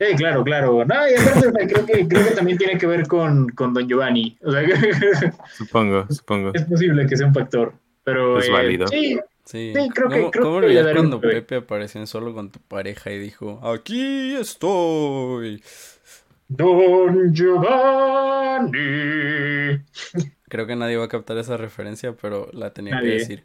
Sí, 0.00 0.16
claro, 0.16 0.42
claro. 0.42 0.84
No, 0.84 0.94
y 1.08 1.14
aparte, 1.14 1.48
o 1.48 1.52
sea, 1.52 1.66
creo 1.68 1.86
que, 1.86 2.08
creo 2.08 2.24
que 2.28 2.34
también 2.34 2.58
tiene 2.58 2.76
que 2.78 2.86
ver 2.86 3.06
con, 3.06 3.48
con 3.50 3.72
Don 3.74 3.86
Giovanni. 3.86 4.36
O 4.42 4.50
sea, 4.50 4.62
Supongo, 5.56 6.06
supongo. 6.10 6.50
es 6.54 6.62
posible 6.64 7.06
que 7.06 7.16
sea 7.16 7.26
un 7.28 7.34
factor. 7.34 7.72
Pero 8.02 8.38
Es 8.40 8.48
eh, 8.48 8.50
válido. 8.52 8.88
sí, 8.88 9.18
Sí, 9.44 9.72
Sí, 9.76 9.88
creo 9.92 10.08
que- 10.08 10.18
¿Cómo, 10.20 10.30
creo 10.30 10.44
cómo 10.44 10.60
que 10.60 10.66
olvidar 10.66 10.94
cuando 10.94 11.18
nueve. 11.22 11.42
Pepe 11.42 11.56
apareció 11.56 12.00
en 12.00 12.06
solo 12.06 12.32
con 12.32 12.50
tu 12.50 12.60
pareja 12.60 13.10
y 13.12 13.18
dijo, 13.18 13.60
aquí 13.62 14.34
estoy? 14.36 15.62
Don 16.48 17.32
Giovanni. 18.62 19.80
Creo 20.52 20.66
que 20.66 20.76
nadie 20.76 20.98
va 20.98 21.06
a 21.06 21.08
captar 21.08 21.38
esa 21.38 21.56
referencia, 21.56 22.12
pero 22.12 22.50
la 22.52 22.74
tenía 22.74 22.96
Nadie. 22.96 23.12
que 23.12 23.18
decir. 23.20 23.44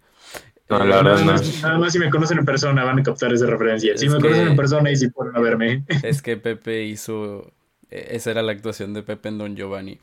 No, 0.70 0.84
Eh, 0.84 0.88
la 0.90 0.98
verdad 0.98 1.04
nada, 1.14 1.20
no. 1.26 1.32
más, 1.32 1.62
nada 1.64 1.78
más 1.80 1.94
si 1.94 2.00
me 2.00 2.10
conocen 2.10 2.38
en 2.40 2.44
persona 2.44 2.84
van 2.84 3.00
a 3.00 3.04
captar 3.04 3.32
esa 3.32 3.46
referencia. 3.46 3.98
Si 3.98 4.10
me 4.10 4.18
que- 4.18 4.24
conocen 4.24 4.48
en 4.50 4.56
persona 4.58 4.92
y 4.92 4.98
si 4.98 5.10
fueron 5.12 5.38
a 5.38 5.40
verme. 5.40 5.86
Es 6.04 6.22
que 6.22 6.36
Pepe 6.36 6.84
hizo... 6.84 7.54
e- 7.90 8.08
Esa 8.18 8.32
era 8.32 8.42
la 8.42 8.52
actuación 8.52 8.94
de 8.94 9.04
Pepe 9.04 9.30
en 9.30 9.38
Don 9.38 9.56
Giovanni, 9.56 9.98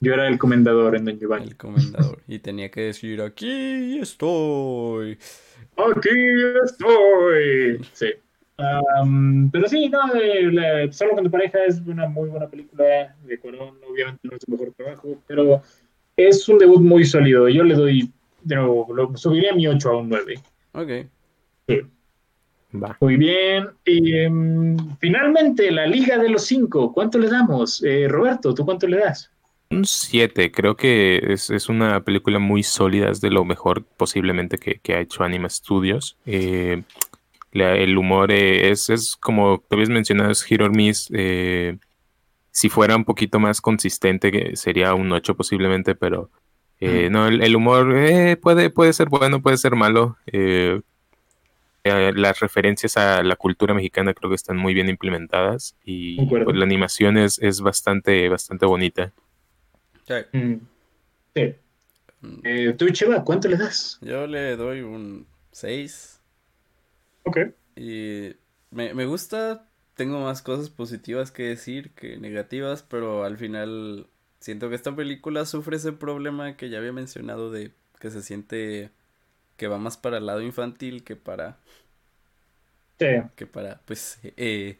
Yo 0.00 0.12
era 0.12 0.28
el 0.28 0.36
comendador 0.36 0.96
en 0.96 1.06
Don 1.06 1.18
Giovanni. 1.18 1.46
el 1.46 1.56
comendador. 1.56 2.18
Y 2.28 2.40
tenía 2.40 2.70
que 2.70 2.82
decir, 2.82 3.22
aquí 3.22 3.98
estoy. 3.98 5.18
Aquí 5.96 6.10
estoy. 6.62 7.80
Sí. 7.94 8.08
Pero 9.52 9.68
sí, 9.68 9.88
no, 9.88 10.14
eh, 10.14 10.52
la- 10.52 10.92
solo 10.92 11.12
con 11.14 11.24
tu 11.24 11.30
pareja 11.30 11.64
es 11.66 11.80
una 11.86 12.06
muy 12.08 12.28
buena 12.28 12.48
película 12.48 13.16
de 13.24 13.38
Cuarón. 13.38 13.76
Obviamente 13.90 14.20
no 14.28 14.36
es 14.36 14.42
su 14.44 14.50
mejor 14.50 14.72
trabajo, 14.76 15.16
pero 15.26 15.62
es 16.16 16.48
un 16.48 16.58
debut 16.58 16.80
muy 16.80 17.04
sólido. 17.04 17.48
Yo 17.48 17.64
le 17.64 17.74
doy, 17.74 18.10
de 18.42 18.56
nuevo, 18.56 18.88
lo 18.94 19.16
subiría 19.16 19.52
mi 19.54 19.66
8 19.66 19.90
a 19.90 19.96
un 19.98 20.08
9. 20.08 20.34
Ok. 20.72 20.90
Sí. 21.68 21.80
Va. 22.74 22.96
Muy 23.00 23.16
bien. 23.16 23.68
Y 23.84 24.16
em, 24.16 24.76
finalmente, 24.98 25.70
la 25.70 25.86
Liga 25.86 26.18
de 26.18 26.28
los 26.30 26.44
Cinco. 26.46 26.92
¿Cuánto 26.92 27.18
le 27.18 27.28
damos? 27.28 27.82
Eh, 27.84 28.06
Roberto, 28.08 28.54
¿tú 28.54 28.64
cuánto 28.64 28.86
le 28.86 28.98
das? 28.98 29.30
Un 29.70 29.84
7, 29.84 30.50
creo 30.52 30.76
que 30.76 31.18
es, 31.32 31.48
es 31.50 31.68
una 31.68 32.00
película 32.04 32.38
muy 32.38 32.62
sólida, 32.62 33.10
es 33.10 33.20
de 33.22 33.30
lo 33.30 33.44
mejor 33.44 33.84
posiblemente 33.96 34.58
que, 34.58 34.80
que 34.82 34.94
ha 34.94 35.00
hecho 35.00 35.22
Anima 35.24 35.48
Studios. 35.48 36.16
Eh, 36.26 36.82
la- 37.52 37.76
el 37.76 37.96
humor 37.96 38.32
eh, 38.32 38.70
es, 38.70 38.88
es 38.90 39.16
como 39.16 39.62
te 39.68 39.74
habías 39.74 39.88
mencionado, 39.90 40.30
es 40.30 40.42
Hit 40.42 40.60
or 40.60 40.74
Miss. 40.74 41.08
Si 42.52 42.68
fuera 42.70 42.96
un 42.96 43.04
poquito 43.06 43.40
más 43.40 43.60
consistente, 43.62 44.56
sería 44.56 44.94
un 44.94 45.12
8 45.12 45.36
posiblemente, 45.36 45.96
pero 45.96 46.30
eh, 46.80 47.08
no, 47.10 47.28
el, 47.28 47.42
el 47.42 47.56
humor 47.56 47.94
eh, 47.96 48.36
puede, 48.36 48.70
puede 48.70 48.92
ser 48.92 49.08
bueno, 49.10 49.42
puede 49.42 49.56
ser 49.58 49.76
malo. 49.76 50.18
eh, 50.26 50.80
eh, 51.84 52.12
las 52.14 52.38
referencias 52.40 52.96
a 52.96 53.22
la 53.24 53.34
cultura 53.36 53.74
mexicana 53.74 54.14
creo 54.14 54.30
que 54.30 54.36
están 54.36 54.56
muy 54.56 54.72
bien 54.72 54.88
implementadas 54.88 55.76
y 55.84 56.16
Concuerdo. 56.16 56.44
pues, 56.46 56.56
la 56.56 56.64
animación 56.64 57.18
es, 57.18 57.40
es 57.40 57.60
bastante, 57.60 58.28
bastante 58.28 58.66
bonita. 58.66 59.12
Sí. 60.06 60.14
Mm, 60.38 60.54
Sí. 61.34 61.54
Mm, 62.22 62.40
Eh, 62.44 62.74
¿Tú, 62.78 62.88
Cheva, 62.90 63.24
cuánto 63.24 63.48
le 63.48 63.56
das? 63.56 63.98
Yo 64.02 64.26
le 64.26 64.56
doy 64.56 64.82
un 64.82 65.26
6. 65.52 66.20
Ok. 67.24 67.38
Y 67.76 68.30
me, 68.70 68.94
me 68.94 69.06
gusta, 69.06 69.68
tengo 70.02 70.18
más 70.20 70.42
cosas 70.42 70.68
positivas 70.68 71.30
que 71.30 71.44
decir 71.44 71.92
que 71.94 72.16
negativas, 72.18 72.82
pero 72.82 73.24
al 73.24 73.36
final 73.38 74.08
siento 74.40 74.68
que 74.68 74.74
esta 74.74 74.96
película 74.96 75.46
sufre 75.46 75.76
ese 75.76 75.92
problema 75.92 76.56
que 76.56 76.70
ya 76.70 76.78
había 76.78 76.92
mencionado 76.92 77.52
de 77.52 77.72
que 78.00 78.10
se 78.10 78.22
siente 78.22 78.90
que 79.56 79.68
va 79.68 79.78
más 79.78 79.96
para 79.98 80.18
el 80.18 80.26
lado 80.26 80.42
infantil 80.42 81.04
que 81.04 81.16
para, 81.16 81.58
Sí. 82.98 83.06
que 83.36 83.46
para, 83.46 83.80
pues, 83.86 84.18
eh, 84.36 84.78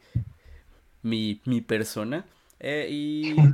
mi, 1.01 1.41
mi 1.45 1.61
persona. 1.61 2.25
Eh, 2.59 2.87
y, 2.89 3.53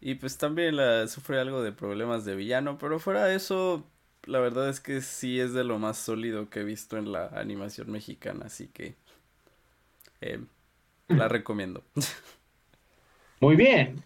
y 0.00 0.14
pues 0.16 0.38
también 0.38 0.76
la, 0.76 1.08
sufre 1.08 1.40
algo 1.40 1.62
de 1.62 1.72
problemas 1.72 2.24
de 2.24 2.36
villano, 2.36 2.78
pero 2.78 2.98
fuera 3.00 3.24
de 3.24 3.34
eso, 3.34 3.84
la 4.24 4.38
verdad 4.40 4.68
es 4.68 4.80
que 4.80 5.00
sí 5.00 5.40
es 5.40 5.52
de 5.54 5.64
lo 5.64 5.78
más 5.78 5.98
sólido 5.98 6.50
que 6.50 6.60
he 6.60 6.64
visto 6.64 6.96
en 6.98 7.12
la 7.12 7.28
animación 7.28 7.90
mexicana, 7.90 8.46
así 8.46 8.68
que 8.68 8.96
eh, 10.20 10.40
la 11.08 11.28
recomiendo. 11.28 11.82
Muy 13.40 13.56
bien. 13.56 13.96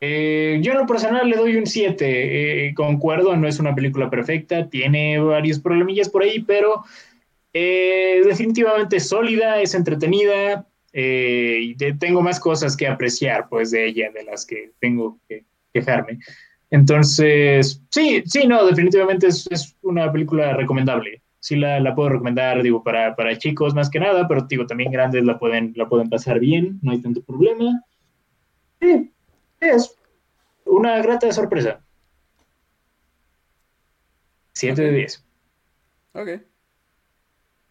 Eh, 0.00 0.60
yo 0.62 0.72
en 0.72 0.78
lo 0.78 0.86
personal 0.86 1.28
le 1.28 1.36
doy 1.36 1.56
un 1.56 1.66
7. 1.66 2.68
Eh, 2.68 2.74
concuerdo, 2.74 3.36
no 3.36 3.48
es 3.48 3.58
una 3.58 3.74
película 3.74 4.08
perfecta, 4.10 4.68
tiene 4.68 5.18
varios 5.18 5.58
problemillas 5.58 6.08
por 6.08 6.22
ahí, 6.22 6.40
pero 6.40 6.84
eh, 7.52 8.22
definitivamente 8.24 8.96
es 8.96 9.08
sólida, 9.08 9.60
es 9.60 9.74
entretenida 9.74 10.66
eh, 10.92 11.58
y 11.62 11.74
de- 11.74 11.94
tengo 11.94 12.22
más 12.22 12.40
cosas 12.40 12.76
que 12.76 12.86
apreciar 12.86 13.48
pues 13.48 13.70
de 13.72 13.86
ella, 13.86 14.10
de 14.12 14.24
las 14.24 14.46
que 14.46 14.72
tengo 14.80 15.18
que 15.28 15.44
quejarme. 15.72 16.18
Entonces, 16.70 17.82
sí, 17.90 18.22
sí, 18.26 18.46
no, 18.46 18.64
definitivamente 18.66 19.28
es, 19.28 19.46
es 19.50 19.76
una 19.82 20.12
película 20.12 20.54
recomendable. 20.54 21.22
Sí 21.40 21.56
la, 21.56 21.78
la 21.80 21.94
puedo 21.94 22.08
recomendar, 22.08 22.62
digo, 22.62 22.82
para, 22.82 23.14
para 23.14 23.38
chicos 23.38 23.74
más 23.74 23.90
que 23.90 24.00
nada, 24.00 24.26
pero 24.26 24.42
digo, 24.48 24.66
también 24.66 24.90
grandes 24.90 25.24
la 25.24 25.38
pueden, 25.38 25.72
la 25.76 25.88
pueden 25.88 26.08
pasar 26.08 26.40
bien, 26.40 26.78
no 26.82 26.92
hay 26.92 27.00
tanto 27.00 27.22
problema. 27.22 27.84
Sí, 28.80 29.12
es 29.60 29.96
una 30.64 31.00
grata 31.02 31.30
sorpresa. 31.32 31.80
7 34.52 34.82
de 34.82 34.88
Ok. 34.88 34.94
10. 34.96 35.24
Ok. 36.14 36.28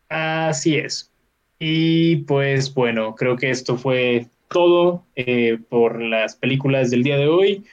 Así 0.10 0.78
es. 0.78 1.12
Y 1.60 2.18
pues 2.18 2.74
bueno, 2.74 3.16
creo 3.16 3.36
que 3.36 3.50
esto 3.50 3.78
fue 3.78 4.28
todo 4.50 5.06
eh, 5.16 5.60
por 5.70 6.02
las 6.02 6.36
películas 6.36 6.90
del 6.90 7.04
día 7.04 7.18
de 7.18 7.28
hoy. 7.28 7.66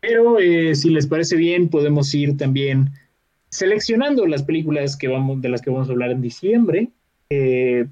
Pero 0.00 0.38
eh, 0.38 0.74
si 0.74 0.90
les 0.90 1.06
parece 1.06 1.36
bien, 1.36 1.68
podemos 1.68 2.14
ir 2.14 2.36
también 2.36 2.90
seleccionando 3.54 4.26
las 4.26 4.42
películas 4.42 4.96
que 4.96 5.06
vamos, 5.06 5.40
de 5.40 5.48
las 5.48 5.62
que 5.62 5.70
vamos 5.70 5.88
a 5.88 5.92
hablar 5.92 6.10
en 6.10 6.20
diciembre. 6.20 6.88
Eh, 7.30 7.86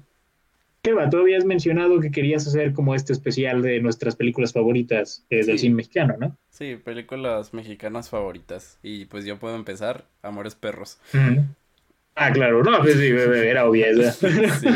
Eva, 0.83 1.09
tú 1.09 1.17
habías 1.19 1.45
mencionado 1.45 2.01
que 2.01 2.11
querías 2.11 2.45
hacer 2.45 2.73
como 2.73 2.93
este 2.93 3.13
especial 3.13 3.61
de 3.61 3.79
nuestras 3.79 4.17
películas 4.17 4.51
favoritas 4.51 5.25
eh, 5.29 5.37
del 5.45 5.57
Sí. 5.57 5.59
cine 5.67 5.75
mexicano, 5.75 6.15
¿no? 6.19 6.37
Sí, 6.49 6.75
películas 6.75 7.53
mexicanas 7.53 8.09
favoritas. 8.09 8.77
Y 8.83 9.05
pues 9.05 9.23
yo 9.23 9.37
puedo 9.39 9.55
empezar, 9.55 10.03
Amores 10.21 10.55
Perros. 10.55 10.99
Ah, 12.15 12.31
claro, 12.33 12.61
no, 12.63 12.79
pues 12.81 12.95
sí, 12.97 13.07
era 13.07 13.65
obvia 13.67 13.87
esa. 13.87 14.11
Sí. 14.59 14.69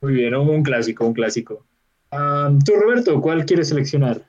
Muy 0.00 0.14
bien, 0.14 0.34
un, 0.34 0.62
clásico, 0.62 1.06
un 1.06 1.12
clásico. 1.12 1.66
Ah, 2.10 2.50
tú, 2.64 2.72
Roberto, 2.74 3.20
¿cuál 3.20 3.44
quieres 3.44 3.68
seleccionar? 3.68 4.22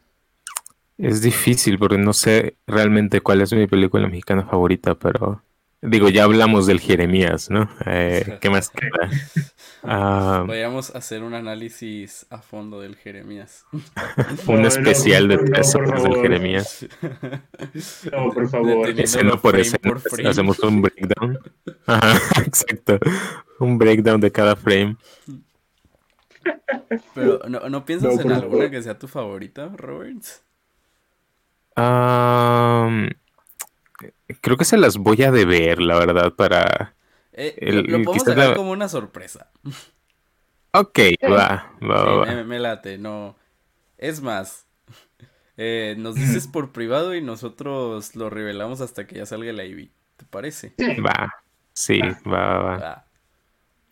Es 1.01 1.21
difícil 1.21 1.79
porque 1.79 1.97
no 1.97 2.13
sé 2.13 2.57
realmente 2.67 3.21
cuál 3.21 3.41
es 3.41 3.51
mi 3.53 3.67
película 3.67 4.07
mexicana 4.07 4.45
favorita, 4.45 4.95
pero 4.95 5.43
digo, 5.81 6.09
ya 6.09 6.25
hablamos 6.25 6.67
del 6.67 6.79
Jeremías, 6.79 7.49
¿no? 7.49 7.69
Eh, 7.87 8.37
¿Qué 8.41 8.49
más 8.49 8.69
queda? 8.69 9.09
Vayamos 10.45 10.93
a 10.93 10.99
hacer 10.99 11.23
un 11.23 11.33
análisis 11.33 12.27
a 12.29 12.39
fondo 12.41 12.79
del 12.81 12.95
Jeremías. 12.95 13.65
un 14.47 14.61
No, 14.61 14.67
especial 14.67 15.27
no, 15.27 15.37
de 15.37 15.37
no, 15.37 15.43
tres 15.43 15.73
por 15.73 15.83
horas 15.87 16.03
del. 16.03 16.15
Jeremías. 16.21 16.85
No, 18.11 18.31
por 18.31 18.47
favor. 18.49 18.89
Escena 18.99 19.37
por 19.37 19.55
frame 19.55 19.61
escena, 19.61 19.99
frame. 19.99 20.29
hacemos 20.29 20.59
un 20.59 20.81
breakdown. 20.83 21.39
Ajá, 21.87 22.41
exacto. 22.45 22.99
Un 23.59 23.77
breakdown 23.79 24.21
de 24.21 24.31
cada 24.31 24.55
frame. 24.55 24.97
Pero, 27.13 27.39
¿no, 27.47 27.69
¿no 27.69 27.85
piensas 27.85 28.15
No, 28.15 28.21
en 28.21 28.31
alguna 28.31 28.67
favor. 28.67 28.71
que 28.71 28.81
sea 28.83 28.97
tu 28.99 29.07
favorita, 29.07 29.69
Roberts? 29.75 30.43
Ah, 31.75 32.89
creo 34.41 34.57
que 34.57 34.65
se 34.65 34.77
las 34.77 34.97
voy 34.97 35.23
a 35.23 35.31
deber, 35.31 35.81
la 35.81 35.97
verdad, 35.99 36.33
para... 36.33 36.95
Eh, 37.33 37.55
El- 37.57 37.83
lo, 37.83 38.03
podemos 38.03 38.25
dejar 38.25 38.49
la- 38.49 38.55
como 38.55 38.71
una 38.71 38.89
sorpresa. 38.89 39.49
Ok, 40.73 40.99
va, 41.29 41.73
va, 41.81 42.03
Sí, 42.05 42.09
va, 42.17 42.25
me, 42.25 42.43
me 42.45 42.59
late, 42.59 42.97
no. 42.97 43.35
Es 43.97 44.21
más, 44.21 44.67
eh, 45.57 45.95
nos 45.97 46.15
dices 46.15 46.47
por 46.47 46.71
privado 46.71 47.15
y 47.15 47.21
nosotros 47.21 48.15
lo 48.15 48.29
revelamos 48.29 48.81
hasta 48.81 49.07
que 49.07 49.15
ya 49.17 49.25
salga 49.25 49.53
la 49.53 49.65
IV. 49.65 49.91
¿Te 50.17 50.25
parece? 50.25 50.73
Va. 51.05 51.33
Sí, 51.73 51.99
va, 52.01 52.13
va, 52.27 52.59
va. 52.59 52.77
Va. 52.77 53.07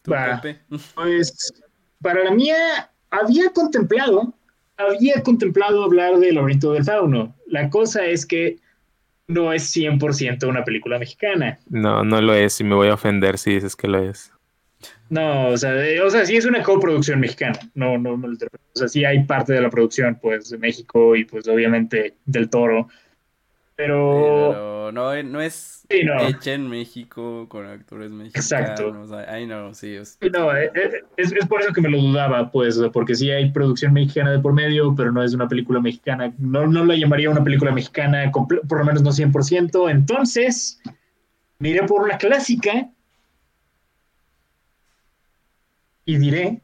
¿Tú, 0.03 0.11
Va. 0.11 0.41
Pepe? 0.41 0.61
Pues 0.95 1.53
para 2.01 2.23
la 2.23 2.31
mía, 2.31 2.91
había 3.09 3.51
contemplado, 3.51 4.33
había 4.79 5.21
contemplado 5.23 5.83
hablar 5.83 6.17
del 6.17 6.35
laberinto 6.35 6.73
del 6.73 6.83
fauno. 6.83 7.35
La 7.47 7.69
cosa 7.69 8.05
es 8.05 8.25
que 8.25 8.57
no 9.27 9.53
es 9.53 9.75
100% 9.75 10.47
una 10.47 10.63
película 10.63 10.97
mexicana. 10.97 11.59
No, 11.69 12.03
no 12.03 12.21
lo 12.21 12.33
es 12.33 12.59
y 12.59 12.63
me 12.63 12.75
voy 12.75 12.87
a 12.87 12.95
ofender 12.95 13.37
si 13.37 13.53
dices 13.55 13.75
que 13.75 13.87
lo 13.87 13.99
es. 14.09 14.31
No, 15.09 15.49
o 15.49 15.57
sea, 15.57 15.73
de- 15.73 16.01
o 16.01 16.09
sea, 16.09 16.25
sí 16.25 16.37
es 16.37 16.45
una 16.45 16.63
coproducción 16.63 17.19
mexicana. 17.19 17.59
No, 17.73 17.97
no, 17.97 18.15
no, 18.17 18.27
o 18.27 18.35
sea, 18.77 18.87
sí 18.87 19.03
hay 19.05 19.23
parte 19.23 19.53
de 19.53 19.61
la 19.61 19.69
producción, 19.69 20.17
pues, 20.21 20.49
de 20.49 20.57
México 20.57 21.15
y, 21.15 21.25
pues, 21.25 21.47
obviamente, 21.47 22.15
del 22.25 22.49
Toro. 22.49 22.87
Pero, 23.79 24.49
Pero 24.51 24.91
no, 24.91 25.13
eh, 25.13 25.23
no 25.23 25.39
es 25.39 25.85
Sí, 25.89 26.03
no. 26.03 26.19
hecha 26.27 26.53
en 26.53 26.67
México 26.67 27.47
con 27.47 27.65
actores 27.65 28.11
mexicanos. 28.11 28.51
Exacto. 28.51 29.25
Ay, 29.29 29.47
no, 29.47 29.73
sí. 29.73 29.95
Es... 29.95 30.17
no, 30.33 30.53
eh, 30.53 30.69
eh, 30.75 31.01
es, 31.15 31.31
es 31.31 31.47
por 31.47 31.61
eso 31.61 31.71
que 31.71 31.79
me 31.79 31.89
lo 31.89 31.97
dudaba, 31.97 32.51
pues, 32.51 32.77
porque 32.91 33.15
sí 33.15 33.31
hay 33.31 33.51
producción 33.51 33.93
mexicana 33.93 34.31
de 34.31 34.39
por 34.39 34.51
medio, 34.51 34.93
pero 34.95 35.13
no 35.13 35.23
es 35.23 35.33
una 35.33 35.47
película 35.47 35.79
mexicana. 35.79 36.33
No, 36.39 36.67
no 36.67 36.83
la 36.83 36.97
llamaría 36.97 37.29
una 37.29 37.41
película 37.41 37.71
mexicana, 37.71 38.29
por 38.33 38.77
lo 38.79 38.83
menos 38.83 39.01
no 39.01 39.13
100%. 39.13 39.89
Entonces, 39.89 40.81
miré 41.59 41.83
por 41.83 42.01
una 42.03 42.17
clásica 42.17 42.89
y 46.03 46.17
diré 46.17 46.61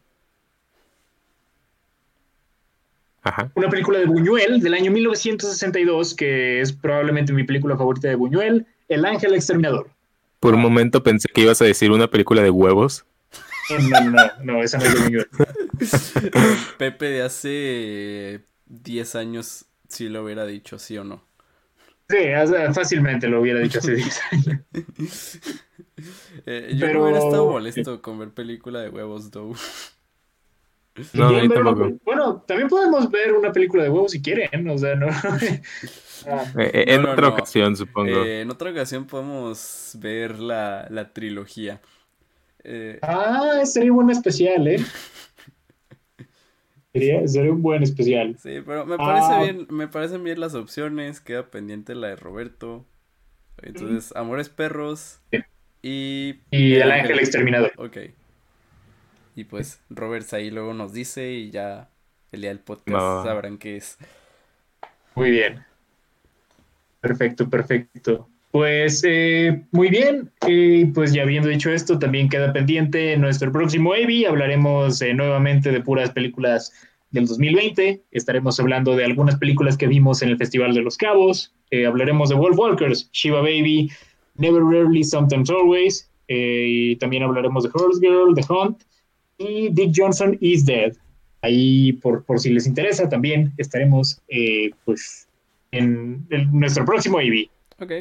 Ajá. 3.26 3.52
una 3.56 3.68
película 3.69 3.99
de 3.99 4.06
Buñuel 4.06 4.61
del 4.61 4.73
año 4.76 4.91
1962, 4.91 6.14
que 6.15 6.61
es 6.61 6.72
probablemente 6.72 7.34
mi 7.34 7.43
película 7.43 7.76
favorita 7.76 8.07
de 8.07 8.15
Buñuel, 8.15 8.65
El 8.88 9.03
Ángel 9.06 9.34
Exterminador. 9.34 9.89
Por 10.39 10.53
un 10.53 10.61
momento 10.61 11.03
pensé 11.03 11.27
que 11.34 11.41
ibas 11.41 11.61
a 11.61 11.65
decir 11.65 11.91
una 11.91 12.07
película 12.10 12.41
de 12.43 12.52
huevos. 12.52 13.06
No, 13.89 14.02
no, 14.02 14.11
no, 14.11 14.23
no, 14.43 14.64
esa 14.64 14.77
no 14.77 14.85
es 14.85 14.93
de 14.93 14.99
Buñuel. 15.02 15.27
Pepe 16.77 17.06
de 17.07 17.22
hace 17.23 18.41
10 18.68 19.15
años 19.15 19.65
si 19.89 20.07
lo 20.07 20.23
hubiera 20.23 20.45
dicho, 20.45 20.77
¿sí 20.80 20.97
o 20.97 21.03
no? 21.03 21.23
Sí, 22.07 22.18
fácilmente 22.73 23.27
lo 23.27 23.41
hubiera 23.41 23.60
dicho 23.60 23.80
hace 23.80 23.95
10 23.95 24.22
años. 24.31 24.60
Eh, 26.45 26.73
yo 26.76 26.85
Pero- 26.85 26.99
no 26.99 27.03
hubiera 27.06 27.19
estado 27.26 27.49
molesto 27.49 28.02
con 28.03 28.19
ver 28.19 28.30
película 28.30 28.81
de 28.81 28.89
huevos, 28.89 29.31
though. 29.31 29.56
No, 31.14 31.30
una- 31.30 31.54
tampoco. 31.54 31.92
bueno, 32.06 32.42
también 32.48 32.70
podemos 32.70 33.12
ver 33.12 33.34
una 33.34 33.52
película 33.52 33.84
de 33.84 33.90
huevos 33.90 34.12
si 34.12 34.22
quieren, 34.22 34.70
o 34.70 34.78
sea, 34.78 34.96
no. 34.96 35.08
Ah, 36.28 36.44
Eh, 36.58 36.72
eh, 36.74 36.84
en 36.88 37.02
No, 37.02 37.08
no, 37.10 37.14
otra 37.14 37.28
no. 37.28 37.34
ocasión, 37.34 37.76
supongo. 37.76 38.24
Eh, 38.24 38.42
en 38.42 38.50
otra 38.50 38.72
ocasión 38.72 39.06
podemos 39.06 39.92
ver 40.00 40.40
la, 40.40 40.88
la 40.90 41.12
trilogía. 41.14 41.82
Eh, 42.64 42.98
Ah, 43.04 43.62
sería 43.66 43.92
un 43.92 43.98
buen 43.98 44.10
especial, 44.10 44.66
¿eh? 44.68 44.80
Sería, 46.94 47.28
sería 47.28 47.52
un 47.52 47.62
buen 47.62 47.84
especial. 47.84 48.38
sí, 48.40 48.62
pero 48.66 48.86
me 48.86 48.98
parece 48.98 49.28
Ah. 49.30 49.44
bien, 49.44 49.68
me 49.70 49.88
parecen 49.90 50.24
bien 50.24 50.40
las 50.40 50.56
opciones. 50.56 51.20
Queda 51.20 51.52
pendiente 51.52 51.94
la 51.94 52.08
de 52.08 52.16
Roberto. 52.16 52.86
Entonces, 53.62 54.16
Amores 54.16 54.50
Perros 54.50 55.20
y... 55.82 56.36
Y 56.52 56.76
el 56.76 56.92
ángel 56.92 57.20
exterminador. 57.20 57.72
Ok. 57.78 57.98
Y 59.36 59.44
pues 59.44 59.82
Robert 59.90 60.32
ahí 60.34 60.49
luego 60.49 60.74
nos 60.74 60.94
dice 60.94 61.34
y 61.34 61.52
ya 61.52 61.90
el 62.32 62.41
día 62.41 62.49
del 62.49 62.60
podcast 62.60 63.26
sabrán 63.26 63.57
qué 63.57 63.78
es. 63.78 63.98
Muy 65.16 65.32
bien. 65.32 65.64
Perfecto, 67.02 67.49
perfecto. 67.49 68.30
Pues 68.52 69.03
eh, 69.06 69.64
muy 69.72 69.90
bien, 69.90 70.32
y 70.48 70.86
pues 70.86 71.12
ya 71.12 71.24
habiendo 71.24 71.49
dicho 71.49 71.70
esto, 71.70 71.99
también 71.99 72.30
queda 72.30 72.53
pendiente 72.53 73.18
nuestro 73.18 73.52
próximo 73.52 73.94
EVI. 73.94 74.26
Hablaremos 74.26 75.02
eh, 75.02 75.14
nuevamente 75.14 75.72
de 75.72 75.82
puras 75.82 76.12
películas 76.12 76.72
del 77.12 77.26
2020. 77.28 78.02
Estaremos 78.12 78.57
hablando 78.60 78.95
de 78.95 79.03
algunas 79.03 79.36
películas 79.36 79.76
que 79.76 79.88
vimos 79.88 80.22
en 80.22 80.30
el 80.30 80.38
Festival 80.38 80.74
de 80.74 80.82
los 80.82 80.95
Cabos. 80.95 81.53
Eh, 81.72 81.86
hablaremos 81.86 82.30
de 82.30 82.36
Wolf 82.36 82.57
Walkers, 82.57 83.10
Shiva 83.12 83.41
Baby, 83.41 83.91
Never 84.36 84.64
Rarely, 84.64 85.03
Sometimes 85.03 85.49
Always. 85.49 86.10
eh, 86.30 86.66
y 86.68 86.95
también 86.95 87.24
hablaremos 87.24 87.64
de 87.64 87.70
Horse 87.74 87.99
Girl, 87.99 88.34
The 88.34 88.45
Hunt 88.52 88.84
y 89.38 89.70
Dick 89.70 89.91
Johnson 89.95 90.38
is 90.41 90.66
Dead. 90.66 90.94
Ahí, 91.41 91.94
por, 91.94 92.24
por 92.24 92.40
si 92.40 92.49
les 92.52 92.66
interesa, 92.66 93.07
también 93.07 93.53
estaremos 93.57 94.20
eh, 94.28 94.72
pues 94.84 95.28
en, 95.72 96.26
en 96.32 96.52
nuestro 96.60 96.86
próximo 96.86 97.20
EVI. 97.20 97.49
Ok. 97.80 97.91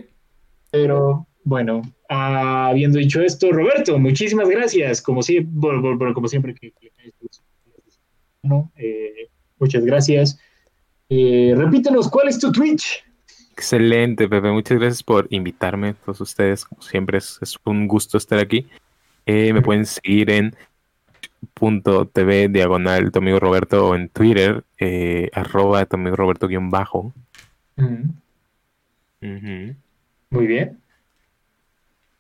Pero 0.70 1.26
bueno, 1.44 1.82
ah, 2.08 2.68
habiendo 2.68 2.98
dicho 2.98 3.20
esto, 3.20 3.52
Roberto, 3.52 3.98
muchísimas 3.98 4.48
gracias. 4.48 5.02
Como, 5.02 5.22
si, 5.22 5.40
bueno, 5.40 5.80
bueno, 5.82 5.98
bueno, 5.98 6.14
como 6.14 6.28
siempre 6.28 6.54
que, 6.54 6.70
que- 6.72 6.90
¿no? 8.42 8.70
Eh, 8.76 9.28
muchas 9.58 9.84
gracias. 9.84 10.38
Eh, 11.08 11.54
repítenos, 11.56 12.08
¿cuál 12.08 12.28
es 12.28 12.38
tu 12.38 12.50
Twitch? 12.52 13.04
Excelente, 13.52 14.28
Pepe. 14.28 14.50
Muchas 14.50 14.78
gracias 14.78 15.02
por 15.02 15.26
invitarme, 15.30 15.94
todos 15.94 16.20
ustedes. 16.20 16.64
Como 16.64 16.82
siempre, 16.82 17.18
es, 17.18 17.38
es 17.40 17.56
un 17.64 17.86
gusto 17.86 18.18
estar 18.18 18.38
aquí. 18.38 18.66
Eh, 19.26 19.52
me 19.52 19.62
pueden 19.62 19.86
seguir 19.86 20.30
en 20.30 20.54
.tv 21.52 22.48
diagonal 22.48 23.10
tu 23.12 23.18
amigo 23.18 23.40
Roberto 23.40 23.88
o 23.88 23.94
en 23.94 24.08
Twitter, 24.08 24.64
eh, 24.78 25.30
arroba 25.32 25.84
tu 25.86 25.96
amigo 25.96 26.16
Roberto 26.16 26.48
guion 26.48 26.70
bajo. 26.70 27.12
Muy 30.30 30.46
bien. 30.46 30.78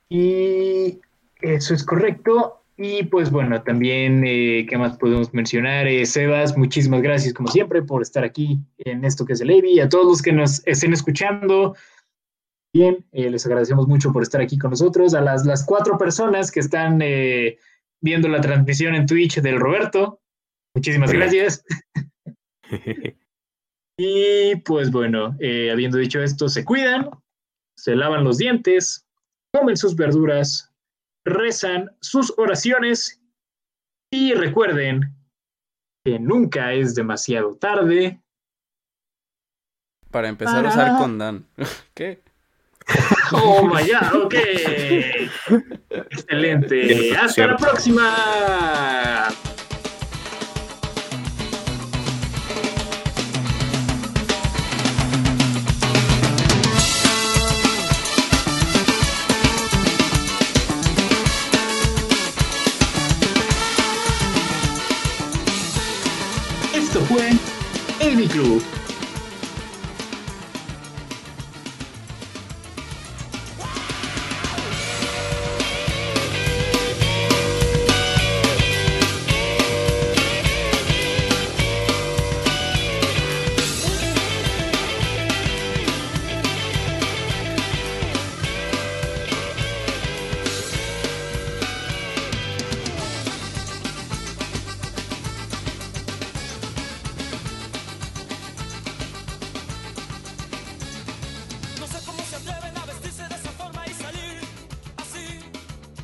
Y 0.08 1.00
eso 1.40 1.74
es 1.74 1.84
correcto. 1.84 2.60
Y 2.76 3.04
pues 3.04 3.30
bueno, 3.30 3.62
también, 3.62 4.24
eh, 4.26 4.66
¿qué 4.68 4.76
más 4.76 4.96
podemos 4.96 5.32
mencionar? 5.32 5.86
Eh, 5.86 6.04
Sebas, 6.06 6.56
muchísimas 6.56 7.02
gracias 7.02 7.32
como 7.32 7.48
siempre 7.48 7.82
por 7.82 8.02
estar 8.02 8.24
aquí 8.24 8.58
en 8.78 9.04
esto 9.04 9.24
que 9.24 9.34
es 9.34 9.40
el 9.40 9.50
EVI. 9.50 9.80
A 9.80 9.88
todos 9.88 10.06
los 10.06 10.22
que 10.22 10.32
nos 10.32 10.66
estén 10.66 10.92
escuchando, 10.92 11.76
bien, 12.72 13.04
eh, 13.12 13.30
les 13.30 13.46
agradecemos 13.46 13.86
mucho 13.86 14.12
por 14.12 14.24
estar 14.24 14.40
aquí 14.40 14.58
con 14.58 14.70
nosotros. 14.70 15.14
A 15.14 15.20
las, 15.20 15.46
las 15.46 15.64
cuatro 15.64 15.96
personas 15.96 16.50
que 16.50 16.60
están 16.60 17.00
eh, 17.00 17.58
viendo 18.04 18.28
la 18.28 18.40
transmisión 18.40 18.94
en 18.94 19.06
Twitch 19.06 19.40
del 19.40 19.58
Roberto, 19.58 20.20
muchísimas 20.76 21.10
Hola. 21.10 21.20
gracias. 21.20 21.64
Y 23.96 24.56
pues 24.64 24.90
bueno, 24.90 25.36
eh, 25.38 25.70
habiendo 25.70 25.98
dicho 25.98 26.20
esto, 26.20 26.48
se 26.48 26.64
cuidan, 26.64 27.08
se 27.78 27.94
lavan 27.94 28.24
los 28.24 28.38
dientes, 28.38 29.06
comen 29.52 29.76
sus 29.76 29.94
verduras, 29.94 30.74
rezan 31.24 31.96
sus 32.00 32.34
oraciones 32.36 33.22
y 34.12 34.34
recuerden 34.34 35.14
que 36.04 36.18
nunca 36.18 36.72
es 36.72 36.96
demasiado 36.96 37.54
tarde. 37.54 38.20
Para 40.10 40.28
empezar 40.28 40.66
a 40.66 40.70
usar 40.70 40.88
Para- 40.88 40.98
con 40.98 41.46
¿Qué? 41.94 42.20
Oh 43.32 43.66
my 43.66 43.82
god, 43.88 44.14
ok. 44.14 44.34
Excelente. 45.90 47.16
Hasta 47.16 47.46
la 47.46 47.56
próxima. 47.56 49.28
Esto 66.74 67.00
fue 67.06 67.30
Amy 68.00 68.28
Club. 68.28 68.62